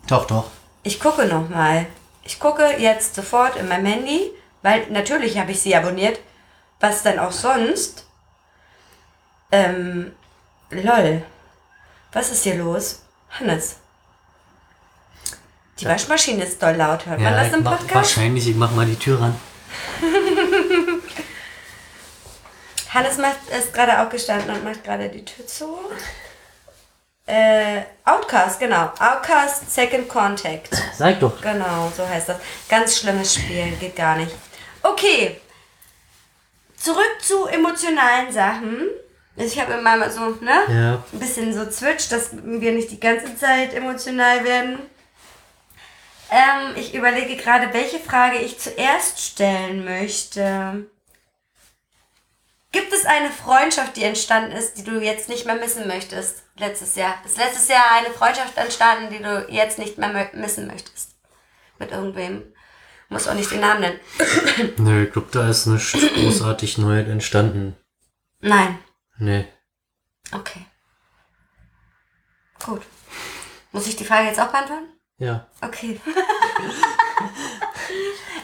Doch, 0.09 0.27
doch. 0.27 0.47
Ich 0.83 0.99
gucke 0.99 1.27
noch 1.27 1.49
mal. 1.49 1.87
Ich 2.25 2.39
gucke 2.39 2.77
jetzt 2.79 3.15
sofort 3.15 3.57
in 3.57 3.69
meinem 3.69 3.87
Handy, 3.87 4.31
weil 4.63 4.87
natürlich 4.91 5.39
habe 5.39 5.53
ich 5.53 5.61
sie 5.61 5.75
abonniert. 5.75 6.21
Was 6.81 7.03
denn 7.03 7.19
auch 7.19 7.33
sonst? 7.33 8.07
Ähm, 9.51 10.13
lol. 10.71 11.23
Was 12.13 12.31
ist 12.33 12.43
hier 12.45 12.57
los? 12.57 13.03
Hannes. 13.31 13.77
Die 15.79 15.87
Waschmaschine 15.87 16.45
ist 16.45 16.63
doll 16.63 16.75
laut. 16.75 17.07
Hört 17.07 17.21
man 17.21 17.33
das 17.35 17.53
im 17.53 17.63
mach, 17.63 17.73
Podcast? 17.79 17.95
wahrscheinlich, 17.95 18.49
ich 18.49 18.57
mach 18.57 18.73
mal 18.73 18.87
die 18.87 18.97
Tür 18.97 19.21
ran. 19.21 19.41
Hannes 22.91 23.17
macht, 23.17 23.39
ist 23.59 23.73
gerade 23.73 24.01
aufgestanden 24.01 24.51
und 24.51 24.65
macht 24.65 24.85
gerade 24.85 25.09
die 25.09 25.25
Tür 25.25 25.47
zu. 25.47 25.79
Äh, 27.33 27.85
Outcast, 28.05 28.61
genau. 28.61 28.93
Outcast 28.99 29.71
Second 29.73 30.07
Contact. 30.07 30.69
Sag 30.95 31.19
doch. 31.19 31.41
Genau, 31.41 31.91
so 31.97 32.07
heißt 32.07 32.29
das. 32.29 32.37
Ganz 32.69 32.99
schlimmes 32.99 33.37
Spiel, 33.37 33.73
geht 33.81 33.97
gar 33.97 34.17
nicht. 34.17 34.33
Okay. 34.83 35.41
Zurück 36.77 37.17
zu 37.23 37.47
emotionalen 37.47 38.31
Sachen. 38.31 38.87
Ich 39.37 39.59
habe 39.59 39.73
immer 39.73 39.97
mal 39.97 40.11
so, 40.11 40.21
ne? 40.45 40.61
Ja. 40.69 41.05
Ein 41.11 41.19
bisschen 41.19 41.55
so 41.55 41.71
Switch, 41.71 42.11
dass 42.11 42.33
wir 42.35 42.73
nicht 42.73 42.91
die 42.91 43.01
ganze 43.01 43.35
Zeit 43.35 43.73
emotional 43.73 44.45
werden. 44.45 44.81
Ähm, 46.31 46.77
ich 46.77 46.95
überlege 46.95 47.37
gerade, 47.37 47.73
welche 47.73 47.99
Frage 47.99 48.41
ich 48.41 48.59
zuerst 48.59 49.19
stellen 49.23 49.87
möchte. 49.87 50.85
Gibt 52.73 52.93
es 52.93 53.05
eine 53.05 53.31
Freundschaft, 53.31 53.97
die 53.97 54.05
entstanden 54.05 54.53
ist, 54.53 54.79
die 54.79 54.85
du 54.85 54.99
jetzt 54.99 55.29
nicht 55.29 55.45
mehr 55.45 55.57
missen 55.57 55.87
möchtest? 55.87 56.43
Letztes 56.57 56.95
Jahr. 56.97 57.17
Ist 57.25 57.37
letztes 57.37 57.69
Jahr 57.69 57.85
eine 57.93 58.09
Freundschaft 58.11 58.57
entstanden, 58.57 59.13
die 59.13 59.23
du 59.23 59.47
jetzt 59.51 59.79
nicht 59.79 59.99
mehr 59.99 60.31
missen 60.33 60.67
möchtest? 60.67 61.15
Mit 61.79 61.91
irgendwem. 61.91 62.43
Muss 63.11 63.29
auch 63.29 63.35
nicht 63.35 63.51
den 63.51 63.61
Namen 63.61 63.83
nennen. 63.83 64.01
Nö, 64.79 65.05
ich 65.05 65.13
glaube, 65.13 65.29
da 65.33 65.51
ist 65.51 65.67
nichts 65.67 65.93
großartig 65.93 66.79
Neues 66.79 67.07
entstanden. 67.09 67.77
Nein. 68.41 68.79
Nee. 69.19 69.47
Okay. 70.33 70.65
Gut. 72.65 72.81
Muss 73.73 73.87
ich 73.87 73.97
die 73.97 74.05
Frage 74.05 74.29
jetzt 74.29 74.41
auch 74.41 74.49
beantworten? 74.49 74.89
Ja. 75.19 75.47
Okay. 75.61 76.01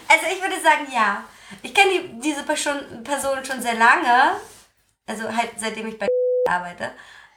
also 0.08 0.26
ich 0.30 0.42
würde 0.42 0.60
sagen, 0.62 0.86
ja. 0.92 1.24
Ich 1.62 1.74
kenne 1.74 1.90
die, 1.90 2.20
diese 2.20 2.42
Person, 2.42 3.02
Person 3.04 3.44
schon 3.44 3.60
sehr 3.60 3.74
lange. 3.74 4.36
Also 5.06 5.24
halt 5.24 5.50
seitdem 5.56 5.88
ich 5.88 5.98
bei 5.98 6.08
arbeite. 6.48 6.90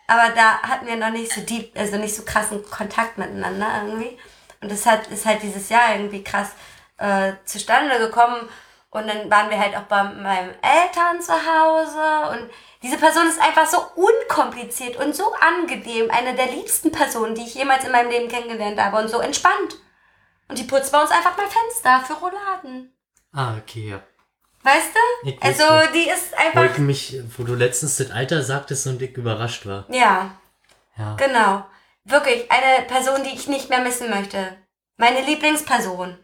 Aber 0.07 0.33
da 0.35 0.61
hatten 0.61 0.87
wir 0.87 0.97
noch 0.97 1.11
nicht 1.11 1.31
so 1.31 1.41
deep, 1.41 1.77
also 1.77 1.97
nicht 1.97 2.15
so 2.15 2.23
krassen 2.23 2.63
Kontakt 2.69 3.17
miteinander 3.17 3.83
irgendwie. 3.83 4.17
Und 4.61 4.71
das 4.71 4.85
hat, 4.85 5.07
ist 5.07 5.25
halt 5.25 5.41
dieses 5.41 5.69
Jahr 5.69 5.95
irgendwie 5.95 6.23
krass 6.23 6.49
äh, 6.97 7.33
zustande 7.45 7.97
gekommen. 7.97 8.47
Und 8.89 9.07
dann 9.07 9.31
waren 9.31 9.49
wir 9.49 9.57
halt 9.57 9.75
auch 9.75 9.83
bei 9.83 10.03
meinen 10.03 10.53
Eltern 10.61 11.21
zu 11.21 11.31
Hause. 11.31 12.31
Und 12.31 12.51
diese 12.83 12.97
Person 12.97 13.25
ist 13.27 13.41
einfach 13.41 13.65
so 13.65 13.77
unkompliziert 13.95 14.97
und 14.97 15.15
so 15.15 15.33
angenehm. 15.39 16.11
Eine 16.11 16.35
der 16.35 16.47
liebsten 16.47 16.91
Personen, 16.91 17.33
die 17.33 17.43
ich 17.43 17.55
jemals 17.55 17.85
in 17.85 17.93
meinem 17.93 18.09
Leben 18.09 18.27
kennengelernt 18.27 18.79
habe. 18.79 18.97
Und 18.97 19.09
so 19.09 19.19
entspannt. 19.19 19.77
Und 20.49 20.57
die 20.57 20.65
putzt 20.65 20.91
bei 20.91 21.01
uns 21.01 21.11
einfach 21.11 21.37
mal 21.37 21.47
Fenster 21.47 22.03
für 22.05 22.13
Rouladen. 22.19 22.93
Ah, 23.31 23.55
okay, 23.57 23.91
ja. 23.91 24.03
Weißt 24.63 24.89
du? 25.23 25.29
Ich 25.29 25.41
Also, 25.41 25.63
wusste. 25.63 25.89
die 25.93 26.09
ist 26.09 26.37
einfach. 26.37 26.55
Wollte 26.61 26.81
mich, 26.81 27.17
wo 27.37 27.43
du 27.43 27.55
letztens 27.55 27.97
das 27.97 28.11
Alter 28.11 28.43
sagtest 28.43 28.85
und 28.87 29.01
ich 29.01 29.15
überrascht 29.17 29.65
war. 29.65 29.85
Ja, 29.89 30.31
Ja. 30.97 31.15
genau. 31.15 31.65
Wirklich 32.05 32.49
eine 32.51 32.85
Person, 32.87 33.23
die 33.23 33.29
ich 33.35 33.47
nicht 33.47 33.69
mehr 33.69 33.79
missen 33.81 34.09
möchte. 34.09 34.55
Meine 34.97 35.21
Lieblingsperson. 35.21 36.17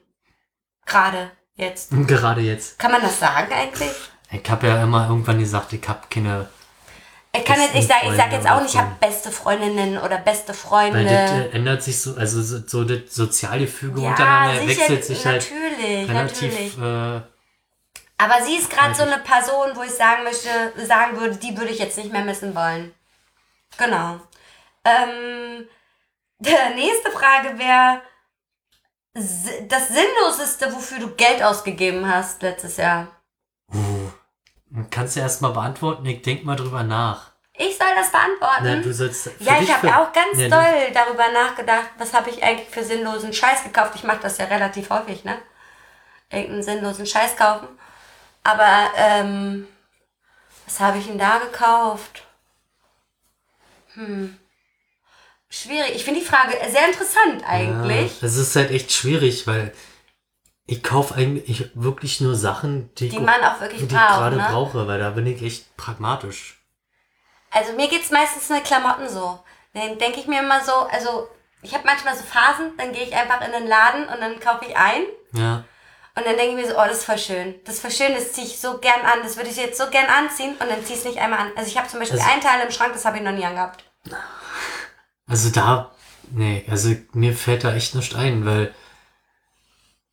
Gerade 0.85 1.31
jetzt. 1.55 1.89
Gerade 2.07 2.41
jetzt. 2.41 2.77
Kann 2.80 2.91
man 2.91 3.01
das 3.01 3.19
sagen 3.19 3.51
eigentlich? 3.53 3.91
Ich 4.31 4.49
habe 4.49 4.68
ja 4.68 4.84
immer 4.84 5.07
irgendwann 5.09 5.39
gesagt, 5.39 5.73
ich 5.73 5.88
habe 5.88 6.01
keine. 6.09 6.49
Ich 7.35 7.45
kann 7.45 7.59
jetzt, 7.61 7.76
ich 7.76 7.85
sag, 7.88 8.03
ich 8.03 8.09
sag 8.15 8.30
Freunde 8.30 8.35
jetzt 8.35 8.49
auch 8.49 8.61
nicht, 8.61 8.73
ich 8.73 8.80
habe 8.80 8.89
Freunde. 8.99 9.07
beste 9.07 9.31
Freundinnen 9.31 9.97
oder 9.99 10.18
beste 10.18 10.47
Weil 10.47 10.53
das 10.53 10.59
Freunde. 10.59 11.09
äh, 11.09 11.49
ändert 11.55 11.84
sich 11.84 12.01
so, 12.01 12.15
also 12.15 12.41
so, 12.41 12.59
so 12.65 12.84
das 12.84 13.14
Sozialgefüge 13.14 14.01
Ja, 14.01 14.09
untereinander 14.09 14.59
sicher, 14.68 14.81
wechselt 14.81 15.05
sich 15.05 15.26
halt 15.26 15.51
natürlich, 15.51 16.09
relativ. 16.09 16.77
natürlich. 16.77 16.77
Äh, 16.80 17.22
Aber 18.18 18.41
sie 18.44 18.56
ist 18.56 18.69
gerade 18.69 18.95
so 18.95 19.03
eine 19.03 19.19
Person, 19.19 19.76
wo 19.76 19.84
ich 19.84 19.91
sagen 19.91 20.23
möchte, 20.23 20.49
sagen 20.85 21.19
würde, 21.19 21.35
die 21.35 21.56
würde 21.56 21.72
ich 21.72 21.80
jetzt 21.80 21.98
nicht 21.98 22.11
mehr 22.11 22.23
missen 22.23 22.56
wollen. 22.56 22.94
Genau. 23.77 24.19
Ähm, 24.84 25.68
die 26.39 26.56
nächste 26.76 27.11
Frage 27.11 27.57
wäre 27.60 28.02
das 29.14 29.88
Sinnloseste, 29.88 30.73
wofür 30.73 30.99
du 30.99 31.15
Geld 31.15 31.41
ausgegeben 31.41 32.07
hast 32.07 32.41
letztes 32.44 32.77
Jahr. 32.77 33.07
uh, 33.73 34.11
kannst 34.91 35.15
du 35.15 35.22
erst 35.22 35.41
mal 35.41 35.53
beantworten, 35.53 36.06
ich 36.06 36.22
denk 36.22 36.44
mal 36.44 36.56
drüber 36.56 36.84
nach. 36.84 37.31
Ich 37.53 37.76
soll 37.76 37.88
das 37.95 38.11
beantworten. 38.11 38.64
Na, 38.64 38.76
du 38.76 38.94
sollst 38.94 39.31
ja, 39.39 39.60
ich 39.60 39.73
habe 39.73 39.88
auch 39.88 40.14
ganz 40.14 40.38
Ja, 40.39 40.49
doll 40.49 40.91
darüber 40.94 41.31
nachgedacht, 41.31 41.89
was 41.98 42.14
habe 42.14 42.30
ich 42.30 42.44
eigentlich 42.44 42.69
für 42.69 42.84
sinnlosen 42.84 43.34
Scheiß 43.34 43.64
gekauft. 43.64 43.94
Ich 43.95 44.03
mache 44.03 44.19
das 44.22 44.38
ja 44.38 44.45
relativ 44.45 44.91
häufig, 44.91 45.23
ne? 45.26 45.39
Irgendeinen 46.30 46.61
sinnlosen 46.61 47.07
Scheiß 47.07 47.35
kaufen. 47.35 47.68
Aber, 48.43 48.91
ähm, 48.95 49.68
was 50.65 50.80
habe 50.80 50.97
ich 50.97 51.07
denn 51.07 51.18
da 51.18 51.39
gekauft? 51.39 52.23
Hm. 53.93 54.38
Schwierig. 55.49 55.95
Ich 55.95 56.03
finde 56.03 56.19
die 56.19 56.26
Frage 56.26 56.57
sehr 56.69 56.88
interessant 56.88 57.43
eigentlich. 57.47 58.14
Ja, 58.14 58.18
das 58.22 58.35
ist 58.35 58.55
halt 58.55 58.72
echt 58.72 58.91
schwierig, 58.91 59.47
weil 59.47 59.73
ich 60.65 60.84
kaufe 60.84 61.15
eigentlich 61.15 61.72
wirklich 61.73 62.19
nur 62.19 62.35
Sachen, 62.35 62.93
die, 62.95 63.09
Die 63.09 63.15
ich, 63.15 63.22
man 63.22 63.41
auch 63.41 63.61
wirklich 63.61 63.80
die 63.80 63.85
ich 63.85 63.91
braucht, 63.93 64.18
gerade 64.18 64.35
ne? 64.35 64.47
brauche, 64.49 64.88
weil 64.88 64.99
da 64.99 65.11
bin 65.11 65.26
ich 65.26 65.41
echt 65.41 65.77
pragmatisch. 65.77 66.61
Also 67.51 67.72
mir 67.73 67.88
geht's 67.88 68.11
meistens 68.11 68.49
mit 68.49 68.65
Klamotten 68.65 69.07
so. 69.07 69.39
Dann 69.73 69.97
denke 69.97 70.19
ich 70.19 70.27
mir 70.27 70.41
immer 70.41 70.61
so, 70.64 70.73
also 70.73 71.30
ich 71.61 71.73
habe 71.73 71.85
manchmal 71.85 72.15
so 72.15 72.23
Phasen, 72.23 72.76
dann 72.77 72.91
gehe 72.91 73.03
ich 73.03 73.15
einfach 73.15 73.41
in 73.45 73.51
den 73.53 73.68
Laden 73.68 74.07
und 74.09 74.19
dann 74.19 74.39
kaufe 74.41 74.65
ich 74.65 74.76
ein. 74.76 75.03
Ja. 75.31 75.64
Und 76.18 76.26
dann 76.26 76.35
denke 76.35 76.56
ich 76.60 76.65
mir 76.65 76.68
so, 76.68 76.80
oh, 76.80 76.85
das 76.88 76.98
ist 76.98 77.06
voll 77.06 77.18
schön. 77.19 77.53
Das 77.64 77.76
ist 77.76 77.81
voll 77.81 77.91
schön, 77.91 78.15
das 78.15 78.34
ziehe 78.34 78.48
ich 78.48 78.57
so 78.60 78.80
gern 78.80 79.02
an. 79.02 79.19
Das 79.22 79.38
würde 79.38 79.52
ich 79.52 79.57
jetzt 79.57 79.77
so 79.77 79.84
gern 79.91 80.07
anziehen 80.07 80.53
und 80.53 80.61
dann 80.68 80.84
ziehe 80.84 80.94
ich 80.98 81.02
es 81.02 81.06
nicht 81.06 81.19
einmal 81.19 81.38
an. 81.39 81.52
Also 81.56 81.69
ich 81.69 81.77
habe 81.77 81.88
zum 81.88 81.99
Beispiel 81.99 82.19
Also- 82.19 82.31
ein 82.34 82.41
Teil 82.41 82.65
im 82.65 82.72
Schrank, 82.72 82.94
das 82.94 83.06
habe 83.06 83.18
ich 83.18 83.23
noch 83.23 83.31
nie 83.34 83.45
angehabt. 83.45 83.84
Also 85.27 85.49
da, 85.52 85.91
nee, 86.31 86.65
also 86.69 86.95
mir 87.14 87.35
fällt 87.35 87.64
da 87.65 87.76
echt 87.76 87.94
nichts 87.94 88.15
ein, 88.15 88.45
weil, 88.48 88.73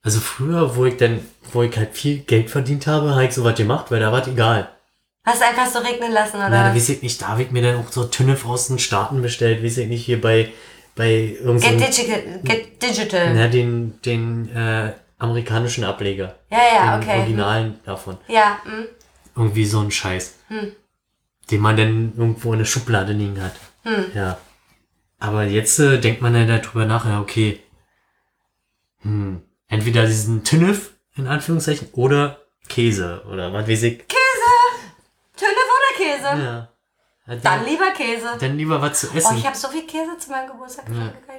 also 0.02 0.20
früher, 0.20 0.76
wo 0.76 0.84
ich 0.84 0.96
dann, 0.98 1.26
wo 1.52 1.62
ich 1.62 1.74
halt 1.76 1.96
viel 1.96 2.18
Geld 2.18 2.50
verdient 2.50 2.86
habe, 2.86 3.12
habe 3.12 3.24
ich 3.24 3.32
sowas 3.32 3.56
gemacht, 3.56 3.86
weil 3.90 4.00
da 4.00 4.12
war 4.12 4.20
es 4.20 4.28
egal. 4.28 4.68
Hast 5.24 5.40
du 5.40 5.46
einfach 5.46 5.66
so 5.66 5.78
regnen 5.78 6.12
lassen, 6.12 6.36
oder? 6.36 6.50
Da 6.50 6.74
weiß 6.74 6.88
ich 6.90 7.00
nicht, 7.02 7.22
da 7.22 7.28
habe 7.28 7.44
ich 7.44 7.50
mir 7.50 7.62
dann 7.62 7.82
auch 7.82 7.90
so 7.90 8.04
Tünnef 8.04 8.44
aus 8.44 8.66
den 8.66 8.78
Staaten 8.78 9.22
bestellt, 9.22 9.64
weiß 9.64 9.78
ich 9.78 9.88
nicht, 9.88 10.04
hier 10.04 10.20
bei, 10.20 10.52
bei 10.96 11.08
Get 11.38 11.40
irgendeinem, 11.40 11.78
digital. 11.78 12.40
Get 12.42 12.82
digital. 12.82 13.34
na, 13.34 13.48
den, 13.48 13.98
den, 14.02 14.54
äh, 14.54 14.92
amerikanischen 15.18 15.84
Ableger. 15.84 16.36
Ja, 16.50 16.58
ja, 16.74 16.96
den 16.98 17.02
okay. 17.08 17.18
Originalen 17.20 17.80
davon. 17.84 18.18
Ja, 18.28 18.58
hm. 18.64 18.86
Irgendwie 19.36 19.64
so 19.66 19.80
ein 19.80 19.90
Scheiß. 19.90 20.34
Den 21.50 21.60
man 21.60 21.76
dann 21.76 22.12
irgendwo 22.16 22.52
in 22.52 22.58
der 22.60 22.66
Schublade 22.66 23.12
liegen 23.12 23.42
hat. 23.42 23.54
Ja. 24.14 24.38
Aber 25.18 25.44
jetzt 25.44 25.78
äh, 25.78 25.98
denkt 25.98 26.20
man 26.22 26.34
ja 26.34 26.44
darüber 26.58 26.84
nach, 26.86 27.06
ja, 27.06 27.20
okay. 27.20 27.60
Hm. 29.02 29.42
Entweder 29.68 30.06
diesen 30.06 30.44
Tünnef, 30.44 30.92
in 31.16 31.26
Anführungszeichen, 31.26 31.88
oder 31.92 32.38
Käse, 32.68 33.24
oder 33.30 33.52
was 33.52 33.68
weiß 33.68 33.82
ich. 33.84 34.04
Tünnef 35.36 35.54
oder 35.54 36.04
Käse? 36.04 36.42
Ja. 36.44 36.68
Ja, 37.26 37.36
Dann 37.36 37.64
lieber 37.64 37.90
Käse. 37.92 38.36
dann 38.38 38.56
lieber 38.58 38.80
was 38.82 39.00
zu 39.00 39.08
Oh, 39.12 39.16
essen. 39.16 39.38
ich 39.38 39.46
habe 39.46 39.56
so 39.56 39.68
viel 39.68 39.86
Käse 39.86 40.16
zu 40.18 40.30
meinem 40.30 40.46
Geburtstag 40.50 40.84
Ja. 40.90 41.06
gekriegt. 41.08 41.33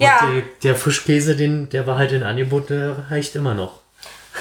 Krass. 0.00 0.22
Und 0.22 0.36
Ja, 0.36 0.42
der, 0.62 0.76
Frischkäse, 0.76 1.36
den, 1.36 1.68
der 1.68 1.86
war 1.86 1.98
halt 1.98 2.12
in 2.12 2.22
Angebot, 2.22 2.70
der 2.70 3.10
reicht 3.10 3.34
immer 3.36 3.54
noch. 3.54 3.80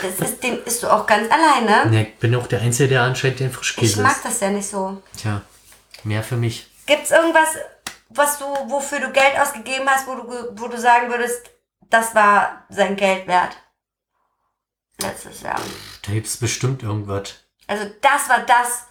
das 0.02 0.30
ist, 0.30 0.44
den 0.44 0.64
isst 0.64 0.84
du 0.84 0.88
auch 0.88 1.06
ganz 1.06 1.30
alleine. 1.32 1.94
Ja, 1.96 2.02
ich 2.02 2.16
bin 2.18 2.34
auch 2.36 2.48
der 2.48 2.62
Einzige, 2.62 2.90
der 2.90 3.04
anscheinend 3.04 3.40
den 3.40 3.50
Ich 3.50 3.56
Frischkäse 3.56 4.02
mag 4.02 4.14
isst. 4.16 4.26
das 4.26 4.40
ja 4.40 4.50
nicht 4.50 4.68
so. 4.68 5.02
Tja, 5.18 5.42
mehr 6.04 6.24
für 6.24 6.38
mich. 6.38 6.68
Gibt's 6.86 7.12
irgendwas, 7.12 7.50
was 8.10 8.40
du, 8.40 8.46
wofür 8.46 9.00
du 9.00 9.12
Geld 9.12 9.38
ausgegeben 9.40 9.88
hast, 9.88 10.08
wo 10.08 10.16
du, 10.16 10.28
wo 10.62 10.68
du 10.68 10.80
sagen 10.80 11.10
würdest, 11.10 11.50
das 11.90 12.16
war 12.16 12.66
sein 12.70 12.96
Geld 12.96 13.28
wert? 13.28 13.56
Letztes 15.02 15.42
Jahr. 15.42 15.60
Da 16.06 16.12
gibt's 16.12 16.38
bestimmt 16.38 16.84
irgendwas. 16.84 17.36
Also 17.68 17.86
das 18.02 18.30
war 18.30 18.40
das, 18.46 18.86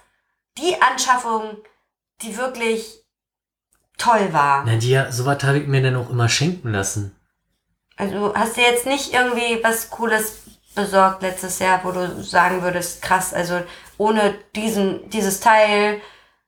die 0.56 0.80
Anschaffung, 0.80 1.58
die 2.22 2.36
wirklich 2.36 2.97
toll 3.98 4.32
war. 4.32 4.64
Na, 4.64 4.76
die, 4.76 5.00
sowas 5.10 5.42
habe 5.44 5.58
ich 5.58 5.66
mir 5.66 5.82
dann 5.82 5.96
auch 5.96 6.08
immer 6.10 6.28
schenken 6.28 6.72
lassen. 6.72 7.14
Also 7.96 8.32
hast 8.34 8.56
du 8.56 8.60
jetzt 8.60 8.86
nicht 8.86 9.12
irgendwie 9.12 9.62
was 9.62 9.90
Cooles 9.90 10.38
besorgt 10.74 11.22
letztes 11.22 11.58
Jahr, 11.58 11.80
wo 11.82 11.90
du 11.90 12.22
sagen 12.22 12.62
würdest, 12.62 13.02
krass, 13.02 13.34
also 13.34 13.60
ohne 13.96 14.34
diesen, 14.54 15.10
dieses 15.10 15.40
Teil 15.40 16.00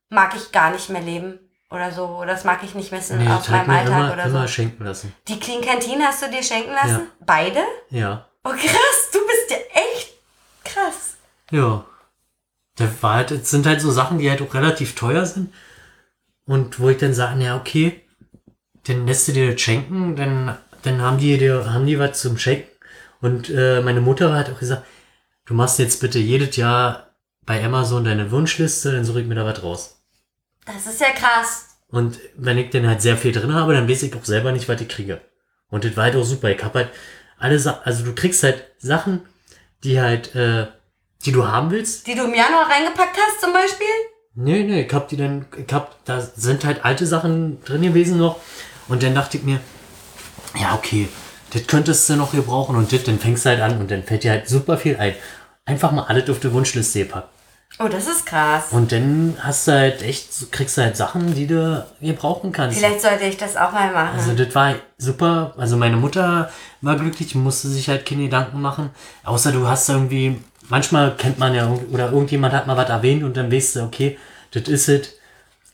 mag 0.09 0.35
ich 0.37 0.53
gar 0.53 0.71
nicht 0.71 0.89
mehr 0.89 1.03
leben 1.03 1.41
oder 1.71 1.91
so. 1.91 2.07
Oder 2.07 2.33
das 2.35 2.45
mag 2.45 2.63
ich 2.63 2.75
nicht 2.77 2.93
missen 2.93 3.19
Nee, 3.19 3.29
auf 3.29 3.49
meinem 3.49 3.67
mir 3.67 3.79
Alltag 3.79 3.99
immer, 3.99 4.13
oder 4.13 4.25
immer 4.25 4.43
so. 4.43 4.49
schenken 4.49 4.85
lassen. 4.85 5.13
Die 5.27 5.39
Clean 5.41 5.61
Canteen 5.61 6.01
hast 6.03 6.23
du 6.23 6.31
dir 6.31 6.43
schenken 6.43 6.71
lassen? 6.73 7.01
Ja. 7.01 7.27
Beide? 7.27 7.61
Ja. 7.91 8.27
Oh 8.45 8.51
krass, 8.51 9.11
du 9.13 9.19
bist 9.27 9.51
ja 9.51 9.57
echt 9.73 10.13
krass. 10.65 11.17
Ja. 11.51 11.85
Da 12.77 12.89
war 13.01 13.15
halt, 13.15 13.33
es 13.33 13.51
sind 13.51 13.67
halt 13.67 13.81
so 13.81 13.91
Sachen, 13.91 14.19
die 14.19 14.31
halt 14.31 14.41
auch 14.41 14.55
relativ 14.55 14.95
teuer 14.95 15.27
sind. 15.27 15.53
Und 16.51 16.81
wo 16.81 16.89
ich 16.89 16.99
dann 16.99 17.15
sage, 17.15 17.45
ja, 17.45 17.57
okay, 17.57 18.01
dann 18.89 19.07
lässt 19.07 19.29
du 19.29 19.33
dir 19.33 19.53
das 19.53 19.61
schenken, 19.61 20.17
dann, 20.17 20.59
dann 20.83 21.01
haben 21.01 21.19
die 21.19 21.39
dir, 21.39 21.73
haben 21.73 21.87
die 21.87 21.97
was 21.97 22.21
zum 22.21 22.39
Schenken. 22.39 22.69
Und 23.21 23.51
äh, 23.51 23.81
meine 23.83 24.01
Mutter 24.01 24.35
hat 24.35 24.51
auch 24.51 24.59
gesagt, 24.59 24.85
du 25.45 25.55
machst 25.55 25.79
jetzt 25.79 26.01
bitte 26.01 26.19
jedes 26.19 26.57
Jahr 26.57 27.15
bei 27.47 27.65
Amazon 27.65 28.03
deine 28.03 28.33
Wunschliste, 28.33 28.91
dann 28.91 29.05
suche 29.05 29.21
ich 29.21 29.29
mir 29.29 29.37
da 29.37 29.45
was 29.45 29.63
raus. 29.63 30.03
Das 30.67 30.87
ist 30.87 31.01
ja 31.01 31.13
krass. 31.13 31.69
Und 31.87 32.19
wenn 32.35 32.59
ich 32.59 32.71
dann 32.71 32.89
halt 32.89 33.01
sehr 33.01 33.17
viel 33.17 33.31
drin 33.31 33.55
habe, 33.55 33.75
dann 33.75 33.89
weiß 33.89 34.03
ich 34.03 34.17
auch 34.17 34.25
selber 34.25 34.51
nicht, 34.51 34.69
was 34.69 34.81
ich 34.81 34.89
kriege. 34.89 35.21
Und 35.69 35.85
das 35.85 35.97
war 35.97 36.03
halt 36.03 36.17
auch 36.17 36.25
super. 36.25 36.51
Ich 36.51 36.65
hab 36.65 36.75
halt 36.75 36.91
alle 37.39 37.61
Sachen, 37.61 37.83
also 37.85 38.05
du 38.05 38.13
kriegst 38.13 38.43
halt 38.43 38.65
Sachen, 38.77 39.25
die 39.85 40.01
halt, 40.01 40.35
äh, 40.35 40.67
die 41.25 41.31
du 41.31 41.47
haben 41.47 41.71
willst. 41.71 42.09
Die 42.09 42.17
du 42.17 42.25
im 42.25 42.35
Januar 42.35 42.69
reingepackt 42.69 43.17
hast 43.17 43.41
zum 43.41 43.53
Beispiel? 43.53 43.87
Nee, 44.35 44.62
nee, 44.62 44.82
ich 44.82 44.93
hab 44.93 45.09
die 45.09 45.16
dann, 45.16 45.47
ich 45.57 45.73
hab, 45.73 46.05
da 46.05 46.20
sind 46.20 46.65
halt 46.65 46.85
alte 46.85 47.07
Sachen 47.07 47.62
drin 47.65 47.82
gewesen 47.82 48.19
noch. 48.19 48.36
Und 48.89 49.02
dann 49.02 49.15
dachte 49.15 49.36
ich 49.36 49.43
mir, 49.43 49.61
ja, 50.59 50.74
okay, 50.74 51.09
das 51.52 51.66
könntest 51.66 52.09
du 52.09 52.16
noch 52.16 52.32
gebrauchen 52.32 52.77
und 52.77 52.93
das, 52.93 53.05
dann 53.05 53.19
fängst 53.19 53.44
du 53.44 53.51
halt 53.51 53.61
an 53.61 53.78
und 53.78 53.90
dann 53.90 54.02
fällt 54.02 54.24
dir 54.24 54.31
halt 54.31 54.48
super 54.48 54.77
viel 54.77 54.97
ein. 54.97 55.15
Einfach 55.65 55.93
mal 55.93 56.05
alles 56.05 56.31
auf 56.31 56.40
die 56.40 56.52
Wunschliste 56.52 57.01
gepackt. 57.01 57.28
Oh, 57.78 57.89
das 57.89 58.09
ist 58.09 58.27
krass. 58.27 58.65
Und 58.73 58.93
dann 58.93 59.36
hast 59.40 59.69
du 59.69 59.73
halt 59.73 60.02
echt, 60.02 60.52
kriegst 60.52 60.77
du 60.77 60.82
halt 60.82 60.97
Sachen, 60.97 61.35
die 61.35 61.47
du 61.47 61.86
gebrauchen 62.01 62.52
kannst. 62.52 62.78
Vielleicht 62.78 63.01
sollte 63.01 63.24
ich 63.24 63.36
das 63.36 63.57
auch 63.57 63.73
mal 63.73 63.93
machen. 63.93 64.19
Also 64.19 64.35
das 64.35 64.55
war 64.55 64.74
super. 64.98 65.55
Also 65.57 65.77
meine 65.77 65.97
Mutter 65.97 66.51
war 66.82 66.97
glücklich, 66.97 67.35
musste 67.35 67.69
sich 67.69 67.89
halt 67.89 68.05
keine 68.05 68.24
Gedanken 68.24 68.61
machen. 68.61 68.90
Außer 69.24 69.52
du 69.52 69.66
hast 69.69 69.89
irgendwie, 69.89 70.43
manchmal 70.71 71.17
kennt 71.17 71.39
man 71.39 71.55
ja, 71.55 71.69
oder 71.93 72.11
irgendjemand 72.13 72.55
hat 72.55 72.67
mal 72.67 72.77
was 72.77 72.89
erwähnt 72.89 73.23
und 73.23 73.37
dann 73.37 73.53
weißt 73.53 73.77
du, 73.77 73.83
okay, 73.83 74.19
das 74.53 74.69
ist 74.69 74.89
es. 74.89 75.15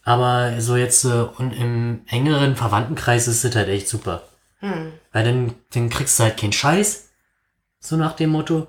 Aber 0.03 0.61
so 0.61 0.77
jetzt 0.77 1.05
äh, 1.05 1.09
und 1.09 1.53
im 1.53 2.01
engeren 2.07 2.57
Verwandtenkreis 2.57 3.29
ist 3.29 3.45
das 3.45 3.55
halt 3.55 3.69
echt 3.69 3.89
super. 3.89 4.23
Weil 5.13 5.25
dann, 5.25 5.55
dann 5.73 5.91
kriegst 5.91 6.19
du 6.19 6.25
halt 6.25 6.37
keinen 6.37 6.53
Scheiß. 6.53 7.09
So 7.81 7.97
nach 7.97 8.17
dem 8.17 8.31
Motto. 8.31 8.69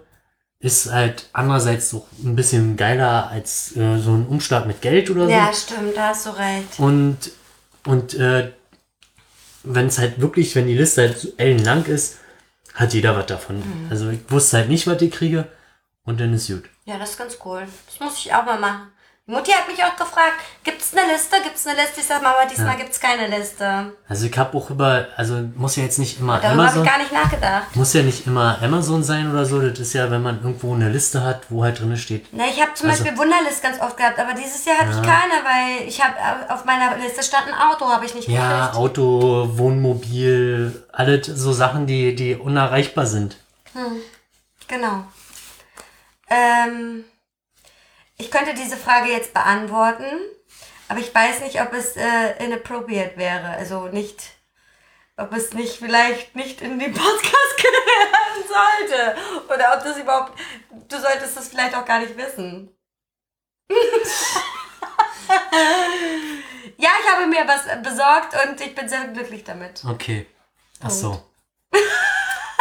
Ist 0.59 0.91
halt 0.91 1.29
andererseits 1.33 1.93
auch 1.93 2.07
ein 2.23 2.35
bisschen 2.35 2.77
geiler 2.77 3.29
als 3.29 3.75
äh, 3.77 3.99
so 3.99 4.15
ein 4.15 4.25
Umschlag 4.25 4.65
mit 4.65 4.81
Geld 4.81 5.11
oder 5.11 5.25
so. 5.25 5.29
ja, 5.29 5.53
stimmt, 5.53 5.95
da 5.95 6.09
hast 6.09 6.25
du 6.25 6.31
recht. 6.31 6.79
Und, 6.79 7.17
und 7.85 8.15
äh, 8.15 8.51
wenn 9.63 9.85
es 9.85 9.99
halt 9.99 10.19
wirklich, 10.19 10.55
wenn 10.55 10.65
die 10.65 10.75
Liste 10.75 11.03
halt 11.03 11.17
so 11.19 11.29
ellenlang 11.37 11.85
ist, 11.85 12.17
hat 12.73 12.93
jeder 12.95 13.15
was 13.15 13.27
davon. 13.27 13.61
Also 13.91 14.09
ich 14.09 14.19
wusste 14.29 14.57
halt 14.57 14.69
nicht, 14.69 14.87
was 14.87 14.99
ich 15.01 15.11
kriege 15.11 15.47
und 16.07 16.19
dann 16.19 16.33
ist 16.33 16.47
gut. 16.47 16.63
Ja, 16.85 16.97
das 16.97 17.11
ist 17.11 17.17
ganz 17.19 17.37
cool. 17.45 17.67
Das 17.85 17.99
muss 17.99 18.17
ich 18.17 18.33
auch 18.33 18.43
mal 18.45 18.57
machen. 18.59 18.91
Die 19.27 19.33
Mutti 19.33 19.51
hat 19.51 19.67
mich 19.67 19.83
auch 19.83 19.93
gefragt, 19.97 20.35
gibt 20.63 20.81
es 20.81 20.95
eine 20.95 21.11
Liste? 21.11 21.35
Gibt 21.43 21.57
es 21.57 21.67
eine 21.67 21.75
Liste? 21.81 21.99
Ich 21.99 22.05
sag 22.07 22.21
Mama, 22.23 22.45
diesmal 22.49 22.69
Ja. 22.69 22.75
gibt 22.75 22.91
es 22.93 22.99
keine 23.01 23.27
Liste. 23.27 23.91
Also 24.07 24.25
ich 24.25 24.37
habe 24.37 24.57
auch 24.57 24.69
über, 24.69 25.05
also 25.17 25.33
muss 25.55 25.75
ja 25.75 25.83
jetzt 25.83 25.99
nicht 25.99 26.17
immer 26.21 26.39
Darüber 26.39 26.63
habe 26.63 26.71
ich 26.71 26.77
Amazon, 26.77 26.85
gar 26.85 26.97
nicht 26.97 27.11
nachgedacht. 27.11 27.75
muss 27.75 27.91
ja 27.91 28.03
nicht 28.03 28.25
immer 28.25 28.57
Amazon 28.63 29.03
sein 29.03 29.29
oder 29.29 29.45
so. 29.45 29.59
Das 29.59 29.77
ist 29.79 29.91
ja, 29.91 30.09
wenn 30.09 30.23
man 30.23 30.37
irgendwo 30.41 30.73
eine 30.73 30.87
Liste 30.87 31.23
hat, 31.25 31.41
wo 31.51 31.61
halt 31.65 31.77
drin 31.81 31.97
steht. 31.97 32.27
Na, 32.31 32.45
ich 32.47 32.61
habe 32.61 32.73
zum 32.73 32.89
Also- 32.89 33.03
Beispiel 33.03 33.19
Wunderlist 33.19 33.61
ganz 33.61 33.81
oft 33.81 33.97
gehabt, 33.97 34.17
aber 34.17 34.33
dieses 34.33 34.63
Jahr 34.63 34.77
hatte 34.77 34.91
ich 34.91 34.95
Ja. 34.95 35.01
keine, 35.03 35.43
weil 35.43 35.87
ich 35.89 36.01
habe 36.01 36.15
auf 36.53 36.63
meiner 36.63 36.95
Liste 36.95 37.21
stand 37.21 37.47
ein 37.49 37.53
Auto, 37.69 37.85
habe 37.89 38.05
ich 38.05 38.15
nicht 38.15 38.29
Ja, 38.29 38.67
gekriegt. 38.67 38.75
Auto, 38.77 39.49
Wohnmobil, 39.57 40.85
alles 40.93 41.27
so 41.27 41.51
Sachen, 41.51 41.85
die, 41.85 42.15
die 42.15 42.33
unerreichbar 42.35 43.05
sind. 43.05 43.35
Genau. 44.69 45.03
Ähm, 46.29 47.05
ich 48.17 48.31
könnte 48.31 48.53
diese 48.53 48.77
Frage 48.77 49.11
jetzt 49.11 49.33
beantworten, 49.33 50.05
aber 50.87 50.99
ich 50.99 51.13
weiß 51.13 51.41
nicht, 51.41 51.61
ob 51.61 51.73
es 51.73 51.95
äh, 51.95 52.43
inappropriate 52.43 53.17
wäre. 53.17 53.49
Also 53.49 53.87
nicht, 53.87 54.23
ob 55.17 55.33
es 55.33 55.53
nicht 55.53 55.77
vielleicht 55.77 56.35
nicht 56.35 56.61
in 56.61 56.79
den 56.79 56.93
Podcast 56.93 57.57
gehören 57.57 58.47
sollte. 58.47 59.15
Oder 59.53 59.77
ob 59.77 59.83
das 59.83 59.97
überhaupt, 59.97 60.39
du 60.87 60.99
solltest 60.99 61.37
das 61.37 61.49
vielleicht 61.49 61.75
auch 61.75 61.85
gar 61.85 61.99
nicht 61.99 62.17
wissen. 62.17 62.73
ja, 66.77 66.89
ich 67.01 67.11
habe 67.11 67.27
mir 67.27 67.45
was 67.47 67.65
besorgt 67.83 68.33
und 68.47 68.61
ich 68.61 68.73
bin 68.73 68.87
sehr 68.87 69.07
glücklich 69.07 69.43
damit. 69.43 69.83
Okay. 69.85 70.25
Ach 70.81 70.89
so. 70.89 71.21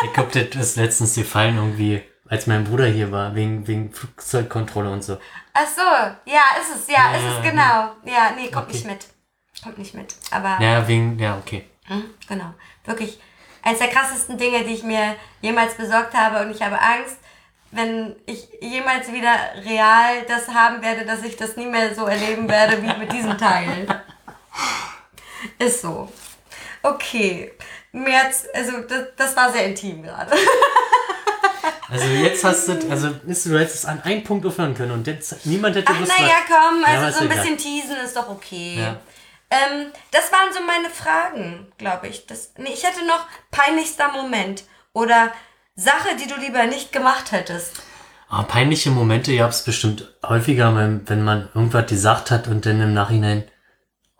ich 0.05 0.13
glaube, 0.13 0.45
das 0.45 0.71
ist 0.71 0.77
letztens 0.77 1.15
gefallen 1.15 1.57
irgendwie, 1.57 2.03
als 2.29 2.47
mein 2.47 2.65
Bruder 2.65 2.87
hier 2.87 3.13
war, 3.13 3.35
wegen, 3.35 3.67
wegen 3.67 3.93
Flugzeugkontrolle 3.93 4.91
und 4.91 5.03
so. 5.05 5.19
Ach 5.55 5.67
so, 5.67 5.83
ja, 6.31 6.41
ist 6.61 6.75
es, 6.83 6.89
ja, 6.89 7.13
Ja, 7.13 7.17
ist 7.17 7.37
es 7.37 7.43
genau. 7.43 7.93
Ja, 8.05 8.33
nee, 8.37 8.51
kommt 8.51 8.67
Okay. 8.69 8.73
nicht 8.77 8.87
mit. 8.87 9.07
Kommt 9.63 9.79
nicht 9.79 9.95
mit. 9.95 10.15
Aber 10.31 10.59
Ja, 10.61 10.87
wegen, 10.87 11.19
ja, 11.19 11.39
okay. 11.39 11.65
hm, 11.87 12.05
genau. 12.29 12.53
Wirklich 12.85 13.21
eines 13.63 13.79
der 13.79 13.89
krassesten 13.89 14.39
Dinge, 14.39 14.65
die 14.65 14.75
ich 14.75 14.83
mir 14.83 15.17
jemals 15.41 15.75
besorgt 15.75 16.15
habe 16.15 16.41
und 16.45 16.51
ich 16.51 16.63
habe 16.63 16.81
Angst, 16.81 17.17
wenn 17.73 18.15
ich 18.27 18.49
jemals 18.61 19.13
wieder 19.13 19.35
real 19.65 20.23
das 20.29 20.49
haben 20.49 20.83
werde, 20.83 21.05
dass 21.05 21.23
ich 21.25 21.37
das 21.37 21.57
nie 21.57 21.67
mehr 21.67 21.95
so 21.95 22.07
erleben 22.07 22.49
werde 22.49 22.81
wie 22.83 22.97
mit 22.99 23.13
diesem 23.13 23.37
Teil. 23.37 23.87
Ist 25.59 25.83
so. 25.83 26.11
Okay. 26.83 27.53
März, 27.93 28.47
also 28.55 28.81
das, 28.83 29.07
das 29.17 29.37
war 29.37 29.51
sehr 29.51 29.67
intim 29.67 30.03
gerade. 30.03 30.33
Also 31.89 32.07
jetzt 32.07 32.45
hast 32.45 32.69
du, 32.69 32.91
also 32.91 33.11
ist, 33.27 33.47
du 33.47 33.59
hättest 33.59 33.77
es 33.77 33.85
an 33.85 34.03
einen 34.03 34.25
Punkt 34.25 34.45
aufhören 34.45 34.75
können 34.75 34.93
und 34.93 35.07
jetzt, 35.07 35.47
niemand 35.47 35.77
hätte 35.77 35.91
Ach, 35.91 35.95
gewusst, 35.95 36.13
naja, 36.19 36.35
komm, 36.47 36.83
Ja, 36.83 37.01
also 37.01 37.07
ist 37.07 37.19
so 37.19 37.23
ein 37.23 37.29
bisschen 37.29 37.59
teasen 37.59 37.97
ist 38.05 38.17
doch 38.17 38.29
okay. 38.29 38.79
Ja. 38.81 38.97
Ähm, 39.51 39.93
das 40.11 40.33
waren 40.33 40.53
so 40.53 40.61
meine 40.67 40.91
Fragen, 40.91 41.73
glaube 41.79 42.09
ich. 42.09 42.27
Das, 42.27 42.53
nee, 42.59 42.71
ich 42.73 42.83
hätte 42.83 43.07
noch 43.07 43.27
peinlichster 43.51 44.11
Moment 44.13 44.65
oder 44.93 45.33
Sache, 45.77 46.17
die 46.21 46.27
du 46.27 46.35
lieber 46.41 46.65
nicht 46.65 46.93
gemacht 46.93 47.33
hättest. 47.33 47.83
Ah, 48.29 48.43
peinliche 48.43 48.91
Momente 48.91 49.37
gab 49.37 49.51
es 49.51 49.63
bestimmt 49.63 50.13
häufiger, 50.27 50.75
wenn 50.75 51.25
man 51.25 51.49
irgendwas 51.55 51.87
gesagt 51.87 52.33
hat 52.33 52.49
und 52.49 52.67
dann 52.67 52.81
im 52.81 52.93
Nachhinein, 52.93 53.45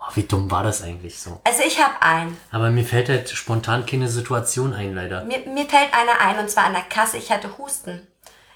oh, 0.07 0.11
wie 0.15 0.23
dumm 0.25 0.51
war 0.51 0.63
das 0.63 0.83
eigentlich 0.83 1.19
so. 1.21 1.41
Also 1.45 1.63
ich 1.67 1.83
habe 1.83 2.01
einen. 2.03 2.37
Aber 2.51 2.71
mir 2.71 2.85
fällt 2.85 3.09
halt 3.09 3.29
spontan 3.31 3.87
keine 3.87 4.09
Situation 4.09 4.73
ein, 4.73 4.95
leider. 4.95 5.25
Mir, 5.25 5.41
mir 5.41 5.67
fällt 5.69 5.93
einer 5.95 6.21
ein 6.21 6.39
und 6.39 6.51
zwar 6.51 6.65
an 6.65 6.73
der 6.73 6.83
Kasse. 6.83 7.17
Ich 7.17 7.31
hatte 7.31 7.59
Husten. 7.59 8.07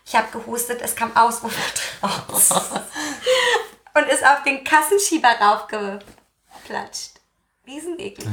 Ich 0.04 0.16
habe 0.16 0.26
gehustet, 0.32 0.80
es 0.82 0.96
kam 0.96 1.16
aus 1.16 1.40
und 1.40 1.52
raus. 2.02 2.50
und 3.94 4.08
ist 4.08 4.24
auf 4.24 4.42
den 4.44 4.64
Kassenschieber 4.64 5.28
raufgeplatscht. 5.40 7.20
Rieseneklig. 7.66 8.26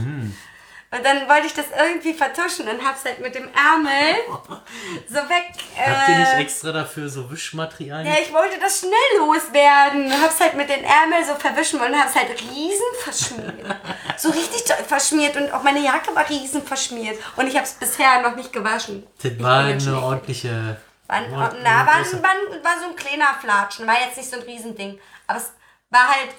Und 0.89 1.05
dann 1.05 1.27
wollte 1.27 1.47
ich 1.47 1.53
das 1.53 1.65
irgendwie 1.77 2.13
vertuschen 2.13 2.65
und 2.69 2.81
hab's 2.81 3.03
halt 3.03 3.19
mit 3.19 3.35
dem 3.35 3.49
Ärmel 3.53 4.15
so 5.09 5.15
weg. 5.15 5.51
Habt 5.77 6.07
ihr 6.09 6.15
nicht 6.17 6.33
Äh, 6.33 6.41
extra 6.41 6.71
dafür 6.71 7.09
so 7.09 7.29
Wischmaterialien? 7.29 8.07
ja, 8.13 8.19
ich 8.21 8.31
wollte 8.31 8.57
das 8.57 8.79
schnell 8.79 9.17
loswerden. 9.19 10.09
Hab's 10.21 10.39
halt 10.39 10.53
mit 10.55 10.69
den 10.69 10.85
Ärmel 10.85 11.25
so 11.25 11.35
verwischen 11.35 11.81
wollen 11.81 11.93
und 11.93 11.99
hab's 12.01 12.15
halt 12.15 12.29
riesen 12.41 12.85
verschmiert. 13.03 13.75
So 14.17 14.29
richtig 14.29 14.63
verschmiert 14.87 15.35
und 15.37 15.51
auch 15.53 15.61
meine 15.61 15.79
Jacke 15.79 16.15
war 16.15 16.27
riesen 16.27 16.63
verschmiert. 16.63 17.19
Und 17.35 17.45
ich 17.47 17.55
hab's 17.55 17.73
bisher 17.73 18.21
noch 18.23 18.35
nicht 18.35 18.51
gewaschen. 18.51 19.05
das 19.21 19.31
war 19.39 19.65
eine 19.65 20.01
ordentliche... 20.01 20.77
War, 21.07 21.21
na, 21.21 21.85
war, 21.85 21.85
war, 21.85 22.63
war 22.63 22.79
so 22.81 22.89
ein 22.89 22.95
kleiner 22.95 23.35
Flatschen, 23.39 23.85
war 23.85 23.93
jetzt 24.01 24.17
nicht 24.17 24.29
so 24.29 24.37
ein 24.37 24.41
Riesending. 24.43 24.99
Aber 25.27 25.37
es 25.37 25.51
war 25.91 26.07
halt 26.07 26.29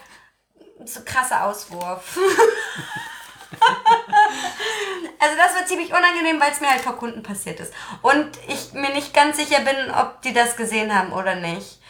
so 0.89 1.01
krasser 1.05 1.45
Auswurf. 1.45 2.19
also 5.21 5.37
das 5.37 5.55
war 5.55 5.67
ziemlich 5.67 5.89
unangenehm, 5.91 6.41
weil 6.41 6.53
es 6.53 6.61
mir 6.61 6.71
halt 6.71 6.81
vor 6.81 6.97
Kunden 6.97 7.23
passiert 7.23 7.61
ist. 7.61 7.73
Und 8.03 8.29
ich 8.47 8.73
mir 8.73 8.91
nicht 8.91 9.13
ganz 9.15 9.37
sicher 9.37 9.61
bin, 9.61 9.91
ob 9.95 10.23
die 10.23 10.33
das 10.33 10.57
gesehen 10.57 10.95
haben 10.95 11.13
oder 11.13 11.35
nicht. 11.35 11.81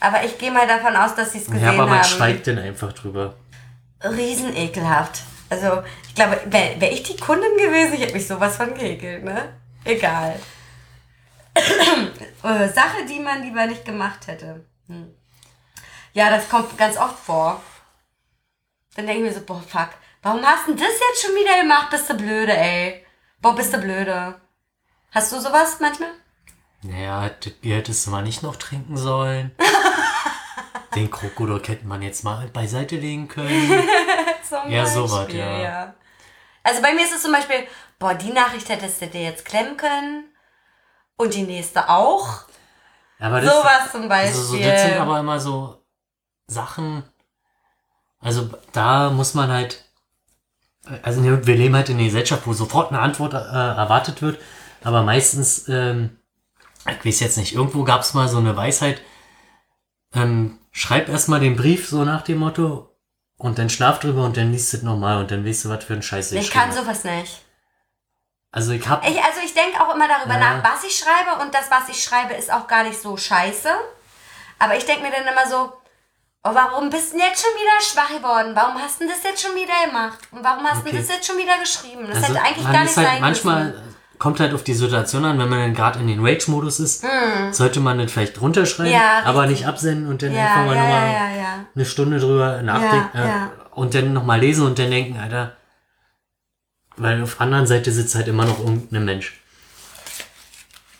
Aber 0.00 0.22
ich 0.24 0.36
gehe 0.38 0.50
mal 0.52 0.66
davon 0.66 0.94
aus, 0.96 1.14
dass 1.14 1.32
sie 1.32 1.38
es 1.38 1.46
gesehen 1.46 1.62
Ja, 1.62 1.70
aber 1.70 1.86
man 1.86 1.98
haben. 1.98 2.04
schweigt 2.04 2.46
dann 2.46 2.58
einfach 2.58 2.92
drüber. 2.92 3.34
Riesen 4.02 4.54
ekelhaft. 4.54 5.22
Also, 5.48 5.82
ich 6.08 6.14
glaube, 6.14 6.40
wäre 6.46 6.80
wär 6.80 6.92
ich 6.92 7.02
die 7.04 7.16
Kundin 7.16 7.56
gewesen, 7.56 7.94
ich 7.94 8.00
hätte 8.02 8.14
mich 8.14 8.26
sowas 8.26 8.56
von 8.56 8.74
geekelt, 8.74 9.24
ne? 9.24 9.54
Egal. 9.84 10.38
Äh, 12.42 12.68
Sache, 12.68 13.06
die 13.08 13.20
man 13.20 13.42
lieber 13.42 13.64
nicht 13.66 13.86
gemacht 13.86 14.26
hätte. 14.26 14.66
Hm. 14.88 15.14
Ja, 16.12 16.28
das 16.28 16.46
kommt 16.50 16.76
ganz 16.76 16.98
oft 16.98 17.18
vor. 17.18 17.62
Dann 18.96 19.06
denke 19.06 19.22
ich 19.22 19.28
mir 19.30 19.34
so, 19.40 19.46
boah, 19.46 19.62
fuck. 19.66 19.88
Warum 20.24 20.42
hast 20.42 20.66
du 20.66 20.72
das 20.74 20.88
jetzt 20.88 21.22
schon 21.22 21.34
wieder 21.34 21.60
gemacht? 21.60 21.90
Bist 21.90 22.08
du 22.08 22.14
blöde, 22.14 22.56
ey. 22.56 23.04
Boah, 23.42 23.54
bist 23.54 23.74
du 23.74 23.78
blöde. 23.78 24.40
Hast 25.10 25.30
du 25.30 25.38
sowas 25.38 25.76
manchmal? 25.80 26.08
Naja, 26.80 27.28
das 27.28 27.52
Bier 27.52 27.76
hättest 27.76 28.06
du 28.06 28.10
mal 28.10 28.22
nicht 28.22 28.42
noch 28.42 28.56
trinken 28.56 28.96
sollen. 28.96 29.54
Den 30.94 31.10
Krokodok 31.10 31.68
hätte 31.68 31.86
man 31.86 32.00
jetzt 32.00 32.24
mal 32.24 32.48
beiseite 32.48 32.96
legen 32.96 33.28
können. 33.28 33.84
Zum 34.48 34.70
Ja, 34.70 34.86
sowas, 34.86 35.26
Beispiel, 35.26 35.40
ja. 35.40 35.92
Also 36.62 36.80
bei 36.80 36.94
mir 36.94 37.04
ist 37.04 37.14
es 37.14 37.20
zum 37.20 37.32
Beispiel, 37.32 37.66
boah, 37.98 38.14
die 38.14 38.32
Nachricht 38.32 38.70
hättest 38.70 39.02
du 39.02 39.06
dir 39.08 39.24
jetzt 39.24 39.44
klemmen 39.44 39.76
können. 39.76 40.24
Und 41.16 41.34
die 41.34 41.42
nächste 41.42 41.90
auch. 41.90 42.44
Aber 43.18 43.42
das, 43.42 43.54
Sowas 43.54 43.92
zum 43.92 44.08
Beispiel. 44.08 44.40
Also 44.40 44.56
so, 44.56 44.58
das 44.58 44.82
sind 44.82 44.96
aber 44.98 45.18
immer 45.18 45.38
so 45.38 45.82
Sachen. 46.46 47.02
Also 48.20 48.48
da 48.72 49.10
muss 49.10 49.34
man 49.34 49.50
halt. 49.52 49.83
Also 51.02 51.22
wir 51.22 51.56
leben 51.56 51.74
halt 51.74 51.88
in 51.88 51.96
einer 51.96 52.04
Gesellschaft, 52.04 52.46
wo 52.46 52.52
sofort 52.52 52.90
eine 52.92 53.00
Antwort 53.00 53.32
äh, 53.34 53.36
erwartet 53.36 54.20
wird. 54.22 54.38
Aber 54.82 55.02
meistens, 55.02 55.68
ähm, 55.68 56.18
ich 56.88 57.04
weiß 57.04 57.20
jetzt 57.20 57.38
nicht, 57.38 57.54
irgendwo 57.54 57.84
gab 57.84 58.02
es 58.02 58.12
mal 58.14 58.28
so 58.28 58.38
eine 58.38 58.56
Weisheit. 58.56 59.00
Ähm, 60.14 60.58
schreib 60.72 61.08
erstmal 61.08 61.40
den 61.40 61.56
Brief 61.56 61.88
so 61.88 62.04
nach 62.04 62.22
dem 62.22 62.38
Motto 62.38 62.90
und 63.38 63.58
dann 63.58 63.70
schlaf 63.70 63.98
drüber 63.98 64.24
und 64.24 64.36
dann 64.36 64.52
liest 64.52 64.74
es 64.74 64.82
nochmal 64.82 65.18
und 65.18 65.30
dann 65.30 65.44
weißt 65.46 65.64
du, 65.64 65.68
was 65.70 65.84
für 65.84 65.94
ein 65.94 66.02
Scheiß 66.02 66.32
ich 66.32 66.38
geschrieben 66.40 66.70
kann 66.70 66.72
sowas 66.72 67.04
nicht. 67.04 67.40
Also 68.52 68.70
ich 68.72 68.86
hab. 68.88 69.02
Ich, 69.08 69.16
also 69.20 69.40
ich 69.44 69.52
denke 69.54 69.80
auch 69.80 69.94
immer 69.94 70.06
darüber 70.06 70.34
Ja. 70.38 70.58
nach, 70.58 70.64
was 70.74 70.84
ich 70.84 70.96
schreibe. 70.96 71.42
Und 71.42 71.52
das, 71.54 71.70
was 71.70 71.88
ich 71.88 72.02
schreibe, 72.04 72.34
ist 72.34 72.52
auch 72.52 72.68
gar 72.68 72.84
nicht 72.84 73.00
so 73.00 73.16
scheiße. 73.16 73.68
Aber 74.60 74.76
ich 74.76 74.84
denke 74.86 75.02
mir 75.02 75.10
dann 75.10 75.26
immer 75.26 75.48
so, 75.50 75.72
oh, 76.44 76.50
warum 76.54 76.90
bist 76.90 77.12
du 77.12 77.16
denn 77.18 77.26
jetzt 77.26 77.42
schon 77.42 77.50
wieder 77.54 77.80
schwach 77.80 78.08
geworden? 78.16 78.52
Warum 78.54 78.80
hast 78.80 79.00
du 79.00 79.04
denn 79.06 79.14
das 79.14 79.22
jetzt 79.22 79.42
schon 79.42 79.54
wieder 79.54 79.86
gemacht? 79.86 80.18
Und 80.30 80.44
warum 80.44 80.64
hast 80.66 80.84
du 80.84 80.88
Okay. 80.88 80.98
das 80.98 81.08
jetzt 81.08 81.26
schon 81.26 81.38
wieder 81.38 81.58
geschrieben? 81.58 82.06
Das 82.08 82.16
Also 82.22 82.34
hätte 82.34 82.42
eigentlich 82.42 82.64
gar 82.72 82.84
nicht 82.84 82.96
halt 82.96 83.06
sein 83.08 83.20
manchmal 83.20 83.64
müssen. 83.64 83.94
kommt 84.18 84.40
halt 84.40 84.54
auf 84.54 84.62
die 84.62 84.74
Situation 84.74 85.24
an, 85.24 85.38
wenn 85.38 85.48
man 85.48 85.58
dann 85.60 85.74
gerade 85.74 85.98
in 86.00 86.06
den 86.06 86.24
Rage-Modus 86.24 86.80
ist, 86.80 87.04
sollte 87.52 87.80
man 87.80 87.98
dann 87.98 88.08
vielleicht 88.08 88.40
runterschreiben, 88.40 88.92
Hm. 88.92 88.98
Ja, 89.00 89.22
aber 89.24 89.46
nicht 89.46 89.66
absenden 89.66 90.08
und 90.08 90.22
dann 90.22 90.32
Ja, 90.34 90.42
einfach 90.44 90.66
mal 90.66 90.76
ja, 90.76 90.82
nochmal 90.82 91.10
ja, 91.38 91.66
eine 91.74 91.84
Stunde 91.84 92.18
drüber 92.20 92.62
nachdenken 92.62 93.18
äh, 93.18 93.30
und 93.74 93.94
dann 93.94 94.12
nochmal 94.12 94.40
lesen 94.40 94.66
und 94.66 94.78
dann 94.78 94.90
denken, 94.90 95.18
Alter, 95.18 95.56
weil 96.96 97.22
auf 97.22 97.34
der 97.34 97.40
anderen 97.42 97.66
Seite 97.66 97.90
sitzt 97.90 98.14
halt 98.14 98.28
immer 98.28 98.44
noch 98.44 98.58
irgendein 98.60 99.04
Mensch. 99.04 99.40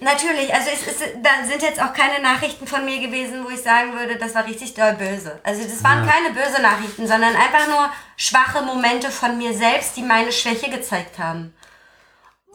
Natürlich, 0.04 0.52
also 0.52 0.68
es 0.70 0.86
ist, 0.86 1.02
da 1.22 1.30
sind 1.48 1.62
jetzt 1.62 1.80
auch 1.80 1.92
keine 1.94 2.20
Nachrichten 2.22 2.66
von 2.66 2.84
mir 2.84 3.00
gewesen, 3.00 3.42
wo 3.44 3.48
ich 3.48 3.62
sagen 3.62 3.94
würde, 3.94 4.16
das 4.16 4.34
war 4.34 4.44
richtig 4.44 4.74
doll 4.74 4.92
böse. 4.92 5.40
Also 5.42 5.62
das 5.64 5.82
waren 5.82 6.04
Ja. 6.06 6.12
keine 6.12 6.34
böse 6.34 6.60
Nachrichten, 6.60 7.06
sondern 7.08 7.34
einfach 7.34 7.66
nur 7.68 7.90
schwache 8.18 8.62
Momente 8.62 9.10
von 9.10 9.38
mir 9.38 9.54
selbst, 9.54 9.96
die 9.96 10.02
meine 10.02 10.30
Schwäche 10.30 10.68
gezeigt 10.68 11.18
haben. 11.18 11.54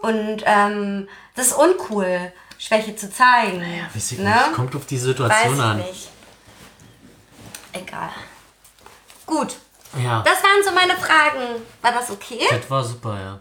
Und 0.02 0.44
ähm, 0.46 1.10
das 1.36 1.48
ist 1.48 1.54
uncool, 1.54 2.32
Schwäche 2.60 2.96
zu 2.96 3.12
zeigen. 3.12 3.62
Weiß 3.96 4.12
ich 4.12 4.20
ne? 4.20 4.30
nicht, 4.30 4.54
kommt 4.54 4.76
auf 4.76 4.86
die 4.86 4.96
Weiß 4.98 5.04
Situation 5.04 5.56
ich 5.56 5.62
an. 5.62 5.78
nicht. 5.78 6.10
Egal. 7.74 8.10
Gut, 9.26 9.56
Ja, 10.04 10.22
das 10.24 10.44
waren 10.44 10.64
so 10.64 10.72
meine 10.72 10.96
Fragen. 10.96 11.62
War 11.82 11.92
das 11.94 12.12
okay? 12.12 12.46
das 12.50 12.70
war 12.70 12.84
super, 12.84 13.20
ja. 13.20 13.40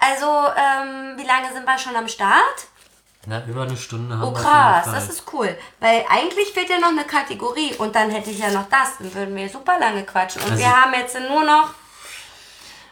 Also, 0.00 0.26
ähm, 0.26 1.16
wie 1.16 1.26
lange 1.26 1.52
sind 1.52 1.64
wir 1.64 1.78
schon 1.78 1.94
am 1.94 2.08
Start? 2.08 2.66
Na, 3.26 3.44
über 3.46 3.62
eine 3.62 3.76
Stunde 3.76 4.16
haben 4.16 4.22
Oh 4.28 4.34
wir. 4.34 4.40
krass, 4.42 4.86
auf 4.88 4.94
jeden 4.94 5.06
das 5.06 5.08
ist 5.14 5.32
cool. 5.32 5.58
Weil 5.78 6.04
eigentlich 6.08 6.48
fehlt 6.52 6.70
ja 6.70 6.78
noch 6.78 6.88
eine 6.88 7.04
Kategorie 7.04 7.74
und 7.74 7.94
dann 7.94 8.10
hätte 8.10 8.30
ich 8.30 8.38
ja 8.38 8.50
noch 8.50 8.68
das. 8.70 8.96
Dann 8.98 9.12
würden 9.14 9.36
wir 9.36 9.48
super 9.48 9.78
lange 9.78 10.04
quatschen. 10.04 10.42
Und 10.42 10.52
Also- 10.52 10.62
wir 10.62 10.70
haben 10.82 10.94
jetzt 10.94 11.18
nur 11.28 11.44
noch, 11.44 11.74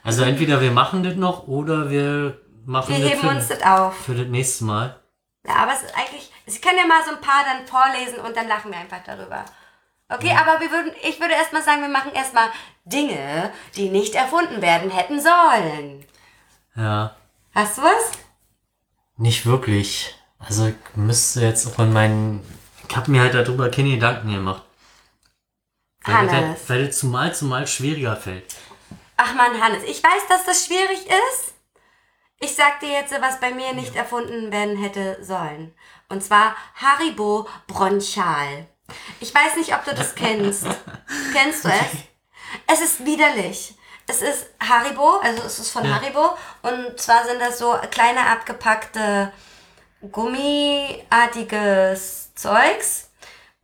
Also 0.04 0.22
entweder 0.24 0.60
wir 0.60 0.70
machen 0.70 1.02
das 1.02 1.14
noch 1.16 1.48
oder 1.48 1.88
wir 1.90 2.40
machen 2.66 2.94
wir 2.94 3.00
das 3.02 3.10
heben 3.12 3.20
für, 3.22 3.28
uns 3.28 3.48
das 3.48 3.62
auf. 3.62 3.96
für 3.96 4.14
das 4.14 4.26
nächste 4.26 4.64
Mal. 4.64 5.00
Ja, 5.46 5.54
aber 5.56 5.72
es 5.72 5.82
ist 5.82 5.94
eigentlich, 5.96 6.30
ich 6.44 6.60
kann 6.60 6.76
ja 6.76 6.86
mal 6.86 7.02
so 7.04 7.12
ein 7.12 7.20
paar 7.22 7.44
dann 7.44 7.66
vorlesen 7.66 8.18
und 8.20 8.36
dann 8.36 8.48
lachen 8.48 8.70
wir 8.70 8.78
einfach 8.78 9.02
darüber. 9.06 9.44
Okay, 10.10 10.34
aber 10.38 10.60
wir 10.60 10.70
würden, 10.70 10.92
ich 11.02 11.20
würde 11.20 11.34
erstmal 11.34 11.62
sagen, 11.62 11.80
wir 11.82 11.88
machen 11.88 12.12
erstmal 12.12 12.48
Dinge, 12.84 13.50
die 13.76 13.88
nicht 13.90 14.14
erfunden 14.14 14.60
werden 14.62 14.90
hätten 14.90 15.20
sollen. 15.20 16.04
Ja, 16.76 17.14
Hast 17.54 17.78
du 17.78 17.82
was? 17.82 18.12
nicht 19.16 19.44
wirklich. 19.46 20.14
Also 20.38 20.66
ich 20.68 20.74
müsste 20.94 21.40
jetzt 21.42 21.66
auch 21.66 21.78
in 21.80 21.92
meinen. 21.92 22.44
Ich 22.88 22.96
habe 22.96 23.10
mir 23.10 23.22
halt 23.22 23.34
darüber 23.34 23.70
keine 23.70 23.90
Gedanken 23.90 24.32
gemacht. 24.32 24.62
Weil 26.04 26.26
das, 26.26 26.34
Hannes. 26.34 26.48
halt, 26.60 26.68
weil 26.70 26.86
das 26.86 26.98
zumal 26.98 27.34
zumal 27.34 27.66
schwieriger 27.66 28.16
fällt. 28.16 28.54
Ach 29.16 29.34
man, 29.34 29.60
Hannes, 29.60 29.82
ich 29.84 30.02
weiß, 30.02 30.22
dass 30.28 30.44
das 30.46 30.66
schwierig 30.66 31.06
ist. 31.06 31.54
Ich 32.40 32.54
sag 32.54 32.78
dir 32.80 32.90
jetzt, 32.90 33.12
was 33.20 33.40
bei 33.40 33.50
mir 33.52 33.74
nicht 33.74 33.96
erfunden 33.96 34.52
werden 34.52 34.76
hätte 34.76 35.18
sollen. 35.22 35.74
Und 36.08 36.22
zwar 36.22 36.54
Haribo 36.76 37.48
Bronchal. 37.66 38.66
Ich 39.20 39.34
weiß 39.34 39.56
nicht, 39.56 39.74
ob 39.74 39.84
du 39.84 39.94
das 39.94 40.14
kennst. 40.14 40.66
Kennst 41.34 41.64
du 41.64 41.68
es? 41.68 41.96
Es 42.66 42.80
ist 42.80 43.04
widerlich. 43.04 43.74
Es 44.06 44.22
ist 44.22 44.46
Haribo, 44.60 45.18
also 45.18 45.42
es 45.42 45.58
ist 45.58 45.70
von 45.70 45.84
Ja. 45.84 45.96
Haribo. 45.96 46.36
Und 46.62 46.98
zwar 46.98 47.26
sind 47.26 47.40
das 47.40 47.58
so 47.58 47.76
kleine 47.90 48.24
abgepackte 48.26 49.32
gummiartiges 50.12 52.34
Zeugs. 52.34 53.10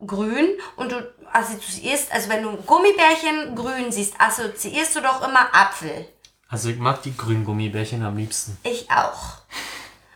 Grün. 0.04 0.48
Und 0.76 0.92
du 0.92 1.14
assoziierst, 1.32 2.12
also 2.12 2.28
wenn 2.28 2.42
du 2.42 2.56
Gummibärchen 2.56 3.54
grün 3.54 3.90
siehst, 3.90 4.14
assoziierst 4.18 4.96
du 4.96 5.00
doch 5.00 5.26
immer 5.26 5.54
Apfel. 5.54 6.06
Also 6.48 6.68
ich 6.68 6.78
mag 6.78 7.02
die 7.02 7.16
grünen 7.16 7.44
Gummibärchen 7.44 8.04
am 8.04 8.16
liebsten. 8.16 8.58
Ich 8.62 8.90
auch. 8.90 9.38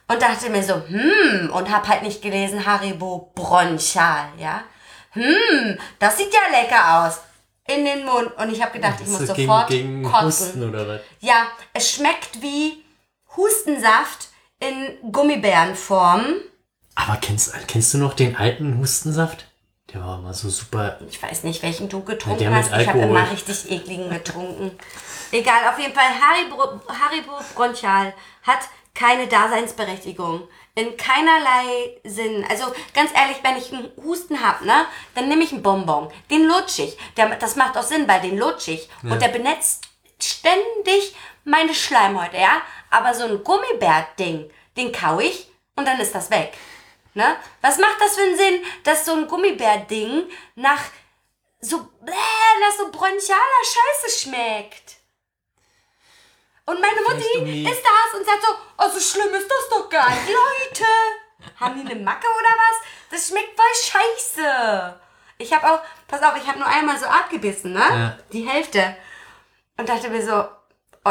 Und 0.09 0.23
dachte 0.23 0.51
mir 0.51 0.63
so, 0.63 0.75
hm, 0.75 1.51
und 1.53 1.71
hab 1.71 1.89
halt 1.89 2.03
nicht 2.03 2.23
gelesen 2.23 2.65
Haribo 2.65 3.33
Bronchal, 3.35 4.29
ja. 4.39 4.63
Hm, 5.11 5.79
das 5.99 6.17
sieht 6.17 6.33
ja 6.33 6.41
lecker 6.51 7.07
aus. 7.07 7.21
In 7.67 7.85
den 7.85 8.07
Mund. 8.07 8.35
Und 8.39 8.51
ich 8.51 8.63
habe 8.63 8.73
gedacht, 8.73 8.97
ich 9.03 9.09
muss 9.09 9.27
das 9.27 9.37
sofort 9.37 9.69
gegen, 9.69 10.03
gegen 10.03 10.11
kotzen. 10.11 10.47
Husten 10.47 10.69
oder 10.69 10.89
was? 10.89 11.01
Ja, 11.21 11.49
es 11.75 11.91
schmeckt 11.91 12.41
wie 12.41 12.83
Hustensaft 13.37 14.29
in 14.61 15.13
Gummibärenform. 15.13 16.25
Aber 16.95 17.17
kennst, 17.17 17.53
kennst 17.69 17.95
du 17.95 17.99
noch 17.99 18.15
den 18.15 18.37
alten 18.37 18.79
Hustensaft? 18.79 19.47
Der 19.93 20.05
war 20.05 20.19
immer 20.19 20.35
so 20.35 20.51
super. 20.51 20.99
Ich 21.09 21.23
weiß 21.23 21.45
nicht, 21.45 21.63
welchen 21.63 21.89
du 21.89 22.03
getrunken 22.03 22.43
Ja, 22.43 22.51
hast. 22.51 22.73
Ich 22.77 22.89
habe 22.89 22.99
immer 22.99 23.31
richtig 23.31 23.71
ekligen 23.71 24.11
getrunken. 24.11 24.73
Egal, 25.33 25.69
auf 25.69 25.79
jeden 25.79 25.95
Fall, 25.95 26.05
Haribo, 26.05 26.81
Haribo 26.89 27.33
Bronchial 27.55 28.13
hat 28.43 28.61
keine 28.95 29.29
Daseinsberechtigung. 29.29 30.43
In 30.75 30.97
keinerlei 30.97 32.01
Sinn. 32.05 32.45
Also 32.51 32.67
ganz 32.95 33.11
ehrlich, 33.15 33.39
wenn 33.43 33.57
ich 33.57 33.73
einen 33.73 33.91
Husten 34.05 34.43
hab, 34.43 34.63
ne, 34.63 34.87
dann 35.15 35.29
nehme 35.29 35.43
ich 35.43 35.53
einen 35.53 35.63
Bonbon. 35.63 36.09
Den 36.31 36.45
lutsch 36.45 36.81
ich. 36.81 36.97
Der, 37.17 37.35
das 37.37 37.57
macht 37.57 37.77
auch 37.77 37.83
Sinn, 37.83 38.07
weil 38.07 38.21
den 38.21 38.39
lutsch 38.39 38.69
ich. 38.69 38.89
Und 39.03 39.21
der 39.23 39.29
benetzt 39.29 39.89
ständig 40.21 41.15
meine 41.45 41.75
Schleimhäute, 41.75 42.37
ja. 42.37 42.61
Aber 42.91 43.15
so 43.15 43.25
ein 43.25 43.43
Gummibär-Ding, 43.45 44.51
den 44.77 44.93
kau 44.93 45.21
ich 45.21 45.49
und 45.77 45.87
dann 45.87 46.01
ist 46.01 46.15
das 46.15 46.31
weg. 46.31 46.53
Ne? 47.15 47.37
Was 47.61 47.79
macht 47.79 48.01
das 48.01 48.15
für 48.15 48.23
einen 48.23 48.37
Sinn, 48.37 48.65
dass 48.85 49.05
so 49.05 49.13
ein 49.13 49.27
Gummibär-Ding 49.27 50.31
nach 50.55 50.83
so, 51.61 51.89
bläh, 52.01 52.15
nach 52.61 52.77
so 52.79 52.91
bronchialer 52.91 53.65
Scheiße 53.65 54.21
schmeckt? 54.21 54.97
Und 56.65 56.81
meine 56.81 57.01
Mutti 57.01 57.65
ist 57.69 57.83
das 57.83 58.21
und 58.21 58.27
sagt 58.27 58.43
so, 58.43 58.55
oh, 58.79 58.91
so 58.91 59.01
schlimm 59.01 59.35
ist 59.35 59.51
das 59.51 59.69
doch 59.71 59.89
gar 59.89 60.11
nicht. 60.11 60.29
Leute, 60.29 60.85
haben 61.59 61.83
die 61.83 61.91
eine 61.91 62.01
Macke 62.01 62.27
oder 62.27 62.51
was? 62.51 62.87
Das 63.11 63.29
schmeckt 63.29 63.59
voll 63.59 64.01
scheiße. 64.15 65.01
Ich 65.39 65.53
habe 65.53 65.73
auch, 65.73 65.81
pass 66.07 66.23
auf, 66.23 66.37
ich 66.37 66.47
habe 66.47 66.59
nur 66.59 66.69
einmal 66.69 66.99
so 66.99 67.07
abgebissen, 67.07 67.73
ne? 67.73 67.79
Ja. 67.81 68.19
Die 68.33 68.47
Hälfte. 68.47 68.97
Und 69.79 69.89
dachte 69.89 70.11
mir 70.11 70.23
so, 70.23 70.47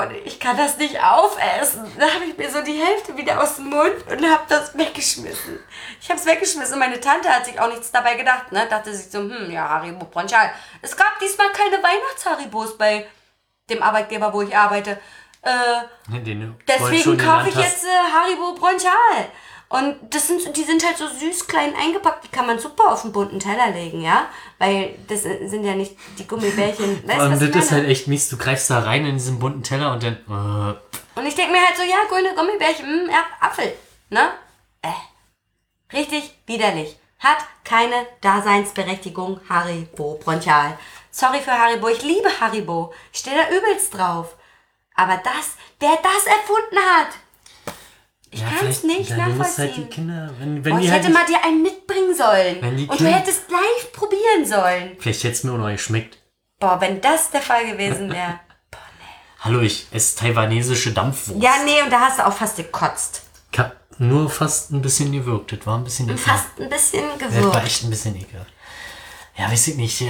nee, 0.09 0.21
ich 0.25 0.39
kann 0.39 0.57
das 0.57 0.77
nicht 0.77 1.01
aufessen. 1.01 1.91
Da 1.97 2.05
habe 2.13 2.25
ich 2.25 2.37
mir 2.37 2.49
so 2.51 2.61
die 2.61 2.79
Hälfte 2.79 3.15
wieder 3.17 3.41
aus 3.41 3.55
dem 3.55 3.69
Mund 3.69 3.95
und 4.09 4.29
habe 4.29 4.43
das 4.47 4.77
weggeschmissen. 4.77 5.59
Ich 5.99 6.09
habe 6.09 6.19
es 6.19 6.25
weggeschmissen 6.25 6.73
und 6.73 6.79
meine 6.79 6.99
Tante 6.99 7.29
hat 7.29 7.45
sich 7.45 7.59
auch 7.59 7.69
nichts 7.69 7.91
dabei 7.91 8.15
gedacht, 8.15 8.51
ne? 8.51 8.67
Dachte 8.69 8.93
sich 8.93 9.09
so, 9.11 9.19
hm, 9.19 9.49
ja, 9.49 9.67
Haribo 9.67 10.05
Bronchal. 10.05 10.51
Es 10.81 10.95
gab 10.95 11.17
diesmal 11.19 11.49
keine 11.51 11.81
Weihnachts-Haribos 11.81 12.77
bei 12.77 13.07
dem 13.69 13.81
Arbeitgeber, 13.81 14.31
wo 14.33 14.41
ich 14.41 14.55
arbeite. 14.55 14.99
Äh, 15.41 15.49
Deswegen 16.67 17.17
kaufe 17.17 17.49
ich 17.49 17.55
jetzt 17.55 17.85
äh, 17.85 18.13
Haribo 18.13 18.53
Bronchal. 18.53 19.31
Und 19.69 19.97
das 20.13 20.27
sind, 20.27 20.55
die 20.55 20.63
sind 20.63 20.85
halt 20.85 20.97
so 20.97 21.07
süß 21.07 21.47
klein 21.47 21.73
eingepackt, 21.75 22.23
die 22.23 22.29
kann 22.29 22.47
man 22.47 22.57
super 22.57 22.91
auf 22.91 23.03
einen 23.03 23.11
bunten 23.11 23.39
Teller 23.39 23.71
legen, 23.71 24.01
ja? 24.01 24.27
Weil 24.59 24.95
das 25.07 25.21
sind 25.23 25.63
ja 25.63 25.75
nicht 25.75 25.95
die 26.17 26.25
Gummibärchen. 26.27 27.03
Weißt 27.07 27.19
Und 27.19 27.31
das 27.31 27.41
ich 27.41 27.49
ist 27.55 27.71
meine? 27.71 27.81
halt 27.83 27.89
echt 27.91 28.07
mies. 28.07 28.29
Du 28.29 28.37
greifst 28.37 28.69
da 28.69 28.79
rein 28.79 29.05
in 29.05 29.13
diesen 29.15 29.37
bunten 29.39 29.63
Teller 29.63 29.91
und 29.93 30.01
dann. 30.03 30.13
Äh, 30.15 31.19
Und 31.19 31.25
ich 31.25 31.35
denke 31.35 31.51
mir 31.51 31.65
halt 31.65 31.77
so, 31.77 31.83
ja, 31.83 31.97
grüne 32.09 32.33
Gummibärchen, 32.35 33.05
mh, 33.05 33.11
ja, 33.11 33.23
Apfel, 33.39 33.73
ne? 34.09 34.31
Äh. 34.81 35.95
Richtig 35.95 36.33
widerlich. 36.47 36.97
Hat 37.19 37.37
keine 37.63 38.05
Daseinsberechtigung, 38.21 39.39
Haribo 39.49 40.19
Bronchal. 40.23 40.77
Sorry 41.11 41.39
für 41.39 41.51
Haribo, 41.51 41.87
ich 41.89 42.03
liebe 42.03 42.29
Haribo. 42.39 42.93
Ich 43.13 43.19
stehe 43.19 43.35
da 43.37 43.49
übelst 43.55 43.93
drauf. 43.93 44.35
Aber 44.95 45.17
das, 45.23 45.55
wer 45.79 45.97
das 46.03 46.25
erfunden 46.25 46.77
hat, 46.77 47.09
ich 48.31 48.39
ja, 48.41 48.47
kann's 48.47 48.79
vielleicht- 48.79 48.83
nicht 48.83 49.09
ja, 49.09 49.15
Du 49.15 49.31
musst 49.31 49.57
halt 49.57 49.69
nachvollziehen. 49.69 49.83
die 49.89 49.95
Kinder. 49.95 50.29
Wenn, 50.39 50.65
wenn 50.65 50.73
Oh, 50.73 50.79
ich 50.79 50.89
halt 50.91 51.03
hätte 51.03 51.13
mal 51.13 51.25
dir 51.25 51.43
einen 51.43 51.61
mitbringen 51.61 52.15
sollen. 52.15 52.77
Die 52.77 52.83
Und 52.83 52.91
du 52.91 52.95
Kinder- 52.97 53.11
hättest 53.13 53.49
live 53.49 53.91
probieren 53.93 54.45
sollen. 54.45 54.95
Vielleicht 54.99 55.23
hätte 55.23 55.33
es 55.33 55.43
mir 55.43 55.53
auch 55.53 55.57
noch 55.57 55.69
geschmeckt. 55.69 56.17
Boah, 56.59 56.79
wenn 56.81 56.99
das 57.01 57.29
der 57.31 57.41
Fall 57.41 57.65
gewesen 57.71 58.11
wäre. 58.11 58.39
Hallo, 59.41 59.61
ich 59.61 59.87
esse 59.91 60.17
taiwanesische 60.17 60.91
Dampfwurst. 60.91 61.41
ja, 61.41 61.51
nee, 61.63 61.81
und 61.83 61.91
da 61.91 61.99
hast 62.01 62.19
du 62.19 62.25
auch 62.27 62.33
fast 62.33 62.57
gekotzt. 62.57 63.21
Ich 63.51 63.59
hab 63.59 63.75
nur 63.99 64.29
fast 64.29 64.71
ein 64.71 64.81
bisschen 64.81 65.11
gewirkt. 65.11 65.51
Das 65.53 65.65
war 65.65 65.77
ein 65.77 65.83
bisschen 65.83 66.09
ekelhaft. 66.09 66.27
Fast 66.27 66.59
ein 66.59 66.69
bisschen 66.69 67.03
Das 67.19 67.43
war 67.43 67.63
echt 67.63 67.83
ein 67.83 67.89
bisschen 67.89 68.15
ekelhaft. 68.15 68.51
Ja, 69.37 69.49
weiß 69.51 69.67
ich 69.69 69.75
nicht. 69.75 70.01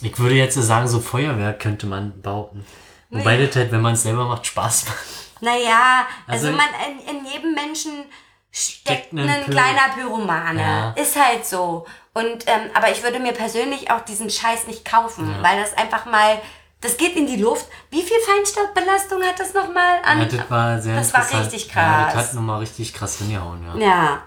Ich 0.00 0.18
würde 0.18 0.34
jetzt 0.34 0.54
sagen, 0.54 0.86
so 0.86 1.00
Feuerwerk 1.00 1.58
könnte 1.60 1.86
man 1.86 2.20
behaupten. 2.20 2.64
Wobei 3.10 3.38
das 3.42 3.56
halt, 3.56 3.72
wenn 3.72 3.80
man 3.80 3.94
es 3.94 4.02
selber 4.02 4.26
macht, 4.26 4.46
Spaß 4.46 4.84
macht. 4.86 4.98
Naja, 5.40 6.06
also, 6.26 6.48
Also- 6.48 6.56
man, 6.58 6.66
in, 7.08 7.16
in 7.18 7.26
jedem 7.26 7.54
Menschen 7.54 8.04
steckt 8.50 9.12
ein 9.12 9.44
kleiner 9.50 9.88
Pyromane. 9.94 10.60
Ja. 10.60 10.90
Ist 10.92 11.16
halt 11.22 11.46
so. 11.46 11.86
Und, 12.14 12.46
ähm, 12.46 12.70
aber 12.74 12.90
ich 12.90 13.02
würde 13.02 13.20
mir 13.20 13.32
persönlich 13.32 13.90
auch 13.90 14.00
diesen 14.00 14.30
Scheiß 14.30 14.66
nicht 14.66 14.84
kaufen, 14.84 15.32
weil 15.42 15.60
das 15.60 15.74
einfach 15.76 16.06
mal, 16.06 16.40
das 16.80 16.96
geht 16.96 17.14
in 17.14 17.26
die 17.26 17.36
Luft. 17.36 17.66
Wie 17.90 18.02
viel 18.02 18.16
Feinstaubbelastung 18.26 19.22
hat 19.22 19.38
das 19.38 19.54
nochmal 19.54 19.98
an? 20.02 20.20
Ja, 20.20 20.24
das 20.24 20.50
war 20.50 20.80
sehr 20.80 20.96
Das 20.96 21.12
war 21.12 21.40
richtig 21.40 21.72
Ja, 21.74 22.04
das 22.06 22.12
krass. 22.14 22.26
hat 22.28 22.34
nochmal 22.34 22.60
richtig 22.60 22.94
krass 22.94 23.18
hingehauen, 23.18 23.64
ja. 23.78 23.86
ja. 23.86 24.22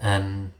Ähm, 0.00 0.52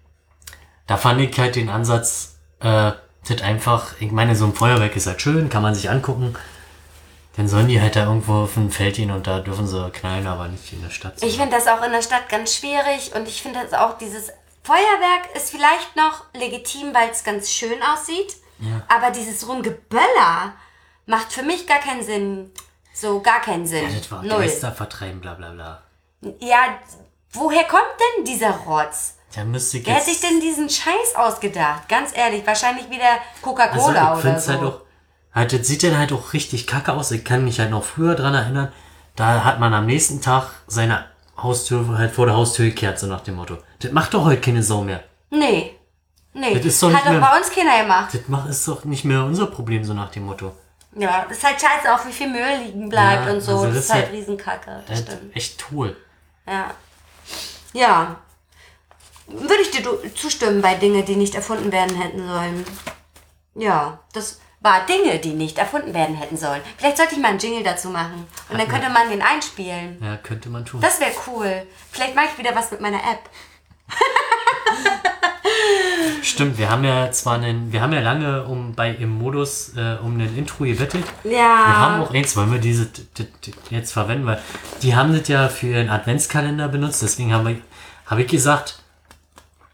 da 0.87 0.97
fand 0.97 1.21
ich 1.21 1.39
halt 1.39 1.55
den 1.57 1.69
Ansatz, 1.69 2.39
äh, 2.61 2.93
das 3.29 3.43
einfach, 3.43 3.95
ich 4.01 4.11
meine, 4.11 4.35
so 4.35 4.47
ein 4.47 4.55
Feuerwerk 4.55 4.97
ist 4.97 5.07
halt 5.07 5.23
schön, 5.23 5.49
kann 5.49 5.63
man 5.63 5.75
sich 5.75 5.91
angucken. 5.91 6.35
Dann 7.37 7.49
sollen 7.49 7.69
die 7.69 7.81
halt 7.81 7.97
da 7.97 8.05
irgendwo 8.05 8.45
auf 8.45 8.55
dem 8.55 8.71
Feld 8.71 8.97
gehen 8.97 9.11
und 9.11 9.27
da 9.27 9.41
dürfen 9.41 9.67
sie 9.67 9.91
knallen, 9.91 10.27
aber 10.27 10.49
nicht 10.49 10.73
in 10.73 10.83
der 10.83 10.91
Stadt. 10.91 11.23
Ich 11.23 11.39
finde 11.39 11.57
das 11.57 11.67
auch 11.67 11.83
in 11.83 11.93
der 11.93 12.03
Stadt 12.03 12.29
ganz 12.29 12.55
schwierig 12.55 13.15
und 13.15 13.27
ich 13.27 13.41
finde 13.41 13.61
das 13.63 13.73
auch 13.73 13.97
dieses 13.97 14.31
Feuerwerk 14.63 15.35
ist 15.35 15.51
vielleicht 15.51 15.97
noch 15.97 16.25
legitim, 16.35 16.95
weil 16.95 17.11
es 17.11 17.25
ganz 17.25 17.51
schön 17.51 17.83
aussieht. 17.83 18.37
Ja. 18.61 18.83
Aber 18.89 19.11
dieses 19.11 19.49
Rumgeböller 19.49 20.55
macht 21.07 21.33
für 21.33 21.43
mich 21.43 21.67
gar 21.67 21.81
keinen 21.81 22.05
Sinn. 22.05 22.53
So 22.95 23.21
gar 23.21 23.41
keinen 23.41 23.67
Sinn. 23.67 23.89
ja, 23.91 23.99
das 23.99 24.11
war 24.11 24.23
Null. 24.23 24.39
Geister 24.39 24.71
vertreiben, 24.71 25.21
bla 25.21 25.35
bla 25.35 25.51
bla. 25.51 25.83
Ja, 26.39 26.79
woher 27.33 27.65
kommt 27.65 27.83
denn 28.17 28.25
dieser 28.25 28.51
Rotz? 28.51 29.17
Da 29.35 29.45
müsste 29.45 29.85
Wer 29.85 29.95
hat 29.95 30.07
jetzt... 30.07 30.21
sich 30.21 30.29
denn 30.29 30.41
diesen 30.41 30.69
Scheiß 30.69 31.17
ausgedacht? 31.17 31.89
Ganz 31.89 32.17
ehrlich, 32.17 32.47
wahrscheinlich 32.47 32.89
wieder 32.91 33.11
also 33.11 33.23
Coca-Cola 33.41 34.15
ich 34.19 34.25
oder 34.25 34.37
es 34.37 34.45
so. 34.45 34.53
halt 34.53 34.63
auch... 34.63 34.81
Halt, 35.35 35.53
das 35.53 35.67
sieht 35.67 35.83
dann 35.83 35.97
halt 35.97 36.13
auch 36.13 36.33
richtig 36.33 36.67
kacke 36.67 36.93
aus. 36.93 37.11
Ich 37.11 37.25
kann 37.25 37.45
mich 37.45 37.59
halt 37.61 37.71
noch 37.71 37.85
früher 37.85 38.15
dran 38.15 38.35
erinnern. 38.35 38.73
Da 39.17 39.45
hat 39.45 39.61
man 39.61 39.73
am 39.75 39.87
nächsten 39.87 40.21
Tag 40.21 40.51
seine 40.67 41.05
Haustür 41.37 41.97
halt 41.99 42.13
vor 42.13 42.27
der 42.27 42.35
Haustür 42.37 42.67
gekehrt, 42.67 42.99
so 42.99 43.07
nach 43.07 43.21
dem 43.23 43.37
Motto. 43.37 43.59
Das 43.81 43.93
macht 43.93 44.13
doch 44.15 44.25
heute 44.25 44.41
keine 44.41 44.63
Sau 44.63 44.83
mehr. 44.83 45.03
nee. 45.31 45.77
Nee. 46.35 46.55
Das 46.55 46.65
ist 46.65 46.83
doch 46.83 46.89
Hat 46.89 46.95
nicht 46.95 47.05
doch 47.07 47.11
mehr- 47.13 47.21
bei 47.21 47.37
uns 47.37 47.51
keiner 47.51 47.83
gemacht. 47.83 48.15
Das 48.15 48.27
macht, 48.27 48.49
ist 48.49 48.67
doch 48.67 48.85
nicht 48.87 49.05
mehr 49.05 49.23
unser 49.23 49.47
Problem, 49.49 49.85
so 49.85 49.93
nach 49.93 50.11
dem 50.11 50.25
Motto. 50.25 50.57
Ja, 50.97 51.27
das 51.29 51.37
ist 51.37 51.45
halt 51.45 51.61
scheiße 51.61 51.95
auch, 51.95 52.07
wie 52.07 52.13
viel 52.13 52.31
Müll 52.31 52.57
liegen 52.65 52.89
bleibt 52.89 53.27
Ja, 53.27 53.33
und 53.35 53.43
so. 53.43 53.53
also 53.53 53.67
das, 53.67 53.75
das 53.75 53.85
ist 53.85 53.93
halt 53.93 54.05
halt- 54.07 54.15
Riesenkacke. 54.15 54.83
Das 54.89 55.01
Äh, 55.01 55.03
stimmt. 55.03 55.37
echt 55.37 55.65
cool. 55.71 55.95
Ja. 56.47 56.71
Ja. 57.75 58.17
Würde 59.27 59.61
ich 59.61 59.71
dir 59.73 59.83
du- 59.83 59.99
zustimmen 60.15 60.63
bei 60.63 60.75
Dinge, 60.75 61.03
die 61.03 61.17
nicht 61.17 61.35
erfunden 61.35 61.71
werden 61.71 62.01
hätten 62.01 62.27
sollen. 62.27 62.65
Ja, 63.55 63.99
das 64.15 64.41
war 64.63 64.87
Dinge, 64.87 65.19
die 65.19 65.35
nicht 65.35 65.59
erfunden 65.59 65.93
werden 65.93 66.17
hätten 66.17 66.37
sollen. 66.37 66.61
Vielleicht 66.79 66.97
sollte 66.97 67.15
ich 67.15 67.21
mal 67.21 67.29
einen 67.29 67.39
Jingle 67.39 67.65
dazu 67.65 67.89
machen. 67.91 68.27
Und 68.49 68.59
dann 68.59 68.69
könnte 68.69 68.89
man 68.91 69.11
den 69.11 69.21
einspielen. 69.21 69.99
Ja, 70.01 70.17
könnte 70.17 70.49
man 70.49 70.65
tun. 70.65 70.81
Das 70.81 71.01
wäre 71.01 71.11
cool. 71.27 71.67
Vielleicht 71.91 72.15
mache 72.15 72.27
ich 72.33 72.39
wieder 72.39 72.55
was 72.55 72.71
mit 72.71 72.81
meiner 72.81 72.99
App. 72.99 73.29
Stimmt, 76.23 76.57
wir 76.57 76.71
haben 76.71 76.85
ja 76.85 77.11
zwar 77.11 77.35
einen, 77.35 77.73
wir 77.73 77.83
haben 77.83 77.93
ja 77.93 78.01
lange 78.01 78.45
um 78.45 78.75
bei 78.75 78.91
im 78.91 79.11
Modus 79.11 79.73
äh, 79.77 79.97
um 80.03 80.17
ein 80.17 80.37
Intro 80.37 80.65
gebettelt. 80.65 81.05
Ja. 81.25 81.31
Wir 81.33 81.79
haben 81.79 82.03
auch 82.03 82.15
eins, 82.15 82.37
wollen 82.37 82.53
wir 82.53 82.61
diese 82.61 82.89
jetzt 83.71 83.93
verwenden, 83.93 84.27
weil 84.27 84.41
die 84.83 84.95
haben 84.95 85.17
das 85.17 85.27
ja 85.29 85.49
für 85.49 85.67
ihren 85.67 85.91
Adventskalender 85.91 86.69
benutzt, 86.69 87.03
deswegen 87.03 87.33
habe 87.33 87.53
ich, 87.53 87.59
habe 88.07 88.23
ich 88.23 88.29
gesagt, 88.29 88.79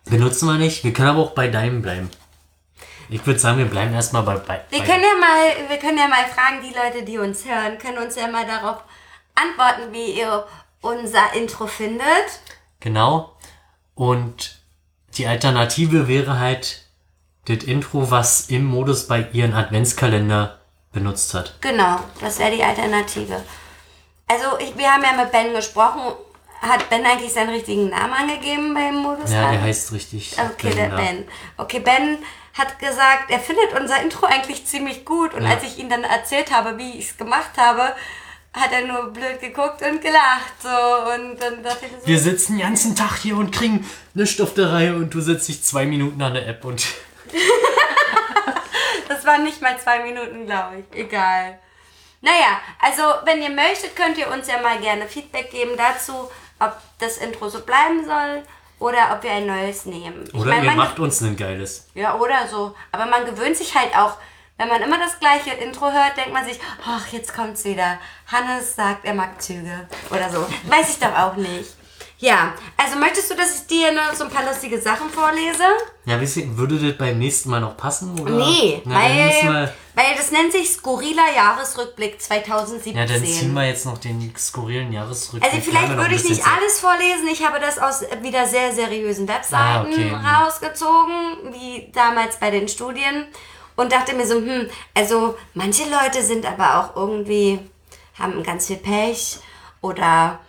benutzen 0.06 0.46
wir 0.46 0.56
nicht, 0.56 0.84
wir 0.84 0.92
können 0.92 1.10
aber 1.10 1.20
auch 1.20 1.32
bei 1.32 1.48
deinem 1.48 1.82
bleiben. 1.82 2.10
Ich 3.10 3.26
würde 3.26 3.38
sagen, 3.40 3.58
wir 3.58 3.66
bleiben 3.66 3.94
erstmal 3.94 4.22
bei, 4.22 4.34
bei, 4.36 4.60
Wir 4.70 4.80
bei 4.80 4.84
können 4.84 5.02
ja 5.02 5.18
mal, 5.18 5.68
wir 5.68 5.78
können 5.78 5.98
ja 5.98 6.08
mal 6.08 6.24
fragen, 6.26 6.60
die 6.62 6.74
Leute, 6.74 7.04
die 7.04 7.18
uns 7.18 7.44
hören, 7.44 7.78
können 7.78 7.98
uns 7.98 8.16
ja 8.16 8.28
mal 8.28 8.46
darauf 8.46 8.82
antworten, 9.34 9.92
wie 9.92 10.18
ihr 10.18 10.46
unser 10.80 11.32
Intro 11.34 11.66
findet. 11.66 12.40
Genau. 12.80 13.36
Und 13.94 14.58
die 15.16 15.26
Alternative 15.26 16.06
wäre 16.06 16.38
halt 16.38 16.82
das 17.46 17.64
Intro, 17.64 18.10
was 18.10 18.48
im 18.50 18.64
Modus 18.64 19.06
bei 19.06 19.26
ihren 19.32 19.54
Adventskalender 19.54 20.58
benutzt 20.92 21.34
hat. 21.34 21.60
Genau, 21.60 21.98
das 22.20 22.38
wäre 22.38 22.54
die 22.54 22.62
Alternative. 22.62 23.42
Also 24.26 24.58
ich, 24.58 24.76
wir 24.76 24.92
haben 24.92 25.02
ja 25.02 25.12
mit 25.22 25.32
Ben 25.32 25.54
gesprochen. 25.54 26.02
Hat 26.60 26.90
Ben 26.90 27.06
eigentlich 27.06 27.32
seinen 27.32 27.50
richtigen 27.50 27.88
Namen 27.88 28.12
angegeben 28.12 28.74
beim 28.74 28.96
Modus? 28.96 29.30
Ja, 29.30 29.50
der 29.50 29.62
heißt 29.62 29.92
richtig. 29.92 30.36
Okay. 30.38 30.90
Ben. 30.90 31.24
Okay, 31.56 31.78
Ben 31.78 32.18
hat 32.58 32.78
gesagt, 32.78 33.30
er 33.30 33.40
findet 33.40 33.72
unser 33.78 34.00
Intro 34.02 34.26
eigentlich 34.26 34.66
ziemlich 34.66 35.04
gut. 35.04 35.32
Und 35.34 35.44
Ja. 35.44 35.50
als 35.50 35.62
ich 35.62 35.78
ihm 35.78 35.88
dann 35.88 36.04
erzählt 36.04 36.50
habe, 36.50 36.76
wie 36.78 36.98
ich 36.98 37.10
es 37.10 37.16
gemacht 37.16 37.52
habe, 37.56 37.94
hat 38.52 38.72
er 38.72 38.82
nur 38.86 39.10
blöd 39.12 39.40
geguckt 39.40 39.82
und 39.82 40.00
gelacht. 40.00 40.52
So. 40.62 40.68
Und 40.68 41.36
dann 41.38 41.62
dachte 41.62 41.86
ich 41.86 41.92
so, 41.92 42.06
Wir 42.06 42.18
sitzen 42.18 42.58
den 42.58 42.66
ganzen 42.66 42.96
Tag 42.96 43.16
hier 43.18 43.36
und 43.36 43.52
kriegen 43.54 43.88
nichts 44.14 44.40
auf 44.40 44.54
der 44.54 44.72
Reihe 44.72 44.94
und 44.96 45.14
du 45.14 45.20
setzt 45.20 45.48
dich 45.48 45.62
zwei 45.62 45.86
Minuten 45.86 46.20
an 46.22 46.34
der 46.34 46.46
App 46.48 46.64
und 46.64 46.84
Das 49.08 49.24
waren 49.24 49.44
nicht 49.44 49.60
mal 49.62 49.78
zwei 49.78 50.00
Minuten, 50.00 50.46
glaube 50.46 50.78
ich. 50.90 50.98
Egal. 50.98 51.58
Naja, 52.20 52.60
also 52.80 53.02
wenn 53.24 53.42
ihr 53.42 53.50
möchtet, 53.50 53.94
könnt 53.96 54.18
ihr 54.18 54.30
uns 54.30 54.48
ja 54.48 54.60
mal 54.60 54.78
gerne 54.80 55.06
Feedback 55.06 55.50
geben 55.50 55.72
dazu, 55.76 56.30
ob 56.58 56.76
das 56.98 57.18
Intro 57.18 57.48
so 57.48 57.60
bleiben 57.60 58.04
soll 58.04 58.42
oder 58.78 59.12
ob 59.12 59.22
wir 59.22 59.32
ein 59.32 59.46
neues 59.46 59.86
nehmen. 59.86 60.24
Ich 60.26 60.34
oder 60.34 60.50
mein, 60.50 60.64
ihr 60.64 60.72
macht 60.72 60.98
uns 60.98 61.20
ein 61.20 61.36
geiles. 61.36 61.86
Ja, 61.94 62.16
oder 62.16 62.46
so. 62.48 62.74
Aber 62.92 63.06
man 63.06 63.24
gewöhnt 63.24 63.56
sich 63.56 63.74
halt 63.74 63.96
auch, 63.96 64.14
wenn 64.56 64.68
man 64.68 64.82
immer 64.82 64.98
das 64.98 65.18
gleiche 65.20 65.50
Intro 65.50 65.90
hört, 65.90 66.16
denkt 66.16 66.32
man 66.32 66.44
sich, 66.44 66.58
ach, 66.84 67.06
jetzt 67.08 67.34
kommt's 67.34 67.64
wieder. 67.64 67.98
Hannes 68.26 68.74
sagt, 68.74 69.04
er 69.04 69.14
mag 69.14 69.40
Züge. 69.40 69.88
Oder 70.10 70.30
so. 70.30 70.46
Weiß 70.64 70.90
ich 70.90 70.98
doch 70.98 71.16
auch 71.16 71.36
nicht. 71.36 71.74
Ja, 72.20 72.52
also 72.76 72.98
möchtest 72.98 73.30
du, 73.30 73.36
dass 73.36 73.60
ich 73.60 73.66
dir 73.68 73.92
noch 73.92 74.12
so 74.12 74.24
ein 74.24 74.30
paar 74.30 74.44
lustige 74.44 74.80
Sachen 74.80 75.08
vorlese? 75.08 75.62
Ja, 76.04 76.20
wisst 76.20 76.36
ihr, 76.36 76.56
würde 76.56 76.76
das 76.76 76.98
beim 76.98 77.16
nächsten 77.18 77.48
Mal 77.48 77.60
noch 77.60 77.76
passen? 77.76 78.18
Oder? 78.18 78.32
Nee, 78.32 78.82
Na, 78.84 78.96
weil, 78.96 79.72
weil 79.94 80.14
das 80.16 80.32
nennt 80.32 80.50
sich 80.50 80.68
skurriler 80.68 81.32
Jahresrückblick 81.36 82.20
2017. 82.20 82.96
ja, 82.96 83.06
dann 83.06 83.24
ziehen 83.24 83.52
wir 83.54 83.68
jetzt 83.68 83.86
noch 83.86 83.98
den 83.98 84.34
skurrilen 84.36 84.92
Jahresrückblick. 84.92 85.52
Also 85.54 85.70
vielleicht 85.70 85.96
würde 85.96 86.14
ich 86.16 86.28
nicht 86.28 86.42
alles 86.44 86.80
vorlesen. 86.80 87.28
Ich 87.30 87.46
habe 87.46 87.60
das 87.60 87.78
aus 87.78 88.02
wieder 88.20 88.46
sehr 88.46 88.72
seriösen 88.74 89.28
Webseiten 89.28 89.62
Ah, 89.62 89.82
okay. 89.82 90.12
rausgezogen, 90.44 91.52
wie 91.52 91.88
damals 91.92 92.40
bei 92.40 92.50
den 92.50 92.66
Studien. 92.66 93.26
Und 93.76 93.92
dachte 93.92 94.16
mir 94.16 94.26
so, 94.26 94.34
hm, 94.34 94.68
also 94.92 95.36
manche 95.54 95.84
Leute 95.84 96.20
sind 96.24 96.44
aber 96.46 96.80
auch 96.80 96.96
irgendwie, 96.96 97.60
haben 98.18 98.42
ganz 98.42 98.66
viel 98.66 98.76
Pech 98.78 99.38
oder 99.82 100.40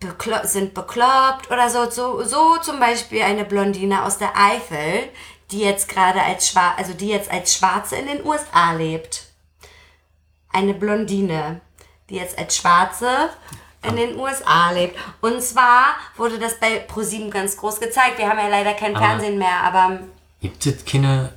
beklo 0.00 0.36
sind 0.44 0.74
bekloppt 0.74 1.50
oder 1.50 1.68
so. 1.70 1.90
so. 1.90 2.22
So 2.24 2.56
zum 2.58 2.78
Beispiel 2.80 3.22
eine 3.22 3.44
Blondine 3.44 4.04
aus 4.04 4.18
der 4.18 4.36
Eifel, 4.36 5.08
die 5.50 5.60
jetzt 5.60 5.88
gerade 5.88 6.22
als 6.22 6.48
Schwa 6.48 6.74
also 6.76 6.92
die 6.94 7.08
jetzt 7.08 7.30
als 7.30 7.54
Schwarze 7.54 7.96
in 7.96 8.06
den 8.06 8.24
USA 8.26 8.72
lebt 8.72 9.24
eine 10.50 10.72
Blondine, 10.74 11.60
die 12.08 12.16
jetzt 12.16 12.38
als 12.38 12.56
Schwarze 12.56 13.28
in 13.82 13.96
den 13.96 14.18
USA 14.18 14.70
lebt. 14.72 14.98
Und 15.20 15.42
zwar 15.42 15.94
wurde 16.16 16.38
das 16.38 16.58
bei 16.58 16.78
ProSieben 16.80 17.30
ganz 17.30 17.56
groß 17.56 17.78
gezeigt. 17.80 18.18
Wir 18.18 18.28
haben 18.28 18.38
ja 18.38 18.48
leider 18.48 18.72
kein 18.74 18.96
Aber- 18.96 19.04
Fernsehen 19.06 19.38
mehr, 19.38 19.62
aber 19.62 20.00
Gibt 20.40 20.64
es 20.66 20.84
keine 20.84 21.32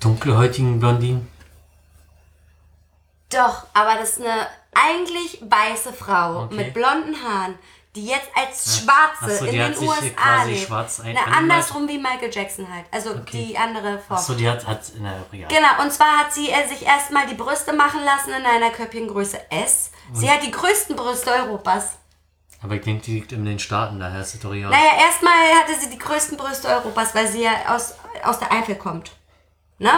dunkelhäutigen 0.00 0.78
Blondinen? 0.78 1.28
doch, 3.30 3.66
aber 3.72 3.94
das 3.98 4.10
ist 4.18 4.20
eine 4.20 4.46
eigentlich 4.74 5.40
weiße 5.42 5.92
Frau 5.92 6.44
Okay. 6.44 6.54
mit 6.54 6.74
blonden 6.74 7.16
Haaren, 7.22 7.58
die 7.94 8.06
jetzt 8.06 8.28
als 8.34 8.80
Schwarze 8.80 9.36
so, 9.38 9.44
in 9.44 9.52
den 9.52 9.78
USA 9.78 10.10
quasi 10.16 10.50
lebt. 10.52 10.70
Na, 11.14 11.36
andersrum 11.36 11.86
wie 11.86 11.98
Michael 11.98 12.30
Jackson 12.32 12.66
halt. 12.72 12.86
Also 12.90 13.14
die 13.14 13.56
andere 13.56 13.98
Form. 14.00 14.18
Achso, 14.18 14.34
die 14.34 14.48
hat, 14.48 14.66
hat 14.66 14.80
na, 14.98 15.14
egal. 15.32 15.48
Genau, 15.48 15.82
und 15.82 15.92
zwar 15.92 16.18
hat 16.18 16.32
sie 16.32 16.50
äh, 16.50 16.66
sich 16.68 16.84
erstmal 16.84 17.26
die 17.26 17.34
Brüste 17.36 17.72
machen 17.72 18.00
lassen 18.04 18.30
in 18.30 18.44
einer 18.44 18.70
Köpfchengröße 18.70 19.50
S. 19.50 19.92
Sie 20.12 20.28
hat 20.28 20.42
die 20.42 20.50
größten 20.50 20.96
Brüste 20.96 21.30
Europas. 21.30 21.96
Aber 22.62 22.74
ich 22.74 22.82
denke, 22.82 23.02
die 23.04 23.14
liegt 23.14 23.32
in 23.32 23.44
den 23.44 23.58
Staaten, 23.58 24.00
daher 24.00 24.22
ist 24.22 24.34
es 24.34 24.40
doch 24.40 24.52
egal. 24.52 24.70
Naja, 24.70 25.06
erstmal 25.06 25.32
hatte 25.60 25.78
sie 25.78 25.90
die 25.90 25.98
größten 25.98 26.36
Brüste 26.36 26.68
Europas, 26.68 27.14
weil 27.14 27.26
sie 27.28 27.42
ja 27.44 27.52
aus, 27.68 27.94
aus 28.22 28.38
der 28.38 28.50
Eifel 28.52 28.74
kommt. 28.74 29.12
Ne? 29.78 29.90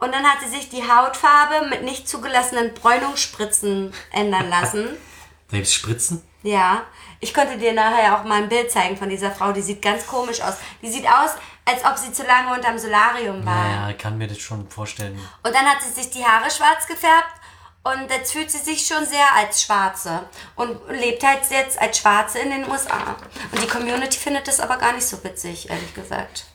Und 0.00 0.12
dann 0.12 0.24
hat 0.24 0.40
sie 0.40 0.48
sich 0.48 0.68
die 0.70 0.82
Hautfarbe 0.82 1.68
mit 1.68 1.82
nicht 1.82 2.08
zugelassenen 2.08 2.74
Bräunungsspritzen 2.74 3.92
ändern 4.12 4.48
lassen. 4.48 4.88
Selbst 5.50 5.74
Spritzen? 5.74 6.22
ja. 6.42 6.82
Ich 7.22 7.34
könnte 7.34 7.58
dir 7.58 7.74
nachher 7.74 8.18
auch 8.18 8.24
mal 8.24 8.42
ein 8.42 8.48
Bild 8.48 8.70
zeigen 8.70 8.96
von 8.96 9.10
dieser 9.10 9.30
Frau. 9.30 9.52
Die 9.52 9.60
sieht 9.60 9.82
ganz 9.82 10.06
komisch 10.06 10.40
aus. 10.40 10.54
Die 10.80 10.90
sieht 10.90 11.06
aus, 11.06 11.32
als 11.66 11.84
ob 11.84 11.98
sie 11.98 12.12
zu 12.14 12.22
lange 12.22 12.54
unterm 12.54 12.78
Solarium 12.78 13.44
war. 13.44 13.62
Naja, 13.62 13.90
ich 13.90 13.98
kann 13.98 14.16
mir 14.16 14.26
das 14.26 14.38
schon 14.38 14.66
vorstellen. 14.70 15.20
Und 15.42 15.54
dann 15.54 15.66
hat 15.66 15.82
sie 15.82 15.92
sich 15.92 16.08
die 16.08 16.24
Haare 16.24 16.50
schwarz 16.50 16.86
gefärbt. 16.86 17.34
Und 17.82 18.10
jetzt 18.10 18.32
fühlt 18.32 18.50
sie 18.50 18.56
sich 18.56 18.86
schon 18.86 19.04
sehr 19.04 19.34
als 19.36 19.62
Schwarze. 19.62 20.28
Und 20.56 20.80
lebt 20.88 21.22
halt 21.22 21.40
jetzt 21.50 21.78
als 21.78 21.98
Schwarze 21.98 22.38
in 22.38 22.50
den 22.50 22.70
USA. 22.70 23.16
Und 23.52 23.62
die 23.62 23.68
Community 23.68 24.18
findet 24.18 24.48
das 24.48 24.58
aber 24.58 24.78
gar 24.78 24.94
nicht 24.94 25.06
so 25.06 25.22
witzig, 25.22 25.68
ehrlich 25.68 25.92
gesagt. 25.92 26.46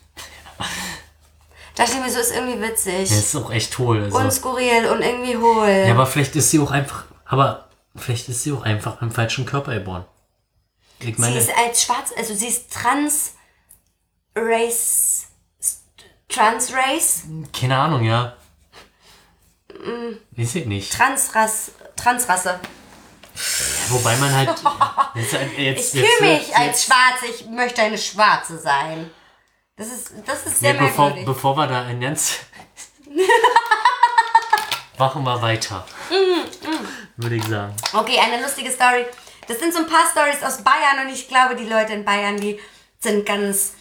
Dachte 1.76 1.92
ich 1.92 2.00
mir 2.00 2.10
so, 2.10 2.18
ist 2.18 2.34
irgendwie 2.34 2.60
witzig. 2.60 3.08
Das 3.10 3.18
ist 3.18 3.36
auch 3.36 3.50
echt 3.50 3.78
hohl. 3.78 4.04
Also. 4.04 4.16
Und 4.16 4.32
skurril 4.32 4.86
und 4.86 5.02
irgendwie 5.02 5.36
hohl. 5.36 5.84
Ja, 5.86 5.92
aber 5.92 6.06
vielleicht 6.06 6.34
ist 6.34 6.50
sie 6.50 6.58
auch 6.58 6.70
einfach, 6.70 7.04
aber 7.26 7.68
vielleicht 7.94 8.28
ist 8.30 8.42
sie 8.42 8.52
auch 8.52 8.62
einfach 8.62 9.02
im 9.02 9.12
falschen 9.12 9.44
Körper 9.44 9.74
geboren. 9.74 10.06
Ich 11.00 11.14
sie 11.14 11.20
meine, 11.20 11.38
ist 11.38 11.50
als 11.54 11.82
schwarz, 11.82 12.12
also 12.16 12.34
sie 12.34 12.48
ist 12.48 12.72
trans 12.72 13.34
race 14.34 15.26
trans 16.28 16.72
race 16.72 17.24
keine 17.52 17.76
Ahnung, 17.76 18.04
ja. 18.04 18.36
Mm. 19.68 20.16
Weiß 20.30 20.54
ich 20.54 20.66
nicht. 20.66 20.92
transras 20.92 21.72
transrasse 21.96 22.58
Wobei 23.88 24.16
man 24.16 24.34
halt. 24.34 24.48
Jetzt, 25.14 25.32
jetzt, 25.56 25.94
ich 25.94 26.00
fühle 26.00 26.32
mich 26.32 26.48
jetzt, 26.48 26.58
als 26.58 26.84
schwarz 26.84 27.22
ich 27.28 27.46
möchte 27.46 27.82
eine 27.82 27.98
schwarze 27.98 28.58
sein 28.58 29.10
das 29.76 29.88
ist 29.88 30.12
das 30.24 30.46
ist 30.46 30.60
sehr 30.60 30.72
nee, 30.74 30.80
bevor, 30.80 31.06
merkwürdig 31.06 31.26
bevor 31.26 31.56
wir 31.56 31.66
da 31.66 31.82
ein 31.84 32.00
ganz. 32.00 32.38
Machen 34.98 35.24
wir 35.24 35.42
weiter. 35.42 35.84
Mm, 36.10 37.22
Würde 37.22 37.36
ich 37.36 37.44
sagen. 37.44 37.74
Okay, 37.92 38.18
eine 38.18 38.42
lustige 38.42 38.70
Story. 38.70 39.04
Das 39.46 39.58
sind 39.58 39.72
so 39.74 39.80
ein 39.80 39.86
paar 39.86 40.06
Stories 40.10 40.42
aus 40.42 40.62
Bayern 40.62 41.06
und 41.06 41.12
ich 41.12 41.28
glaube, 41.28 41.54
die 41.54 41.66
Leute 41.66 41.92
in 41.92 42.04
Bayern, 42.04 42.38
die 42.40 42.58
sind 42.98 43.26
ganz, 43.26 43.74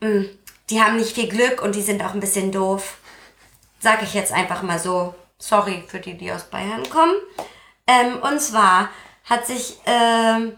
mh, 0.00 0.26
die 0.70 0.80
haben 0.80 0.96
nicht 0.96 1.14
viel 1.14 1.28
Glück 1.28 1.60
und 1.62 1.74
die 1.74 1.82
sind 1.82 2.02
auch 2.02 2.14
ein 2.14 2.20
bisschen 2.20 2.52
doof. 2.52 2.98
Sag 3.80 4.02
ich 4.02 4.14
jetzt 4.14 4.32
einfach 4.32 4.62
mal 4.62 4.78
so. 4.78 5.14
Sorry 5.42 5.82
für 5.88 6.00
die, 6.00 6.18
die 6.18 6.30
aus 6.30 6.44
Bayern 6.44 6.88
kommen. 6.90 7.14
Ähm, 7.86 8.20
und 8.22 8.40
zwar 8.40 8.90
hat 9.24 9.46
sich 9.46 9.78
ähm, 9.86 10.52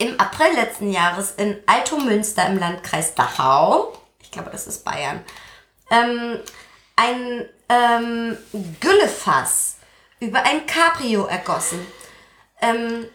im 0.00 0.18
April 0.18 0.54
letzten 0.54 0.90
Jahres 0.90 1.32
in 1.36 1.58
Altomünster 1.66 2.46
im 2.46 2.58
Landkreis 2.58 3.14
Dachau, 3.14 3.92
ich 4.20 4.30
glaube, 4.30 4.48
das 4.50 4.66
ist 4.66 4.82
Bayern, 4.82 5.22
ähm, 5.90 6.38
ein 6.96 7.46
ähm, 7.68 8.38
Güllefass 8.80 9.76
über 10.18 10.42
ein 10.44 10.66
Cabrio 10.66 11.26
ergossen. 11.26 11.86
Ähm, 12.62 13.06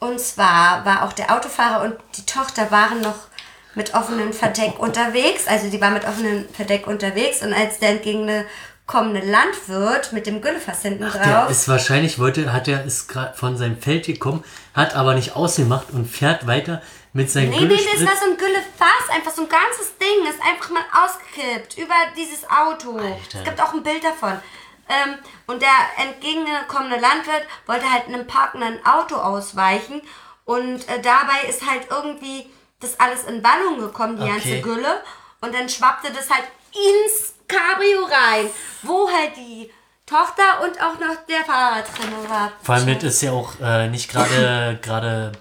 und 0.00 0.20
zwar 0.20 0.84
war 0.84 1.04
auch 1.04 1.12
der 1.12 1.32
Autofahrer 1.32 1.84
und 1.84 1.96
die 2.16 2.26
Tochter 2.26 2.72
waren 2.72 3.00
noch 3.00 3.28
mit 3.76 3.94
offenem 3.94 4.32
Verdeck 4.32 4.80
unterwegs. 4.80 5.46
Also 5.46 5.70
die 5.70 5.80
war 5.80 5.90
mit 5.90 6.04
offenem 6.04 6.48
Verdeck 6.48 6.88
unterwegs 6.88 7.40
und 7.42 7.52
als 7.52 7.78
der 7.78 7.90
entgegene 7.90 8.46
entgegenkommende 8.90 9.20
Landwirt 9.30 10.12
mit 10.12 10.26
dem 10.26 10.40
Güllefass 10.40 10.82
hinten 10.82 11.00
Der 11.10 11.10
drauf. 11.42 11.50
ist 11.50 11.68
wahrscheinlich, 11.68 12.18
wollte, 12.18 12.52
hat 12.52 12.68
er, 12.68 12.84
ist 12.84 13.08
gerade 13.08 13.36
von 13.36 13.56
seinem 13.56 13.80
Feld 13.80 14.06
gekommen, 14.06 14.44
hat 14.74 14.94
aber 14.94 15.14
nicht 15.14 15.36
ausgemacht 15.36 15.86
und 15.92 16.06
fährt 16.06 16.46
weiter 16.46 16.82
mit 17.12 17.30
seinem 17.30 17.50
Nee, 17.50 17.64
nee, 17.64 17.88
das 17.92 18.04
war 18.06 18.16
so 18.16 18.30
ein 18.30 18.36
Güllefass, 18.36 19.08
einfach 19.12 19.32
so 19.32 19.42
ein 19.42 19.48
ganzes 19.48 19.96
Ding, 19.98 20.26
ist 20.28 20.40
einfach 20.42 20.70
mal 20.70 20.82
ausgekippt 21.04 21.78
über 21.78 21.94
dieses 22.16 22.48
Auto. 22.48 22.98
Es 22.98 23.44
gibt 23.44 23.60
auch 23.60 23.72
ein 23.74 23.82
Bild 23.82 24.04
davon. 24.04 24.40
Ähm, 24.88 25.14
und 25.46 25.62
der 25.62 25.68
entgegengekommene 25.98 26.98
Landwirt 27.00 27.46
wollte 27.66 27.90
halt 27.90 28.06
einem 28.08 28.26
parkenden 28.26 28.84
Auto 28.84 29.14
ausweichen 29.16 30.02
und 30.44 30.88
äh, 30.88 31.00
dabei 31.00 31.48
ist 31.48 31.64
halt 31.68 31.82
irgendwie 31.90 32.50
das 32.80 32.98
alles 32.98 33.22
in 33.24 33.42
Wallung 33.44 33.78
gekommen, 33.78 34.16
die 34.16 34.22
Okay. 34.22 34.32
ganze 34.32 34.60
Gülle. 34.62 35.02
Und 35.42 35.54
dann 35.54 35.68
schwappte 35.68 36.12
das 36.12 36.28
halt 36.28 36.44
ins 36.72 37.34
Cabrio 37.50 38.04
rein, 38.04 38.46
wo 38.82 39.08
halt 39.10 39.36
die 39.36 39.70
Tochter 40.06 40.62
und 40.64 40.80
auch 40.80 40.98
noch 40.98 41.16
der 41.28 41.44
Fahrer 41.44 41.82
drin 41.82 42.28
war. 42.28 42.52
Vor 42.62 42.74
allem 42.76 42.94
das 42.98 43.04
ist 43.14 43.22
ja 43.22 43.32
auch 43.32 43.52
äh, 43.60 43.88
nicht 43.88 44.10
gerade, 44.10 44.78
gerade, 44.82 45.32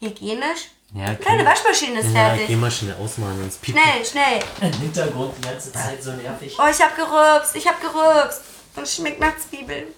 Hygienisch. 0.00 0.68
ja, 0.94 1.12
Deine 1.14 1.44
Waschmaschine 1.44 2.00
ist 2.00 2.14
ja, 2.14 2.28
fertig. 2.30 2.46
geh 2.46 2.56
mal 2.56 2.70
schnell 2.70 2.94
ausmachen, 2.94 3.38
sonst 3.40 3.60
piept 3.60 3.78
Schnell, 3.78 4.04
schnell. 4.04 4.40
im 4.72 4.80
Hintergrund 4.80 5.34
die 5.38 5.48
ganze 5.48 5.72
Zeit 5.72 6.02
so 6.02 6.12
nervig. 6.12 6.56
Oh, 6.58 6.68
ich 6.70 6.80
hab 6.80 6.94
gerülpst, 6.96 7.56
ich 7.56 7.66
hab 7.66 7.80
gerülpst. 7.80 8.42
Und 8.76 8.82
es 8.84 8.94
schmeckt 8.94 9.18
nach 9.20 9.36
Zwiebeln. 9.38 9.88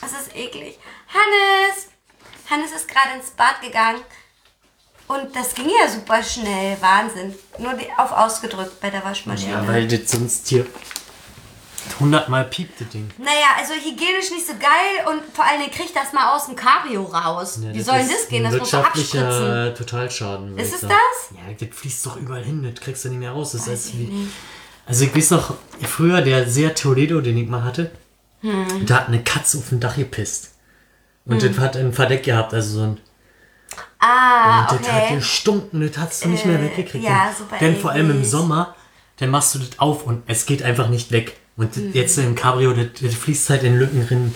Das 0.00 0.12
ist 0.12 0.36
eklig. 0.36 0.78
Hannes! 1.08 1.88
Hannes 2.50 2.70
ist 2.72 2.86
gerade 2.86 3.14
ins 3.18 3.30
Bad 3.30 3.60
gegangen. 3.62 4.00
Und 5.08 5.34
das 5.36 5.54
ging 5.54 5.66
ja 5.66 5.88
super 5.88 6.22
schnell. 6.22 6.76
Wahnsinn. 6.80 7.34
Nur 7.58 7.74
die, 7.74 7.86
auf 7.96 8.10
ausgedrückt 8.12 8.80
bei 8.80 8.90
der 8.90 9.04
Waschmaschine. 9.04 9.52
Ja, 9.52 9.66
weil 9.68 9.86
das 9.86 10.10
sonst 10.10 10.48
hier 10.48 10.66
hundertmal 12.00 12.44
piept, 12.44 12.80
das 12.80 12.88
Ding. 12.88 13.08
naja, 13.16 13.46
also 13.58 13.72
hygienisch 13.74 14.30
nicht 14.32 14.46
so 14.46 14.54
geil 14.54 15.06
und 15.08 15.22
vor 15.34 15.44
allen 15.44 15.60
Dingen 15.60 15.70
kriegt 15.72 15.94
das 15.94 16.12
mal 16.12 16.34
aus 16.34 16.46
dem 16.46 16.56
Cabrio 16.56 17.04
raus. 17.04 17.60
Ja, 17.62 17.72
Wie 17.72 17.80
soll 17.80 17.98
denn 17.98 18.08
das 18.08 18.28
gehen? 18.28 18.42
Das 18.42 18.54
muss 18.56 18.74
abspritzen. 18.74 19.20
wirtschaftlicher 19.20 19.74
Totalschaden. 19.74 20.58
Ist 20.58 20.68
ich 20.70 20.74
es 20.74 20.80
sagen. 20.80 20.94
das? 21.30 21.38
Ja, 21.38 21.66
das 21.68 21.78
fließt 21.78 22.06
doch 22.06 22.16
überall 22.16 22.42
hin, 22.42 22.62
das 22.68 22.82
kriegst 22.82 23.04
du 23.04 23.08
nicht 23.08 23.18
mehr 23.18 23.30
raus. 23.30 23.52
Das 23.52 23.68
heißt, 23.68 23.96
wie, 23.96 24.28
also 24.84 25.04
ich 25.04 25.14
weiß 25.16 25.30
noch, 25.30 25.54
früher 25.82 26.22
der 26.22 26.48
sehr 26.50 26.74
Toledo, 26.74 27.20
den 27.20 27.36
ich 27.38 27.48
mal 27.48 27.62
hatte, 27.64 27.92
Hm. 28.42 28.84
da 28.84 28.96
hat 28.96 29.08
eine 29.08 29.22
Katze 29.24 29.56
auf 29.58 29.68
dem 29.70 29.80
Dach 29.80 29.96
gepisst. 29.96 30.50
Und 31.24 31.42
das 31.42 31.56
hat 31.58 31.76
ein 31.76 31.92
Verdeck 31.92 32.22
gehabt, 32.24 32.52
also 32.52 32.78
so 32.78 32.82
ein 32.84 33.00
Ah, 33.98 34.70
Und 34.70 34.80
das 34.80 34.92
hat 34.92 35.02
okay. 35.04 35.16
gestunken, 35.16 35.80
das 35.86 35.98
hast 35.98 36.24
du 36.24 36.28
nicht 36.28 36.44
mehr 36.46 36.60
weggekriegt. 36.60 37.04
ja, 37.04 37.32
super 37.36 37.56
Denn 37.58 37.76
vor 37.76 37.90
allem 37.92 38.10
im. 38.10 38.24
Sommer, 38.24 38.74
dann 39.18 39.30
machst 39.30 39.54
du 39.54 39.58
das 39.58 39.78
auf 39.78 40.04
und 40.04 40.22
es 40.26 40.46
geht 40.46 40.62
einfach 40.62 40.88
nicht 40.88 41.10
weg. 41.12 41.36
Und 41.56 41.76
Mhm. 41.76 41.92
jetzt 41.94 42.18
im 42.18 42.34
Cabrio, 42.34 42.72
das, 42.74 42.88
das 43.00 43.14
fließt 43.14 43.48
halt 43.50 43.62
in 43.62 43.78
Lücken 43.78 44.06
drin. 44.06 44.34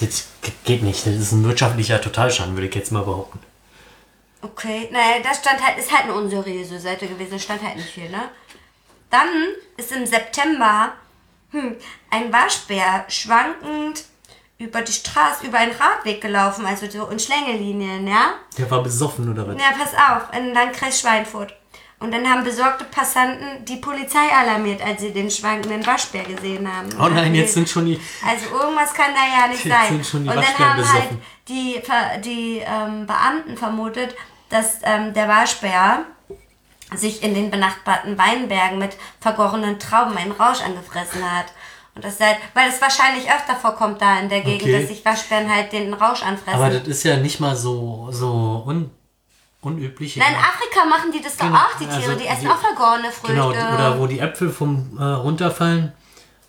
Das 0.00 0.28
geht 0.64 0.82
nicht. 0.82 1.06
Das 1.06 1.14
ist 1.14 1.32
ein 1.32 1.44
wirtschaftlicher 1.44 2.00
Totalschaden, 2.00 2.54
würde 2.54 2.68
ich 2.68 2.74
jetzt 2.74 2.92
mal 2.92 3.02
behaupten. 3.02 3.40
Okay, 4.42 4.88
naja, 4.90 5.16
das 5.22 5.38
stand 5.38 5.62
halt, 5.62 5.76
ist 5.78 5.92
halt 5.92 6.04
eine 6.04 6.14
unseriöse 6.14 6.78
Seite 6.80 7.06
gewesen, 7.06 7.38
stand 7.38 7.62
halt 7.62 7.76
nicht 7.76 7.90
viel, 7.90 8.08
ne? 8.08 8.30
Dann 9.10 9.28
ist 9.76 9.92
im 9.92 10.06
September 10.06 10.92
hm, 11.50 11.76
ein 12.10 12.32
Waschbär 12.32 13.04
schwankend 13.08 14.04
über 14.60 14.82
die 14.82 14.92
Straße, 14.92 15.46
über 15.46 15.58
einen 15.58 15.72
Radweg 15.72 16.20
gelaufen, 16.20 16.66
also 16.66 16.88
so 16.88 17.06
in 17.06 17.18
Schlängelinien, 17.18 18.06
ja? 18.06 18.34
Der 18.58 18.70
war 18.70 18.82
besoffen 18.82 19.30
oder 19.32 19.48
was? 19.48 19.56
Ja, 19.56 19.70
pass 19.72 19.94
auf, 19.94 20.36
in 20.38 20.52
Landkreis 20.52 21.00
Schweinfurt. 21.00 21.54
Und 21.98 22.12
dann 22.12 22.28
haben 22.28 22.44
besorgte 22.44 22.84
Passanten 22.84 23.64
die 23.64 23.76
Polizei 23.76 24.28
alarmiert, 24.34 24.82
als 24.82 25.00
sie 25.00 25.12
den 25.12 25.30
schwankenden 25.30 25.86
Waschbär 25.86 26.24
gesehen 26.24 26.66
haben. 26.70 26.88
Oh 26.98 27.08
nein, 27.08 27.34
jetzt 27.34 27.54
sind 27.54 27.68
schon 27.68 27.86
die. 27.86 28.00
Also 28.26 28.46
irgendwas 28.54 28.92
kann 28.94 29.10
da 29.14 29.40
ja 29.42 29.48
nicht 29.48 29.64
Jetzt 29.64 29.74
sein. 29.76 29.88
sind 29.88 30.06
schon 30.06 30.24
die 30.24 30.28
und 30.30 30.36
dann 30.36 30.58
haben 30.58 30.76
halt 30.92 31.10
besoffen. 31.10 31.22
die, 31.48 31.80
Ver- 31.82 32.18
die 32.18 32.62
ähm, 32.64 33.06
Beamten 33.06 33.56
vermutet, 33.56 34.14
dass 34.50 34.78
ähm, 34.82 35.12
der 35.14 35.28
Waschbär 35.28 36.04
sich 36.94 37.22
in 37.22 37.34
den 37.34 37.50
benachbarten 37.50 38.18
Weinbergen 38.18 38.78
mit 38.78 38.96
vergorenen 39.20 39.78
Trauben 39.78 40.16
einen 40.16 40.32
Rausch 40.32 40.60
angefressen 40.62 41.22
hat. 41.22 41.46
Und 41.94 42.04
das 42.04 42.20
halt, 42.20 42.36
weil 42.54 42.68
es 42.68 42.80
wahrscheinlich 42.80 43.24
öfter 43.28 43.56
vorkommt 43.56 44.00
da 44.00 44.20
in 44.20 44.28
der 44.28 44.40
Gegend, 44.42 44.62
Okay. 44.62 44.80
dass 44.80 44.88
sich 44.88 45.04
Waschbären 45.04 45.52
halt 45.54 45.72
den 45.72 45.92
Rausch 45.92 46.22
anfressen. 46.22 46.54
Aber 46.60 46.70
das 46.70 46.86
ist 46.86 47.02
ja 47.02 47.16
nicht 47.16 47.40
mal 47.40 47.56
so, 47.56 48.08
so 48.12 48.62
un, 48.66 48.90
unüblich. 49.60 50.16
Nein, 50.16 50.28
in 50.32 50.36
Afrika 50.38 50.84
machen 50.88 51.12
die 51.12 51.20
das 51.22 51.36
doch 51.36 51.46
Genau, 51.46 51.58
auch, 51.58 51.78
die 51.78 51.84
Tiere. 51.86 51.96
also 51.96 52.12
die 52.14 52.26
essen 52.26 52.42
die- 52.42 52.48
auch 52.48 52.58
vergorene 52.58 53.10
Früchte. 53.10 53.34
Genau, 53.34 53.48
oder 53.50 53.98
wo 53.98 54.06
die 54.06 54.20
Äpfel 54.20 54.50
vom 54.50 54.96
äh, 54.98 55.02
runterfallen. 55.04 55.92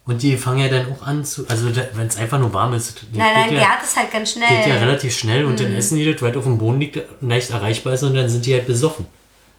Und 0.06 0.24
die 0.24 0.36
fangen 0.36 0.60
ja 0.60 0.68
dann 0.68 0.92
auch 0.92 1.06
an 1.06 1.24
zu. 1.24 1.46
Also 1.48 1.68
wenn 1.94 2.08
es 2.08 2.18
einfach 2.18 2.40
nur 2.40 2.52
warm 2.54 2.74
ist. 2.74 3.04
nein, 3.14 3.34
nein, 3.34 3.56
ja, 3.56 3.70
hat 3.70 3.84
es 3.84 3.96
halt 3.96 4.12
ganz 4.12 4.32
schnell. 4.32 4.48
geht 4.50 4.68
ja 4.68 4.76
relativ 4.76 5.16
schnell 5.16 5.46
und 5.46 5.54
Mhm. 5.60 5.64
dann 5.64 5.76
essen 5.76 5.98
die 5.98 6.12
das, 6.12 6.22
weil 6.22 6.32
es 6.32 6.38
auf 6.38 6.44
dem 6.44 6.58
Boden 6.58 6.80
liegt, 6.80 7.00
leicht 7.22 7.52
erreichbar 7.52 7.94
ist 7.94 8.04
und 8.04 8.16
dann 8.16 8.28
sind 8.30 8.46
die 8.46 8.54
halt 8.54 8.66
besoffen. 8.68 9.06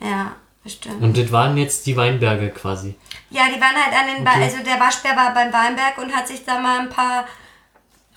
ja, 0.01 0.33
bestimmt. 0.65 1.01
Und 1.03 1.17
das 1.17 1.31
waren 1.33 1.57
jetzt 1.57 1.87
die 1.87 1.97
Weinberge 1.97 2.49
quasi. 2.51 2.95
Ja, 3.33 3.45
die 3.49 3.61
waren 3.61 3.75
halt 3.77 3.95
an 3.95 4.07
den, 4.15 4.25
ba 4.25 4.33
Okay. 4.33 4.43
also 4.45 4.59
der 4.59 4.79
Waschbär 4.79 5.17
war 5.17 5.33
beim 5.35 5.53
Weinberg 5.53 5.99
und 5.99 6.15
hat 6.15 6.29
sich 6.29 6.45
da 6.45 6.59
mal 6.59 6.81
ein 6.81 6.89
paar, 6.91 7.27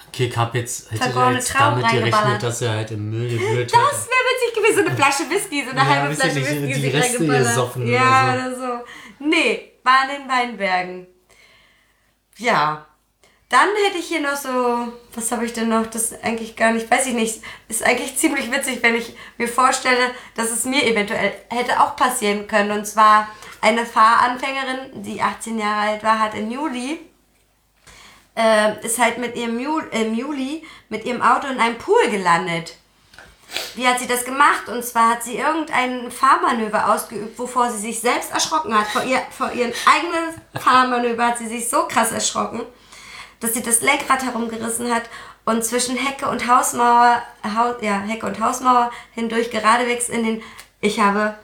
Okay, 0.10 0.28
ich 0.28 0.38
hab 0.38 0.54
jetzt, 0.56 0.92
hätte 0.92 1.04
Vergorene 1.04 1.36
jetzt 1.36 1.52
Trauben 1.52 1.82
damit 1.82 1.92
gerechnet, 1.92 2.44
dass 2.44 2.62
er 2.62 2.72
halt 2.72 2.92
im 2.92 3.10
Müll 3.10 3.30
gewühlt 3.30 3.72
das 3.74 3.80
hat. 3.82 3.92
wäre 3.92 4.26
witzig 4.32 4.56
gewesen, 4.56 4.76
so 4.76 4.86
eine 4.86 4.96
Flasche 4.96 5.30
Whisky, 5.30 5.64
so 5.66 5.72
eine 5.72 5.80
Ja, 5.80 5.86
halbe 5.88 6.16
Flasche 6.16 6.36
nicht, 6.36 6.50
Whisky 6.52 6.68
die 6.68 6.74
sich 6.74 6.94
Reste 6.94 7.28
gesoffen 7.28 7.88
Ja, 7.88 8.34
oder 8.34 8.48
oder 8.48 8.56
so. 8.56 8.86
Nee, 9.20 9.74
war 9.84 10.02
an 10.04 10.08
den 10.10 10.30
Weinbergen. 10.30 11.08
Ja. 12.38 12.86
Dann 13.50 13.70
hätte 13.86 14.00
ich 14.00 14.08
hier 14.08 14.22
noch 14.22 14.36
so, 14.36 14.92
was 15.14 15.32
habe 15.32 15.46
ich 15.46 15.54
denn 15.54 15.70
noch? 15.70 15.86
Das 15.88 16.12
ist 16.12 16.24
eigentlich 16.24 16.56
gar 16.56 16.72
nicht, 16.72 16.90
weiß 16.90 17.06
ich 17.08 17.14
nicht. 17.14 17.42
Ist 17.68 17.84
eigentlich 17.84 18.18
ziemlich 18.18 18.52
witzig, 18.52 18.82
wenn 18.82 18.96
ich 18.96 19.16
mir 19.38 19.48
vorstelle, 19.48 20.12
dass 20.36 20.52
es 20.52 20.66
mir 20.66 20.84
eventuell 20.84 21.34
hätte 21.50 21.80
auch 21.80 21.96
passieren 21.96 22.48
können. 22.48 22.72
Und 22.72 22.86
zwar 22.86 23.30
eine 23.62 23.86
Fahranfängerin, 23.86 25.04
die 25.04 25.22
18 25.22 25.60
Jahre 25.60 25.92
alt 25.92 26.04
war, 26.04 26.20
hat 26.20 26.36
im 26.36 26.52
Juli 26.52 27.00
äh, 28.36 28.86
ist 28.86 29.00
halt 29.00 29.18
mit 29.18 29.36
ihrem 29.36 29.60
Juli, 29.60 29.86
im 29.92 30.14
Juli 30.14 30.64
mit 30.90 31.06
ihrem 31.06 31.22
Auto 31.22 31.48
in 31.48 31.60
einem 31.60 31.78
Pool 31.78 32.10
gelandet. 32.10 32.76
Wie 33.76 33.88
hat 33.88 34.00
sie 34.00 34.08
das 34.08 34.26
gemacht? 34.26 34.68
Und 34.68 34.84
zwar 34.84 35.12
hat 35.12 35.24
sie 35.24 35.38
irgendein 35.38 36.12
Fahrmanöver 36.12 36.94
ausgeübt, 36.94 37.38
wovor 37.40 37.70
sie 37.70 37.80
sich 37.80 38.00
selbst 38.00 38.32
erschrocken 38.32 38.78
hat. 38.78 38.88
Vor, 38.88 39.04
ihr, 39.04 39.22
vor 39.30 39.52
ihrem 39.52 39.72
eigenen 39.86 40.62
Fahrmanöver 40.62 41.28
hat 41.28 41.38
sie 41.38 41.48
sich 41.48 41.70
so 41.70 41.88
krass 41.88 42.12
erschrocken, 42.12 42.62
dass 43.46 43.54
sie 43.54 43.62
das 43.62 43.82
Lenkrad 43.82 44.24
herumgerissen 44.24 44.94
hat 44.94 45.04
und 45.46 45.64
zwischen 45.64 45.96
Hecke 45.96 46.28
und 46.28 46.48
Hausmauer, 46.48 47.22
Haus, 47.56 47.76
ja, 47.82 48.00
Hecke 48.00 48.26
und 48.26 48.40
Hausmauer 48.40 48.92
hindurch 49.14 49.52
geradewegs 49.52 50.10
in 50.10 50.24
den, 50.24 50.44
ich 50.82 51.00
habe 51.00 51.38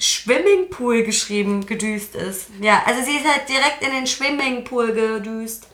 Swimmingpool 0.00 1.02
geschrieben, 1.04 1.66
gedüst 1.66 2.14
ist. 2.14 2.46
Ja, 2.60 2.82
also 2.86 3.02
sie 3.02 3.16
ist 3.16 3.28
halt 3.28 3.48
direkt 3.48 3.82
in 3.82 3.90
den 3.92 4.06
Swimmingpool 4.06 4.92
gedüst. 4.92 5.68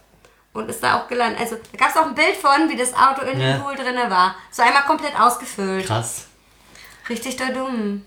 Und 0.52 0.68
ist 0.68 0.82
da 0.82 0.98
auch 1.00 1.06
gelandet. 1.08 1.40
Also 1.40 1.56
da 1.70 1.78
gab 1.78 1.90
es 1.90 1.96
auch 1.96 2.06
ein 2.06 2.14
Bild 2.16 2.34
von, 2.34 2.68
wie 2.68 2.76
das 2.76 2.92
Auto 2.92 3.22
in 3.22 3.40
Ja. 3.40 3.52
dem 3.52 3.62
Pool 3.62 3.76
drinne 3.76 4.10
war. 4.10 4.34
So 4.50 4.62
einmal 4.62 4.82
komplett 4.82 5.18
ausgefüllt. 5.18 5.86
Krass. 5.86 6.26
Richtig 7.08 7.36
da 7.36 7.50
dumm. 7.50 8.02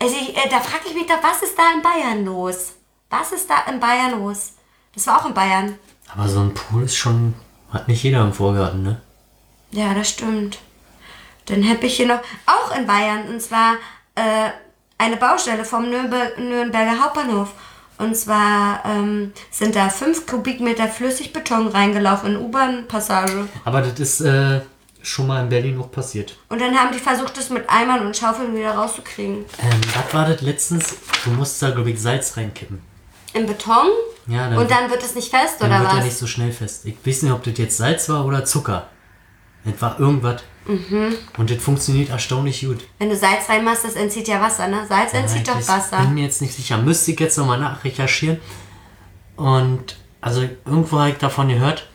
Also 0.00 0.16
ich, 0.16 0.34
äh, 0.34 0.48
da 0.48 0.60
frage 0.60 0.84
ich 0.88 0.94
mich 0.94 1.06
doch, 1.06 1.22
was 1.22 1.42
ist 1.42 1.58
da 1.58 1.72
in 1.74 1.82
Bayern 1.82 2.24
los? 2.24 2.72
Was 3.10 3.32
ist 3.32 3.50
da 3.50 3.70
in 3.70 3.78
Bayern 3.78 4.12
los? 4.22 4.54
Das 4.94 5.06
war 5.06 5.20
auch 5.20 5.26
in 5.26 5.34
Bayern. 5.34 5.78
Aber 6.14 6.28
so 6.28 6.40
ein 6.40 6.54
Pool 6.54 6.84
ist 6.84 6.96
schon, 6.96 7.34
hat 7.72 7.88
nicht 7.88 8.02
jeder 8.02 8.22
im 8.22 8.32
Vorgarten, 8.32 8.82
ne? 8.82 9.00
Ja, 9.70 9.94
das 9.94 10.08
stimmt. 10.08 10.58
Dann 11.46 11.68
habe 11.68 11.86
ich 11.86 11.96
hier 11.96 12.06
noch, 12.06 12.20
auch 12.46 12.76
in 12.76 12.86
Bayern, 12.86 13.28
und 13.28 13.40
zwar 13.40 13.74
äh, 14.14 14.50
eine 14.98 15.16
Baustelle 15.16 15.64
vom 15.64 15.88
Nürnber 15.88 16.36
Nürnberger 16.38 17.02
Hauptbahnhof. 17.02 17.50
Und 17.98 18.16
zwar 18.16 18.82
ähm, 18.86 19.32
sind 19.50 19.76
da 19.76 19.90
fünf 19.90 20.26
Kubikmeter 20.26 20.88
Flüssigbeton 20.88 21.68
reingelaufen 21.68 22.34
in 22.34 22.40
U-Bahn-Passage. 22.40 23.46
Aber 23.64 23.82
das 23.82 24.00
ist 24.00 24.20
äh, 24.22 24.60
schon 25.02 25.26
mal 25.26 25.42
in 25.42 25.50
Berlin 25.50 25.78
auch 25.78 25.90
passiert. 25.90 26.36
Und 26.48 26.60
dann 26.60 26.74
haben 26.74 26.92
die 26.92 26.98
versucht, 26.98 27.36
das 27.36 27.50
mit 27.50 27.68
Eimern 27.68 28.06
und 28.06 28.16
Schaufeln 28.16 28.54
wieder 28.56 28.72
rauszukriegen. 28.72 29.44
Ähm, 29.60 29.80
was 29.94 30.14
war 30.14 30.26
das 30.26 30.40
letztens? 30.40 30.96
Du 31.24 31.30
musst 31.30 31.62
da, 31.62 31.70
glaube 31.70 31.90
ich, 31.90 32.00
Salz 32.00 32.36
reinkippen. 32.36 32.80
Im 33.34 33.46
Beton? 33.46 33.88
Ja, 34.30 34.48
dann, 34.48 34.58
Und 34.58 34.70
dann 34.70 34.88
wird 34.90 35.02
es 35.02 35.14
nicht 35.16 35.28
fest, 35.30 35.56
dann 35.58 35.70
oder 35.70 35.80
wird 35.80 35.90
was? 35.90 35.98
er 35.98 36.04
nicht 36.04 36.16
so 36.16 36.26
schnell 36.26 36.52
fest. 36.52 36.86
Ich 36.86 36.96
weiß 37.04 37.22
nicht, 37.22 37.32
ob 37.32 37.42
das 37.42 37.58
jetzt 37.58 37.76
Salz 37.76 38.08
war 38.08 38.24
oder 38.24 38.44
Zucker. 38.44 38.86
Das 39.64 39.80
war 39.82 39.98
irgendwas. 39.98 40.42
Mhm. 40.66 41.14
Und 41.36 41.50
das 41.50 41.58
funktioniert 41.62 42.10
erstaunlich 42.10 42.64
gut. 42.64 42.78
Wenn 42.98 43.08
du 43.10 43.16
Salz 43.16 43.48
reinmachst, 43.48 43.84
das 43.84 43.94
entzieht 43.94 44.28
ja 44.28 44.40
Wasser, 44.40 44.68
ne? 44.68 44.86
Salz 44.88 45.12
entzieht 45.14 45.46
Ja, 45.48 45.54
doch 45.54 45.60
ich 45.60 45.68
Wasser. 45.68 45.98
bin 45.98 46.14
mir 46.14 46.24
jetzt 46.24 46.40
nicht 46.42 46.54
sicher. 46.54 46.78
Müsste 46.78 47.10
ich 47.12 47.18
jetzt 47.20 47.36
nochmal 47.38 47.58
nachrecherchieren. 47.58 48.38
Und 49.36 49.96
also 50.20 50.42
irgendwo 50.64 50.98
habe 50.98 51.10
ich 51.10 51.16
davon 51.16 51.48
gehört, 51.48 51.88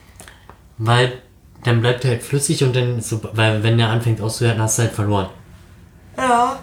weil 0.77 1.21
dann 1.63 1.81
bleibt 1.81 2.03
er 2.05 2.11
halt 2.11 2.23
flüssig 2.23 2.63
und 2.63 2.75
dann, 2.75 3.01
so, 3.01 3.21
weil 3.33 3.63
wenn 3.63 3.77
der 3.77 3.89
anfängt 3.89 4.19
auszuhärten, 4.21 4.61
hast 4.61 4.77
du 4.77 4.83
halt 4.83 4.93
verloren. 4.93 5.29
Ja. 6.17 6.59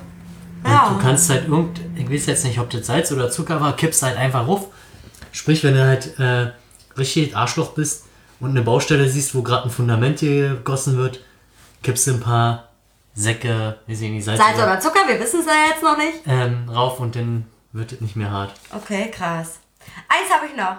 Und 0.64 0.70
Ja. 0.70 0.90
du 0.90 0.98
kannst 1.02 1.28
halt 1.30 1.48
irgend, 1.48 1.80
ich 1.96 2.08
weiß 2.10 2.26
jetzt 2.26 2.44
nicht, 2.44 2.58
ob 2.58 2.70
das 2.70 2.86
Salz 2.86 3.10
oder 3.10 3.30
Zucker 3.30 3.60
war, 3.60 3.74
kippst 3.74 4.02
halt 4.02 4.16
einfach 4.16 4.46
ruf 4.46 4.66
Sprich, 5.32 5.64
wenn 5.64 5.74
du 5.74 5.84
halt 5.84 6.18
äh, 6.18 6.52
richtig 6.98 7.36
Arschloch 7.36 7.72
bist 7.72 8.04
und 8.40 8.50
eine 8.50 8.62
Baustelle 8.62 9.08
siehst, 9.08 9.34
wo 9.34 9.42
gerade 9.42 9.64
ein 9.64 9.70
Fundament 9.70 10.20
hier 10.20 10.50
gegossen 10.50 10.96
wird, 10.98 11.20
kippst 11.82 12.06
du 12.06 12.12
ein 12.12 12.20
paar 12.20 12.68
Säcke, 13.14 13.78
wie 13.86 13.94
sehen 13.94 14.14
die 14.14 14.22
Salz, 14.22 14.38
Salz 14.40 14.56
oder 14.56 14.80
Zucker, 14.80 15.00
wir 15.06 15.18
wissen 15.20 15.40
es 15.40 15.46
ja 15.46 15.52
jetzt 15.70 15.82
noch 15.82 15.96
nicht. 15.98 16.20
ähm, 16.26 16.68
rauf 16.68 16.98
und 17.00 17.14
dann 17.16 17.46
wird 17.72 17.92
es 17.92 18.00
nicht 18.00 18.16
mehr 18.16 18.30
hart. 18.30 18.52
Okay, 18.74 19.10
krass. 19.10 19.58
Eins 20.08 20.30
habe 20.32 20.46
ich 20.46 20.56
noch. 20.56 20.76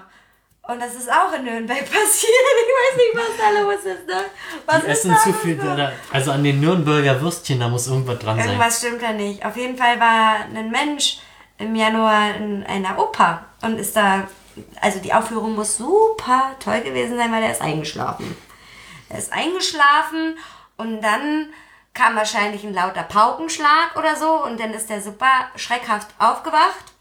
Und 0.66 0.80
das 0.82 0.96
ist 0.96 1.12
auch 1.12 1.34
in 1.38 1.44
Nürnberg 1.44 1.80
passiert. 1.86 2.32
Ich 2.32 2.74
weiß 2.80 2.98
nicht, 2.98 3.16
was 3.16 3.38
da 3.38 3.62
los 3.62 3.80
ist, 3.98 4.08
ne? 4.08 4.22
Was 4.66 4.80
Die 4.82 4.88
ist 4.88 4.98
essen 5.00 5.12
da 5.12 5.18
zu 5.18 5.34
viel, 5.34 5.58
da- 5.58 5.92
also 6.12 6.32
an 6.32 6.44
den 6.44 6.60
Nürnberger 6.62 7.20
Würstchen, 7.22 7.60
da 7.60 7.68
muss 7.68 7.88
irgendwas 7.88 8.20
dran 8.20 8.38
sein. 8.38 8.48
Irgendwas 8.48 8.78
stimmt 8.80 9.02
da 9.02 9.12
nicht. 9.12 9.46
Auf 9.46 9.58
jeden 9.58 9.78
Fall 9.78 10.00
war 10.00 10.36
ein 10.56 10.72
Mensch 10.72 11.18
im 11.58 11.76
Januar 11.76 12.36
in 12.36 12.64
einer 12.64 12.98
Oper 12.98 13.44
und 13.62 13.78
ist 13.78 13.96
da, 13.96 14.28
also 14.82 15.00
die 15.00 15.14
Aufführung 15.14 15.56
muss 15.56 15.78
super 15.78 16.56
toll 16.60 16.82
gewesen 16.82 17.18
sein, 17.18 17.32
weil 17.32 17.44
er 17.44 17.52
ist 17.52 17.62
eingeschlafen. 17.62 18.36
Er 19.10 19.20
ist 19.20 19.32
eingeschlafen 19.34 20.38
und 20.78 21.02
dann 21.02 21.50
kam 21.94 22.16
wahrscheinlich 22.16 22.64
ein 22.64 22.74
lauter 22.74 23.04
Paukenschlag 23.04 23.96
oder 23.96 24.16
so 24.16 24.44
und 24.44 24.60
dann 24.60 24.74
ist 24.74 24.90
er 24.90 25.02
super 25.02 25.50
schreckhaft 25.56 26.08
aufgewacht 26.18 26.94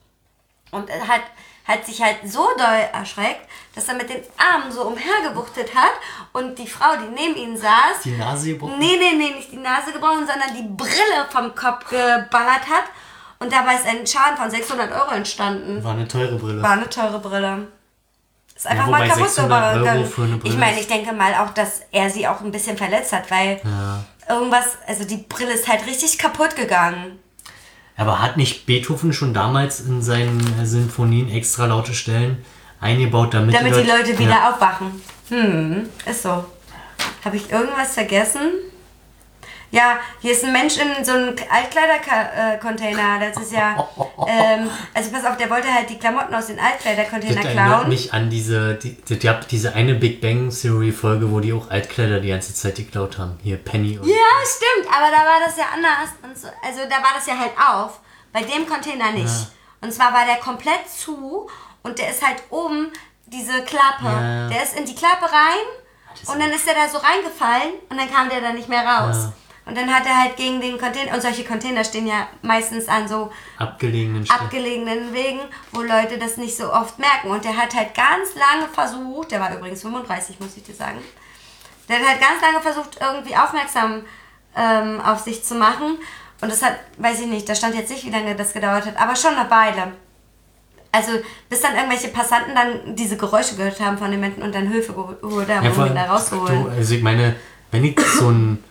und 0.70 0.90
hat, 0.90 1.22
hat 1.64 1.86
sich 1.86 2.02
halt 2.02 2.18
so 2.24 2.46
doll 2.58 2.88
erschreckt, 2.92 3.48
dass 3.74 3.88
er 3.88 3.94
mit 3.94 4.10
den 4.10 4.22
Armen 4.36 4.70
so 4.70 4.82
umhergewuchtet 4.82 5.74
hat 5.74 5.92
und 6.32 6.58
die 6.58 6.66
Frau, 6.66 6.96
die 6.96 7.08
neben 7.08 7.36
ihm 7.36 7.56
saß, 7.56 8.02
Die 8.04 8.10
Nase 8.10 8.50
gebrochen? 8.50 8.78
Nee, 8.78 8.98
nee, 8.98 9.16
nee, 9.16 9.34
nicht 9.34 9.52
die 9.52 9.56
Nase 9.56 9.92
gebrochen, 9.92 10.26
sondern 10.26 10.54
die 10.54 10.68
Brille 10.68 11.26
vom 11.30 11.54
Kopf 11.54 11.88
geballert 11.88 12.68
hat. 12.68 12.84
Und 13.42 13.52
dabei 13.52 13.74
ist 13.74 13.86
ein 13.86 14.06
Schaden 14.06 14.36
von 14.36 14.48
600 14.50 14.92
Euro 14.92 15.10
entstanden. 15.14 15.82
War 15.82 15.92
eine 15.94 16.06
teure 16.06 16.36
Brille. 16.36 16.62
War 16.62 16.72
eine 16.72 16.88
teure 16.88 17.18
Brille. 17.18 17.66
Ist 18.54 18.66
einfach 18.68 18.84
Ja, 18.86 18.90
mal 18.92 19.08
kaputt 19.08 19.24
600 19.28 19.74
Euro 19.76 19.78
gegangen. 19.80 20.40
Ich 20.44 20.56
meine, 20.56 20.78
ich 20.80 20.86
denke 20.86 21.12
mal 21.12 21.34
auch, 21.34 21.50
dass 21.52 21.80
er 21.90 22.08
sie 22.08 22.28
auch 22.28 22.40
ein 22.40 22.52
bisschen 22.52 22.76
verletzt 22.76 23.12
hat, 23.12 23.28
weil 23.32 23.60
Ja. 23.64 24.04
irgendwas, 24.28 24.76
also 24.86 25.04
die 25.04 25.16
Brille 25.16 25.52
ist 25.54 25.66
halt 25.66 25.84
richtig 25.86 26.18
kaputt 26.18 26.54
gegangen. 26.54 27.18
Aber 27.96 28.22
hat 28.22 28.36
nicht 28.36 28.64
Beethoven 28.66 29.12
schon 29.12 29.34
damals 29.34 29.80
in 29.80 30.02
seinen 30.02 30.64
Sinfonien 30.64 31.28
extra 31.30 31.66
laute 31.66 31.94
Stellen 31.94 32.44
eingebaut, 32.80 33.34
damit, 33.34 33.54
Damit 33.56 33.74
die 33.76 33.88
Leute 33.90 34.16
wieder 34.18 34.30
Ja. 34.30 34.50
aufwachen. 34.50 35.02
Hm, 35.30 35.88
ist 36.06 36.22
so. 36.22 36.44
Habe 37.24 37.36
ich 37.36 37.50
irgendwas 37.50 37.94
vergessen? 37.94 38.52
Ja, 39.72 39.98
hier 40.20 40.32
ist 40.32 40.44
ein 40.44 40.52
Mensch 40.52 40.76
in 40.76 41.02
so 41.02 41.12
einem 41.12 41.34
Altkleidercontainer 41.50 43.18
letztes 43.18 43.52
Jahr. 43.52 43.88
Ähm, 44.28 44.68
also 44.92 45.10
pass 45.10 45.24
auf, 45.24 45.38
der 45.38 45.48
wollte 45.48 45.72
halt 45.72 45.88
die 45.88 45.98
Klamotten 45.98 46.34
aus 46.34 46.48
den 46.48 46.60
Altkleidercontainer 46.60 47.36
Das 47.36 47.44
erinnert 47.46 47.68
klauen. 47.70 47.88
mich 47.88 48.12
an 48.12 48.28
diese, 48.28 48.74
die, 48.74 48.94
die, 49.02 49.18
die, 49.18 49.34
diese 49.50 49.74
eine 49.74 49.94
Big 49.94 50.20
Bang 50.20 50.50
Theory 50.50 50.92
Folge, 50.92 51.30
wo 51.30 51.40
die 51.40 51.54
auch 51.54 51.70
Altkleider 51.70 52.20
die 52.20 52.28
ganze 52.28 52.54
Zeit 52.54 52.76
geklaut 52.76 53.16
haben. 53.18 53.38
Hier 53.42 53.56
Penny 53.56 53.98
und 53.98 54.06
Ja, 54.06 54.14
stimmt, 54.44 54.86
aber 54.94 55.10
da 55.10 55.24
war 55.24 55.40
das 55.44 55.56
ja 55.56 55.64
anders. 55.72 56.10
Und 56.22 56.38
so, 56.38 56.48
also 56.62 56.80
da 56.88 56.96
war 56.96 57.14
das 57.14 57.26
ja 57.26 57.38
halt 57.38 57.52
auf. 57.56 58.00
Bei 58.30 58.42
dem 58.42 58.66
Container 58.68 59.10
nicht. 59.12 59.24
Ja. 59.24 59.46
Und 59.80 59.92
zwar 59.92 60.12
war 60.12 60.26
der 60.26 60.36
komplett 60.36 60.86
zu 60.88 61.48
und 61.82 61.98
der 61.98 62.10
ist 62.10 62.24
halt 62.24 62.42
oben 62.50 62.92
diese 63.26 63.62
Klappe. 63.64 64.04
Ja. 64.04 64.48
Der 64.48 64.62
ist 64.62 64.76
in 64.76 64.84
die 64.84 64.94
Klappe 64.94 65.24
rein 65.24 66.28
und 66.32 66.40
dann 66.40 66.50
ist 66.50 66.66
der 66.66 66.74
da 66.74 66.88
so 66.88 66.98
reingefallen 66.98 67.72
und 67.88 67.98
dann 67.98 68.12
kam 68.12 68.28
der 68.28 68.42
da 68.42 68.52
nicht 68.52 68.68
mehr 68.68 68.86
raus. 68.86 69.16
Ja. 69.24 69.32
Und 69.64 69.76
dann 69.76 69.94
hat 69.94 70.04
er 70.06 70.20
halt 70.22 70.36
gegen 70.36 70.60
den 70.60 70.76
Container, 70.76 71.14
und 71.14 71.22
solche 71.22 71.44
Container 71.44 71.84
stehen 71.84 72.06
ja 72.06 72.26
meistens 72.42 72.88
an 72.88 73.06
so 73.06 73.30
abgelegenen 73.58 74.28
abgelegenen 74.28 75.12
Wegen, 75.14 75.40
wo 75.70 75.82
Leute 75.82 76.18
das 76.18 76.36
nicht 76.36 76.56
so 76.56 76.72
oft 76.72 76.98
merken. 76.98 77.30
Und 77.30 77.44
der 77.44 77.56
hat 77.56 77.72
halt 77.74 77.94
ganz 77.94 78.34
lange 78.34 78.66
versucht, 78.72 79.30
der 79.30 79.40
war 79.40 79.54
übrigens 79.54 79.82
35, 79.82 80.40
muss 80.40 80.56
ich 80.56 80.64
dir 80.64 80.74
sagen, 80.74 80.98
der 81.88 81.98
hat 82.00 82.06
halt 82.08 82.20
ganz 82.20 82.42
lange 82.42 82.60
versucht, 82.60 82.98
irgendwie 83.00 83.36
aufmerksam 83.36 84.02
ähm, 84.56 85.00
auf 85.00 85.20
sich 85.20 85.44
zu 85.44 85.54
machen. 85.54 85.98
Und 86.40 86.50
das 86.50 86.60
hat, 86.62 86.76
weiß 86.98 87.20
ich 87.20 87.26
nicht, 87.26 87.48
da 87.48 87.54
stand 87.54 87.76
jetzt 87.76 87.90
nicht, 87.90 88.04
wie 88.04 88.10
lange 88.10 88.34
das 88.34 88.52
gedauert 88.52 88.84
hat, 88.86 88.96
aber 88.96 89.14
schon 89.14 89.34
eine 89.36 89.48
Weile. 89.48 89.92
Also, 90.90 91.12
bis 91.48 91.60
dann 91.62 91.74
irgendwelche 91.76 92.08
Passanten 92.08 92.54
dann 92.54 92.96
diese 92.96 93.16
Geräusche 93.16 93.54
gehört 93.56 93.80
haben 93.80 93.96
von 93.96 94.10
den 94.10 94.18
Menschen 94.20 94.42
und 94.42 94.54
dann 94.54 94.66
Hilfe 94.66 94.92
geholt 94.92 95.48
haben, 95.48 95.66
um 95.68 95.72
vor- 95.72 95.86
ihn 95.86 95.94
da 95.94 96.04
du, 96.06 96.10
rauszuholen. 96.12 96.70
also 96.70 96.94
ich 96.94 97.02
meine, 97.02 97.36
wenn 97.70 97.84
ich 97.84 97.98
so 98.00 98.28
ein, 98.28 98.62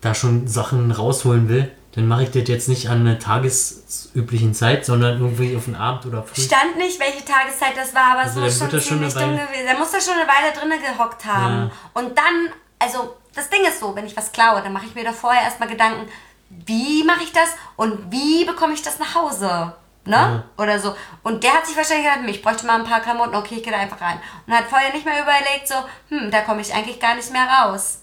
da 0.00 0.14
schon 0.14 0.46
Sachen 0.48 0.90
rausholen 0.90 1.48
will, 1.48 1.72
dann 1.94 2.06
mache 2.06 2.24
ich 2.24 2.30
das 2.30 2.46
jetzt 2.48 2.68
nicht 2.68 2.88
an 2.90 3.00
einer 3.00 3.18
tagesüblichen 3.18 4.54
Zeit, 4.54 4.84
sondern 4.84 5.18
irgendwie 5.20 5.56
auf 5.56 5.64
den 5.64 5.74
Abend 5.76 6.06
oder 6.06 6.22
früh. 6.22 6.42
Stand 6.42 6.76
nicht, 6.76 7.00
welche 7.00 7.24
Tageszeit 7.24 7.76
das 7.76 7.94
war, 7.94 8.12
aber 8.12 8.20
Also 8.20 8.40
muss 8.40 8.60
wird 8.60 8.70
schon 8.70 8.78
er 8.78 8.82
schon 8.82 8.98
ziemlich 8.98 9.16
eine 9.16 9.26
dumm 9.26 9.36
Weile- 9.38 9.46
gewesen. 9.48 9.66
Er 9.66 9.78
muss 9.78 9.90
da 9.92 10.00
schon 10.00 10.14
eine 10.14 10.28
Weile 10.28 10.52
drinnen 10.58 10.78
gehockt 10.80 11.24
haben. 11.24 11.70
Und 11.94 12.16
dann, 12.18 12.52
also 12.78 13.16
das 13.34 13.48
Ding 13.48 13.62
ist 13.66 13.80
so, 13.80 13.94
wenn 13.96 14.06
ich 14.06 14.16
was 14.16 14.30
klaue, 14.32 14.62
dann 14.62 14.72
mache 14.72 14.86
ich 14.86 14.94
mir 14.94 15.04
doch 15.04 15.14
vorher 15.14 15.42
erstmal 15.42 15.68
Gedanken, 15.68 16.06
wie 16.50 17.02
mache 17.04 17.22
ich 17.24 17.32
das 17.32 17.48
und 17.76 18.10
wie 18.12 18.44
bekomme 18.44 18.74
ich 18.74 18.82
das 18.82 18.98
nach 18.98 19.14
Hause? 19.14 19.74
Ne? 20.04 20.44
Oder 20.56 20.78
so. 20.78 20.94
Und 21.24 21.42
der 21.42 21.52
hat 21.54 21.66
sich 21.66 21.76
wahrscheinlich 21.76 22.04
gedacht, 22.06 22.20
hm, 22.20 22.28
ich 22.28 22.40
bräuchte 22.40 22.64
mal 22.64 22.76
ein 22.78 22.84
paar 22.84 23.00
Klamotten, 23.00 23.34
okay, 23.34 23.56
ich 23.56 23.62
gehe 23.64 23.72
da 23.72 23.78
einfach 23.80 24.00
rein. 24.00 24.20
Und 24.46 24.52
hat 24.54 24.66
vorher 24.70 24.92
nicht 24.92 25.04
mehr 25.04 25.20
überlegt, 25.20 25.66
so, 25.66 25.74
hm, 26.10 26.30
da 26.30 26.42
komme 26.42 26.60
ich 26.60 26.72
eigentlich 26.72 27.00
gar 27.00 27.16
nicht 27.16 27.32
mehr 27.32 27.46
raus. 27.48 28.02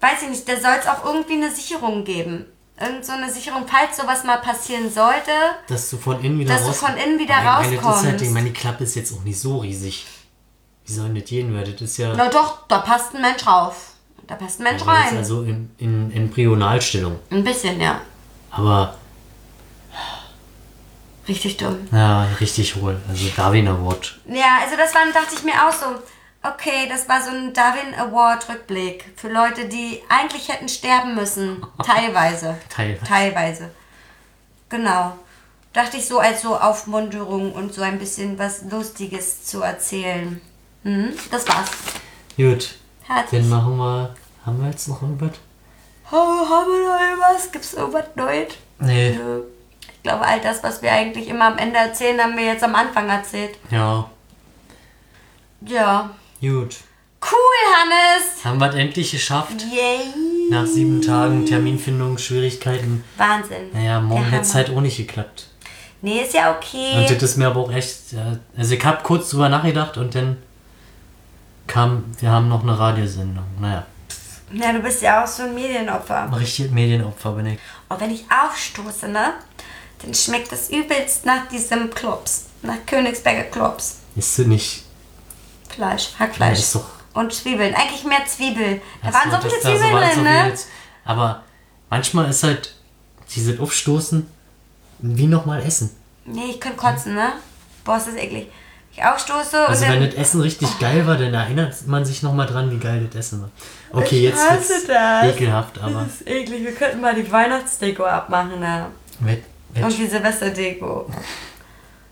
Weiß 0.00 0.22
ich 0.22 0.28
nicht, 0.30 0.48
da 0.48 0.56
soll 0.58 0.76
es 0.80 0.86
auch 0.86 1.04
irgendwie 1.04 1.34
eine 1.34 1.50
Sicherung 1.50 2.04
geben. 2.04 2.46
Irgend 2.80 3.04
so 3.04 3.12
eine 3.12 3.30
Sicherung, 3.30 3.64
falls 3.68 3.98
sowas 3.98 4.24
mal 4.24 4.38
passieren 4.38 4.90
sollte. 4.90 5.30
Dass 5.68 5.90
du 5.90 5.98
von 5.98 6.22
innen 6.24 6.38
wieder 6.38 6.54
Dass 6.54 6.62
du 6.62 6.68
raus- 6.68 6.78
von 6.78 6.96
innen 6.96 7.18
wieder 7.18 7.34
ich 7.38 7.44
meine, 7.44 7.56
das 7.60 7.66
ist 7.66 7.72
halt, 7.82 7.84
rauskommst. 7.84 8.24
ich 8.24 8.30
meine, 8.30 8.46
die 8.48 8.54
Klappe 8.54 8.84
ist 8.84 8.94
jetzt 8.96 9.12
auch 9.12 9.22
nicht 9.22 9.38
so 9.38 9.58
riesig. 9.58 10.06
Wie 10.86 10.92
soll 10.92 11.06
denn 11.08 11.16
das 11.16 11.24
gehen? 11.26 11.54
Weil 11.54 11.70
das 11.70 11.82
ist 11.82 11.98
ja, 11.98 12.14
Na 12.16 12.28
doch, 12.30 12.66
da 12.68 12.78
passt 12.78 13.14
ein 13.14 13.20
Mensch 13.20 13.46
rauf. 13.46 13.92
Da 14.26 14.34
passt 14.36 14.60
ein 14.60 14.62
Mensch 14.62 14.82
das 14.82 14.88
ist 14.88 15.06
rein. 15.10 15.16
also 15.18 15.42
in, 15.42 15.70
in 15.78 16.10
Embryonalstellung. 16.12 17.18
Ein 17.30 17.44
bisschen, 17.44 17.78
ja. 17.80 18.00
Aber 18.50 18.94
Richtig 21.28 21.58
dumm. 21.58 21.86
ja, 21.92 22.24
richtig 22.40 22.74
hohl. 22.76 22.98
Also 23.08 23.26
Darwin 23.36 23.68
Award. 23.68 24.18
Ja, 24.26 24.58
also 24.64 24.76
das 24.76 24.94
war, 24.94 25.02
dachte 25.12 25.34
ich 25.34 25.44
mir 25.44 25.52
auch 25.52 25.72
so, 25.72 25.86
okay, 26.42 26.88
das 26.88 27.08
war 27.08 27.22
so 27.22 27.30
ein 27.30 27.52
Darwin 27.52 27.94
Award 27.98 28.48
Rückblick 28.48 29.04
für 29.16 29.28
Leute, 29.28 29.66
die 29.68 30.00
eigentlich 30.08 30.48
hätten 30.48 30.68
sterben 30.68 31.14
müssen. 31.14 31.64
Teilweise. 31.84 32.56
Teilweise. 32.68 33.04
Teilweise. 33.06 33.70
Genau. 34.68 35.16
Dachte 35.72 35.98
ich 35.98 36.06
so 36.06 36.18
als 36.18 36.42
so 36.42 36.56
Aufmunterung 36.58 37.52
und 37.52 37.72
so 37.72 37.82
ein 37.82 37.98
bisschen 37.98 38.38
was 38.38 38.62
Lustiges 38.70 39.44
zu 39.44 39.62
erzählen. 39.62 40.40
Mhm, 40.82 41.12
das 41.30 41.46
war's. 41.48 41.70
Gut, 42.36 42.74
Herzlich. 43.06 43.40
dann 43.42 43.50
machen 43.50 43.76
wir. 43.76 44.14
Haben 44.46 44.62
wir 44.62 44.70
jetzt 44.70 44.88
noch 44.88 45.02
irgendwas? 45.02 45.32
Oh, 46.10 46.14
haben 46.16 46.70
wir 46.72 46.88
noch 46.88 47.00
irgendwas? 47.00 47.52
Gibt's 47.52 47.74
irgendwas 47.74 48.06
Neues? 48.16 48.54
Nee. 48.78 49.10
Nö. 49.12 49.42
Ich 49.94 50.02
glaube, 50.02 50.24
all 50.26 50.40
das, 50.40 50.62
was 50.62 50.80
wir 50.80 50.90
eigentlich 50.90 51.28
immer 51.28 51.44
am 51.44 51.58
Ende 51.58 51.78
erzählen, 51.78 52.20
haben 52.20 52.36
wir 52.36 52.46
jetzt 52.46 52.64
am 52.64 52.74
Anfang 52.74 53.08
erzählt. 53.10 53.58
Ja, 53.70 54.08
Ja. 55.60 56.10
Gut. 56.40 56.76
Cool, 57.22 57.74
Hannes! 57.76 58.44
Haben 58.44 58.58
wir 58.58 58.70
es 58.70 58.74
endlich 58.76 59.10
geschafft? 59.10 59.62
Yay! 59.70 60.48
Nach 60.50 60.66
sieben 60.66 61.02
Tagen 61.02 61.44
Terminfindung, 61.46 62.16
Schwierigkeiten. 62.18 63.04
Wahnsinn. 63.18 63.70
Naja, 63.72 64.00
morgen 64.00 64.24
hätte 64.24 64.42
es 64.42 64.54
halt 64.54 64.70
auch 64.70 64.80
nicht 64.80 64.96
geklappt. 64.96 65.46
Nee, 66.02 66.22
ist 66.22 66.32
ja 66.32 66.50
Und 66.50 66.56
okay. 66.56 67.06
das 67.14 67.22
ist 67.22 67.36
mir 67.36 67.46
aber 67.48 67.60
auch 67.60 67.72
echt. 67.72 67.94
Also 68.56 68.74
ich 68.74 68.84
habe 68.84 69.02
kurz 69.02 69.28
drüber 69.30 69.50
nachgedacht 69.50 69.98
und 69.98 70.14
dann 70.14 70.38
kam, 71.66 72.04
wir 72.18 72.30
haben 72.30 72.48
noch 72.48 72.62
eine 72.62 72.76
Radiosendung. 72.78 73.44
Naja, 73.60 73.86
Ja, 74.52 74.72
du 74.72 74.80
bist 74.80 75.02
ja 75.02 75.22
auch 75.22 75.26
so 75.28 75.42
ein 75.44 75.54
Medienopfer. 75.54 76.30
richtig 76.38 76.70
Medienopfer 76.72 77.32
bin 77.32 77.46
ich. 77.46 77.58
Und 77.88 78.00
wenn 78.00 78.10
ich 78.10 78.24
aufstoße, 78.30 79.08
ne, 79.08 79.34
dann 80.02 80.14
schmeckt 80.14 80.50
das 80.50 80.70
übelst 80.70 81.26
nach 81.26 81.46
diesem 81.48 81.90
Klops. 81.90 82.46
Nach 82.62 82.78
Königsberger 82.86 83.44
Klops. 83.44 83.98
Ist 84.16 84.38
du 84.38 84.48
nicht. 84.48 84.84
Fleisch, 85.74 86.10
Ja, 86.12 86.18
Hackfleisch. 86.26 86.58
ist 86.58 86.74
doch. 86.74 86.84
Und 87.14 87.32
Zwiebeln. 87.32 87.74
Eigentlich 87.74 88.04
mehr 88.04 88.24
Zwiebel. 88.26 88.80
Da 89.02 89.12
waren 89.12 89.30
so 89.30 89.36
viele 89.48 89.60
Zwiebeln 89.60 89.92
drin, 89.92 90.10
so 90.14 90.20
ne? 90.22 90.42
viele- 90.44 90.58
Aber 91.04 91.42
manchmal 91.88 92.30
ist 92.30 92.42
halt 92.44 92.74
dieses 93.34 93.58
Aufstoßen 93.58 94.26
wie 95.00 95.26
nochmal 95.26 95.62
Essen. 95.62 95.90
Nee, 96.24 96.50
ich 96.50 96.60
könnte 96.60 96.76
kotzen, 96.76 97.14
ne? 97.14 97.32
Boah, 97.84 97.96
ist 97.96 98.06
das 98.08 98.14
eklig. 98.14 98.48
Ich 98.92 99.04
aufstoße 99.04 99.66
Also 99.68 99.84
und 99.86 99.92
wenn 99.92 100.04
das 100.04 100.14
Essen 100.14 100.40
richtig 100.40 100.78
geil 100.78 101.06
war, 101.06 101.16
dann 101.16 101.32
erinnert 101.32 101.74
man 101.86 102.04
sich 102.04 102.22
nochmal 102.22 102.46
dran, 102.46 102.70
wie 102.70 102.76
geil 102.78 103.06
das 103.10 103.26
Essen 103.26 103.42
war. 103.42 103.50
Okay, 103.92 104.16
Ich 104.16 104.22
jetzt 104.34 104.50
wird's 104.50 104.86
das. 104.86 105.24
ekelhaft, 105.34 105.78
aber 105.80 106.02
Das 106.04 106.20
ist 106.20 106.28
eklig. 106.28 106.62
Wir 106.64 106.74
könnten 106.74 107.00
mal 107.00 107.14
die 107.14 107.30
Weihnachtsdeko 107.30 108.04
abmachen, 108.04 108.60
ne? 108.60 108.86
Wett, 109.20 109.44
Und 109.74 109.82
wett, 109.84 109.98
die 109.98 110.06
Silvesterdeko. 110.06 111.08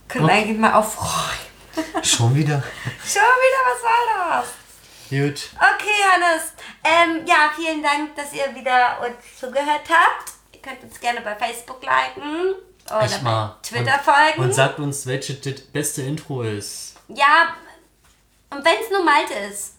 Können 0.09 0.27
wir 0.27 0.33
eigentlich 0.35 0.59
mal 0.59 0.73
aufräumen. 0.73 1.48
Schon 2.03 2.35
wieder. 2.35 2.63
Schon 3.05 3.23
wieder, 3.23 3.61
was 3.67 3.83
war 3.83 4.41
das? 4.43 4.49
Gut. 5.11 5.49
Okay, 5.57 6.03
Hannes. 6.13 6.53
Ähm, 6.85 7.27
ja, 7.27 7.51
vielen 7.57 7.83
Dank, 7.83 8.15
dass 8.17 8.33
ihr 8.33 8.55
wieder 8.55 8.99
uns 9.01 9.17
zugehört 9.41 9.83
habt. 9.89 10.33
Ihr 10.53 10.61
könnt 10.61 10.83
uns 10.83 11.01
gerne 11.01 11.21
bei 11.23 11.35
Facebook 11.35 11.83
liken 11.83 12.55
Oder 12.91 13.03
Echt 13.05 13.23
mal. 13.23 13.57
Twitter 13.63 13.95
Und, 13.95 14.03
folgen. 14.03 14.43
und 14.43 14.55
sagt 14.55 14.79
uns, 14.79 15.07
welche 15.07 15.35
das 15.35 15.61
beste 15.63 16.03
Intro 16.03 16.43
ist. 16.43 16.95
ja, 17.09 17.55
und 18.51 18.65
wenn 18.65 18.75
es 18.83 18.91
nur 18.91 19.05
Malte 19.05 19.35
ist. 19.51 19.75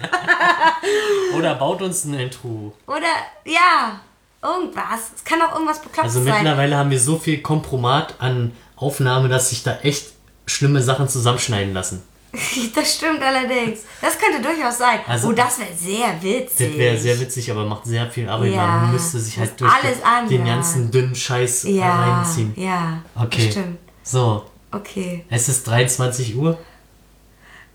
Oder 1.36 1.54
baut 1.56 1.82
uns 1.82 2.04
ein 2.04 2.14
Intro. 2.14 2.74
Oder, 2.86 3.06
ja, 3.44 4.00
irgendwas. 4.42 5.10
Es 5.14 5.24
kann 5.24 5.40
auch 5.42 5.52
irgendwas 5.52 5.80
Beklopptes 5.80 6.16
Also 6.16 6.24
sein. 6.24 6.42
mittlerweile 6.42 6.76
haben 6.76 6.90
wir 6.90 7.00
so 7.00 7.18
viel 7.18 7.42
Kompromat 7.42 8.14
an 8.20 8.56
Aufnahme, 8.76 9.28
dass 9.28 9.50
sich 9.50 9.62
da 9.62 9.76
echt 9.80 10.11
schlimme 10.46 10.82
Sachen 10.82 11.08
zusammenschneiden 11.08 11.72
lassen. 11.74 12.02
Das 12.74 12.94
stimmt 12.96 13.20
allerdings. 13.22 13.80
Das 14.00 14.18
könnte 14.18 14.40
durchaus 14.40 14.78
sein. 14.78 15.00
Also- 15.06 15.28
oh, 15.28 15.32
das 15.32 15.58
wäre 15.58 15.68
sehr 15.76 16.22
witzig. 16.22 16.68
Das 16.70 16.78
wäre 16.78 16.96
sehr 16.98 17.20
witzig, 17.20 17.50
aber 17.50 17.66
macht 17.66 17.84
sehr 17.84 18.10
viel 18.10 18.26
Arbeit. 18.28 18.52
Ja, 18.54 18.66
Man 18.66 18.92
müsste 18.92 19.18
sich 19.20 19.38
halt 19.38 19.60
durch 19.60 19.70
alles 19.70 19.98
den, 20.28 20.38
den 20.38 20.46
ganzen 20.46 20.90
dünnen 20.90 21.14
Scheiß 21.14 21.64
Ja, 21.64 22.20
reinziehen. 22.22 22.54
ja. 22.56 23.02
Okay. 23.14 23.50
Stimmt. 23.50 23.78
So, 24.02 24.44
Okay. 24.70 25.24
es 25.28 25.48
ist 25.50 25.66
23 25.66 26.34
Uhr. 26.34 26.58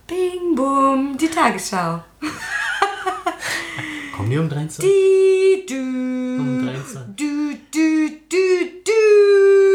Bing, 0.08 0.56
boom, 0.56 1.16
die 1.16 1.28
Tagesschau. 1.28 2.02
Kommen 4.16 4.30
die 4.30 4.38
um 4.38 4.48
13? 4.48 4.84
Die, 4.84 5.66
du, 5.68 5.74
Um 5.74 6.66
13. 6.66 7.14
du, 7.16 7.54
du, 7.72 8.08
du, 8.28 8.66
du. 8.84 9.67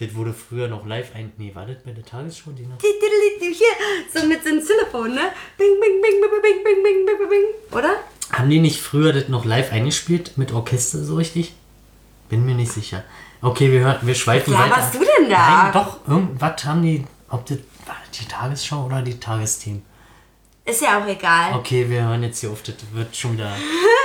Das 0.00 0.14
wurde 0.14 0.32
früher 0.32 0.66
noch 0.66 0.86
live 0.86 1.14
ein. 1.14 1.30
Nee, 1.36 1.54
war 1.54 1.66
das 1.66 1.76
bei 1.84 1.90
der 1.90 2.02
Tagesschau? 2.02 2.52
Die 2.52 2.62
noch? 2.62 2.80
Hier, 2.80 3.66
so 4.14 4.26
mit 4.26 4.42
so 4.42 4.48
einem 4.48 4.60
Xylophon, 4.60 5.14
ne? 5.14 5.30
Bing, 5.58 5.78
bing, 5.78 6.00
bing, 6.00 6.20
bing, 6.22 6.42
bing, 6.42 6.64
bing, 6.64 6.82
bing, 6.82 7.06
bing, 7.06 7.18
bing, 7.18 7.28
bing. 7.28 7.78
Oder? 7.78 7.96
Haben 8.32 8.48
die 8.48 8.60
nicht 8.60 8.80
früher 8.80 9.12
das 9.12 9.28
noch 9.28 9.44
live 9.44 9.72
eingespielt 9.72 10.38
mit 10.38 10.52
Orchester 10.52 11.04
so 11.04 11.16
richtig? 11.16 11.52
Bin 12.30 12.46
mir 12.46 12.54
nicht 12.54 12.72
sicher. 12.72 13.04
Okay, 13.42 13.70
wir, 13.70 13.80
hören, 13.80 13.98
wir 14.00 14.14
schweifen 14.14 14.54
Was 14.54 14.60
weiter. 14.60 14.70
laberst 14.70 14.94
du 14.94 14.98
denn 15.00 15.28
da? 15.28 15.62
Nein, 15.64 15.72
doch, 15.74 16.08
irgendwas 16.08 16.64
haben 16.64 16.82
die. 16.82 17.04
Ob 17.28 17.44
das 17.44 17.58
war 17.86 17.96
das 18.08 18.18
die 18.18 18.26
Tagesschau 18.26 18.86
oder 18.86 19.02
die 19.02 19.20
Tagesthemen? 19.20 19.82
Ist 20.64 20.80
ja 20.80 20.98
auch 21.02 21.06
egal. 21.06 21.54
Okay, 21.56 21.88
wir 21.90 22.04
hören 22.04 22.22
jetzt 22.22 22.40
hier 22.40 22.50
auf, 22.50 22.62
das 22.62 22.76
wird 22.92 23.14
schon 23.14 23.34
wieder. 23.34 23.52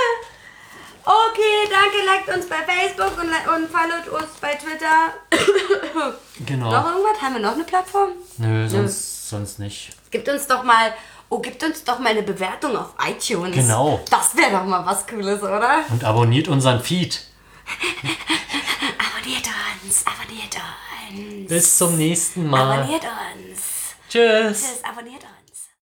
Okay, 1.08 1.68
danke, 1.70 2.04
liked 2.04 2.36
uns 2.36 2.48
bei 2.48 2.56
Facebook 2.56 3.16
und, 3.16 3.28
und 3.28 3.70
followt 3.70 4.08
uns 4.08 4.32
bei 4.40 4.54
Twitter. 4.54 5.14
Genau. 6.44 6.70
Noch 6.70 6.86
irgendwas? 6.86 7.22
Haben 7.22 7.34
wir 7.34 7.40
noch 7.40 7.54
eine 7.54 7.64
Plattform? 7.64 8.10
Nö, 8.36 8.68
sonst, 8.68 9.30
sonst 9.30 9.58
nicht. 9.58 9.92
Gibt 10.10 10.28
uns 10.28 10.46
doch 10.46 10.62
mal, 10.62 10.92
oh, 11.30 11.38
gibt 11.38 11.62
uns 11.62 11.82
doch 11.82 11.98
mal 11.98 12.10
eine 12.10 12.22
Bewertung 12.22 12.76
auf 12.76 12.90
iTunes. 13.08 13.54
Genau. 13.54 14.00
Das 14.10 14.36
wäre 14.36 14.50
doch 14.50 14.64
mal 14.64 14.84
was 14.84 15.06
Cooles, 15.06 15.42
oder? 15.42 15.84
Und 15.88 16.04
abonniert 16.04 16.48
unseren 16.48 16.80
Feed. 16.80 17.24
Abonniert 18.98 19.46
uns, 19.82 20.04
abonniert 20.06 20.54
uns. 20.54 21.48
Bis 21.48 21.78
zum 21.78 21.96
nächsten 21.96 22.48
Mal. 22.48 22.80
Abonniert 22.80 23.02
uns. 23.02 23.60
Tschüss. 24.08 24.60
Tschüss, 24.60 24.84
abonniert 24.84 25.22
uns. 25.22 25.25